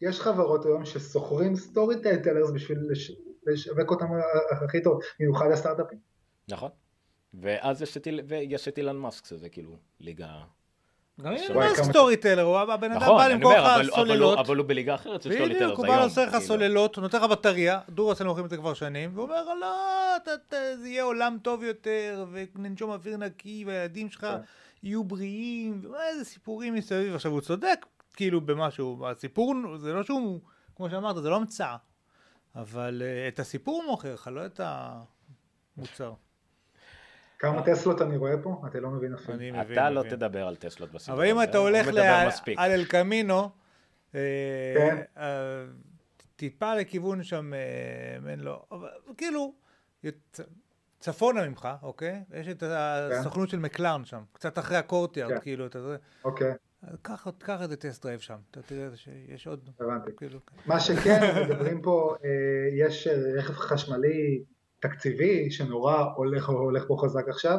יש 0.00 0.20
חברות 0.20 0.64
היום 0.64 0.84
ששוכרים 0.84 1.56
storytellers 1.56 2.50
בשביל 2.50 2.78
לש, 2.90 3.12
לשווק 3.46 3.90
אותם 3.90 4.06
הכי 4.64 4.82
טוב, 4.82 5.00
במיוחד 5.20 5.50
הסטארט-אפים. 5.50 5.98
נכון. 6.48 6.70
ואז 7.34 7.82
יש 7.82 7.96
את 7.96 8.08
ויש 8.28 8.68
את 8.68 8.78
אילן 8.78 8.96
מאסק, 8.96 9.26
שזה 9.26 9.48
כאילו 9.48 9.76
ליגה... 10.00 10.44
גם 11.20 11.32
אם 11.32 11.38
הוא 11.54 11.62
כמה- 11.76 11.84
storyteller, 11.84 12.42
הוא 12.42 12.58
הבן 12.58 12.92
אדם 12.92 13.02
נכון, 13.02 13.16
בא 13.16 13.28
למכור 13.28 13.52
לך 13.52 13.94
סוללות. 13.94 14.38
אבל 14.38 14.56
הוא 14.56 14.66
בליגה 14.66 14.94
אחרת 14.94 15.22
של 15.22 15.32
story 15.32 15.44
בדיוק, 15.54 15.60
tellers 15.60 15.78
הוא. 15.78 15.86
בא 15.86 15.96
לעשות 16.00 16.24
לך 16.24 16.30
כאילו. 16.30 16.44
סוללות, 16.46 16.96
הוא 16.96 17.02
נותן 17.02 17.18
לך 17.18 17.24
בטריה, 17.24 17.80
דורסל 17.88 18.24
מוכרים 18.24 18.44
את 18.44 18.50
זה 18.50 18.56
כבר 18.56 18.74
שנים, 18.74 19.10
והוא 19.14 19.24
אומר, 19.24 19.54
לא, 19.54 19.76
זה 20.50 20.88
יהיה 20.88 21.02
עולם 21.02 21.38
טוב 21.42 21.62
יותר, 21.62 22.26
וננשום 22.32 22.90
אוויר 22.90 23.16
נקי, 23.16 23.64
והילדים 23.66 24.10
שלך 24.10 24.20
כן. 24.20 24.36
יהיו 24.82 25.04
בריאים, 25.04 25.82
ואיזה 25.92 26.24
סיפורים 26.24 26.74
מסביב. 26.74 27.14
עכשיו, 27.14 27.32
הוא 27.32 27.40
צודק, 27.40 27.86
כאילו, 28.14 28.40
במשהו, 28.40 29.06
הסיפור, 29.06 29.54
זה 29.76 29.92
לא 29.92 30.02
שהוא, 30.02 30.40
כמו 30.76 30.90
שאמרת, 30.90 31.22
זה 31.22 31.28
לא 31.30 31.36
המצאה, 31.36 31.76
אבל 32.56 33.02
אה, 33.04 33.28
את 33.28 33.38
הסיפור 33.38 33.82
הוא 33.82 33.90
מוכר 33.90 34.14
לך, 34.14 34.30
לא 34.32 34.46
את 34.46 34.60
המוצר. 35.76 36.12
כמה 37.38 37.62
טסלות 37.62 38.02
אני 38.02 38.16
רואה 38.16 38.42
פה? 38.42 38.62
אתה 38.66 38.80
לא 38.80 38.90
מבין 38.90 39.14
אפילו. 39.14 39.34
אני 39.38 39.50
מבין, 39.50 39.72
אתה 39.72 39.90
לא. 39.90 40.02
תדבר 40.02 40.46
על 40.46 40.56
טסלות 40.56 40.92
בסרטון. 40.92 41.14
אבל 41.14 41.30
אם 41.30 41.42
אתה 41.42 41.58
הוא 41.58 41.68
הולך. 41.68 41.88
על 42.56 42.70
אל 42.70 42.84
קמינו, 42.84 43.50
אה, 44.14 44.74
כן. 44.76 45.02
אה, 45.18 45.64
טיפה 46.36 46.74
לכיוון 46.74 47.22
שם, 47.22 47.54
אה, 47.54 48.30
אין 48.30 48.40
לו, 48.40 48.62
אבל 48.70 48.88
כאילו, 49.16 49.54
צפונה 51.00 51.48
ממך, 51.48 51.68
אוקיי? 51.82 52.22
יש 52.34 52.48
את 52.48 52.62
הסוכנות 52.66 53.48
של 53.48 53.58
מקלרן 53.58 54.04
שם, 54.04 54.22
קצת 54.32 54.58
אחרי 54.58 54.76
ה 54.76 54.81
Courtyard, 54.81 55.32
כן. 55.32 55.40
כאילו, 55.40 55.66
אתה 55.66 55.82
זה. 55.82 55.96
אוקיי, 56.24 56.52
קח 57.38 57.62
איזה 57.62 57.76
test 57.76 58.02
drive 58.02 58.20
שם, 58.20 58.36
אתה 58.50 58.62
תראה 58.62 58.96
שיש 58.96 59.46
עוד, 59.46 59.70
הבנתי. 59.80 60.10
כאילו, 60.16 60.38
מה 60.66 60.80
שכן, 60.80 61.20
מדברים 61.44 61.82
פה, 61.82 62.14
אה, 62.24 62.30
יש 62.86 63.06
אה, 63.06 63.14
רכב 63.38 63.54
חשמלי 63.54 64.44
תקציבי 64.80 65.50
שנורא 65.50 66.04
הולך 66.16 66.48
הולך 66.48 66.84
פה 66.88 66.96
חזק 67.00 67.28
עכשיו, 67.28 67.58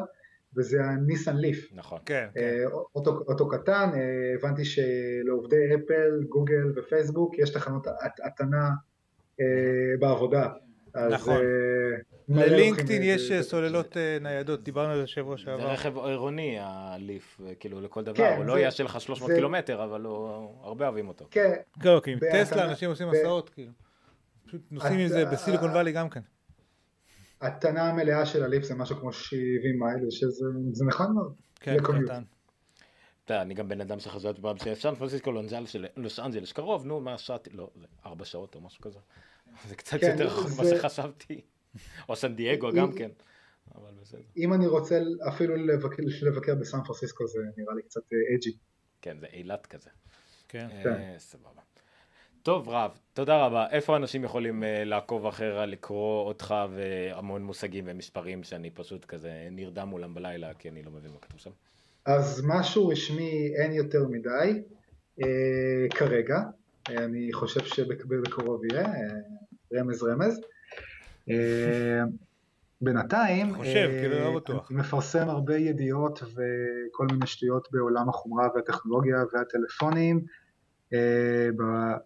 וזה 0.58 0.84
הניסן 0.84 1.36
Leaf. 1.38 1.70
נכון. 1.76 2.00
כן, 2.06 2.28
כן. 2.34 2.40
אה, 2.40 2.64
אוטו, 2.96 3.24
אוטו 3.28 3.48
קטן, 3.50 3.90
אה, 3.94 4.00
הבנתי 4.36 4.66
שלעובדי 4.66 5.76
אפל, 5.76 6.24
גוגל 6.30 6.72
ופייסבוק 6.76 7.40
יש 7.40 7.50
תחנות 7.50 7.88
הטענה 8.26 8.70
אה, 9.40 9.46
בעבודה. 10.00 10.48
אז, 10.94 11.14
נכון. 11.14 11.36
אה, 11.36 11.98
ללינקדאין 12.30 12.74
הולכים, 12.76 13.02
יש 13.04 13.32
אה, 13.32 13.38
אה, 13.38 13.44
סוללות 13.44 13.98
אה, 13.98 14.18
ניידות, 14.22 14.64
דיברנו 14.64 14.92
על 14.94 15.02
זה 15.02 15.08
שבוע 15.08 15.36
זה 15.38 15.42
שעבר. 15.42 15.72
רכב 15.72 15.98
עירוני, 15.98 16.58
הליף, 16.62 17.42
כאילו 17.60 17.82
לכל 17.82 18.04
דבר. 18.04 18.14
כן, 18.16 18.34
הוא 18.38 18.46
לא 18.46 18.54
זה- 18.54 18.60
יעשה 18.60 18.84
לך 18.84 19.02
300 19.02 19.30
זה- 19.30 19.36
קילומטר, 19.36 19.84
אבל 19.84 20.02
הוא- 20.02 20.54
הרבה 20.64 20.86
אוהבים 20.88 21.08
אותו. 21.08 21.26
כן, 21.32 21.54
כן, 21.82 21.90
אוקיי, 21.90 22.14
עם 22.14 22.20
טסלה 22.32 22.70
אנשים 22.70 22.90
עושים 22.90 23.08
מסעות, 23.10 23.50
כאילו. 23.50 23.72
פשוט 24.48 24.62
נוסעים 24.72 25.00
עם 25.00 25.08
זה 25.08 25.26
בסיליקון 25.26 25.70
וואלי 25.70 25.92
גם 25.92 26.10
כן. 26.10 26.20
הטענה 27.42 27.90
המלאה 27.90 28.26
של 28.26 28.44
הליף 28.44 28.64
זה 28.64 28.76
משהו 28.76 28.96
כמו 28.96 29.14
70 29.14 29.80
מייל, 29.80 30.10
שזה 30.10 30.46
זה 30.72 30.86
נכון 30.86 31.14
מאוד. 31.14 31.34
כן. 31.56 31.78
קטן. 31.78 32.24
אתה 33.26 33.42
אני 33.42 33.54
גם 33.54 33.68
בן 33.68 33.82
אדם 33.82 34.00
שחשבתי 34.00 34.42
פעם 34.42 34.58
שסן 34.58 34.96
פרנסיסקו 34.96 35.32
לונג'ל 35.32 35.66
של 35.66 35.86
לוס 35.98 36.20
אנג'לס 36.20 36.52
קרוב, 36.52 36.86
נו, 36.86 37.00
מה 37.00 37.18
שעתי, 37.18 37.50
לא, 37.50 37.70
ארבע 38.06 38.26
שעות 38.26 38.56
או 38.56 38.62
משהו 38.62 38.82
כזה. 38.82 39.00
זה 39.70 39.76
קצת 39.76 40.00
כן, 40.00 40.12
יותר 40.12 40.26
רחוק 40.28 40.48
ממה 40.52 40.70
שחשבתי. 40.70 41.42
או 42.10 42.16
סן 42.16 42.36
דייגו 42.36 42.70
גם 42.76 42.92
כן. 42.92 43.10
אבל 43.76 43.92
בסדר. 44.02 44.22
אם 44.38 44.54
אני 44.54 44.68
רוצה 44.68 45.00
אפילו 45.28 45.56
לבקר, 45.56 46.04
לבקר 46.22 46.56
בסן 46.56 46.78
פרנסיסקו 46.84 47.28
זה 47.28 47.40
נראה 47.58 47.76
לי 47.76 47.82
קצת 47.82 48.02
אה, 48.14 48.36
אג'י. 48.36 48.58
כן, 49.02 49.18
זה 49.20 49.26
אילת 49.34 49.66
כזה. 49.66 49.90
כן. 50.48 50.68
אה, 50.72 51.16
סבבה. 51.18 51.62
טוב 52.50 52.70
רב, 52.70 52.92
תודה 53.14 53.46
רבה. 53.46 53.68
איפה 53.72 53.96
אנשים 53.96 54.24
יכולים 54.24 54.64
אה, 54.64 54.84
לעקוב 54.84 55.26
אחריך, 55.26 55.56
לקרוא 55.68 56.28
אותך 56.28 56.56
והמון 56.76 57.44
מושגים 57.44 57.84
ומספרים 57.88 58.44
שאני 58.44 58.70
פשוט 58.70 59.06
כזה 59.06 59.48
נרדם 59.52 59.88
מולם 59.88 60.14
בלילה 60.14 60.54
כי 60.54 60.70
אני 60.70 60.84
לא 60.84 60.92
מבין 60.92 61.12
מה 61.12 61.18
כתוב 61.22 61.40
שם. 61.40 61.50
אז 62.06 62.44
משהו 62.48 62.88
רשמי 62.88 63.54
אין 63.56 63.72
יותר 63.72 64.08
מדי 64.10 64.62
אה, 65.22 65.90
כרגע, 65.96 66.38
אה, 66.90 67.04
אני 67.06 67.34
חושב 67.34 67.66
שבקרוב 67.66 68.66
יהיה, 68.66 68.86
אה, 68.86 69.80
רמז 69.80 70.04
רמז. 70.04 70.42
אה, 71.30 72.04
בינתיים, 72.82 73.56
חושב, 73.56 73.90
אה, 73.94 74.00
כאילו, 74.02 74.20
לא 74.20 74.36
בטוח. 74.36 74.72
אני 74.72 74.80
מפרסם 74.80 75.30
הרבה 75.30 75.58
ידיעות 75.58 76.20
וכל 76.24 77.08
מיני 77.12 77.28
שטויות 77.28 77.68
בעולם 77.72 78.10
החומרה 78.10 78.48
והטכנולוגיה 78.56 79.18
והטלפונים 79.34 80.18
אה, 80.18 80.49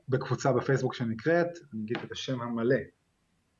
בקבוצה 0.10 0.52
בפייסבוק 0.54 0.94
שנקראת, 0.94 1.48
אני 1.74 1.82
אגיד 1.84 1.98
את 2.06 2.12
השם 2.12 2.42
המלא, 2.42 2.76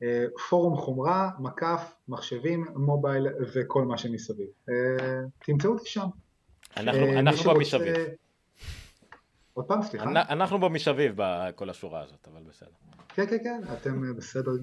אה, 0.02 0.24
פורום 0.48 0.76
חומרה, 0.76 1.30
מקף, 1.38 1.94
מחשבים, 2.08 2.66
מובייל 2.76 3.26
וכל 3.54 3.84
מה 3.84 3.98
שמסביב. 3.98 4.48
אה, 4.68 4.74
תמצאו 5.44 5.70
אותי 5.70 5.88
שם. 5.88 6.06
אנחנו 6.76 7.00
אה, 7.06 7.18
אנחנו. 7.18 7.52
עוד 9.54 9.64
פעם, 9.66 9.82
סליחה? 9.82 10.04
אנ- 10.04 10.16
אנחנו 10.16 10.58
במשאביב 10.60 11.12
בכל 11.16 11.70
השורה 11.70 12.02
הזאת, 12.02 12.28
אבל 12.32 12.42
בסדר. 12.48 12.68
כן, 13.08 13.26
כן, 13.26 13.38
כן, 13.44 13.60
אתם 13.72 14.04
אה, 14.04 14.12
בסדר 14.12 14.50
אה, 14.50 14.56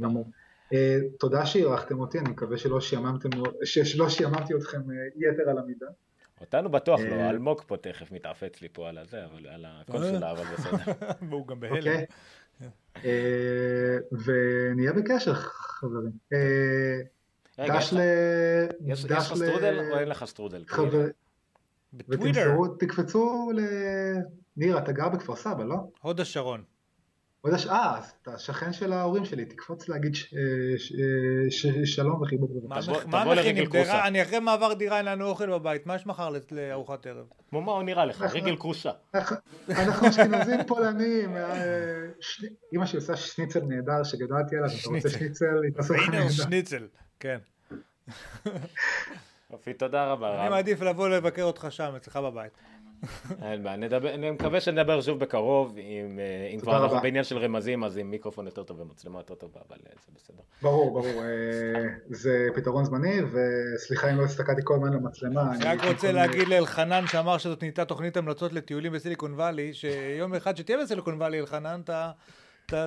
גמור. 0.00 0.30
אה, 0.72 0.98
תודה 1.18 1.46
שאירחתם 1.46 2.00
אותי, 2.00 2.18
אני 2.18 2.30
מקווה 2.30 2.56
שלא 2.58 2.80
שיעממתי 4.08 4.54
אתכם 4.56 4.80
אה, 4.90 4.96
יתר 5.16 5.50
על 5.50 5.58
המידה. 5.58 5.86
אותנו 6.40 6.70
בטוח 6.70 7.00
לא, 7.00 7.14
אה. 7.14 7.30
אלמוג 7.30 7.62
פה 7.66 7.76
תכף 7.76 8.12
מתעפץ 8.12 8.60
לי 8.60 8.68
פה 8.72 8.88
על 8.88 8.98
הזה, 8.98 9.24
אבל 9.24 9.46
על 9.46 9.64
הקונסולה, 9.68 10.30
אבל 10.30 10.44
בסדר. 10.44 10.92
והוא 11.30 11.46
גם 11.46 11.60
בהלם. 11.60 11.76
אוקיי? 11.76 12.06
אה, 13.04 13.96
ונהיה 14.24 14.92
בקשר, 14.92 15.34
חברים. 15.34 16.12
אה, 16.32 17.00
רגע, 17.58 17.76
דש 17.76 17.84
יש 17.84 17.92
ל... 17.92 17.98
לך- 19.14 19.30
יש 19.32 19.38
סטרודל 19.38 19.78
או 19.92 19.98
אין 19.98 20.08
לך 20.08 20.24
סטרודל? 20.24 20.64
חבר... 20.66 21.06
בטוויטר, 21.92 22.40
ותמסרו, 22.40 22.68
תקפצו 22.68 23.50
ל... 23.54 23.60
ניר, 24.56 24.78
אתה 24.78 24.92
גר 24.92 25.08
בכפר 25.08 25.36
סבא, 25.36 25.64
לא? 25.64 25.76
הוד 26.00 26.20
השרון. 26.20 26.62
אה, 27.46 27.52
אז 27.98 28.12
אתה 28.22 28.38
שכן 28.38 28.72
של 28.72 28.92
ההורים 28.92 29.24
שלי, 29.24 29.44
תקפוץ 29.44 29.88
להגיד. 29.88 30.14
שלום 31.84 32.22
וחיבוק 32.22 32.50
מה 32.64 32.76
בבקשה. 32.76 32.92
מה 33.06 33.34
מכינים? 33.34 33.66
כרוסה. 33.66 33.82
דירה- 33.82 34.06
אני 34.06 34.22
אחרי 34.22 34.38
מעבר 34.38 34.72
דירה, 34.74 34.98
אין 34.98 35.04
לנו 35.06 35.26
אוכל 35.26 35.50
בבית, 35.50 35.86
מה 35.86 35.94
יש 35.94 36.06
מחר 36.06 36.30
לארוחת 36.50 37.06
ערב? 37.06 37.26
כמו 37.50 37.60
מה 37.62 37.72
הוא 37.72 37.82
נראה 37.82 38.04
לך? 38.04 38.22
רגל 38.34 38.56
כרושה. 38.56 38.90
אנחנו- 39.14 39.36
אשכנזים 40.08 40.60
פולנים, 40.66 41.36
אה, 41.36 42.06
אמא 42.74 42.86
שלי 42.86 42.98
עושה 42.98 43.16
שניצל 43.16 43.60
נהדר 43.60 44.02
שגדלתי 44.04 44.56
עליו, 44.56 44.68
אתה 44.68 44.88
רוצה 44.88 45.00
שניצל. 45.00 45.08
שניצל, 45.08 45.44
היא 45.64 45.72
תעשה 45.74 45.94
לך 45.94 46.00
והנה 46.00 46.22
הוא. 46.22 46.30
שניצל, 46.30 46.86
כן. 47.20 47.38
יופי, 49.52 49.74
תודה 49.74 50.06
רבה 50.12 50.40
אני. 50.40 50.48
מעדיף 50.48 50.80
לבוא 50.82 51.08
לבקר 51.08 51.42
אותך 51.42 51.66
שם, 51.70 51.92
אצלך 51.96 52.16
בבית. 52.16 52.52
אין 53.42 53.62
בעיה, 53.62 53.76
נדבר- 53.76 54.14
אני 54.14 54.30
מקווה 54.30 54.60
שנדבר 54.60 55.00
שוב 55.00 55.18
בקרוב, 55.18 55.76
אם 55.78 56.18
אה, 56.18 56.50
אם 56.54 56.60
כבר 56.60 56.72
רבה. 56.72 56.84
אנחנו 56.84 57.00
בעניין 57.00 57.24
של 57.24 57.38
רמזים, 57.38 57.84
אז 57.84 57.96
עם 57.98 58.10
מיקרופון 58.10 58.46
יותר 58.46 58.62
טוב 58.62 58.80
ומצלמה 58.80 59.18
יותר 59.18 59.34
טובה, 59.34 59.60
אבל 59.68 59.76
אה, 59.86 59.92
זה 60.06 60.12
בסדר. 60.16 60.42
ברור, 60.62 60.90
ברור, 61.00 61.22
אה, 61.22 61.86
זה 62.10 62.46
פתרון 62.54 62.84
זמני, 62.84 63.16
וסליחה 63.22 64.10
אם 64.10 64.16
לא 64.18 64.24
הסתכלתי 64.24 64.60
כל 64.64 64.74
הזמן 64.74 64.92
למצלמה. 64.92 65.52
אני 65.54 65.64
רק 65.64 65.84
רוצה 65.84 66.12
להגיד 66.12 66.48
לאלחנן 66.48 67.06
שאמר 67.06 67.38
שזאת 67.38 67.62
נהייתה 67.62 67.84
תוכנית 67.84 68.16
המלצות 68.16 68.52
לטיולים 68.52 68.92
בסיליקון 68.92 69.34
וואלי, 69.34 69.74
שיום 69.74 70.34
אחד 70.34 70.56
שתהיה 70.56 70.78
בסיליקון 70.82 71.14
וואלי, 71.14 71.40
אלחנן, 71.40 71.80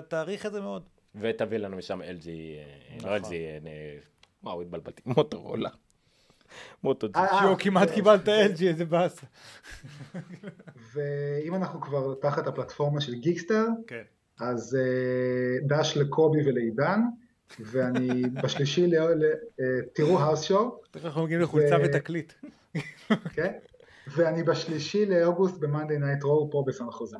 תעריך 0.07 0.45
את 0.45 0.51
זה 0.51 0.61
מאוד. 0.61 0.83
ותביא 1.15 1.57
לנו 1.57 1.77
משם 1.77 2.01
LG. 2.01 2.27
לא 3.05 3.17
LG, 3.17 3.29
וואו, 4.43 4.61
התבלבלתי, 4.61 5.01
מוטורולה. 5.05 5.69
מוטו 6.83 7.07
ג'י. 7.07 7.19
אה, 7.19 7.49
אה, 7.49 7.55
כמעט 7.59 7.91
קיבלת 7.91 8.27
LG, 8.27 8.63
איזה 8.63 8.85
באסה. 8.85 9.25
ואם 10.93 11.55
אנחנו 11.55 11.81
כבר 11.81 12.13
תחת 12.21 12.47
הפלטפורמה 12.47 13.01
של 13.01 13.13
גיקסטר, 13.13 13.65
כן. 13.87 14.03
אז 14.39 14.77
אה, 14.79 15.67
דש 15.67 15.97
לקובי 15.97 16.49
ולעידן, 16.49 16.99
ואני 17.59 18.23
בשלישי, 18.43 18.91
תראו 19.93 20.19
האוס 20.19 20.41
שואו, 20.41 20.81
תכף 20.91 21.05
אנחנו 21.05 21.23
מגיעים 21.23 21.41
לחולצה 21.41 21.75
ותקליט. 21.83 22.33
כן? 23.33 23.51
ואני 24.07 24.43
בשלישי 24.43 25.05
לאוגוסט 25.05 25.59
ב 25.59 25.65
Monday 25.65 25.97
Night 25.97 26.23
Raw 26.23 26.51
פה 26.51 26.63
בסן 26.67 26.91
חוזה. 26.91 27.17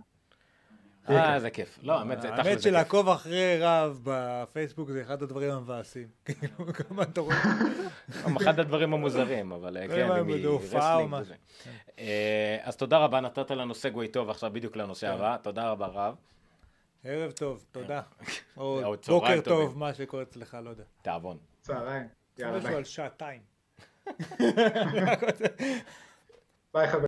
אה, 1.09 1.39
זה 1.39 1.49
כיף. 1.49 1.79
לא, 1.81 1.99
האמת, 1.99 2.21
זה 2.21 2.27
תכל'ס 2.27 2.45
האמת. 2.47 2.61
שלעקוב 2.61 3.09
אחרי 3.09 3.59
רב 3.59 3.99
בפייסבוק 4.03 4.89
זה 4.89 5.01
אחד 5.01 5.23
הדברים 5.23 5.51
המבאסים. 5.51 6.07
כאילו, 6.25 6.73
כמה 6.73 7.03
אתה 7.03 7.21
רואה? 7.21 7.43
אחד 8.41 8.59
הדברים 8.59 8.93
המוזרים, 8.93 9.51
אבל 9.51 9.77
אה, 9.77 9.87
לא 9.87 9.93
כן, 9.93 9.99
יודע, 9.99 10.19
אם 10.19 10.27
היא 10.27 10.33
באיזה 10.33 10.47
הופעה 10.47 10.95
או 10.95 10.99
wrestling 10.99 11.11
משהו. 11.11 11.23
וזה. 11.23 11.35
אה, 11.99 12.57
אז 12.61 12.77
תודה 12.77 12.97
רבה, 12.97 13.19
נתת 13.19 13.51
לנו 13.51 13.75
segue 13.75 14.07
טוב 14.07 14.29
עכשיו 14.29 14.53
בדיוק 14.53 14.75
לנושא 14.75 15.07
כן. 15.07 15.13
הבא, 15.13 15.37
תודה 15.37 15.69
רבה 15.69 15.87
רב, 15.87 16.15
ערב 17.03 17.31
טוב, 17.31 17.65
תודה. 17.71 18.01
או 18.57 18.93
בוקר 19.07 19.41
טוב. 19.41 19.77
מה 19.77 19.93
שקורה 19.93 20.23
אצלך, 20.23 20.57
לא 20.63 20.69
יודע. 20.69 20.83
תיאבון. 21.01 21.37
צהריים. 21.61 22.07
יאללה 22.37 22.57
משהו. 22.57 22.77
על 22.77 22.83
שעתיים. 22.83 23.41
ביי 26.73 26.87
חברים. 26.87 27.07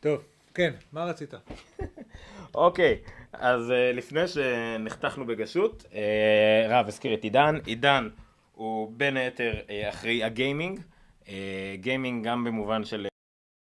טוב, 0.00 0.22
כן, 0.54 0.72
מה 0.92 1.04
רצית? 1.04 1.34
אוקיי, 2.54 2.98
אז 3.32 3.70
אה, 3.70 3.92
לפני 3.92 4.28
שנחתכנו 4.28 5.26
בגשות, 5.26 5.84
אה, 5.94 6.66
רב 6.68 6.88
הזכיר 6.88 7.14
את 7.14 7.24
עידן, 7.24 7.58
עידן 7.66 8.08
הוא 8.54 8.92
בין 8.96 9.16
היתר 9.16 9.54
אה, 9.70 9.88
אחראי 9.88 10.24
הגיימינג, 10.24 10.80
גיימינג 11.74 12.26
גם 12.26 12.44
במובן 12.44 12.84
של 12.84 13.06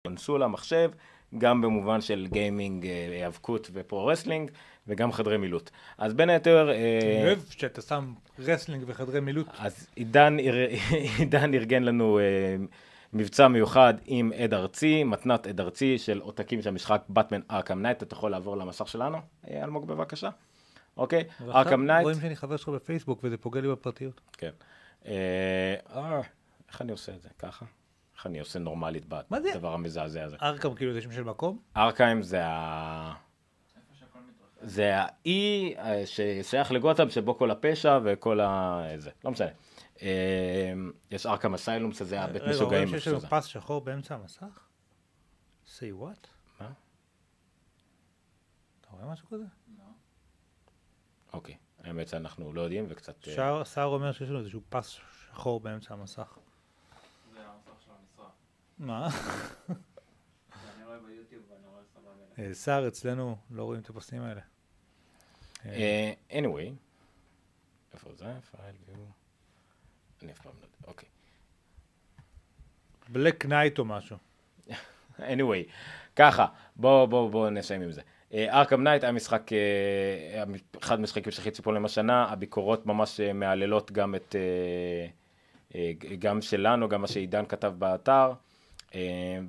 קונסולה, 0.07 0.49
מחשב, 0.49 0.91
גם 1.39 1.61
במובן 1.61 2.01
של 2.01 2.27
גיימינג, 2.33 2.87
היאבקות 2.87 3.71
ו 3.73 3.78
pro-wrestling, 3.78 4.51
וגם 4.87 5.13
חדרי 5.13 5.37
מילוט. 5.37 5.71
אז 5.99 6.15
בין 6.15 6.31
היתר... 6.31 6.71
אני 6.73 7.25
אוהב 7.27 7.39
שאתה 7.51 7.83
שם 7.83 8.13
wrestling 8.39 8.85
וחדרי 8.87 9.21
מילוט. 9.21 9.47
אז 9.59 9.87
עידן, 9.97 10.37
אר- 10.41 10.69
עידן 11.19 11.55
ארגן 11.55 11.83
לנו 11.83 12.21
מבצע 13.13 13.49
מיוחד 13.49 13.95
עם 14.05 14.33
עד 14.37 14.55
ארצי, 14.55 15.05
מתנת 15.05 15.47
עד 15.47 15.61
ארצי 15.61 15.99
של 15.99 16.21
עותקים 16.21 16.63
של 16.63 16.69
המשחק 16.69 17.03
Batman 17.09 17.41
Arkham 17.51 17.83
Knight, 17.83 18.03
אתה 18.03 18.15
יכול 18.15 18.31
לעבור 18.31 18.57
למסך 18.57 18.89
שלנו, 18.89 19.19
אה, 19.49 19.65
אלמוג 19.65 19.87
בבקשה, 19.87 20.31
אוקיי? 20.97 21.25
Arkham 21.41 21.87
Knight, 21.87 22.03
רואים 22.03 22.21
שאני 22.21 22.37
חבר 22.37 22.57
שלך 22.57 22.69
בפייסבוק 22.69 23.21
וזה 23.25 23.37
פוגע 23.37 23.61
לי 23.61 23.69
בפרטיות. 23.69 24.21
כן. 24.33 24.51
אה, 25.07 25.75
אה, 25.97 26.21
איך 26.69 26.83
אני 26.83 26.93
עושה 26.93 27.13
את 27.15 27.23
זה? 27.23 27.29
ככה? 27.39 27.67
איך 28.17 28.27
אני 28.27 28.41
עושה 28.41 28.59
נורמלית? 28.59 29.07
בדבר 29.07 29.75
המזעזע 29.75 30.25
הזה? 30.25 30.37
ארכם 30.43 30.75
כאילו 30.75 30.93
זה 30.93 31.01
שם 31.01 31.13
של 31.13 31.23
מקום? 31.23 31.59
ארכיים 31.77 32.23
זה 32.23 32.47
ה... 32.47 33.13
זה 34.63 34.93
האי 34.95 35.75
ששייך 36.05 36.73
לגותם 36.73 37.11
שבו 37.11 37.39
כל 37.39 37.51
הפשע 37.51 37.99
וכל 38.05 38.41
ה... 38.41 38.83
זה, 38.97 39.11
לא 39.25 39.31
משנה. 39.31 39.49
אה, 40.03 40.73
יש 41.11 41.27
ארכם 41.27 41.55
אסיילום 41.55 41.93
שזה 41.93 42.21
הבית 42.21 42.43
רגע, 42.43 42.51
משוגעים. 42.53 42.89
רואים 42.89 43.01
שיש 43.01 43.09
לנו. 43.09 43.21
פס 43.21 43.45
שחור 43.45 43.81
באמצע 43.81 44.15
המסך? 44.15 44.67
say 45.67 46.01
what? 46.01 46.27
מה? 46.61 46.73
אתה 48.81 48.89
רואה 48.91 49.13
משהו 49.13 49.29
כזה? 49.29 49.45
אוקיי, 51.33 51.57
האמת 51.79 52.09
שאנחנו 52.09 52.53
לא 52.53 52.61
יודעים 52.61 52.87
וקצת... 52.89 53.29
אה, 53.29 53.65
סער 53.65 53.87
אומר 53.87 54.13
שיש 54.13 54.29
לנו 54.29 54.39
איזשהו 54.39 54.61
פס 54.69 54.87
שחור 54.89 55.61
באמצע 55.61 55.95
המסך. 55.95 56.39
זה 57.33 57.41
המסך 57.41 57.83
של 57.85 57.91
המשרד. 57.91 58.31
מה? 58.79 59.09
אני 60.77 60.85
רואה 60.85 60.99
ביוטיוב 60.99 61.45
ואני 61.51 61.67
רואה 61.67 61.83
סבבה. 61.95 62.43
אה, 62.49 62.55
סער 62.55 62.89
אצלנו 62.89 63.37
לא 63.51 63.65
רואים 63.65 63.81
את 63.81 63.91
הפסים 63.91 64.23
האלה. 64.23 64.41
אה, 65.67 66.13
anyway, 66.31 66.73
איפה 67.93 68.15
זה? 68.15 68.41
File 68.41 68.77
View. 68.87 69.22
אני 70.23 70.33
אף 70.33 70.39
פעם 70.39 70.53
לא 70.61 70.67
יודע, 70.67 70.77
אוקיי. 70.87 71.09
Black 73.09 73.47
Knight 73.47 73.79
או 73.79 73.85
משהו. 73.85 74.17
anyway, 75.19 75.71
ככה, 76.17 76.47
בואו 76.77 77.07
בוא, 77.07 77.31
בוא 77.31 77.51
נסיים 77.51 77.83
עם 77.83 77.93
זה. 77.93 78.03
Arkham 78.35 78.83
Knight 78.83 79.03
היה 79.03 79.13
משחק, 79.13 79.53
אה, 79.53 80.43
אחד 80.81 80.99
המשחקים 80.99 81.33
שהכי 81.33 81.51
ציפו 81.51 81.73
להם 81.73 81.85
השנה, 81.85 82.25
הביקורות 82.25 82.87
ממש 82.87 83.21
אה, 83.21 83.33
מהללות 83.33 83.93
גם 83.93 84.15
את, 84.15 84.37
אה, 84.39 85.07
אה, 85.75 85.93
גם 86.19 86.43
שלנו, 86.43 86.89
גם 86.89 87.01
מה 87.01 87.07
שעידן 87.07 87.45
כתב 87.47 87.73
באתר, 87.79 88.33
אה, 88.95 89.01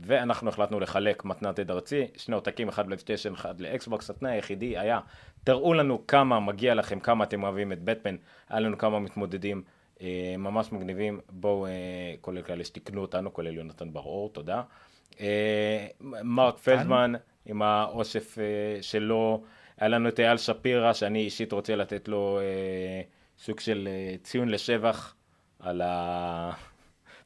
ואנחנו 0.01 0.49
החלטנו 0.49 0.79
לחלק 0.79 1.25
מתנת 1.25 1.59
עד 1.59 1.71
ארצי, 1.71 2.07
שני 2.17 2.35
עותקים, 2.35 2.69
אחד 2.69 2.83
לפלייסטיישן, 2.83 3.33
אחד 3.33 3.61
לאקסבוקס, 3.61 4.09
התנאי 4.09 4.31
היחידי 4.31 4.77
היה, 4.77 4.99
תראו 5.43 5.73
לנו 5.73 6.07
כמה 6.07 6.39
מגיע 6.39 6.75
לכם, 6.75 6.99
כמה 6.99 7.23
אתם 7.23 7.43
אוהבים 7.43 7.71
את 7.71 7.83
בטמן, 7.83 8.15
היה 8.49 8.59
לנו 8.59 8.77
כמה 8.77 8.99
מתמודדים 8.99 9.63
ממש 10.37 10.71
מגניבים, 10.71 11.19
בואו, 11.29 11.65
אה, 11.65 11.71
כולל 12.21 12.41
כאלה 12.41 12.63
שתיקנו 12.63 13.01
אותנו, 13.01 13.33
כולל 13.33 13.55
יונתן 13.57 13.93
בר-אור, 13.93 14.29
תודה. 14.29 14.61
אה, 15.21 15.87
מרק 16.01 16.57
פלדמן 16.57 17.13
עם 17.45 17.61
האוסף 17.61 18.37
אה, 18.39 18.43
שלו, 18.81 19.43
היה 19.77 19.89
לנו 19.89 20.09
את 20.09 20.19
אייל 20.19 20.37
שפירא, 20.37 20.93
שאני 20.93 21.19
אישית 21.19 21.51
רוצה 21.51 21.75
לתת 21.75 22.07
לו 22.07 22.39
אה, 22.39 23.01
סוג 23.37 23.59
של 23.59 23.89
אה, 23.91 24.15
ציון 24.23 24.49
לשבח 24.49 25.15
על 25.59 25.81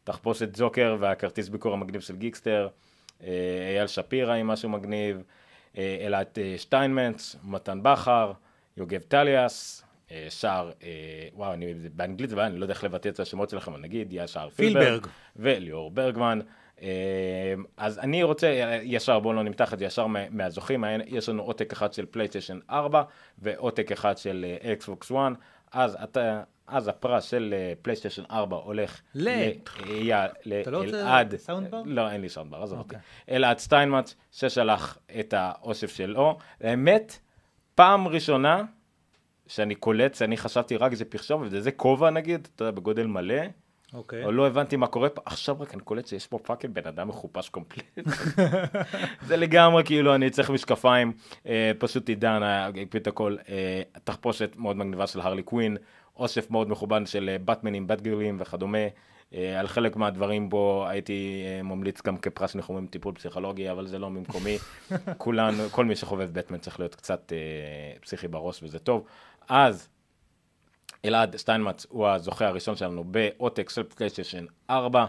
התחפושת 0.04 0.50
ג'וקר 0.58 0.98
והכרטיס 1.00 1.50
ביקור 1.50 1.74
המגניב 1.74 2.02
של 2.02 2.16
גיקסטר, 2.16 2.68
אה, 3.24 3.28
אייל 3.76 3.88
שפירא 3.88 4.34
עם 4.34 4.48
משהו 4.48 4.70
מגניב, 4.70 5.24
אה, 5.78 5.98
אלעד 6.06 6.28
אה, 6.38 6.56
שטיינמנץ, 6.58 7.36
מתן 7.44 7.84
בכר, 7.84 8.32
יוגב 8.78 9.02
טליאס, 9.02 9.82
אה, 9.82 9.87
שער, 10.30 10.72
אה, 10.84 10.90
וואו, 11.34 11.54
אני, 11.54 11.74
באנגלית 11.74 12.30
זה 12.30 12.36
בעיה, 12.36 12.48
אני 12.48 12.60
לא 12.60 12.64
יודע 12.66 12.74
איך 12.74 12.84
לבטא 12.84 13.10
את 13.10 13.20
השמות 13.20 13.50
שלכם, 13.50 13.72
אבל 13.74 13.82
נגיד, 13.82 14.08
ישר 14.12 14.50
פילברג, 14.50 14.84
פילברג. 14.84 15.08
וליאור 15.36 15.92
ברגמן. 15.92 16.40
אה, 16.82 16.88
אז 17.78 18.00
אני 18.00 18.24
רוצה, 18.24 18.48
ישר 18.84 19.20
בואו 19.20 19.34
לא 19.34 19.44
נמתח 19.44 19.74
את 19.74 19.80
זה 19.80 19.86
ישר 19.86 20.08
מה- 20.08 20.30
מהזוכים, 20.30 20.84
יש 21.06 21.30
לנו 21.30 21.44
עותק 21.44 21.74
אחד 21.74 21.94
של 21.94 22.06
פלייסטיישן 22.06 22.60
4 22.70 23.04
ועותק 23.40 23.92
אחד 23.92 24.18
של 24.18 24.46
Xbox 24.74 25.12
One, 25.12 25.18
אז 25.72 25.98
אתה... 26.04 26.44
אז 26.70 26.88
הפרס 26.88 27.24
של 27.30 27.54
אה, 27.58 27.74
פלייסטיישן 27.82 28.24
4 28.32 28.56
הולך 28.58 29.02
ל- 29.16 29.28
לאייל, 29.86 30.30
אתה 30.62 30.72
לא 30.72 30.78
רוצה 30.78 30.92
לאלעד, 30.92 31.36
soundbar? 31.36 31.82
לא, 31.86 32.12
אין 32.12 32.22
לי 32.22 32.30
soundbar, 32.30 32.64
עזוב 32.64 32.80
אותי. 32.80 32.96
אוקיי. 32.96 33.36
אלעד 33.36 33.58
סטיינמץ, 33.58 34.16
ששלח 34.32 34.98
את 35.20 35.34
האוסף 35.38 35.96
שלו. 35.96 36.38
האמת, 36.62 37.20
פעם 37.76 38.08
ראשונה 38.08 38.64
שאני 39.48 39.76
קולט, 39.76 40.16
שאני 40.16 40.38
חשבתי 40.38 40.78
רק 40.78 40.94
זה 40.94 41.06
פרשום, 41.06 41.42
וזה 41.46 41.72
כובע 41.72 42.10
נגיד, 42.10 42.48
אתה 42.56 42.64
יודע, 42.64 42.72
בגודל 42.72 43.08
מלא, 43.08 43.42
אוקיי. 43.94 44.26
או 44.26 44.32
לא 44.32 44.48
הבנתי 44.48 44.76
מה 44.76 44.88
קורה 44.88 45.10
פה, 45.10 45.22
עכשיו 45.26 45.56
רק 45.60 45.74
אני 45.74 45.82
קולט 45.82 46.08
שיש 46.08 46.28
פה 46.28 46.40
fucking 46.44 46.74
בן 46.74 46.88
אדם 46.88 47.08
מחופש 47.08 47.50
complete. 47.50 48.00
זה 49.28 49.38
לגמרי 49.38 49.84
כאילו 49.84 50.16
אני 50.16 50.30
צריך 50.30 50.50
משקפיים, 50.50 51.14
אה, 51.48 51.72
פשוט 51.80 52.10
עידן 52.10 52.44
הקפיד 52.44 53.02
את 53.02 53.08
הכל, 53.08 53.36
אה, 53.50 53.82
תחפושת 54.04 54.56
מאוד 54.58 54.78
מגניבה 54.78 55.08
של 55.08 55.20
הרלי 55.20 55.44
קווין, 55.44 55.78
אוסף 56.18 56.52
מאוד 56.52 56.70
מכובד 56.70 57.02
של 57.06 57.30
אה, 57.30 57.38
באטמנים, 57.38 57.88
באטגרלים 57.88 58.38
וכדומה, 58.40 58.88
אה, 59.34 59.60
על 59.60 59.68
חלק 59.68 59.96
מהדברים 59.96 60.50
בו 60.50 60.86
הייתי 60.88 61.44
אה, 61.46 61.64
ממליץ 61.64 62.02
גם 62.02 62.18
כפרס 62.18 62.56
ניחומים 62.56 62.88
טיפול 62.88 63.14
פסיכולוגי, 63.14 63.72
אבל 63.72 63.88
זה 63.88 64.00
לא 64.00 64.10
ממקומי. 64.10 64.58
כולנו, 65.18 65.64
כל 65.72 65.86
מי 65.86 65.96
שחובב 65.96 66.30
בטמן 66.34 66.58
צריך 66.58 66.80
להיות 66.80 66.96
קצת 66.96 67.34
אה, 67.34 68.00
פסיכי 68.02 68.28
בראש 68.28 68.64
וזה 68.64 68.80
טוב. 68.80 69.04
אז 69.50 69.90
אלעד 71.06 71.36
סטיינמץ 71.36 71.86
הוא 71.90 72.08
הזוכה 72.08 72.48
הראשון 72.48 72.76
שלנו 72.76 73.04
בעותק 73.04 73.70
של 73.70 73.84
פלייסטיישן 73.84 74.46
4, 74.70 75.06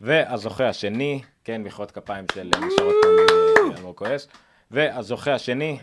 והזוכה 0.00 0.68
השני, 0.68 1.22
כן, 1.44 1.62
מחיאות 1.62 1.90
כפיים 1.90 2.24
של 2.34 2.50
אה, 2.54 2.60
נשארות 2.60 2.94
פה 3.02 3.68
מאלמוג 3.68 3.96
כועס, 3.96 4.28
והזוכה 4.70 5.34
השני, 5.34 5.78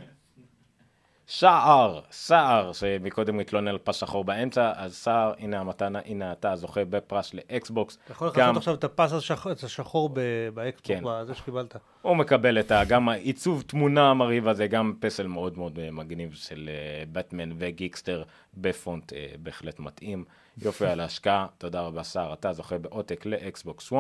סער, 1.28 2.00
סער, 2.12 2.74
שמקודם 2.74 3.40
התלונן 3.40 3.68
על 3.68 3.78
פס 3.84 3.96
שחור 3.96 4.24
באמצע, 4.24 4.72
אז 4.76 4.96
סער, 4.96 5.34
הנה 5.40 5.60
המתנה, 5.60 6.00
הנה 6.06 6.32
אתה 6.32 6.56
זוכה 6.56 6.86
בפרס 6.86 7.34
לאקסבוקס. 7.34 7.98
אתה 8.06 8.12
יכול 8.12 8.32
גם- 8.36 8.58
עכשיו 8.58 8.74
את 8.74 8.84
הפס 8.84 9.14
השחור- 9.14 9.52
את 9.52 9.64
השחור 9.64 10.10
ב- 10.14 10.20
ב 10.54 10.59
export, 10.59 10.98
כן. 11.00 11.04
בזה 11.06 11.34
שקיבלת. 11.36 11.76
הוא 12.02 12.16
מקבל 12.18 12.60
את 12.60 12.72
ה, 12.72 12.86
גם 12.86 13.10
העיצוב 13.10 13.62
תמונה 13.68 14.10
המרהיב 14.10 14.48
הזה, 14.48 14.68
גם 14.68 14.94
פסל 15.00 15.28
מאוד 15.28 15.58
מאוד 15.58 15.80
אה, 15.80 15.92
מגניב 15.92 16.34
של 16.34 16.70
אה, 16.74 17.04
בטמן 17.12 17.50
ו 17.58 17.65
Geekster 17.65 18.24
בפונט 18.58 19.14
אה, 19.14 19.28
בהחלט 19.40 19.80
מתאים. 19.80 20.24
יופי 20.62 20.86
על 20.86 21.00
ההשקעה, 21.00 21.48
תודה 21.58 21.82
רבה 21.82 22.04
שר, 22.04 22.34
אתה 22.34 22.54
זוכה 22.54 22.78
בעותק 22.78 23.26
לאקסבוקס 23.26 23.94
1. 23.94 23.98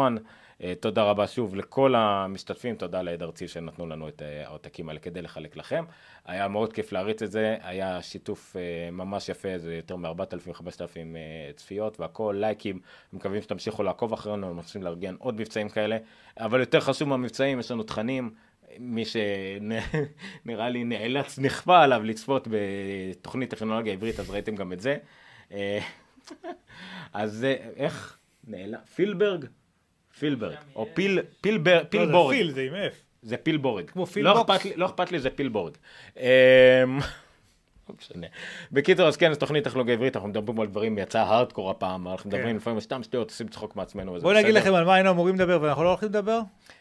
אה, 0.63 0.73
תודה 0.79 1.03
רבה 1.03 1.27
שוב 1.27 1.55
לכל 1.55 1.95
המשתתפים, 1.95 2.75
תודה 2.75 3.01
לעד 3.01 3.23
ארצי 3.23 3.47
שנתנו 3.47 3.87
לנו 3.87 4.07
את 4.07 4.21
אה, 4.21 4.47
העותקים 4.47 4.89
האלה 4.89 4.99
כדי 4.99 5.21
לחלק 5.21 5.57
לכם. 5.57 5.85
היה 6.25 6.47
מאוד 6.47 6.73
כיף 6.73 6.91
להריץ 6.91 7.21
את 7.21 7.31
זה, 7.31 7.57
היה 7.61 8.01
שיתוף 8.01 8.55
אה, 8.55 8.91
ממש 8.91 9.29
יפה, 9.29 9.57
זה 9.57 9.75
יותר 9.75 9.95
מ-4,000-5,000 9.95 11.15
צפיות 11.55 11.99
והכל, 11.99 12.35
לייקים, 12.39 12.79
מקווים 13.13 13.41
שתמשיכו 13.41 13.83
לעקוב 13.83 14.13
אחרינו, 14.13 14.37
אנחנו 14.37 14.55
מנסים 14.55 14.83
לארגן 14.83 15.15
עוד 15.19 15.35
מבצעים 15.35 15.69
כאלה, 15.69 15.97
אבל 16.37 16.59
יותר 16.59 16.79
חשוב 16.79 17.09
מהמבצעים, 17.09 17.59
יש 17.59 17.71
לנו 17.71 17.83
תכנים, 17.83 18.33
מי 18.79 19.03
שנראה 19.05 20.69
לי 20.69 20.83
נאלץ, 20.83 21.39
נכפה 21.39 21.83
עליו 21.83 22.03
לצפות 22.03 22.47
בתוכנית 22.51 23.49
טכנולוגיה 23.49 23.93
עברית, 23.93 24.19
אז 24.19 24.29
ראיתם 24.29 24.55
גם 24.55 24.73
את 24.73 24.79
זה. 24.79 24.97
אז 27.13 27.47
איך? 27.75 28.17
נעלם? 28.47 28.79
פילברג? 28.95 29.45
פילברג, 30.19 30.55
או 30.75 30.87
פיל, 30.93 31.19
פילבר, 31.41 31.77
לא, 31.77 31.83
זה 31.83 31.89
פילבורג. 31.89 32.35
פיל, 32.35 32.51
זה 32.51 32.61
עם 32.61 32.73
F. 32.73 32.95
זה 33.21 33.37
פילבורג. 33.37 33.89
כמו 33.89 34.01
לא 34.01 34.05
פילבוקס? 34.07 34.49
אכפת 34.49 34.65
לי- 34.65 34.73
לא 34.75 34.85
אכפת 34.85 35.11
לי, 35.11 35.19
זה 35.19 35.29
פילבורג. 35.29 35.73
אמ, 36.17 36.23
לא 37.89 37.95
משנה. 37.99 38.27
בקיצור, 38.71 39.07
אז 39.07 39.17
כן, 39.17 39.33
זו 39.33 39.39
תוכנית 39.39 39.63
טכנולוגיה 39.63 39.93
עברית, 39.93 40.15
אנחנו 40.15 40.29
מדברים 40.29 40.59
על 40.59 40.67
דברים, 40.67 40.97
יצא 40.97 41.19
הארדקור 41.19 41.69
הפעם, 41.69 42.07
אנחנו 42.07 42.29
מדברים 42.29 42.55
לפעמים 42.55 42.79
סתם 42.79 43.03
שטויות, 43.03 43.29
עושים 43.29 43.47
צחוק 43.47 43.75
מעצמנו, 43.75 44.19
בואו 44.21 44.33
נגיד. 44.37 44.55
לכם 44.55 44.73
על 44.73 44.85
מה 44.85 44.93
היינו 44.95 45.09
אמורים 45.09 45.35
לדבר 45.35 45.59
ואנחנו 45.61 45.83
לא 45.83 45.89
הולכים 45.89 46.09
לדבר? 46.09 46.39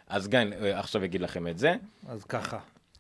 אז 0.09 0.29
גן 0.29 0.53
אה, 0.53 0.79
עכשיו 0.79 1.05
אגיד 1.05 1.21
לכם 1.21 1.47
את 1.49 1.59
זה. 1.59 1.75
אז 2.09 2.25
ככה. 2.25 2.59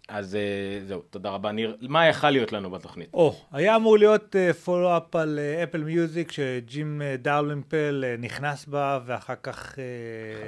אז 0.08 0.34
אה, 0.34 0.80
זהו, 0.86 1.02
תודה 1.10 1.30
רבה, 1.30 1.52
ניר. 1.52 1.76
מה 1.80 2.06
יכל 2.06 2.30
להיות 2.30 2.52
לנו 2.52 2.70
בתוכנית? 2.70 3.08
או, 3.14 3.34
היה 3.52 3.76
אמור 3.76 3.98
להיות 3.98 4.36
פולו-אפ 4.64 5.16
על 5.16 5.38
אפל 5.62 5.84
מיוזיק, 5.84 6.32
שג'ים 6.32 7.02
אה, 7.02 7.16
דארלמפל 7.16 8.04
אה, 8.06 8.14
נכנס 8.18 8.66
בה, 8.66 9.00
ואחר 9.06 9.34
כך 9.42 9.78
אה, 9.78 9.84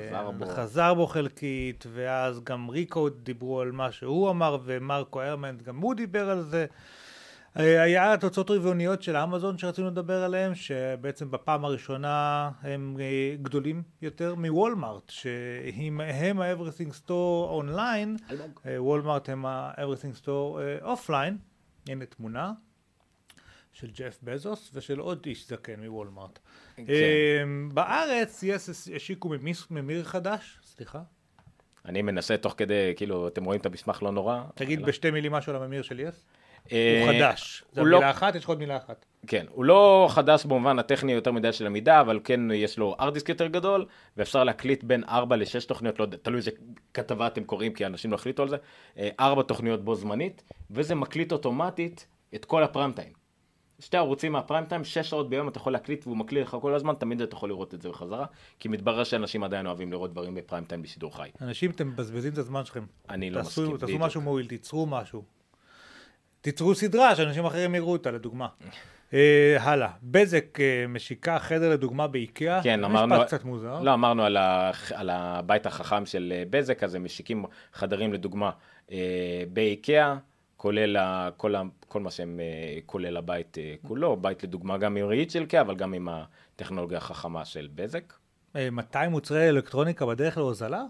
חזר 0.08 0.30
בו. 0.30 0.46
חזר 0.46 0.94
בו 0.94 1.06
חלקית, 1.06 1.84
ואז 1.92 2.40
גם 2.44 2.68
ריקו 2.68 3.08
דיברו 3.08 3.60
על 3.60 3.72
מה 3.72 3.92
שהוא 3.92 4.30
אמר, 4.30 4.58
ומרקו 4.64 5.22
הרמנט 5.22 5.62
גם 5.62 5.76
הוא 5.76 5.94
דיבר 5.94 6.30
על 6.30 6.42
זה. 6.42 6.66
אה, 7.58 7.82
היה 7.82 8.16
תוצאות 8.16 8.50
רבעוניות 8.50 9.02
של 9.02 9.16
אמזון 9.16 9.58
שרצינו 9.58 9.86
לדבר 9.90 10.22
עליהן, 10.22 10.54
שבעצם 10.54 11.30
בפעם 11.30 11.64
הראשונה 11.64 12.50
הם 12.62 12.96
אה, 13.00 13.36
גדולים 13.42 13.82
יותר 14.02 14.34
מוולמארט, 14.34 15.10
שהם 15.10 16.00
הם 16.00 16.40
ה-Everything 16.40 16.92
Store 17.06 17.48
אונליין, 17.48 18.16
אה, 18.66 18.82
וולמארט 18.82 19.28
הם 19.28 19.46
ה-Everything 19.46 20.24
Store 20.24 20.58
offline, 20.82 21.38
הנה 21.88 22.06
תמונה 22.06 22.52
של 23.72 23.90
ג'ף 23.90 24.18
בזוס 24.22 24.70
ושל 24.74 24.98
עוד 24.98 25.22
איש 25.26 25.48
זקן 25.48 25.80
מוולמארט. 25.80 26.38
כן. 26.76 26.84
אה, 26.88 27.42
בארץ 27.72 28.42
יש 28.42 28.70
השיקו 28.96 29.30
ממיר 29.70 30.04
חדש, 30.04 30.58
סליחה, 30.62 31.02
אני 31.84 32.02
מנסה 32.02 32.36
תוך 32.36 32.54
כדי, 32.56 32.92
כאילו, 32.96 33.28
אתם 33.28 33.44
רואים 33.44 33.60
את 33.60 33.66
המסמך 33.66 34.02
לא 34.02 34.12
נורא. 34.12 34.42
תגיד 34.54 34.82
בשתי 34.82 35.10
מילים 35.10 35.32
משהו 35.32 35.54
על 35.54 35.62
הממיר 35.62 35.82
של 35.82 36.00
יס. 36.00 36.06
אה, 36.06 36.43
הוא 36.70 37.08
חדש. 37.08 37.64
זה 37.72 37.80
הוא 37.80 37.88
לא- 37.88 37.98
מילה 37.98 38.10
אחת, 38.10 38.34
יש 38.34 38.44
לך 38.44 38.48
עוד 38.48 38.58
מילה 38.58 38.76
אחת. 38.76 39.04
כן, 39.26 39.46
הוא 39.50 39.64
לא 39.64 40.06
חדש 40.10 40.44
במובן 40.44 40.78
הטכני 40.78 41.12
יותר 41.12 41.32
מדי 41.32 41.52
של 41.52 41.66
המידה, 41.66 42.00
אבל 42.00 42.20
כן 42.24 42.40
יש 42.50 42.78
לו 42.78 42.96
hard 43.00 43.14
disk 43.14 43.28
יותר 43.28 43.46
גדול, 43.46 43.86
ואפשר 44.16 44.44
להקליט 44.44 44.84
בין 44.84 45.04
4 45.08 45.36
ל-6 45.36 45.66
תוכניות, 45.68 45.98
לא 45.98 46.04
יודע, 46.04 46.16
תלוי 46.22 46.38
איזה 46.38 46.50
כתבה 46.94 47.26
אתם 47.26 47.44
קוראים, 47.44 47.72
כי 47.72 47.86
אנשים 47.86 48.10
לא 48.10 48.16
החליטו 48.16 48.42
על 48.42 48.48
זה, 48.48 48.56
4 49.20 49.42
תוכניות 49.42 49.84
בו 49.84 49.94
זמנית, 49.94 50.42
וזה 50.70 50.94
מקליט 50.94 51.32
אוטומטית 51.32 52.06
את 52.34 52.44
כל 52.44 52.62
הפריים 52.62 52.92
טיים. 52.92 53.12
שתי 53.80 53.96
ערוצים 53.96 54.32
מהפריים 54.32 54.64
טיים, 54.64 54.84
6 54.84 54.98
שעות 54.98 55.30
ביום 55.30 55.48
אתה 55.48 55.58
יכול 55.58 55.72
להקליט 55.72 56.06
והוא 56.06 56.16
מקליט 56.16 56.46
לך 56.46 56.56
כל 56.60 56.74
הזמן, 56.74 56.94
תמיד 56.94 57.20
אתה 57.20 57.34
יכול 57.34 57.48
לראות 57.48 57.74
את 57.74 57.82
זה 57.82 57.88
בחזרה, 57.88 58.26
כי 58.58 58.68
מתברר 58.68 59.04
שאנשים 59.04 59.44
עדיין 59.44 59.66
אוהבים 59.66 59.92
לראות 59.92 60.12
דברים 60.12 60.34
בפריים 60.34 60.64
טיים 60.64 60.82
בשידור 60.82 61.16
חי. 61.16 61.28
אנשים, 61.40 61.70
אתם 61.70 61.88
מבזבזים 61.88 62.32
את 62.32 62.38
הזמן 62.38 62.64
שלכם. 62.64 62.84
אני 63.10 63.30
לא 63.30 63.40
מסכים, 63.40 63.76
תעשו. 63.76 63.98
משהו 63.98 64.20
מועיל, 64.20 64.46
תיצרו 64.46 64.86
משהו. 64.86 65.24
תיצרו 66.44 66.74
סדרה 66.74 67.16
שאנשים 67.16 67.44
אחרים 67.44 67.74
יראו 67.74 67.92
אותה, 67.92 68.10
לדוגמה. 68.10 68.46
אה, 69.14 69.56
הלאה. 69.60 69.90
בזק 70.02 70.60
אה, 70.60 70.86
משיקה 70.88 71.38
חדר 71.38 71.70
לדוגמה 71.70 72.06
באיקאה. 72.06 72.62
כן, 72.62 72.84
אמרנו... 72.84 73.14
משפט 73.14 73.26
קצת 73.26 73.44
מוזר. 73.44 73.80
לא, 73.80 73.94
אמרנו 73.94 74.24
על, 74.24 74.36
ה... 74.36 74.70
על 74.94 75.10
הבית 75.10 75.66
החכם 75.66 76.06
של 76.06 76.32
אה, 76.36 76.42
בזק, 76.50 76.84
אז 76.84 76.94
הם 76.94 77.04
משיקים 77.04 77.44
חדרים 77.72 78.12
לדוגמה 78.12 78.50
אה, 78.92 79.42
באיקאה, 79.52 80.16
כולל 80.56 80.96
ה... 80.96 81.28
כל, 81.36 81.54
ה... 81.54 81.62
כל 81.88 82.00
מה 82.00 82.10
שהם, 82.10 82.40
כולל 82.86 83.16
הבית 83.16 83.56
כולו, 83.82 84.16
בית 84.16 84.44
לדוגמה 84.44 84.78
גם 84.78 84.96
עם 84.96 85.06
ראית 85.06 85.30
של 85.30 85.40
איקאה, 85.40 85.60
אבל 85.60 85.74
גם 85.74 85.94
עם 85.94 86.08
הטכנולוגיה 86.08 86.98
החכמה 86.98 87.44
של 87.44 87.68
בזק. 87.74 88.12
אה, 88.56 88.70
200 88.70 89.10
מוצרי 89.10 89.48
אלקטרוניקה 89.48 90.06
בדרך 90.06 90.38
להוזלה? 90.38 90.82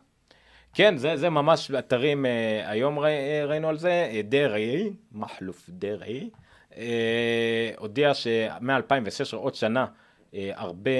כן, 0.75 0.97
זה, 0.97 1.17
זה 1.17 1.31
ממש 1.31 1.71
אתרים, 1.71 2.27
אה, 2.27 2.71
היום 2.71 3.05
אה, 3.05 3.45
ראינו 3.47 3.69
על 3.69 3.79
זה, 3.79 4.11
אה, 4.13 4.21
דרעי, 4.25 4.91
מחלוף 5.13 5.67
דרעי, 5.69 6.31
אה, 6.77 7.71
הודיע 7.79 8.15
שמ-2016, 8.15 9.37
עוד 9.37 9.55
שנה, 9.55 9.87
אה, 10.35 10.51
הרבה 10.55 10.91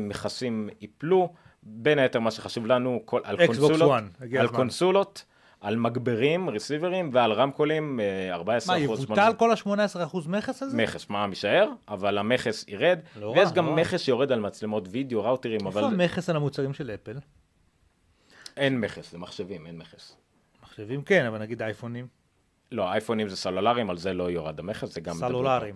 מכסים 0.00 0.68
ייפלו, 0.80 1.32
בין 1.62 1.98
היתר 1.98 2.20
מה 2.20 2.30
שחשוב 2.30 2.66
לנו, 2.66 3.00
כל, 3.04 3.20
על 3.24 3.46
קונסולות, 3.46 3.90
One, 3.90 4.38
על. 4.38 4.48
קונסולות, 4.48 5.24
על 5.60 5.76
מגברים, 5.76 6.50
רסיברים 6.50 7.10
ועל 7.12 7.32
רמקולים, 7.32 8.00
אה, 8.00 8.34
14 8.34 8.74
מה, 8.74 8.80
יבוטל 8.80 9.32
כל 9.36 9.50
ה-18% 9.50 10.28
מכס 10.28 10.62
הזה? 10.62 10.76
מכס, 10.76 11.10
מע"מ 11.10 11.30
יישאר, 11.30 11.68
אבל 11.88 12.18
המכס 12.18 12.64
ירד, 12.68 12.98
לא 13.20 13.26
ויש 13.26 13.48
רע, 13.48 13.54
גם 13.54 13.66
לא. 13.66 13.76
מכס 13.76 14.00
שיורד 14.00 14.32
על 14.32 14.40
מצלמות 14.40 14.88
וידאו, 14.90 15.24
ראוטרים, 15.24 15.66
איפה 15.66 15.68
אבל 15.68 15.84
המכס 15.84 16.30
על 16.30 16.36
המוצרים 16.36 16.74
של 16.74 16.90
אפל? 16.90 17.16
אין 18.56 18.80
מכס, 18.80 19.12
זה 19.12 19.18
מחשבים, 19.18 19.66
אין 19.66 19.78
מכס. 19.78 20.16
מחשבים 20.62 21.02
כן, 21.02 21.26
אבל 21.26 21.38
נגיד 21.38 21.62
אייפונים. 21.62 22.06
לא, 22.72 22.92
אייפונים 22.92 23.28
זה 23.28 23.36
סלולריים, 23.36 23.90
על 23.90 23.98
זה 23.98 24.12
לא 24.12 24.30
יורד 24.30 24.58
המכס, 24.58 24.94
זה 24.94 25.00
גם... 25.00 25.14
סלולריים. 25.14 25.74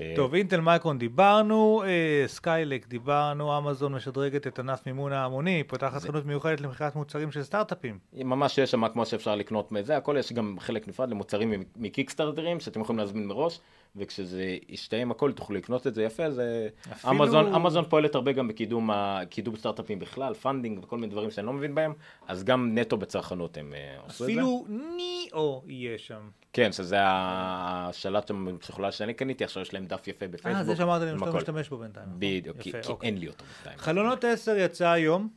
אה, 0.00 0.12
טוב, 0.16 0.34
אינטל 0.34 0.60
מייקרון 0.60 0.98
דיברנו, 0.98 1.82
אה, 1.86 2.24
Skylake 2.26 2.88
דיברנו, 2.88 3.58
אמזון 3.58 3.94
משדרגת 3.94 4.46
את 4.46 4.58
ענף 4.58 4.86
מימון 4.86 5.12
ההמוני, 5.12 5.64
פותחת 5.64 6.02
חנות 6.02 6.26
מיוחדת 6.26 6.60
למכירת 6.60 6.96
מוצרים 6.96 7.32
של 7.32 7.42
סטארט-אפים. 7.42 7.98
ממש 8.12 8.58
יש 8.58 8.70
שם 8.70 8.88
כמו 8.88 9.06
שאפשר 9.06 9.34
לקנות 9.34 9.72
מזה, 9.72 9.96
הכל 9.96 10.16
יש 10.18 10.32
גם 10.32 10.56
חלק 10.60 10.88
נפרד 10.88 11.10
למוצרים 11.10 11.64
מקיקסטארטרים 11.76 12.60
שאתם 12.60 12.80
יכולים 12.80 12.98
להזמין 12.98 13.26
מראש, 13.26 13.60
וכשזה 13.96 14.56
ישתהם 14.68 15.10
הכל 15.10 15.32
תוכלו 15.32 15.56
לקנות 15.56 15.86
את 15.86 15.94
זה 15.94 16.02
יפה, 16.02 16.30
זה... 16.30 16.68
אפילו- 16.92 17.12
אמזון, 17.12 17.54
אמזון 17.54 17.84
פועלת 17.88 18.14
הרבה 18.14 18.32
גם 18.32 18.48
בקידום 18.48 18.90
ה- 18.90 19.20
קידום 19.30 19.56
סטארט-אפים 19.56 19.98
בכלל, 19.98 20.34
funding 20.34 20.78
וכל 20.84 20.96
מיני 20.98 21.12
דברים 21.12 21.30
שאני 21.30 21.46
לא 21.46 21.52
מבין 21.52 21.74
בהם, 21.74 21.92
אז 22.28 22.44
גם 22.44 22.78
נטו 22.78 22.96
בצרכנות 22.96 23.56
הם 23.56 23.74
אה, 23.74 23.96
עשו 24.06 24.24
את 24.24 24.28
זה. 24.28 24.32
אפילו 24.32 24.66
ניאו 24.96 25.62
יהיה 25.66 25.98
שם. 25.98 26.28
כן, 26.52 26.72
שזה 26.72 26.96
השלט 27.00 28.28
שם 28.28 28.56
בפסיכולוגיה 28.56 28.92
שאני 28.92 29.14
קניתי, 29.14 29.44
עכשיו 29.44 29.62
יש 29.62 29.74
להם 29.74 29.86
דף 29.86 30.08
יפה 30.08 30.28
בפייסבוק. 30.28 30.56
אה, 30.60 30.64
זה 30.64 30.76
שאמרת 30.76 31.02
לי 31.02 31.08
שאתה 31.14 31.24
הכל. 31.28 31.36
משתמש 31.38 31.68
בו 31.68 31.76
בינתיים. 31.78 32.06
נכון? 32.06 32.20
בדיוק, 32.20 32.56
כי 32.60 32.72
אוקיי. 32.88 33.08
אין 33.10 33.18
לי 33.18 33.28
אותו 33.28 33.44
בינתיים. 33.44 33.78
חלונות 33.78 34.24
10 34.24 34.56
יצא 34.58 34.88
היום, 34.88 35.28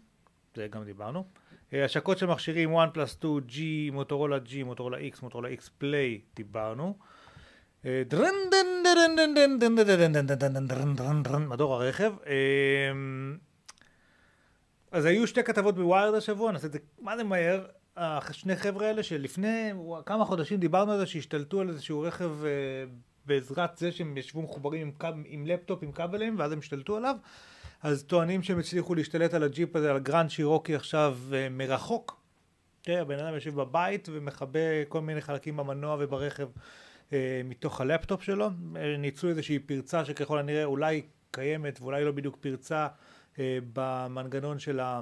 זה 0.55 0.67
גם 0.67 0.83
דיברנו. 0.83 1.23
אה, 1.73 1.85
השקות 1.85 2.17
של 2.17 2.25
מכשירים 2.25 2.75
OnePlus 2.77 3.07
2, 3.07 3.33
G, 3.49 3.53
מוטורולה 3.91 4.37
G, 4.37 4.63
מוטורולה 4.65 4.97
X, 4.97 5.19
מוטורולה 5.21 5.49
X 5.49 5.81
Play, 5.83 6.19
דיברנו. 6.35 6.97
מדור 11.47 11.73
הרכב. 11.73 12.13
אה, 12.27 12.33
אז 14.91 15.05
היו 15.05 15.27
שתי 15.27 15.43
כתבות 15.43 15.75
בוויירד 15.75 16.13
השבוע, 16.13 16.51
נעשה 16.51 16.67
את 16.67 16.71
זה 16.71 16.79
מה 16.99 17.17
זה 17.17 17.23
מהר. 17.23 17.65
השני 17.97 18.55
חבר'ה 18.55 18.87
האלה 18.87 19.03
שלפני 19.03 19.71
כמה 20.05 20.25
חודשים 20.25 20.59
דיברנו 20.59 20.91
על 20.91 20.99
זה 20.99 21.05
שהשתלטו 21.05 21.61
על 21.61 21.69
איזשהו 21.69 22.01
רכב 22.01 22.31
אה, 22.45 22.49
בעזרת 23.25 23.77
זה 23.77 23.91
שהם 23.91 24.17
ישבו 24.17 24.41
מחוברים 24.41 24.81
עם, 24.81 24.91
כב- 24.99 25.23
עם 25.25 25.47
לפטופ 25.47 25.83
עם 25.83 25.91
כבלים 25.91 26.39
ואז 26.39 26.51
הם 26.51 26.59
השתלטו 26.59 26.97
עליו. 26.97 27.15
אז 27.83 28.03
טוענים 28.03 28.43
שהם 28.43 28.59
הצליחו 28.59 28.95
להשתלט 28.95 29.33
על 29.33 29.43
הג'יפ 29.43 29.75
הזה, 29.75 29.91
על 29.91 29.99
Grand 29.99 30.29
Cherokee 30.29 30.75
עכשיו 30.75 31.17
אה, 31.33 31.49
מרחוק. 31.49 32.21
תראה, 32.81 33.01
הבן 33.01 33.19
אדם 33.19 33.33
יושב 33.33 33.55
בבית 33.55 34.09
ומכבה 34.11 34.85
כל 34.87 35.01
מיני 35.01 35.21
חלקים 35.21 35.57
במנוע 35.57 35.97
וברכב 35.99 36.47
אה, 37.13 37.41
מתוך 37.45 37.81
הלפטופ 37.81 38.23
שלו. 38.23 38.49
אה, 38.75 38.97
ניצלו 38.97 39.29
איזושהי 39.29 39.59
פרצה 39.59 40.05
שככל 40.05 40.39
הנראה 40.39 40.65
אולי 40.65 41.01
קיימת 41.31 41.81
ואולי 41.81 42.05
לא 42.05 42.11
בדיוק 42.11 42.37
פרצה 42.41 42.87
אה, 43.39 43.57
במנגנון 43.73 44.59
של 44.59 44.79
ה... 44.79 45.01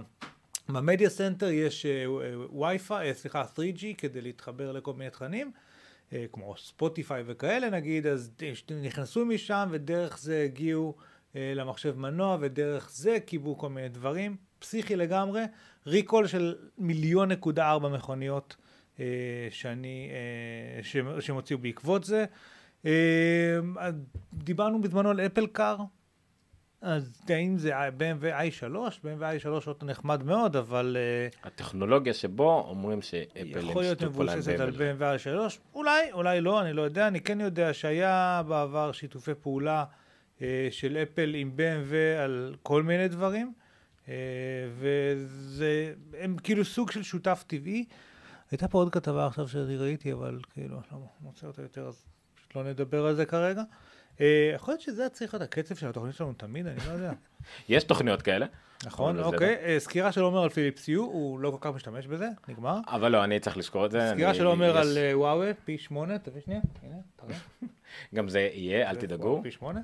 ב 0.69 0.76
media 0.76 1.09
center. 1.09 1.49
יש 1.49 1.85
אה, 1.85 2.05
וי-פיי, 2.59 3.09
אה, 3.09 3.13
סליחה, 3.13 3.43
3G 3.55 3.83
כדי 3.97 4.21
להתחבר 4.21 4.71
לכל 4.71 4.93
מיני 4.93 5.09
תכנים, 5.09 5.51
אה, 6.13 6.25
כמו 6.31 6.55
ספוטיפיי 6.57 7.23
וכאלה 7.25 7.69
נגיד, 7.69 8.07
אז 8.07 8.31
נכנסו 8.81 9.25
משם 9.25 9.67
ודרך 9.71 10.17
זה 10.19 10.43
הגיעו 10.43 10.95
אה, 11.35 11.53
למחשב 11.55 11.97
מנוע 11.97 12.37
ודרך 12.41 12.89
זה 12.91 13.17
קיבלו 13.25 13.57
כל 13.57 13.69
מיני 13.69 13.89
דברים, 13.89 14.35
פסיכי 14.59 14.95
לגמרי, 14.95 15.43
recall 15.87 16.27
של 16.27 16.55
מיליון 16.77 17.31
נקודה 17.31 17.71
ארבע 17.71 17.89
מכוניות 17.89 18.55
אה, 18.59 18.62
שאני, 19.49 20.09
אה, 20.11 20.83
שהם 21.21 21.35
הוציאו 21.35 21.59
בעקבות 21.59 22.03
זה. 22.03 22.25
אה, 22.85 22.91
דיברנו 24.33 24.81
בזמנו 24.81 25.09
על 25.09 25.19
אפל 25.19 25.47
קאר, 25.47 25.77
אז 26.81 27.21
האם 27.29 27.57
זה 27.57 27.87
BMW 27.89 28.23
i3, 28.23 28.75
BMW 29.03 29.43
i3 29.43 29.67
אוטו 29.67 29.85
נחמד 29.85 30.23
מאוד, 30.23 30.55
אבל 30.55 30.97
הטכנולוגיה 31.43 32.13
שבו 32.13 32.65
אומרים 32.67 33.01
שאפל 33.01 33.69
יכול 33.69 33.81
להיות 33.81 34.03
מבוססת 34.03 34.59
על 34.59 34.69
BMW 34.69 35.01
i3, 35.01 35.57
אולי, 35.73 36.11
אולי 36.11 36.41
לא, 36.41 36.61
אני 36.61 36.73
לא 36.73 36.81
יודע, 36.81 37.07
אני 37.07 37.21
כן 37.21 37.41
יודע 37.41 37.73
שהיה 37.73 38.41
בעבר 38.47 38.91
שיתופי 38.91 39.31
פעולה 39.41 39.85
של 40.71 40.97
אפל 41.03 41.35
עם 41.35 41.51
BMW 41.57 42.21
על 42.23 42.55
כל 42.63 42.83
מיני 42.83 43.07
דברים, 43.07 43.53
uh, 44.05 44.09
וזה, 44.77 45.93
הם 46.19 46.35
כאילו 46.43 46.65
סוג 46.65 46.91
של 46.91 47.03
שותף 47.03 47.43
טבעי. 47.47 47.85
הייתה 48.51 48.67
פה 48.67 48.77
עוד 48.77 48.91
כתבה 48.91 49.27
עכשיו 49.27 49.47
שאני 49.47 49.77
ראיתי, 49.77 50.13
אבל 50.13 50.39
כאילו, 50.53 50.75
אני 50.75 50.85
לא 50.91 50.97
מוצא 51.21 51.47
אותה 51.47 51.61
יותר, 51.61 51.87
אז 51.87 52.05
פשוט 52.35 52.55
לא 52.55 52.63
נדבר 52.63 53.05
על 53.05 53.15
זה 53.15 53.25
כרגע. 53.25 53.63
אה, 54.21 54.51
יכול 54.55 54.71
להיות 54.71 54.81
שזה 54.81 55.09
צריך 55.09 55.33
להיות 55.33 55.43
הקצב 55.43 55.75
של 55.75 55.89
התוכנית 55.89 56.15
שלנו 56.15 56.33
תמיד, 56.33 56.67
אני 56.67 56.79
לא 56.87 56.91
יודע. 56.91 57.11
יש 57.69 57.83
תוכניות 57.83 58.21
כאלה. 58.21 58.45
נכון, 58.85 59.19
אוקיי. 59.19 59.55
אה, 59.63 59.79
סקירה 59.79 60.11
של 60.11 60.21
עומר 60.21 60.43
על 60.43 60.49
פיליפס 60.49 60.87
יו, 60.87 61.03
הוא 61.03 61.39
לא 61.39 61.51
כל 61.51 61.57
כך 61.61 61.75
משתמש 61.75 62.07
בזה, 62.07 62.29
נגמר. 62.47 62.79
אבל 62.87 63.11
לא, 63.11 63.23
אני 63.23 63.39
צריך 63.39 63.57
לזכור 63.57 63.85
את 63.85 63.91
זה. 63.91 64.11
סקירה 64.13 64.33
של 64.33 64.45
עומר 64.45 64.77
על 64.77 64.97
וואווה, 65.13 65.51
פי 65.65 65.77
שמונה, 65.77 66.19
תביא 66.19 66.41
שנייה, 66.41 66.61
הנה, 66.83 66.95
תראה. 67.15 67.37
גם 68.15 68.29
זה 68.29 68.39
יהיה, 68.39 68.89
אל 68.89 68.95
תדאגו. 68.95 69.39
פי 69.43 69.51
שמונה. 69.51 69.81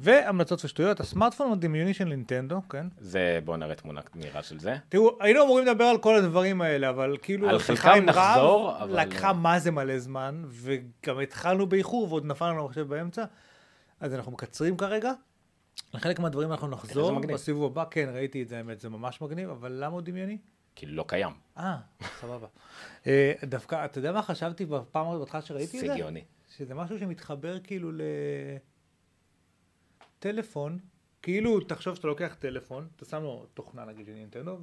והמלצות 0.00 0.64
ושטויות, 0.64 1.00
הסמארטפון 1.00 1.52
הדמיוני 1.52 1.94
של 1.94 2.04
נינטנדו, 2.04 2.60
כן. 2.70 2.86
זה, 2.98 3.38
בואו 3.44 3.56
נראה 3.56 3.74
תמונה 3.74 4.00
מהירה 4.14 4.42
של 4.42 4.58
זה. 4.60 4.76
תראו, 4.88 5.16
היינו 5.20 5.44
אמורים 5.44 5.66
לדבר 5.66 5.84
על 5.84 5.98
כל 5.98 6.16
הדברים 6.16 6.60
האלה, 6.60 6.90
אבל 6.90 7.16
כאילו, 7.22 7.48
על 7.48 7.58
חלקם 7.58 7.88
עם 7.88 8.10
רב 8.10 8.16
נחזור, 8.18 8.76
אבל- 8.82 9.00
לקחה 9.00 9.32
מה 9.32 9.58
זה 9.58 9.70
מלא 9.70 9.98
זמן, 9.98 10.42
וגם 10.48 11.20
התחלנו 11.20 11.66
באיחור 11.66 12.08
ועוד 12.08 12.24
נפל 12.26 12.50
לנו 12.50 12.62
המחשב 12.62 12.82
באמצע, 12.88 13.24
אז 14.00 14.14
אנחנו 14.14 14.32
מקצרים 14.32 14.76
כרגע. 14.76 15.12
לחלק 15.94 16.18
מהדברים 16.18 16.50
אנחנו 16.52 16.68
נחזור. 16.68 17.20
בסיבוב 17.20 17.64
הבא, 17.72 17.84
כן, 17.90 18.08
ראיתי 18.14 18.42
את 18.42 18.48
זה, 18.48 18.56
האמת, 18.56 18.80
זה 18.80 18.88
ממש 18.88 19.20
מגניב, 19.20 19.50
אבל 19.50 19.72
למה 19.72 19.92
הוא 19.94 20.00
דמיוני? 20.00 20.38
כאילו 20.76 20.94
לא 20.94 21.04
קיים. 21.08 21.32
אה, 21.58 21.76
סבבה. 22.20 22.46
אה, 23.06 23.32
דווקא, 23.44 23.84
אתה 23.84 23.98
יודע 23.98 24.12
מה 24.12 24.22
חשבתי 24.22 24.66
בפעם 24.66 25.18
בהתחלה 25.18 25.42
שראיתי 25.42 25.76
את 25.80 25.86
זה 25.86 25.92
זה? 25.92 25.98
גאוני. 25.98 26.24
שזה 26.56 26.74
משהו 26.74 26.98
שמתחבר 26.98 27.58
כאילו 27.58 27.90
לטלפון, 30.18 30.78
כאילו 31.22 31.60
תחשוב 31.60 31.94
שאתה 31.94 32.06
לוקח 32.06 32.36
טלפון, 32.38 32.88
אתה 32.96 33.04
שם 33.04 33.22
לו 33.22 33.46
תוכנה 33.54 33.84
נגיד 33.84 34.06
של 34.06 34.12
נינטנדו, 34.12 34.58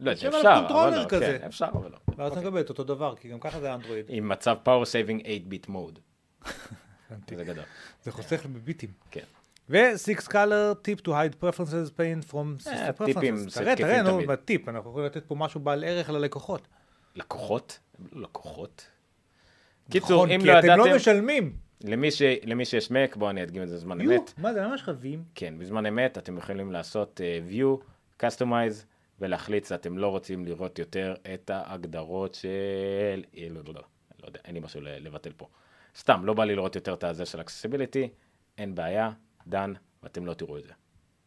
לא, 0.00 0.14
זה 0.14 0.28
אפשר, 0.28 0.66
אבל 0.70 0.98
לא. 0.98 1.04
כזה. 1.08 1.38
כן, 1.40 1.46
אפשר, 1.46 1.68
אבל 1.72 1.90
לא. 1.90 1.98
ואז 2.16 2.32
אתה 2.32 2.40
מקבל 2.40 2.60
את 2.60 2.68
אותו 2.68 2.84
דבר, 2.84 3.16
כי 3.16 3.28
גם 3.28 3.40
ככה 3.40 3.60
זה 3.60 3.74
אנדרואיד. 3.74 4.06
עם 4.08 4.28
מצב 4.28 4.56
power 4.64 4.84
saving 4.84 5.22
8-bit 5.22 5.70
mode. 5.70 6.00
זה 7.36 7.44
גדול. 7.44 7.64
זה 8.02 8.12
חוסך 8.12 8.46
בביטים. 8.46 8.90
כן. 9.10 9.24
ו-Six 9.68 10.28
color 10.28 10.74
tip 10.84 11.06
to 11.06 11.08
hide 11.08 11.44
preferences 11.44 11.90
paint 11.90 12.32
from 12.32 12.68
אה, 12.68 12.88
system 12.88 13.04
טיפים 13.04 13.34
preferences. 13.34 13.50
זה 13.50 13.60
תראה, 13.60 13.76
תראה, 13.76 14.02
נו. 14.02 14.20
בטיפ, 14.26 14.68
אנחנו 14.68 14.90
יכולים 14.90 15.06
לתת 15.06 15.26
פה 15.26 15.34
משהו 15.34 15.60
בעל 15.60 15.84
ערך 15.84 16.10
ללקוחות. 16.10 16.68
לקוחות? 17.14 17.78
לא 18.12 18.22
לקוחות. 18.22 18.86
קיצור, 19.90 20.16
נכון, 20.16 20.30
אם 20.30 20.40
כי 20.40 20.46
לא 20.46 20.58
אתם 20.58 20.68
לא 20.68 20.72
ידעתם, 20.72 20.96
משלמים. 20.96 21.56
למי 21.84 22.10
ש- 22.10 22.22
למי 22.22 22.64
שיש 22.64 22.90
מק, 22.90 23.16
בואו 23.16 23.30
אני 23.30 23.42
אדגים 23.42 23.62
את 23.62 23.68
זה 23.68 23.74
בזמן 23.74 24.00
יו, 24.00 24.10
אמת. 24.12 24.34
מה 24.38 24.52
זה, 24.52 24.60
למה 24.60 24.74
יש 24.74 24.82
לך 24.82 24.90
וים? 25.00 25.24
כן, 25.34 25.54
בזמן 25.58 25.86
אמת 25.86 26.18
אתם 26.18 26.36
יכולים 26.38 26.72
לעשות 26.72 27.20
uh, 27.20 27.52
view, 27.52 27.84
customize, 28.22 28.84
ולהחליט 29.20 29.66
שאתם 29.66 29.98
לא 29.98 30.06
רוצים 30.08 30.44
לראות 30.44 30.78
יותר 30.78 31.14
את 31.34 31.50
ההגדרות 31.50 32.34
של... 32.34 32.48
אה, 33.36 33.46
לא, 33.50 33.60
לא, 33.66 33.74
לא, 33.74 33.82
לא 34.22 34.26
יודע, 34.26 34.40
אין 34.44 34.54
לי 34.54 34.60
משהו 34.60 34.80
לבטל 34.84 35.32
פה. 35.36 35.46
סתם, 35.96 36.20
לא 36.24 36.34
בא 36.34 36.44
לי 36.44 36.54
לראות 36.54 36.74
יותר 36.74 36.94
את 36.94 37.04
הזה 37.04 37.26
של 37.26 37.40
accessibility, 37.40 38.08
אין 38.58 38.74
בעיה, 38.74 39.10
דן, 39.46 39.72
ואתם 40.02 40.26
לא 40.26 40.34
תראו 40.34 40.58
את 40.58 40.64
זה. 40.64 40.72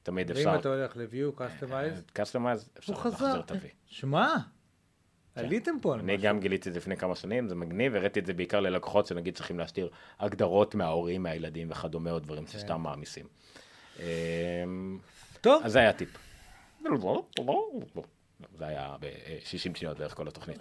תמיד 0.04 0.32
אפשר... 0.32 0.50
ואם 0.50 0.60
אתה 0.60 0.70
הולך 0.70 0.98
ל-view, 0.98 1.40
customize, 1.40 2.20
customize, 2.20 2.70
אפשר. 2.78 2.94
להחזיר 2.94 3.40
את 3.40 3.52
ה-V. 3.52 3.68
שמע, 3.86 4.36
עליתם 5.36 5.76
פה 5.82 5.94
על 5.94 6.00
אני 6.00 6.16
משהו. 6.16 6.28
גם 6.28 6.40
גיליתי 6.40 6.70
את 6.70 6.74
זה 6.74 6.80
לפני 6.80 6.98
כמה 6.98 7.16
שנים, 7.16 7.48
זה 7.48 7.56
מגניב, 7.56 7.96
הראיתי 7.96 8.20
את 8.20 8.26
זה 8.26 8.34
בעיקר 8.34 8.60
ללקוחות 8.60 9.08
שנגיד 9.08 9.36
צריכים 9.36 9.60
להשתיר 9.60 9.90
הגדרות 10.20 10.76
מההורים, 10.76 11.24
מהילדים 11.24 11.72
וכדומה, 11.72 12.12
או 12.12 12.20
דברים 12.20 12.48
שסתם 12.48 12.82
מעמיסים. 12.82 13.26
אמ, 14.00 15.00
טוב, 15.42 15.62
אז 15.66 15.72
זה 15.72 15.80
היה 15.80 15.94
טיפ. 15.94 16.10
זה 18.58 18.66
היה 18.66 18.96
ב-60 19.00 19.78
שניות 19.78 19.98
בערך 19.98 20.16
כל 20.16 20.28
התוכנית. 20.28 20.58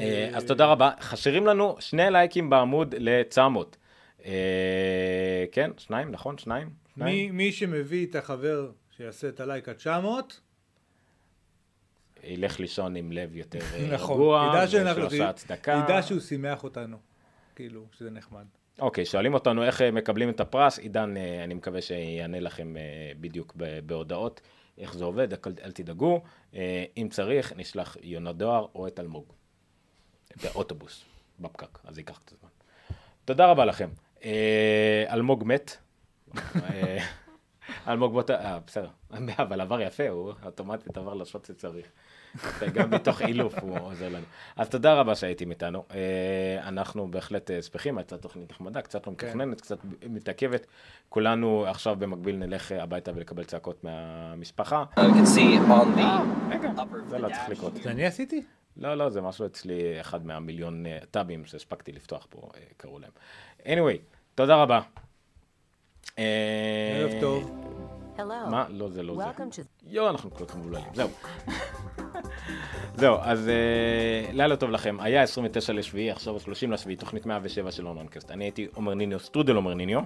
אה, 0.00 0.30
אז 0.34 0.44
תודה 0.44 0.66
רבה. 0.66 0.90
חסרים 1.00 1.46
לנו 1.46 1.76
שני 1.80 2.10
לייקים 2.10 2.50
בעמוד 2.50 2.94
ל-900. 2.98 3.76
אה, 4.24 5.44
כן, 5.52 5.70
שניים, 5.78 6.10
נכון? 6.10 6.38
שניים? 6.38 6.70
מי, 6.96 7.52
שמביא 7.52 8.06
את 8.06 8.14
החבר 8.14 8.70
שיעשה 8.96 9.28
את 9.28 9.40
הלייק 9.40 9.68
עד 9.68 9.76
900, 9.76 10.40
ילך 12.26 12.60
לישון 12.60 12.96
עם 12.96 13.12
לב 13.12 13.36
יותר 13.36 13.58
אה, 13.58 13.88
נכון, 13.92 14.14
רגוע, 14.16 14.46
ידע 14.50 14.60
ויש 14.60 14.72
שאנחנו, 14.72 15.02
לו 15.02 15.10
שעת 15.10 15.36
צדקה. 15.36 15.84
ידע 15.84 16.02
שהוא 16.02 16.20
שימח 16.20 16.64
אותנו, 16.64 16.96
כאילו, 17.56 17.86
שזה 17.92 18.10
נחמד. 18.10 18.44
אוקיי, 18.78 19.04
שואלים 19.04 19.34
אותנו 19.34 19.64
איך 19.64 19.82
אה, 19.82 19.90
מקבלים 19.90 20.30
את 20.30 20.40
הפרס, 20.40 20.78
עידן, 20.78 21.16
אה, 21.16 21.44
אני 21.44 21.54
מקווה 21.54 21.80
שיענה 21.80 22.40
לכם 22.40 22.74
בדיוק 23.20 23.56
בהודעות 23.86 24.40
איך 24.78 24.94
זה 24.94 25.04
עובד, 25.04 25.28
אל, 25.62 25.72
תדאגו. 25.72 26.22
אם 26.96 27.08
צריך, 27.10 27.52
נשלח 27.56 27.96
יונת 28.02 28.36
דואר 28.36 28.66
או 28.74 28.86
את 28.86 29.00
אלמוג. 29.00 29.24
באוטובוס, 30.42 31.04
בפקק, 31.40 31.78
אז 31.84 31.98
ייקח 31.98 32.18
קצת 32.18 32.36
זמן. 32.40 32.48
תודה 33.24 33.46
רבה 33.46 33.64
לכם. 33.64 33.88
אלמוג 35.10 35.44
מת. 35.46 35.76
אלמוג 37.88 38.12
בוא 38.12 38.22
ת... 38.22 38.30
בסדר. 38.66 38.88
אבל 39.42 39.60
עבר 39.60 39.80
יפה, 39.80 40.08
הוא 40.08 40.32
אוטומטית 40.44 40.96
עבר 40.96 41.14
לשוט 41.14 41.44
שצריך. 41.44 41.86
גם 42.74 42.90
מתוך 42.90 43.22
אילוף 43.22 43.58
הוא 43.58 43.78
עוזר 43.80 44.08
לנו. 44.08 44.24
אז 44.56 44.68
תודה 44.68 44.94
רבה 44.94 45.14
שהייתם 45.14 45.50
איתנו. 45.50 45.84
אה, 45.94 46.68
אנחנו 46.68 47.10
בהחלט 47.10 47.50
אה, 47.50 47.62
שמחים, 47.62 47.98
הייתה 47.98 48.18
תוכנית 48.18 48.50
נחמדה, 48.50 48.82
קצת 48.82 49.06
לא 49.06 49.12
מתכננת, 49.12 49.60
קצת 49.60 49.78
מתעכבת. 50.08 50.66
כולנו 51.08 51.66
עכשיו 51.68 51.96
במקביל 51.98 52.36
נלך 52.36 52.72
אה, 52.72 52.82
הביתה 52.82 53.12
ולקבל 53.14 53.44
צעקות 53.44 53.84
מהמשפחה. 53.84 54.84
You 54.96 55.00
can 55.00 55.36
see 55.36 55.68
on 55.68 55.98
the 55.98 56.04
רגע, 56.50 56.70
זה 57.08 57.18
לא 57.18 57.28
צריך. 57.28 57.48
לקרות. 57.48 57.76
זה 57.82 57.90
אני 57.90 58.06
עשיתי? 58.06 58.42
לא, 58.76 58.94
לא, 58.94 59.10
זה 59.10 59.20
משהו 59.20 59.46
אצלי, 59.46 60.00
אחד 60.00 60.26
מהמיליון 60.26 60.84
טאבים 61.10 61.44
שהספקתי 61.44 61.92
לפתוח 61.92 62.26
פה, 62.30 62.48
קראו 62.76 62.98
להם. 62.98 63.10
anyway, 63.60 63.98
תודה 64.34 64.56
רבה. 64.56 64.80
ערב 66.16 67.10
טוב. 67.20 67.60
Hello. 68.16 68.50
מה? 68.50 68.66
לא, 68.68 68.88
זה 68.90 69.02
לא 69.02 69.16
זה. 69.50 69.62
יואו, 69.86 70.10
אנחנו 70.10 70.30
כל 70.30 70.44
כך 70.46 70.56
מבולבלים, 70.56 70.94
זהו. 70.94 71.08
זהו, 72.94 73.16
אז 73.20 73.48
אה, 73.48 74.32
לילה 74.32 74.56
טוב 74.56 74.70
לכם. 74.70 74.96
היה 75.00 75.22
29 75.22 75.72
לשביעי, 75.72 76.10
עכשיו 76.10 76.40
30 76.40 76.72
לשביעי, 76.72 76.96
תוכנית 76.96 77.26
107 77.26 77.70
של 77.70 77.86
אונונקסט. 77.86 78.30
אני 78.30 78.44
הייתי 78.44 78.66
עומר 78.74 78.94
ניניו, 78.94 79.20
סטרודל 79.20 79.56
עומר 79.56 79.74
ניניו. 79.74 80.00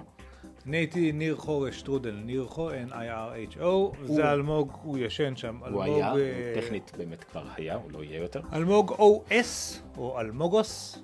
אני 0.65 0.77
הייתי 0.77 1.11
ניר 1.11 1.35
חורש 1.35 1.79
שטרודל, 1.79 2.11
ניר 2.25 2.45
חו, 2.45 2.69
N-I-R-H-O, 2.69 3.95
זה 4.05 4.31
אלמוג, 4.31 4.71
הוא 4.83 4.97
ישן 4.97 5.35
שם. 5.35 5.57
הוא 5.57 5.67
אלמוג, 5.67 5.83
היה, 5.83 6.11
הוא 6.11 6.19
אה, 6.19 6.53
טכנית 6.61 6.91
באמת 6.97 7.23
כבר 7.23 7.43
היה, 7.55 7.75
הוא 7.75 7.91
לא 7.91 8.03
יהיה 8.03 8.21
יותר. 8.21 8.41
אלמוג 8.53 8.91
OS, 8.91 9.77
או 9.97 10.19
אלמוגוס, 10.19 11.03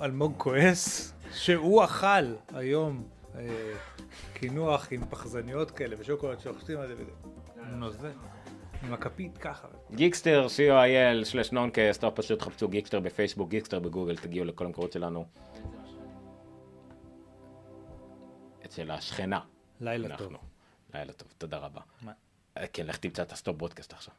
אלמוג 0.00 0.34
כועס, 0.36 1.14
שהוא 1.32 1.84
אכל 1.84 2.34
היום 2.54 3.02
אה, 3.38 3.48
קינוח 4.34 4.88
עם 4.90 5.04
פחזניות 5.10 5.70
כאלה 5.70 5.96
ושוקולד 5.98 6.40
שלוחצים 6.40 6.78
על 6.78 6.88
זה 6.88 6.94
וזה. 6.94 8.10
עם 8.86 8.92
הכפית 8.92 9.38
ככה. 9.38 9.68
Geekster, 9.94 10.46
co.il, 10.46 11.24
slash 11.24 11.52
Noncast, 11.52 12.04
או 12.04 12.14
פשוט 12.14 12.42
חפשו 12.42 12.68
Geekster 12.68 13.00
בפייסבוק, 13.00 13.50
Geekster 13.50 13.78
בגוגל, 13.78 14.16
תגיעו 14.16 14.44
לכל 14.44 14.66
המקורות 14.66 14.92
שלנו. 14.92 15.24
אצל 18.64 18.90
השכנה. 18.90 19.40
לילה 19.80 20.16
טוב. 20.16 20.32
לילה 20.94 21.12
טוב, 21.12 21.28
תודה 21.38 21.58
רבה. 21.58 21.80
מה? 22.02 22.12
אה, 22.58 22.66
כן, 22.66 22.86
לך 22.86 22.96
תמצא 22.96 23.22
את 23.22 23.32
ה 23.32 23.37
stop 23.37 23.56
broadcast 23.56 23.92
עכשיו. 23.92 24.14